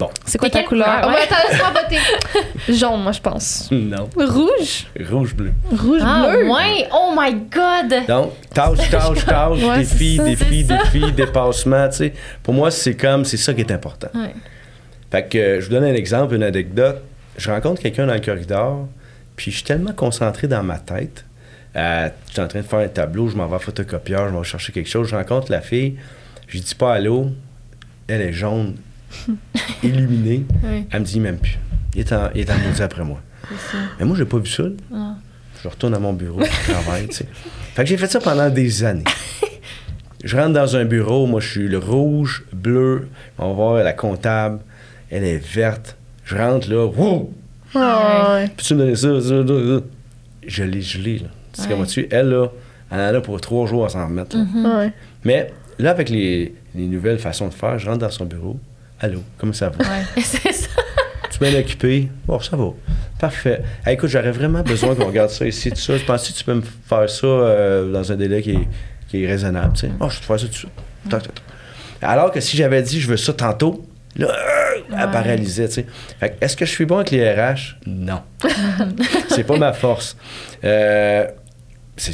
Bon, 0.01 0.09
C'est 0.25 0.39
quoi 0.39 0.49
ta 0.49 0.61
quelle 0.61 0.69
couleur? 0.69 0.87
couleur? 0.87 1.01
Ah, 1.03 1.09
Ouais. 1.09 1.17
attends, 1.23 1.49
laisse-moi 1.51 1.73
voter. 1.83 2.73
Jaune, 2.79 3.03
moi, 3.03 3.13
je 3.13 3.21
pense. 3.21 3.69
non, 3.71 4.09
Rouge? 4.17 4.87
rouge-bleu. 5.11 5.53
Rouge, 5.71 6.01
Ah, 6.03 6.27
bleu? 6.33 6.49
ouais! 6.51 6.89
Oh 6.91 7.13
my 7.15 7.35
God! 7.35 8.07
Donc, 8.09 8.33
tâche, 8.55 8.89
tâche, 8.91 9.25
tâche, 9.27 9.63
Ouais, 9.63 9.79
défi, 9.81 10.17
ça, 10.17 10.25
défi, 10.25 10.65
défi, 10.65 11.13
dépassement, 11.13 11.87
tu 11.91 11.97
sais. 11.97 12.13
Pour 12.43 12.55
moi, 12.55 12.71
c'est 12.71 12.97
comme, 12.97 13.27
c'est 13.27 13.37
ça 13.37 13.53
qui 13.53 13.61
est 13.61 13.71
important. 13.71 14.09
Ouais. 14.15 14.35
Fait 15.11 15.29
que 15.29 15.37
euh, 15.37 15.61
je 15.61 15.67
vous 15.67 15.73
donne 15.73 15.85
un 15.85 15.93
exemple, 15.95 16.35
une 16.35 16.45
anecdote. 16.45 17.03
Je 17.37 17.51
rencontre 17.51 17.83
quelqu'un 17.83 18.07
dans 18.07 18.15
le 18.15 18.21
corridor, 18.21 18.89
puis 19.37 19.51
je 19.51 19.57
suis 19.57 19.65
tellement 19.67 19.93
concentré 19.93 20.47
dans 20.49 20.63
ma 20.63 20.79
tête. 20.79 21.27
Euh, 21.77 22.09
je 22.29 22.33
suis 22.33 22.41
en 22.41 22.49
train 22.49 22.61
de 22.61 22.67
faire 22.67 22.79
un 22.79 22.89
tableau, 22.89 23.29
je 23.29 23.37
m'en 23.37 23.47
vais 23.47 23.57
à 23.57 23.59
photocopieur, 23.59 24.29
je 24.29 24.33
m'en 24.33 24.41
vais 24.41 24.45
chercher 24.49 24.73
quelque 24.73 24.89
chose. 24.89 25.09
Je 25.09 25.15
rencontre 25.17 25.53
la 25.53 25.61
fille, 25.61 25.97
je 26.49 26.53
lui 26.55 26.61
dis 26.61 26.75
pas 26.75 26.95
allô. 26.95 27.27
Elle 28.09 28.23
est 28.23 28.33
jaune, 28.33 28.77
illuminée. 29.83 30.45
Oui. 30.65 30.87
Elle 30.91 31.01
me 31.01 31.05
dit 31.05 31.21
même 31.21 31.39
plus. 31.39 31.59
Il 31.95 32.01
est 32.01 32.13
en, 32.13 32.31
il 32.35 32.41
est 32.43 32.51
en 32.51 32.59
maudit 32.59 32.83
après 32.83 33.05
moi. 33.05 33.21
Mais 33.99 34.05
moi, 34.05 34.17
j'ai 34.17 34.25
pas 34.25 34.39
vu 34.39 34.49
ça. 34.49 34.65
Ah. 34.95 35.15
Je 35.63 35.69
retourne 35.69 35.95
à 35.95 35.99
mon 35.99 36.13
bureau, 36.15 36.41
je 36.43 36.73
travaille, 36.73 37.09
tu 37.09 37.17
sais. 37.17 37.27
Fait 37.75 37.83
que 37.83 37.89
j'ai 37.89 37.97
fait 37.99 38.07
ça 38.07 38.19
pendant 38.21 38.49
des 38.49 38.83
années. 38.85 39.05
Je 40.25 40.37
rentre 40.37 40.53
dans 40.55 40.77
un 40.77 40.85
bureau, 40.85 41.27
moi 41.27 41.41
je 41.41 41.49
suis 41.51 41.69
le 41.69 41.79
rouge, 41.79 42.45
bleu, 42.53 43.09
on 43.39 43.49
va 43.49 43.55
voir 43.55 43.75
la 43.85 43.93
comptable, 43.93 44.61
elle 45.11 45.25
est 45.25 45.37
verte. 45.39 45.97
Je 46.25 46.37
rentre 46.37 46.71
là, 46.71 46.87
wouh! 46.87 47.31
Ah, 47.75 48.35
ouais. 48.37 48.49
Peux-tu 48.57 48.75
me 48.75 48.79
donner 48.81 48.97
ça, 48.97 49.21
ça, 49.21 49.29
ça? 49.47 49.85
Je 50.47 50.63
l'ai 50.65 50.81
gelé, 50.83 51.19
là. 51.19 51.27
Tu 51.53 51.61
sais 51.61 51.67
Ouais. 51.69 51.73
comment 51.75 51.85
tu 51.87 52.07
Elle, 52.11 52.29
là, 52.31 52.47
elle 52.91 53.01
en 53.01 53.19
a 53.19 53.21
pour 53.21 53.41
trois 53.41 53.67
jours 53.67 53.85
à 53.85 53.89
s'en 53.91 54.07
remettre. 54.07 54.37
là. 54.37 54.79
Ouais. 54.79 54.93
Mais 55.25 55.53
là, 55.79 55.91
avec 55.91 56.09
les, 56.11 56.55
les 56.75 56.87
nouvelles 56.87 57.19
façons 57.19 57.49
de 57.49 57.55
faire, 57.55 57.79
je 57.79 57.87
rentre 57.87 57.99
dans 58.01 58.11
son 58.11 58.25
bureau. 58.25 58.59
Allô, 59.01 59.23
comment 59.39 59.53
ça 59.53 59.71
va? 59.71 59.79
Ouais. 59.85 60.05
C'est 60.23 60.53
ça. 60.53 60.69
Tu 61.31 61.39
bien 61.39 61.59
occupé? 61.59 62.09
Bon, 62.27 62.39
ça 62.41 62.57
va. 62.57 62.69
Parfait. 63.19 63.63
Hey, 63.87 63.95
écoute, 63.95 64.11
j'aurais 64.11 64.31
vraiment 64.33 64.63
besoin 64.63 64.95
qu'on 64.95 65.07
regarde 65.07 65.31
ça 65.31 65.47
ici, 65.47 65.71
tout 65.71 65.77
ça. 65.77 65.97
Je 65.97 66.05
pense 66.05 66.29
que 66.29 66.33
tu 66.37 66.45
peux 66.45 66.55
me 66.55 66.63
faire 66.89 67.09
ça 67.09 67.27
euh, 67.27 67.93
dans 67.93 68.11
un 68.13 68.17
délai 68.17 68.43
qui 68.43 68.53
est, 68.53 68.69
qui 69.09 69.25
est 69.25 69.27
raisonnable, 69.27 69.73
tu 69.75 69.81
sais. 69.87 69.93
Oh, 70.01 70.09
je 70.09 70.15
vais 70.17 70.21
te 70.21 70.25
faire 70.27 70.39
ça 70.41 70.47
tout 70.47 70.53
de 70.53 70.57
suite. 70.57 70.71
Tac. 71.09 71.23
Alors 72.03 72.31
que 72.31 72.41
si 72.41 72.57
j'avais 72.57 72.83
dit 72.83 73.01
je 73.01 73.09
veux 73.09 73.17
ça 73.17 73.33
tantôt, 73.33 73.87
là, 74.17 74.29
euh, 74.29 74.81
elle 74.89 74.95
Ouais. 74.95 75.13
paralysait, 75.13 75.69
tu 75.69 75.75
sais. 75.75 75.87
Fait 76.19 76.37
est-ce 76.41 76.57
que 76.57 76.65
je 76.67 76.71
suis 76.71 76.85
bon 76.87 76.97
avec 76.97 77.11
les 77.11 77.31
RH? 77.31 77.77
Non. 77.87 78.23
c'est 79.29 79.45
pas 79.45 79.57
ma 79.57 79.73
force. 79.73 80.17
Euh, 80.65 81.27
c'est- 81.97 82.13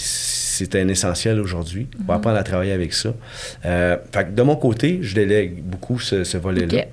c'est 0.57 0.75
un 0.77 0.89
essentiel 0.89 1.41
aujourd'hui. 1.41 1.87
On 2.01 2.05
va 2.09 2.15
apprendre 2.15 2.37
à 2.37 2.43
travailler 2.43 2.73
avec 2.73 2.93
ça. 2.93 3.13
Euh, 3.65 3.97
fait 4.13 4.25
que 4.25 4.31
de 4.33 4.43
mon 4.43 4.57
côté, 4.57 4.99
je 5.03 5.15
délègue 5.15 5.63
beaucoup 5.63 5.99
ce, 6.01 6.25
ce 6.25 6.37
volet-là. 6.39 6.85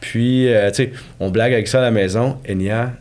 Puis, 0.00 0.48
euh, 0.52 0.68
tu 0.70 0.76
sais, 0.76 0.92
on 1.20 1.30
blague 1.30 1.52
avec 1.52 1.68
ça 1.68 1.78
à 1.78 1.82
la 1.82 1.90
maison. 1.92 2.38
Enya, 2.48 2.92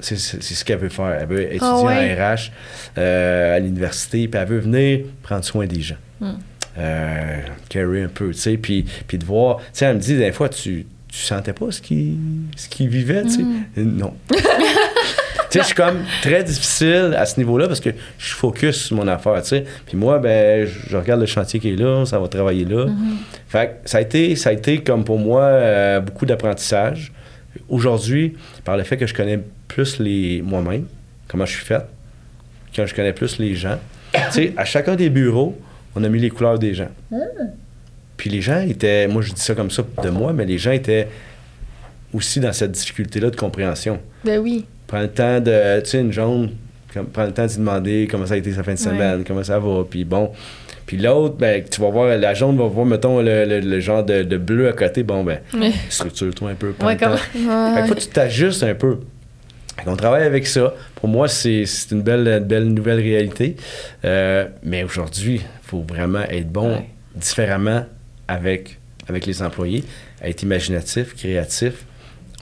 c'est 0.00 0.16
ce 0.18 0.64
qu'elle 0.64 0.78
veut 0.78 0.88
faire. 0.88 1.16
Elle 1.20 1.28
veut 1.28 1.42
étudier 1.42 1.60
Ah 1.62 1.80
ouais? 1.82 2.16
en 2.20 2.34
RH 2.34 2.50
euh, 2.98 3.56
à 3.56 3.58
l'université, 3.60 4.26
puis 4.28 4.40
elle 4.40 4.48
veut 4.48 4.58
venir 4.58 5.00
prendre 5.22 5.44
soin 5.44 5.66
des 5.66 5.80
gens. 5.80 5.96
Euh, 6.76 7.38
carry 7.68 8.02
un 8.02 8.08
peu, 8.08 8.32
tu 8.32 8.40
sais, 8.40 8.56
puis, 8.56 8.84
puis 9.06 9.16
de 9.16 9.24
voir... 9.24 9.58
Tu 9.58 9.64
sais, 9.74 9.84
elle 9.84 9.94
me 9.96 10.00
dit, 10.00 10.16
des 10.16 10.32
fois, 10.32 10.48
tu, 10.48 10.86
tu 11.06 11.18
sentais 11.18 11.52
pas 11.52 11.70
ce 11.70 11.80
qu'il 11.80 12.16
ce 12.56 12.68
qu'il 12.68 12.88
vivait, 12.88 13.22
tu 13.22 13.30
sais? 13.30 13.42
Hmm. 13.42 13.62
Non. 13.76 14.14
sais, 15.54 15.60
je 15.60 15.66
suis 15.66 15.74
comme 15.74 16.04
très 16.22 16.44
difficile 16.44 17.14
à 17.16 17.26
ce 17.26 17.38
niveau-là 17.38 17.66
parce 17.66 17.80
que 17.80 17.90
je 18.18 18.26
suis 18.26 18.34
focus 18.34 18.86
sur 18.86 18.96
mon 18.96 19.08
affaire, 19.08 19.40
tu 19.42 19.48
sais. 19.48 19.64
Puis 19.86 19.96
moi, 19.96 20.18
ben, 20.18 20.66
je 20.66 20.96
regarde 20.96 21.20
le 21.20 21.26
chantier 21.26 21.60
qui 21.60 21.70
est 21.70 21.76
là, 21.76 22.04
ça 22.06 22.18
va 22.18 22.28
travailler 22.28 22.64
là. 22.64 22.86
Fait 23.48 23.80
que 23.82 23.88
ça 23.88 23.98
a 23.98 24.00
été, 24.00 24.36
ça 24.36 24.50
a 24.50 24.52
été 24.52 24.82
comme 24.82 25.04
pour 25.04 25.18
moi 25.18 25.42
euh, 25.42 26.00
beaucoup 26.00 26.26
d'apprentissage. 26.26 27.12
Aujourd'hui, 27.68 28.34
par 28.64 28.76
le 28.76 28.82
fait 28.82 28.96
que 28.96 29.06
je 29.06 29.14
connais 29.14 29.38
plus 29.68 29.98
les 29.98 30.42
moi-même, 30.42 30.86
comment 31.28 31.46
je 31.46 31.52
suis 31.52 31.64
faite, 31.64 31.86
quand 32.74 32.86
je 32.86 32.94
connais 32.94 33.12
plus 33.12 33.38
les 33.38 33.54
gens, 33.54 33.78
tu 34.12 34.20
sais, 34.30 34.52
à 34.56 34.64
chacun 34.64 34.96
des 34.96 35.10
bureaux, 35.10 35.56
on 35.94 36.02
a 36.02 36.08
mis 36.08 36.18
les 36.18 36.30
couleurs 36.30 36.58
des 36.58 36.74
gens. 36.74 36.88
Puis 38.16 38.30
les 38.30 38.40
gens 38.40 38.60
étaient, 38.60 39.06
moi 39.06 39.22
je 39.22 39.32
dis 39.32 39.40
ça 39.40 39.54
comme 39.54 39.70
ça 39.70 39.82
de 40.02 40.10
moi, 40.10 40.32
mais 40.32 40.44
les 40.44 40.58
gens 40.58 40.72
étaient 40.72 41.08
aussi 42.12 42.40
dans 42.40 42.52
cette 42.52 42.72
difficulté-là 42.72 43.30
de 43.30 43.36
compréhension. 43.36 44.00
Ben 44.24 44.38
oui. 44.38 44.64
Prends 44.94 45.02
le 45.02 45.08
temps 45.08 45.40
de, 45.40 45.80
tu 45.80 45.90
sais, 45.90 46.00
une 46.02 46.12
jaune, 46.12 46.50
comme, 46.92 47.06
prends 47.06 47.24
le 47.24 47.32
temps 47.32 47.46
d'y 47.46 47.56
demander 47.56 48.06
comment 48.08 48.26
ça 48.26 48.34
a 48.34 48.36
été 48.36 48.52
sa 48.52 48.62
fin 48.62 48.74
de 48.74 48.78
semaine, 48.78 49.24
comment 49.26 49.42
ça 49.42 49.58
va, 49.58 49.82
puis 49.90 50.04
bon. 50.04 50.30
Puis 50.86 50.98
l'autre, 50.98 51.34
ben, 51.36 51.64
tu 51.68 51.80
vas 51.80 51.90
voir, 51.90 52.16
la 52.16 52.32
jaune 52.32 52.56
va 52.56 52.66
voir, 52.66 52.86
mettons, 52.86 53.20
le, 53.20 53.44
le- 53.44 53.58
le 53.58 53.80
genre 53.80 54.04
de, 54.04 54.22
de 54.22 54.36
bleu 54.36 54.68
à 54.68 54.72
côté, 54.72 55.02
bon, 55.02 55.24
ben, 55.24 55.40
Ouais. 55.52 55.72
structure-toi 55.88 56.50
un 56.50 56.54
peu. 56.54 56.72
Ouais, 56.80 56.96
comme- 56.96 57.16
Fait 57.16 57.82
que 57.82 57.88
faut 57.88 57.94
que 57.96 58.00
tu 58.02 58.06
t'ajustes 58.06 58.62
un 58.62 58.76
peu. 58.76 58.98
Fait 59.76 59.82
qu'on 59.84 59.96
travaille 59.96 60.22
avec 60.22 60.46
ça. 60.46 60.72
Pour 60.94 61.08
moi, 61.08 61.26
c'est 61.26 61.66
c'est 61.66 61.90
une 61.90 62.02
belle, 62.02 62.28
une 62.28 62.38
belle 62.44 62.68
nouvelle 62.68 63.00
réalité. 63.00 63.56
Euh, 64.04 64.46
mais 64.62 64.84
aujourd'hui, 64.84 65.40
il 65.42 65.66
faut 65.68 65.80
vraiment 65.88 66.22
être 66.30 66.52
bon 66.52 66.74
Ouais. 66.76 66.86
différemment 67.16 67.84
avec, 68.28 68.78
avec 69.08 69.26
les 69.26 69.42
employés, 69.42 69.82
être 70.22 70.44
imaginatif, 70.44 71.16
créatif. 71.16 71.84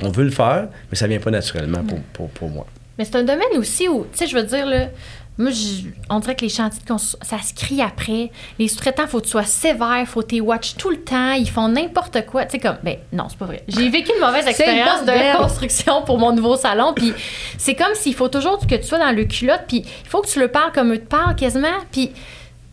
On 0.02 0.10
veut 0.10 0.24
le 0.24 0.30
faire, 0.30 0.68
mais 0.90 0.96
ça 0.96 1.06
vient 1.06 1.20
pas 1.20 1.30
naturellement 1.30 1.82
pour, 1.84 1.98
pour, 2.12 2.28
pour 2.30 2.48
moi. 2.48 2.66
Mais 2.98 3.04
c'est 3.04 3.16
un 3.16 3.24
domaine 3.24 3.56
aussi 3.56 3.88
où, 3.88 4.04
tu 4.12 4.18
sais, 4.18 4.26
je 4.26 4.36
veux 4.36 4.42
dire, 4.42 4.66
là, 4.66 4.86
moi, 5.38 5.50
je- 5.50 5.88
on 6.10 6.18
dirait 6.20 6.34
que 6.36 6.42
les 6.42 6.50
chantiers 6.50 6.82
de 6.82 6.86
construction, 6.88 7.18
ça 7.22 7.42
se 7.42 7.54
crie 7.54 7.80
après. 7.80 8.30
Les 8.58 8.68
sous-traitants, 8.68 9.06
faut 9.06 9.18
que 9.20 9.24
tu 9.24 9.30
sois 9.30 9.44
sévère, 9.44 10.04
faut 10.06 10.20
que 10.20 10.26
tu 10.26 10.34
les 10.36 10.40
watch 10.42 10.74
tout 10.76 10.90
le 10.90 10.98
temps, 11.00 11.32
ils 11.32 11.48
font 11.48 11.68
n'importe 11.68 12.26
quoi. 12.26 12.44
Tu 12.44 12.52
sais, 12.52 12.58
comme, 12.58 12.76
ben 12.82 12.96
non, 13.12 13.26
c'est 13.30 13.38
pas 13.38 13.46
vrai. 13.46 13.64
J'ai 13.66 13.88
vécu 13.88 14.12
une 14.14 14.20
mauvaise 14.24 14.46
expérience 14.46 15.04
de 15.06 15.36
construction 15.38 16.02
pour 16.02 16.18
mon 16.18 16.32
nouveau 16.34 16.56
salon, 16.56 16.92
puis 16.94 17.14
c'est 17.56 17.74
comme 17.74 17.94
s'il 17.94 18.14
faut 18.14 18.28
toujours 18.28 18.58
que 18.66 18.74
tu 18.74 18.82
sois 18.82 18.98
dans 18.98 19.14
le 19.16 19.24
culotte, 19.24 19.62
puis 19.66 19.78
il 19.86 20.08
faut 20.08 20.20
que 20.20 20.28
tu 20.28 20.38
le 20.38 20.48
parles 20.48 20.72
comme 20.72 20.92
eux 20.92 20.98
te 20.98 21.06
parlent 21.06 21.34
quasiment, 21.36 21.78
puis 21.90 22.12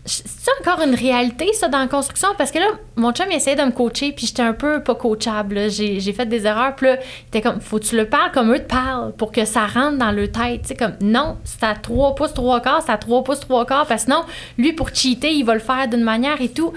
c'est 0.10 0.52
encore 0.62 0.84
une 0.84 0.96
réalité, 0.96 1.52
ça, 1.54 1.68
dans 1.68 1.80
la 1.80 1.88
construction? 1.88 2.30
Parce 2.38 2.52
que 2.52 2.60
là, 2.60 2.68
mon 2.96 3.12
chum, 3.12 3.28
il 3.30 3.36
essayait 3.36 3.56
de 3.56 3.64
me 3.64 3.72
coacher, 3.72 4.12
puis 4.12 4.28
j'étais 4.28 4.42
un 4.42 4.54
peu 4.54 4.82
pas 4.82 4.96
coachable. 4.96 5.70
J'ai 5.70 6.14
fait 6.14 6.26
des 6.26 6.46
erreurs, 6.46 6.76
puis 6.76 6.88
là, 6.88 6.96
il 6.96 7.28
était 7.28 7.42
comme, 7.42 7.62
faut 7.62 7.80
que 7.80 7.86
tu 7.86 7.96
le 7.96 8.08
parles 8.08 8.32
comme 8.32 8.54
eux 8.54 8.60
te 8.60 8.70
parlent 8.70 9.14
pour 9.14 9.32
que 9.32 9.46
ça 9.46 9.68
rentre 9.68 9.98
dans 9.98 10.12
leur 10.12 10.32
tête. 10.32 10.64
Tu 10.64 10.70
sais, 10.70 10.76
comme, 10.76 10.96
non, 11.02 11.38
c'est 11.44 11.64
à 11.64 11.76
3 11.76 12.16
pouces, 12.16 12.34
3 12.34 12.62
quarts, 12.62 12.84
c'est 12.86 12.92
à 12.92 12.98
3 12.98 13.24
pouces, 13.24 13.40
3 13.42 13.66
quarts, 13.66 13.86
parce 13.86 14.06
que 14.06 14.12
sinon, 14.12 14.24
lui, 14.58 14.74
pour 14.74 14.90
cheater, 14.94 15.32
il 15.32 15.46
va 15.46 15.54
le 15.54 15.60
faire 15.60 15.88
d'une 15.88 16.04
manière 16.04 16.42
et 16.42 16.50
tout. 16.50 16.74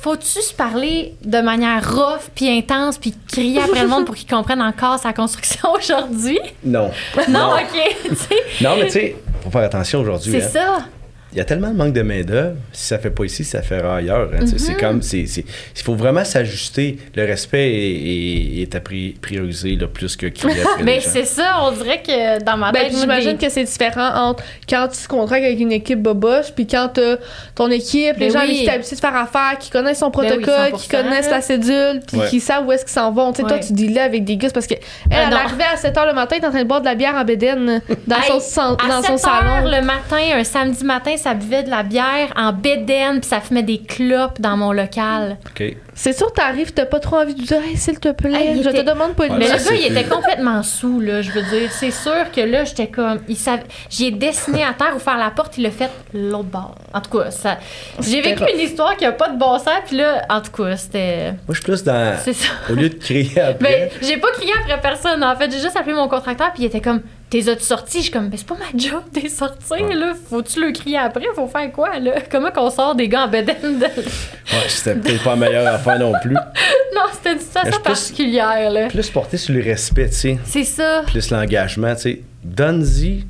Faut-tu 0.00 0.40
se 0.40 0.54
parler 0.54 1.14
de 1.24 1.40
manière 1.40 1.82
rough, 1.92 2.30
puis 2.34 2.48
intense, 2.48 2.98
puis 2.98 3.14
crier 3.26 3.60
après 3.60 3.82
le 3.82 3.88
monde 3.88 4.06
pour 4.06 4.14
qu'ils 4.14 4.28
comprennent 4.28 4.62
encore 4.62 4.98
sa 4.98 5.12
construction 5.12 5.72
aujourd'hui? 5.72 6.38
Non. 6.64 6.90
Non, 7.28 7.54
OK. 7.54 8.16
Non, 8.60 8.76
mais 8.76 8.86
tu 8.86 8.92
sais, 8.92 9.16
faut 9.42 9.50
faire 9.50 9.62
attention 9.62 10.00
aujourd'hui. 10.00 10.30
c'est 10.32 10.58
hein. 10.58 10.78
ça. 10.78 10.84
Il 11.32 11.38
y 11.38 11.40
a 11.42 11.44
tellement 11.44 11.68
de 11.68 11.76
manque 11.76 11.92
de 11.92 12.00
main-d'œuvre. 12.02 12.56
Si 12.72 12.86
ça 12.86 12.98
fait 12.98 13.10
pas 13.10 13.24
ici, 13.24 13.44
ça 13.44 13.60
fera 13.62 13.96
ailleurs. 13.96 14.30
hein. 14.34 14.44
Mm-hmm. 14.44 14.58
C'est 14.58 14.74
comme. 14.74 15.02
c'est 15.02 15.26
c'est- 15.26 15.44
Il 15.76 15.82
faut 15.82 15.94
vraiment 15.94 16.24
s'ajuster. 16.24 16.98
Le 17.14 17.24
respect 17.26 17.68
est, 17.70 17.76
est- 17.76 18.62
est 18.62 18.74
à 18.74 18.78
pri- 18.80 19.14
prioriser 19.20 19.76
là, 19.76 19.86
plus 19.88 20.16
que 20.16 20.26
Mais 20.84 21.00
c'est 21.00 21.24
ça, 21.26 21.56
on 21.62 21.72
dirait 21.72 22.02
que 22.02 22.42
dans 22.42 22.56
ma 22.56 22.72
Ben, 22.72 22.84
tête, 22.84 22.92
moi, 22.92 23.00
j'imagine 23.02 23.36
des- 23.36 23.46
que 23.46 23.52
c'est 23.52 23.64
différent 23.64 24.10
entre 24.30 24.42
quand 24.68 24.88
tu 24.88 25.06
contractes 25.06 25.44
avec 25.44 25.60
une 25.60 25.72
équipe 25.72 26.00
boboche, 26.02 26.52
puis 26.54 26.66
quand 26.66 26.88
t'as 26.94 27.16
ton 27.54 27.70
équipe, 27.70 28.16
les 28.18 28.28
Ben 28.28 28.32
gens 28.32 28.38
oui. 28.40 28.44
avec 28.46 28.56
qui 28.56 28.64
t'es 28.64 28.70
habitué 28.70 28.96
de 28.96 29.00
faire 29.00 29.16
affaire, 29.16 29.58
qui 29.58 29.70
connaissent 29.70 29.98
son 29.98 30.10
Ben 30.10 30.20
oui, 30.20 30.26
protocole, 30.28 30.72
100%, 30.72 30.80
qui 30.80 30.88
connaissent 30.88 31.30
la 31.30 31.40
cédule, 31.42 32.00
puis 32.06 32.18
Ouais. 32.18 32.28
qui 32.28 32.40
savent 32.40 32.66
où 32.66 32.72
est-ce 32.72 32.84
qu'ils 32.84 32.92
s'en 32.94 33.12
vont. 33.12 33.32
Toi, 33.32 33.58
tu 33.58 33.72
dis 33.74 33.88
là 33.88 34.04
avec 34.04 34.24
des 34.24 34.36
gosses 34.38 34.52
parce 34.52 34.66
que 34.66 34.74
elle, 34.74 35.28
elle 35.28 35.32
arrivait 35.34 35.64
à 35.72 35.76
7 35.76 35.94
h 35.94 36.06
le 36.06 36.14
matin, 36.14 36.36
t'es 36.40 36.46
en 36.46 36.50
train 36.50 36.62
de 36.62 36.68
boire 36.68 36.80
de 36.80 36.86
la 36.86 36.94
bière 36.94 37.14
en 37.14 37.24
bédaine 37.24 37.82
dans 38.06 38.16
Hey, 38.16 38.40
son, 38.40 38.60
à 38.76 38.88
dans 38.88 39.02
7 39.02 39.18
son 39.18 39.28
heures 39.28 39.42
salon. 39.42 39.70
le 39.70 39.82
matin, 39.84 40.16
un 40.34 40.44
samedi 40.44 40.84
matin, 40.84 41.16
ça 41.18 41.34
buvait 41.34 41.62
de 41.62 41.70
la 41.70 41.82
bière 41.82 42.32
en 42.36 42.52
bédaine, 42.52 43.20
puis 43.20 43.28
ça 43.28 43.40
fumait 43.40 43.62
des 43.62 43.78
clopes 43.82 44.40
dans 44.40 44.56
mon 44.56 44.72
local. 44.72 45.36
OK. 45.50 45.76
C'est 45.94 46.12
sûr, 46.16 46.32
t'arrives, 46.32 46.72
t'as 46.72 46.86
pas 46.86 47.00
trop 47.00 47.16
envie 47.16 47.34
de 47.34 47.42
dire, 47.42 47.58
hey, 47.60 47.76
s'il 47.76 47.98
te 47.98 48.10
plaît, 48.12 48.30
Hey, 48.32 48.62
je 48.62 48.68
était- 48.68 48.84
te 48.84 48.88
demande 48.90 49.14
pas 49.14 49.26
de 49.26 49.32
Ouais, 49.32 49.38
Mais 49.40 49.46
le 49.48 49.52
gars, 49.52 49.74
il 49.74 49.86
était 49.98 50.04
complètement 50.08 50.62
sous, 50.62 51.00
là, 51.00 51.22
je 51.22 51.32
veux 51.32 51.42
dire. 51.42 51.70
C'est 51.72 51.90
sûr 51.90 52.30
que 52.32 52.40
là, 52.40 52.62
j'étais 52.64 52.86
comme... 52.86 53.18
Il 53.28 53.36
savait... 53.36 53.64
J'ai 53.90 54.12
dessiné 54.12 54.62
à 54.62 54.72
terre 54.74 54.92
ou 54.94 55.00
faire 55.00 55.18
la 55.18 55.30
porte, 55.30 55.58
il 55.58 55.64
l'a 55.64 55.72
fait 55.72 55.90
l'autre 56.14 56.44
bord. 56.44 56.76
En 56.94 57.00
tout 57.00 57.18
cas, 57.18 57.30
ça... 57.32 57.58
J'ai 58.00 58.20
vécu 58.20 58.44
rough. 58.44 58.52
une 58.54 58.60
histoire 58.60 58.96
qui 58.96 59.04
a 59.06 59.12
pas 59.12 59.28
de 59.30 59.38
bon 59.38 59.58
sens, 59.58 59.74
puis 59.86 59.96
là, 59.96 60.24
en 60.30 60.40
tout 60.40 60.52
cas, 60.52 60.76
c'était... 60.76 61.32
Moi, 61.32 61.38
je 61.48 61.54
suis 61.54 61.64
plus 61.64 61.82
dans. 61.82 62.16
C'est 62.22 62.32
ça. 62.32 62.48
Au 62.70 62.74
lieu 62.74 62.88
de 62.90 62.94
crier 62.94 63.32
Mais 63.36 63.40
après. 63.42 63.90
j'ai 64.00 64.18
pas 64.18 64.30
crié 64.32 64.52
après 64.62 64.80
personne. 64.80 65.24
En 65.24 65.34
fait, 65.34 65.50
j'ai 65.50 65.58
juste 65.60 65.76
appelé 65.76 65.94
mon 65.96 66.06
contracteur, 66.08 66.52
puis 66.52 66.62
il 66.62 66.66
était 66.66 66.80
comme, 66.80 67.00
t'es 67.30 67.48
as 67.48 67.58
sorti? 67.58 67.98
Je 67.98 68.02
suis 68.04 68.10
comme, 68.12 68.28
mais 68.30 68.36
c'est 68.36 68.46
pas 68.46 68.56
ma 68.56 68.78
job, 68.78 69.02
t'es 69.12 69.28
sorti, 69.28 69.80
là. 69.80 70.14
Faut-tu 70.28 70.60
le 70.60 70.72
crier 70.72 70.98
après? 70.98 71.24
Faut 71.34 71.46
faire 71.48 71.70
quoi, 71.72 71.98
là? 71.98 72.14
Comment 72.30 72.50
qu'on 72.50 72.70
sort 72.70 72.94
des 72.94 73.08
gars 73.08 73.24
en 73.24 73.28
bedaine? 73.28 73.78
de- 73.78 73.84
Ouais, 73.84 74.64
c'était 74.68 74.94
peut-être 74.94 75.22
pas 75.22 75.30
la 75.30 75.36
meilleure 75.36 75.74
affaire 75.74 75.98
non 75.98 76.12
plus. 76.22 76.34
non, 76.94 77.02
c'était 77.12 77.38
façon 77.38 77.70
plus- 77.70 77.82
particulière, 77.82 78.70
là. 78.70 78.88
Plus 78.88 79.10
porté 79.10 79.36
sur 79.36 79.54
le 79.54 79.62
respect, 79.62 80.08
tu 80.08 80.14
sais. 80.14 80.38
C'est 80.44 80.64
ça. 80.64 81.02
Plus 81.06 81.30
l'engagement, 81.30 81.94
tu 81.94 82.00
sais. 82.02 82.22
Donne-y 82.42 83.24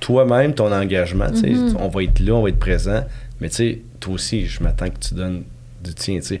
toi-même 0.00 0.54
ton 0.54 0.70
engagement, 0.72 1.28
tu 1.30 1.36
sais. 1.40 1.46
Mm-hmm. 1.48 1.76
On 1.80 1.88
va 1.88 2.02
être 2.02 2.20
là, 2.20 2.32
on 2.34 2.42
va 2.42 2.48
être 2.50 2.58
présent. 2.58 3.04
Mais 3.40 3.48
tu 3.48 3.56
sais, 3.56 3.82
toi 4.00 4.14
aussi, 4.14 4.46
je 4.46 4.62
m'attends 4.62 4.88
que 4.88 4.98
tu 4.98 5.14
donnes 5.14 5.42
du 5.86 5.94
tien, 5.94 6.16
tu 6.16 6.22
sais. 6.26 6.40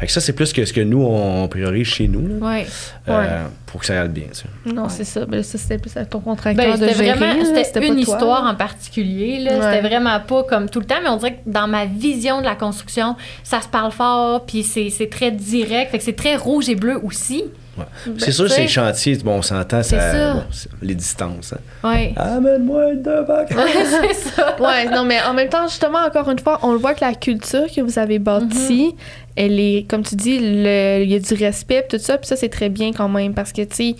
Fait 0.00 0.06
que 0.06 0.12
ça, 0.12 0.20
c'est 0.20 0.32
plus 0.32 0.52
que 0.52 0.64
ce 0.64 0.72
que 0.72 0.80
nous, 0.80 1.02
on 1.02 1.46
priorise 1.48 1.86
chez 1.86 2.08
nous, 2.08 2.26
là, 2.40 2.46
Ouais. 2.46 2.66
euh, 3.08 3.46
pour 3.66 3.80
que 3.80 3.86
ça 3.86 4.00
aille 4.02 4.08
bien, 4.08 4.24
tu 4.32 4.40
sais. 4.42 4.72
Non, 4.74 4.88
c'est 4.88 5.04
ça. 5.04 5.24
Ben, 5.26 5.42
ça, 5.42 5.58
c'était 5.58 5.78
plus 5.78 5.96
à 5.96 6.04
ton 6.04 6.18
Ben, 6.18 6.24
contracteur 6.24 6.78
de 6.78 6.88
gérer. 6.88 7.12
vraiment 7.12 7.42
là, 7.52 7.64
c'était 7.64 7.86
une 7.86 8.02
toi. 8.02 8.14
histoire 8.14 8.44
en 8.44 8.54
particulier 8.54 9.38
là 9.40 9.52
Ouais. 9.58 9.60
c'était 9.62 9.88
vraiment 9.88 10.18
pas 10.20 10.44
comme 10.44 10.68
tout 10.68 10.80
le 10.80 10.86
temps 10.86 10.96
mais 11.02 11.08
on 11.08 11.16
dirait 11.16 11.34
que 11.34 11.50
dans 11.50 11.68
ma 11.68 11.84
vision 11.86 12.40
de 12.40 12.44
la 12.44 12.54
construction 12.54 13.16
ça 13.44 13.60
se 13.60 13.68
parle 13.68 13.92
fort 13.92 14.44
puis 14.46 14.62
c'est 14.62 14.90
c'est 14.90 15.08
très 15.08 15.30
direct 15.30 15.90
fait 15.90 15.98
que 15.98 16.04
c'est 16.04 16.12
très 16.16 16.36
rouge 16.36 16.68
et 16.68 16.74
bleu 16.74 16.98
aussi 17.02 17.44
Ouais. 17.78 17.84
Ben, 18.06 18.14
c'est 18.18 18.32
sûr, 18.32 18.50
c'est 18.50 18.66
chantier, 18.68 19.16
bon, 19.18 19.32
on 19.38 19.42
s'entend, 19.42 19.82
c'est 19.82 19.96
ça, 19.98 20.12
ça. 20.12 20.34
bon, 20.34 20.42
c'est- 20.50 20.70
les 20.82 20.94
distances. 20.94 21.52
Hein. 21.52 21.88
ouais 21.88 22.12
Amène-moi 22.16 22.92
une 22.92 23.02
devant. 23.02 23.44
c'est 23.48 24.14
ça 24.14 24.56
Ouais, 24.60 24.86
non, 24.88 25.04
mais 25.04 25.18
en 25.22 25.34
même 25.34 25.48
temps, 25.48 25.66
justement, 25.68 25.98
encore 26.06 26.30
une 26.30 26.38
fois, 26.38 26.58
on 26.62 26.72
le 26.72 26.78
voit 26.78 26.94
que 26.94 27.04
la 27.04 27.14
culture 27.14 27.66
que 27.74 27.80
vous 27.82 27.98
avez 27.98 28.18
bâtie, 28.18 28.94
elle 29.36 29.60
est, 29.60 29.86
comme 29.88 30.02
tu 30.02 30.16
dis, 30.16 30.36
il 30.36 31.10
y 31.10 31.14
a 31.14 31.18
du 31.18 31.34
respect, 31.34 31.86
tout 31.88 31.98
ça, 31.98 32.16
puis 32.16 32.26
ça, 32.26 32.36
c'est 32.36 32.48
très 32.48 32.68
bien 32.70 32.92
quand 32.92 33.08
même, 33.08 33.34
parce 33.34 33.52
que, 33.52 33.62
tu 33.62 33.74
sais, 33.74 33.96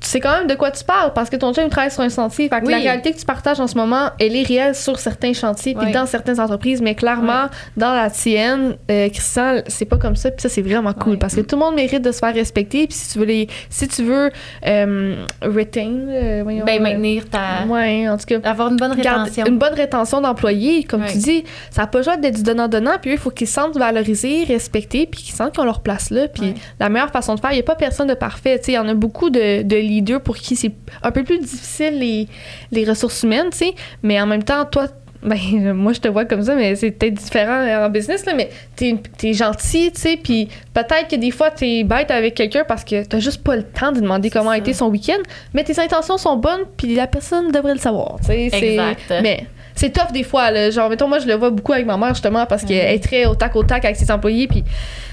tu 0.00 0.08
sais 0.08 0.20
quand 0.20 0.36
même 0.38 0.46
de 0.46 0.54
quoi 0.54 0.70
tu 0.70 0.82
parles, 0.84 1.12
parce 1.14 1.28
que 1.30 1.36
ton 1.36 1.52
chum 1.52 1.64
il 1.64 1.70
travaille 1.70 1.90
sur 1.90 2.00
un 2.02 2.08
chantier. 2.08 2.48
Fait 2.48 2.60
que 2.60 2.66
Oui. 2.66 2.72
la 2.72 2.78
réalité 2.78 3.12
que 3.12 3.18
tu 3.18 3.24
partages 3.26 3.60
en 3.60 3.66
ce 3.66 3.76
moment, 3.76 4.10
elle 4.18 4.34
est 4.34 4.42
réelle 4.42 4.74
sur 4.74 4.98
certains 4.98 5.32
chantiers, 5.32 5.74
puis 5.74 5.92
dans 5.92 6.06
certaines 6.06 6.40
entreprises, 6.40 6.80
mais 6.80 6.94
clairement, 6.94 7.46
dans 7.76 7.94
la 7.94 8.10
tienne, 8.10 8.76
euh, 8.90 9.08
Christian, 9.10 9.62
c'est 9.66 9.84
pas 9.84 9.96
comme 9.98 10.16
ça, 10.16 10.30
puis 10.30 10.40
ça, 10.40 10.48
c'est 10.48 10.62
vraiment 10.62 10.92
cool, 10.92 11.18
parce 11.18 11.34
que 11.34 11.40
tout 11.42 11.56
le 11.56 11.60
monde 11.60 11.74
mérite 11.74 12.02
de 12.02 12.12
se 12.12 12.18
faire 12.18 12.34
respecter, 12.34 12.86
puis 12.86 12.96
si 12.96 13.12
tu 13.12 13.18
veux 13.18 13.24
les, 13.26 13.48
si 13.68 13.88
tu 13.88 14.02
veux 14.02 14.30
euh, 14.66 15.24
retain, 15.42 15.90
euh, 16.08 16.40
voyons, 16.42 16.64
ben 16.64 16.80
euh, 16.80 16.82
maintenir 16.82 17.28
ta 17.28 17.66
ouais, 17.68 18.08
en 18.08 18.16
tout 18.16 18.26
cas, 18.26 18.38
avoir 18.48 18.68
une 18.70 18.76
bonne 18.76 18.92
rétention 18.92 19.44
une 19.46 19.58
bonne 19.58 19.74
rétention 19.74 20.20
d'employés, 20.20 20.84
comme 20.84 21.04
tu 21.04 21.18
dis, 21.18 21.44
ça 21.70 21.82
n'a 21.82 21.86
pas 21.86 22.02
joué 22.02 22.16
d'être 22.16 22.36
du 22.36 22.42
donnant-donnant, 22.42 22.92
puis 23.00 23.10
eux, 23.10 23.14
il 23.14 23.18
faut 23.18 23.30
qu'ils 23.30 23.46
se 23.46 23.54
sentent 23.54 23.76
valorisés, 23.76 24.44
respectés, 24.44 25.06
puis 25.06 25.22
qu'ils 25.22 25.34
sentent 25.34 25.52
qu'ils 25.52 25.62
ont 25.62 25.66
leur 25.66 25.80
place 25.80 26.10
là. 26.10 26.28
Puis 26.28 26.54
la 26.78 26.88
meilleure 26.88 27.10
façon 27.10 27.34
de 27.34 27.40
faire, 27.40 27.50
il 27.52 27.54
n'y 27.56 27.60
a 27.60 27.64
pas 27.64 27.74
personne 27.74 28.06
de 28.08 28.14
parfait. 28.14 28.58
Tu 28.58 28.66
sais, 28.66 28.72
Il 28.72 28.74
y 28.76 28.78
en 28.78 28.88
a 28.88 28.94
beaucoup 28.94 29.30
de, 29.30 29.62
de 29.62 29.76
leaders 29.90 30.20
pour 30.20 30.36
qui 30.36 30.56
c'est 30.56 30.72
un 31.02 31.10
peu 31.10 31.22
plus 31.24 31.38
difficile 31.38 31.98
les, 31.98 32.28
les 32.72 32.84
ressources 32.84 33.22
humaines, 33.22 33.48
tu 33.52 33.58
sais, 33.58 33.74
mais 34.02 34.20
en 34.20 34.26
même 34.26 34.42
temps, 34.42 34.64
toi, 34.64 34.86
ben, 35.22 35.74
moi, 35.74 35.92
je 35.92 36.00
te 36.00 36.08
vois 36.08 36.24
comme 36.24 36.42
ça, 36.42 36.54
mais 36.54 36.74
c'est 36.76 36.92
peut-être 36.92 37.12
différent 37.14 37.84
en 37.84 37.90
business, 37.90 38.24
là, 38.24 38.32
mais 38.34 38.48
t'es, 38.74 38.96
es 39.24 39.32
gentil, 39.34 39.92
tu 39.92 40.00
sais, 40.00 40.16
puis 40.16 40.48
peut-être 40.72 41.08
que 41.10 41.16
des 41.16 41.30
fois, 41.30 41.50
t'es 41.50 41.84
bête 41.84 42.10
avec 42.10 42.34
quelqu'un 42.34 42.64
parce 42.66 42.84
que 42.84 43.04
t'as 43.04 43.18
juste 43.18 43.44
pas 43.44 43.54
le 43.56 43.62
temps 43.64 43.92
de 43.92 44.00
demander 44.00 44.30
comment 44.30 44.50
a 44.50 44.56
été 44.58 44.72
son 44.72 44.86
week-end, 44.88 45.20
mais 45.52 45.62
tes 45.62 45.78
intentions 45.78 46.16
sont 46.16 46.36
bonnes, 46.36 46.62
puis 46.76 46.94
la 46.94 47.06
personne 47.06 47.52
devrait 47.52 47.74
le 47.74 47.80
savoir, 47.80 48.16
tu 48.20 48.28
sais. 48.28 48.48
c'est- 48.50 48.66
Exact. 48.72 49.12
Mais 49.22 49.46
c'est 49.74 49.90
tough 49.92 50.10
des 50.12 50.22
fois, 50.24 50.50
là. 50.50 50.70
Genre, 50.70 50.88
mettons, 50.88 51.06
moi, 51.08 51.18
je 51.18 51.26
le 51.26 51.34
vois 51.34 51.50
beaucoup 51.50 51.72
avec 51.74 51.84
ma 51.86 51.98
mère, 51.98 52.14
justement, 52.14 52.46
parce 52.46 52.64
qu'elle 52.64 52.94
est 52.94 53.02
très 53.02 53.26
au 53.26 53.34
tac 53.34 53.54
au 53.56 53.62
tac 53.62 53.84
avec 53.84 53.96
ses 53.96 54.10
employés, 54.10 54.48
puis... 54.48 54.64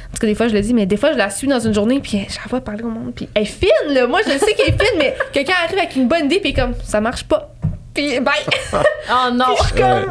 En 0.09 0.13
tout 0.13 0.19
cas, 0.21 0.27
des 0.27 0.35
fois, 0.35 0.47
je 0.47 0.53
le 0.53 0.61
dis, 0.61 0.73
mais 0.73 0.85
des 0.85 0.97
fois, 0.97 1.11
je 1.13 1.17
la 1.17 1.29
suis 1.29 1.47
dans 1.47 1.59
une 1.59 1.73
journée, 1.73 1.99
puis 1.99 2.25
je 2.29 2.35
la 2.37 2.47
vois 2.49 2.61
parler 2.61 2.83
au 2.83 2.89
monde, 2.89 3.13
puis 3.15 3.27
elle 3.35 3.43
est 3.43 3.45
fine, 3.45 3.69
là. 3.93 4.07
Moi, 4.07 4.21
je 4.25 4.33
le 4.33 4.39
sais 4.39 4.53
qu'elle 4.53 4.69
est 4.73 4.81
fine, 4.83 4.97
mais 4.97 5.15
quelqu'un 5.33 5.53
arrive 5.65 5.77
avec 5.77 5.95
une 5.95 6.07
bonne 6.07 6.25
idée, 6.25 6.39
puis 6.39 6.53
comme, 6.53 6.73
ça 6.83 7.01
marche 7.01 7.23
pas. 7.25 7.53
Puis, 7.93 8.19
bye! 8.19 8.33
oh 8.73 9.31
non 9.33 9.45
Puis 9.45 9.55
je 9.59 9.63
suis 9.67 9.75
comme, 9.75 10.03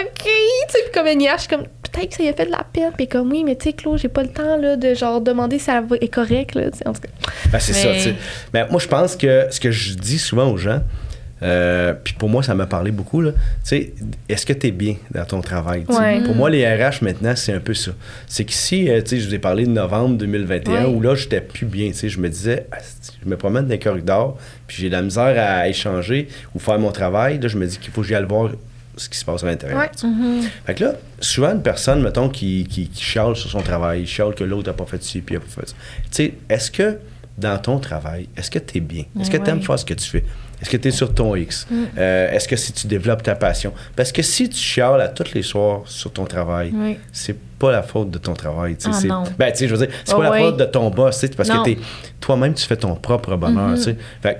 OK, 0.00 0.22
tu 0.24 0.28
sais, 0.68 0.78
puis 0.84 0.92
comme 0.94 1.06
une 1.06 1.20
hier, 1.20 1.34
je 1.36 1.40
suis 1.42 1.48
comme, 1.48 1.64
peut-être 1.92 2.08
que 2.10 2.14
ça 2.16 2.22
y 2.22 2.28
a 2.28 2.32
fait 2.32 2.46
de 2.46 2.50
la 2.52 2.64
peine, 2.72 2.92
puis 2.96 3.06
comme, 3.08 3.30
oui, 3.30 3.44
mais 3.44 3.56
tu 3.56 3.64
sais, 3.64 3.72
Claude, 3.72 3.98
j'ai 3.98 4.08
pas 4.08 4.22
le 4.22 4.28
temps, 4.30 4.56
là, 4.56 4.76
de 4.76 4.94
genre 4.94 5.20
demander 5.20 5.58
si 5.58 5.66
ça 5.66 5.80
va- 5.80 5.96
est 6.00 6.08
correct, 6.12 6.54
là, 6.54 6.70
tu 6.70 6.78
sais, 6.78 6.88
en 6.88 6.92
tout 6.92 7.02
cas. 7.02 7.08
Ben, 7.50 7.58
c'est 7.60 7.72
ça, 7.72 7.88
Mais- 7.88 7.96
tu 7.98 8.02
sais. 8.04 8.14
Mais 8.54 8.66
moi, 8.68 8.80
je 8.80 8.88
pense 8.88 9.16
que 9.16 9.46
ce 9.50 9.60
que 9.60 9.70
je 9.70 9.94
dis 9.94 10.18
souvent 10.18 10.48
aux 10.50 10.56
gens, 10.56 10.80
euh, 11.42 11.92
puis 12.02 12.14
pour 12.14 12.28
moi, 12.28 12.42
ça 12.42 12.54
m'a 12.54 12.66
parlé 12.66 12.90
beaucoup, 12.92 13.20
là, 13.20 13.32
tu 13.32 13.38
sais, 13.64 13.92
est-ce 14.28 14.46
que 14.46 14.52
tu 14.52 14.68
es 14.68 14.70
bien 14.70 14.96
dans 15.12 15.24
ton 15.24 15.40
travail? 15.40 15.84
Ouais. 15.88 16.22
Pour 16.22 16.34
moi, 16.34 16.50
les 16.50 16.66
RH, 16.66 17.02
maintenant, 17.02 17.34
c'est 17.36 17.52
un 17.52 17.60
peu 17.60 17.74
ça. 17.74 17.92
C'est 18.26 18.44
qu'ici, 18.44 18.88
euh, 18.88 19.00
tu 19.02 19.10
sais, 19.10 19.20
je 19.20 19.28
vous 19.28 19.34
ai 19.34 19.38
parlé 19.38 19.64
de 19.66 19.70
novembre 19.70 20.16
2021, 20.18 20.84
Ouais. 20.84 20.94
où 20.94 21.00
là, 21.00 21.14
j'étais 21.14 21.40
plus 21.40 21.66
bien, 21.66 21.88
tu 21.88 21.94
sais, 21.94 22.08
je 22.08 22.20
me 22.20 22.28
disais, 22.28 22.66
je 23.24 23.28
me 23.28 23.36
promène 23.36 23.64
dans 23.64 23.70
les 23.70 23.78
corridors, 23.78 24.38
puis 24.66 24.76
j'ai 24.82 24.88
de 24.88 24.92
la 24.94 25.02
misère 25.02 25.34
à 25.38 25.68
échanger 25.68 26.28
ou 26.54 26.58
faire 26.58 26.78
mon 26.78 26.92
travail, 26.92 27.38
là, 27.40 27.48
je 27.48 27.56
me 27.58 27.66
dis 27.66 27.78
qu'il 27.78 27.92
faut 27.92 28.02
que 28.02 28.06
j'y 28.06 28.14
aille 28.14 28.24
voir 28.24 28.50
ce 28.96 29.08
qui 29.08 29.16
se 29.18 29.24
passe 29.24 29.42
à 29.42 29.46
l'intérieur. 29.46 29.78
Ouais. 29.80 29.90
sais. 29.96 30.06
Fait 30.66 30.74
que 30.74 30.84
là, 30.84 30.92
souvent, 31.18 31.52
une 31.52 31.62
personne, 31.62 32.02
mettons, 32.02 32.28
qui, 32.28 32.66
qui, 32.68 32.88
qui 32.88 33.02
chiale 33.02 33.34
sur 33.36 33.48
son 33.50 33.62
travail, 33.62 34.06
chiale 34.06 34.34
que 34.34 34.44
l'autre 34.44 34.68
n'a 34.68 34.74
pas 34.74 34.84
fait 34.84 35.02
ci, 35.02 35.20
puis 35.22 35.34
n'a 35.34 35.40
pas 35.40 35.46
fait 35.62 35.68
ça. 35.68 35.74
Tu 35.74 36.08
sais, 36.10 36.34
est-ce 36.50 36.70
que 36.70 36.98
dans 37.38 37.56
ton 37.58 37.78
travail, 37.78 38.28
est-ce 38.36 38.50
que 38.50 38.58
tu 38.58 38.76
es 38.76 38.80
bien? 38.82 39.04
Est-ce 39.18 39.30
que 39.30 39.38
tu 39.38 39.48
aimes 39.48 39.62
faire 39.62 39.78
ce 39.78 39.86
que 39.86 39.94
tu 39.94 40.04
fais? 40.08 40.24
Est-ce 40.62 40.70
que 40.70 40.76
tu 40.76 40.88
es 40.88 40.90
sur 40.92 41.12
ton 41.12 41.34
X? 41.34 41.66
Euh, 41.98 42.30
est-ce 42.30 42.46
que 42.48 42.54
si 42.56 42.72
tu 42.72 42.86
développes 42.86 43.22
ta 43.24 43.34
passion? 43.34 43.72
Parce 43.96 44.12
que 44.12 44.22
si 44.22 44.48
tu 44.48 44.56
chiales 44.56 45.00
à 45.00 45.08
tous 45.08 45.34
les 45.34 45.42
soirs 45.42 45.82
sur 45.86 46.12
ton 46.12 46.24
travail, 46.24 46.72
Oui. 46.74 46.98
c'est 47.12 47.36
pas 47.58 47.72
la 47.72 47.82
faute 47.82 48.10
de 48.10 48.18
ton 48.18 48.34
travail. 48.34 48.76
Ah, 48.84 48.92
c'est- 48.92 49.08
non. 49.08 49.24
Ben, 49.38 49.50
tu 49.52 49.58
sais, 49.58 49.68
je 49.68 49.74
veux 49.74 49.86
dire, 49.86 49.94
c'est 50.04 50.12
Ah, 50.14 50.16
pas 50.16 50.22
la 50.22 50.30
ouais. 50.30 50.40
faute 50.40 50.56
de 50.56 50.64
ton 50.64 50.88
boss, 50.90 51.24
parce 51.36 51.48
Non. 51.48 51.62
que 51.64 51.70
toi-même, 52.20 52.54
tu 52.54 52.64
fais 52.64 52.76
ton 52.76 52.94
propre 52.94 53.34
bonheur. 53.36 53.74
Tu 53.76 53.82
sais. 53.82 53.96
Fait 54.22 54.34
que 54.34 54.38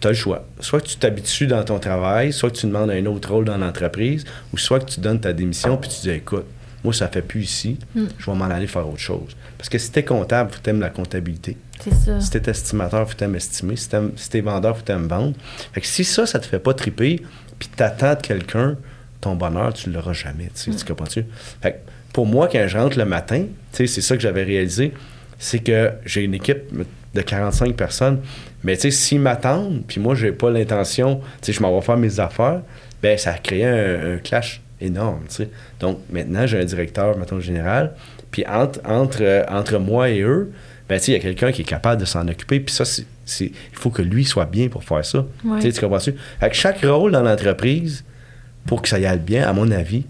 tu 0.00 0.06
as 0.08 0.10
le 0.10 0.16
choix. 0.16 0.44
Soit 0.60 0.80
que 0.80 0.86
tu 0.86 0.96
t'habitues 0.96 1.46
dans 1.46 1.62
ton 1.62 1.78
travail, 1.78 2.32
soit 2.32 2.50
que 2.50 2.56
tu 2.56 2.66
demandes 2.66 2.90
un 2.90 3.06
autre 3.06 3.30
rôle 3.32 3.44
dans 3.44 3.56
l'entreprise, 3.56 4.24
ou 4.52 4.58
soit 4.58 4.80
que 4.80 4.86
tu 4.90 5.00
donnes 5.00 5.20
ta 5.20 5.32
démission 5.32 5.76
puis 5.76 5.88
tu 5.88 6.00
dis 6.02 6.10
écoute, 6.10 6.46
moi, 6.84 6.92
ça 6.94 7.08
fait 7.08 7.22
plus 7.22 7.42
ici, 7.42 7.78
Mm. 7.94 8.04
je 8.18 8.26
vais 8.30 8.36
m'en 8.36 8.44
aller 8.44 8.66
faire 8.66 8.86
autre 8.88 8.98
chose. 9.00 9.34
Parce 9.58 9.68
que 9.68 9.78
si 9.78 9.90
t'es 9.90 10.04
comptable, 10.04 10.52
faut 10.52 10.60
t'aimes 10.62 10.80
la 10.80 10.90
comptabilité. 10.90 11.56
c'est 11.80 11.94
ça 11.94 12.20
Si 12.20 12.30
t'es 12.30 12.50
estimateur, 12.50 13.08
faut 13.08 13.14
t'aimes 13.16 13.34
estimer. 13.36 13.76
Si 13.76 13.88
si 14.16 14.30
t'es 14.30 14.40
vendeur, 14.42 14.76
faut 14.76 14.82
t'aimes 14.84 15.08
vendre. 15.08 15.34
Fait 15.72 15.80
que 15.80 15.86
si 15.86 16.04
ça, 16.04 16.26
ça 16.26 16.38
te 16.38 16.46
fait 16.46 16.58
pas 16.58 16.74
triper, 16.74 17.22
puis 17.58 17.68
t'attends 17.74 18.14
de 18.14 18.20
quelqu'un, 18.20 18.76
ton 19.20 19.34
bonheur, 19.34 19.72
tu 19.72 19.90
l'auras 19.90 20.12
jamais. 20.12 20.50
Tu, 20.54 20.70
sais, 20.72 20.76
tu 20.78 20.84
comprends-tu? 20.84 21.24
Fait 21.62 21.72
que 21.72 21.76
pour 22.12 22.26
moi, 22.26 22.48
quand 22.52 22.66
je 22.68 22.76
rentre 22.78 22.98
le 22.98 23.06
matin, 23.06 23.46
c'est 23.72 23.86
ça 23.86 24.14
que 24.16 24.22
j'avais 24.22 24.42
réalisé, 24.44 24.92
c'est 25.38 25.58
que 25.60 25.90
j'ai 26.04 26.22
une 26.22 26.34
équipe 26.34 26.60
de 27.14 27.20
45 27.22 27.74
personnes, 27.74 28.20
mais 28.62 28.76
tu 28.76 28.82
sais, 28.82 28.90
s'ils 28.90 29.20
m'attendent, 29.20 29.82
puis 29.86 30.00
moi, 30.00 30.14
j'ai 30.14 30.32
pas 30.32 30.50
l'intention, 30.50 31.20
tu 31.40 31.46
sais, 31.46 31.52
je 31.52 31.60
m'en 31.62 31.74
vais 31.78 31.84
faire 31.84 31.96
mes 31.96 32.20
affaires, 32.20 32.60
ben 33.02 33.16
ça 33.18 33.32
a 33.32 33.38
créé 33.38 33.64
un, 33.64 34.14
un 34.14 34.18
clash 34.18 34.60
énorme. 34.84 35.20
Donc, 35.80 35.98
maintenant, 36.10 36.46
j'ai 36.46 36.60
un 36.60 36.64
directeur, 36.64 37.16
mettons, 37.18 37.40
général, 37.40 37.92
puis 38.30 38.44
entre, 38.46 38.80
entre, 38.88 39.18
euh, 39.22 39.42
entre 39.48 39.78
moi 39.78 40.10
et 40.10 40.20
eux, 40.22 40.52
ben, 40.88 41.00
il 41.06 41.12
y 41.12 41.16
a 41.16 41.20
quelqu'un 41.20 41.50
qui 41.52 41.62
est 41.62 41.66
capable 41.66 42.00
de 42.00 42.06
s'en 42.06 42.26
occuper, 42.28 42.60
puis 42.60 42.74
ça, 42.74 42.84
c'est, 42.84 43.06
c'est- 43.24 43.46
il 43.46 43.76
faut 43.78 43.90
que 43.90 44.02
lui 44.02 44.24
soit 44.24 44.44
bien 44.46 44.68
pour 44.68 44.84
faire 44.84 45.04
ça. 45.04 45.24
Ouais. 45.44 45.60
Tu 45.60 45.80
comprends-tu? 45.80 46.14
Fait 46.40 46.50
que 46.50 46.54
chaque 46.56 46.80
rôle 46.84 47.12
dans 47.12 47.22
l'entreprise, 47.22 48.04
pour 48.66 48.82
que 48.82 48.88
ça 48.88 48.98
y 48.98 49.06
aille 49.06 49.18
bien, 49.18 49.48
à 49.48 49.52
mon 49.52 49.70
avis, 49.70 50.04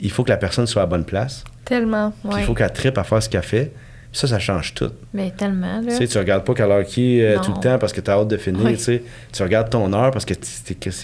il 0.00 0.10
faut 0.10 0.24
que 0.24 0.30
la 0.30 0.36
personne 0.36 0.66
soit 0.66 0.82
à 0.82 0.84
la 0.84 0.90
bonne 0.90 1.04
place, 1.04 1.44
Tellement. 1.64 2.12
Ouais. 2.24 2.36
il 2.40 2.44
faut 2.44 2.54
qu'elle 2.54 2.72
tripe 2.72 2.98
à 2.98 3.04
faire 3.04 3.22
ce 3.22 3.28
qu'elle 3.28 3.42
fait. 3.42 3.72
Puis 4.10 4.20
ça, 4.20 4.26
ça 4.26 4.38
change 4.38 4.72
tout. 4.74 4.90
mais 5.12 5.30
tellement 5.36 5.80
là 5.80 5.90
Tu 5.90 5.96
sais, 5.96 6.06
tu 6.06 6.16
regardes 6.18 6.44
pas 6.44 6.54
quelle 6.54 6.70
heure 6.70 6.84
qui 6.84 7.18
est 7.20 7.36
euh, 7.36 7.38
tout 7.40 7.52
le 7.52 7.60
temps 7.60 7.78
parce 7.78 7.92
que 7.92 8.00
tu 8.00 8.10
as 8.10 8.14
hâte 8.14 8.28
de 8.28 8.36
finir. 8.38 8.64
Oui. 8.64 8.76
tu 8.76 8.82
sais. 8.84 9.02
Tu 9.32 9.42
regardes 9.42 9.68
ton 9.68 9.92
heure 9.92 10.10
parce 10.10 10.24
que 10.24 10.32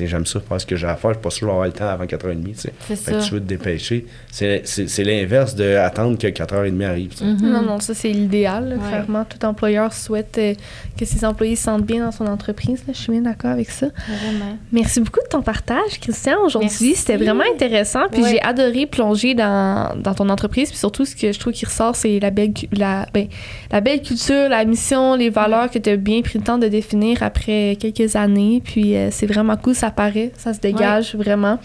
j'aime 0.07 0.25
ça 0.27 0.41
faire 0.41 0.61
ce 0.61 0.65
que 0.67 0.75
j'ai 0.77 0.87
à 0.87 0.97
faire. 0.97 1.11
Je 1.11 1.17
suis 1.17 1.23
pas 1.23 1.31
sûr 1.31 1.47
d'avoir 1.49 1.67
le 1.67 1.73
temps 1.73 1.89
avant 1.89 2.05
4h30. 2.05 2.45
tu 2.45 2.55
sais. 2.55 2.73
C'est 2.89 2.97
Fait 2.97 3.13
que 3.13 3.25
tu 3.25 3.31
veux 3.35 3.41
te 3.41 3.45
dépêcher. 3.47 4.07
C'est 4.31 5.05
l'inverse 5.05 5.55
d'attendre 5.55 6.17
que 6.19 6.27
4h30 6.27 6.83
arrive. 6.85 7.13
Mhm. 7.23 7.39
Non, 7.43 7.63
non, 7.63 7.81
ça 7.81 7.93
c'est 7.95 8.09
l'idéal. 8.11 8.79
Ouais. 8.81 8.89
Clairement, 8.89 9.25
tout 9.25 9.45
employeur 9.45 9.93
souhaite 9.93 10.39
euh, 10.39 10.55
que 10.99 11.05
ses 11.05 11.25
employés 11.25 11.57
se 11.57 11.65
sentent 11.65 11.85
bien 11.85 12.05
dans 12.05 12.13
son 12.13 12.27
entreprise. 12.27 12.83
là. 12.87 12.93
Je 12.95 12.99
suis 13.01 13.13
bien 13.13 13.21
d'accord 13.23 13.51
avec 13.51 13.71
ça. 13.71 13.87
vraiment 14.09 14.57
Merci 14.73 15.01
beaucoup 15.01 15.21
de 15.23 15.29
ton 15.29 15.43
partage, 15.43 16.01
Christian. 16.01 16.37
Aujourd'hui, 16.45 16.95
c'était 16.95 17.17
vraiment 17.17 17.45
intéressant. 17.55 18.09
Puis 18.11 18.23
Ouais. 18.23 18.31
j'ai 18.31 18.43
adoré 18.43 18.87
plonger 18.87 19.35
dans, 19.35 19.95
dans 20.01 20.15
ton 20.15 20.29
entreprise. 20.31 20.71
Puis 20.71 20.79
surtout, 20.79 21.05
ce 21.05 21.15
que 21.15 21.33
je 21.33 21.39
trouve 21.39 21.53
qui 21.53 21.67
ressort, 21.67 21.95
c'est 21.97 22.19
la 22.19 22.31
belle, 22.31 22.53
cu- 22.55 22.69
la, 23.01 23.07
ben, 23.13 23.29
la 23.71 23.81
belle 23.81 24.03
culture, 24.03 24.49
la 24.49 24.65
mission, 24.65 25.15
les 25.17 25.31
valeurs 25.31 25.71
que 25.71 25.79
tu 25.79 25.91
as 25.91 25.97
bien 25.97 26.23
pris 26.23 26.39
le 26.39 26.45
temps 26.45 26.59
de 26.59 26.69
définir 26.69 27.23
après 27.23 27.77
quelques 27.81 28.17
années. 28.17 28.63
Puis 28.65 28.97
euh, 28.97 29.09
c'est 29.11 29.27
vraiment 29.27 29.57
cool, 29.57 29.75
ça 29.75 29.91
paraît, 29.91 30.33
ça 30.37 30.53
se 30.55 30.61
dégage 30.61 31.15
vraiment. 31.15 31.59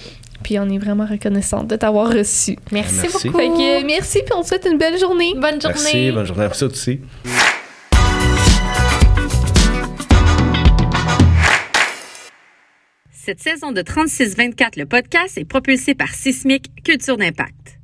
Puis 0.44 0.58
on 0.58 0.70
est 0.70 0.78
vraiment 0.78 1.06
reconnaissante 1.06 1.68
de 1.68 1.76
t'avoir 1.76 2.08
reçu. 2.14 2.58
merci, 2.72 2.96
Merci. 3.04 3.28
beaucoup 3.28 3.38
Fait 3.38 3.48
que 3.50 3.82
euh, 3.82 3.84
merci, 3.86 4.20
puis 4.24 4.34
on 4.36 4.42
te 4.42 4.48
souhaite 4.48 4.68
une 4.72 4.78
belle 4.78 4.98
journée. 4.98 5.34
bonne 5.36 5.62
journée 5.62 5.76
Merci, 5.84 6.12
bonne 6.12 6.26
journée 6.26 6.44
à 6.46 6.48
vous 6.48 6.64
aussi. 6.64 7.00
Cette 13.12 13.42
saison 13.42 13.72
de 13.72 13.82
36-24, 13.82 14.80
le 14.80 14.86
podcast 14.86 15.38
est 15.38 15.46
propulsé 15.46 15.94
par 15.94 16.10
Sismic 16.10 16.72
Culture 16.84 17.18
d'Impact. 17.18 17.79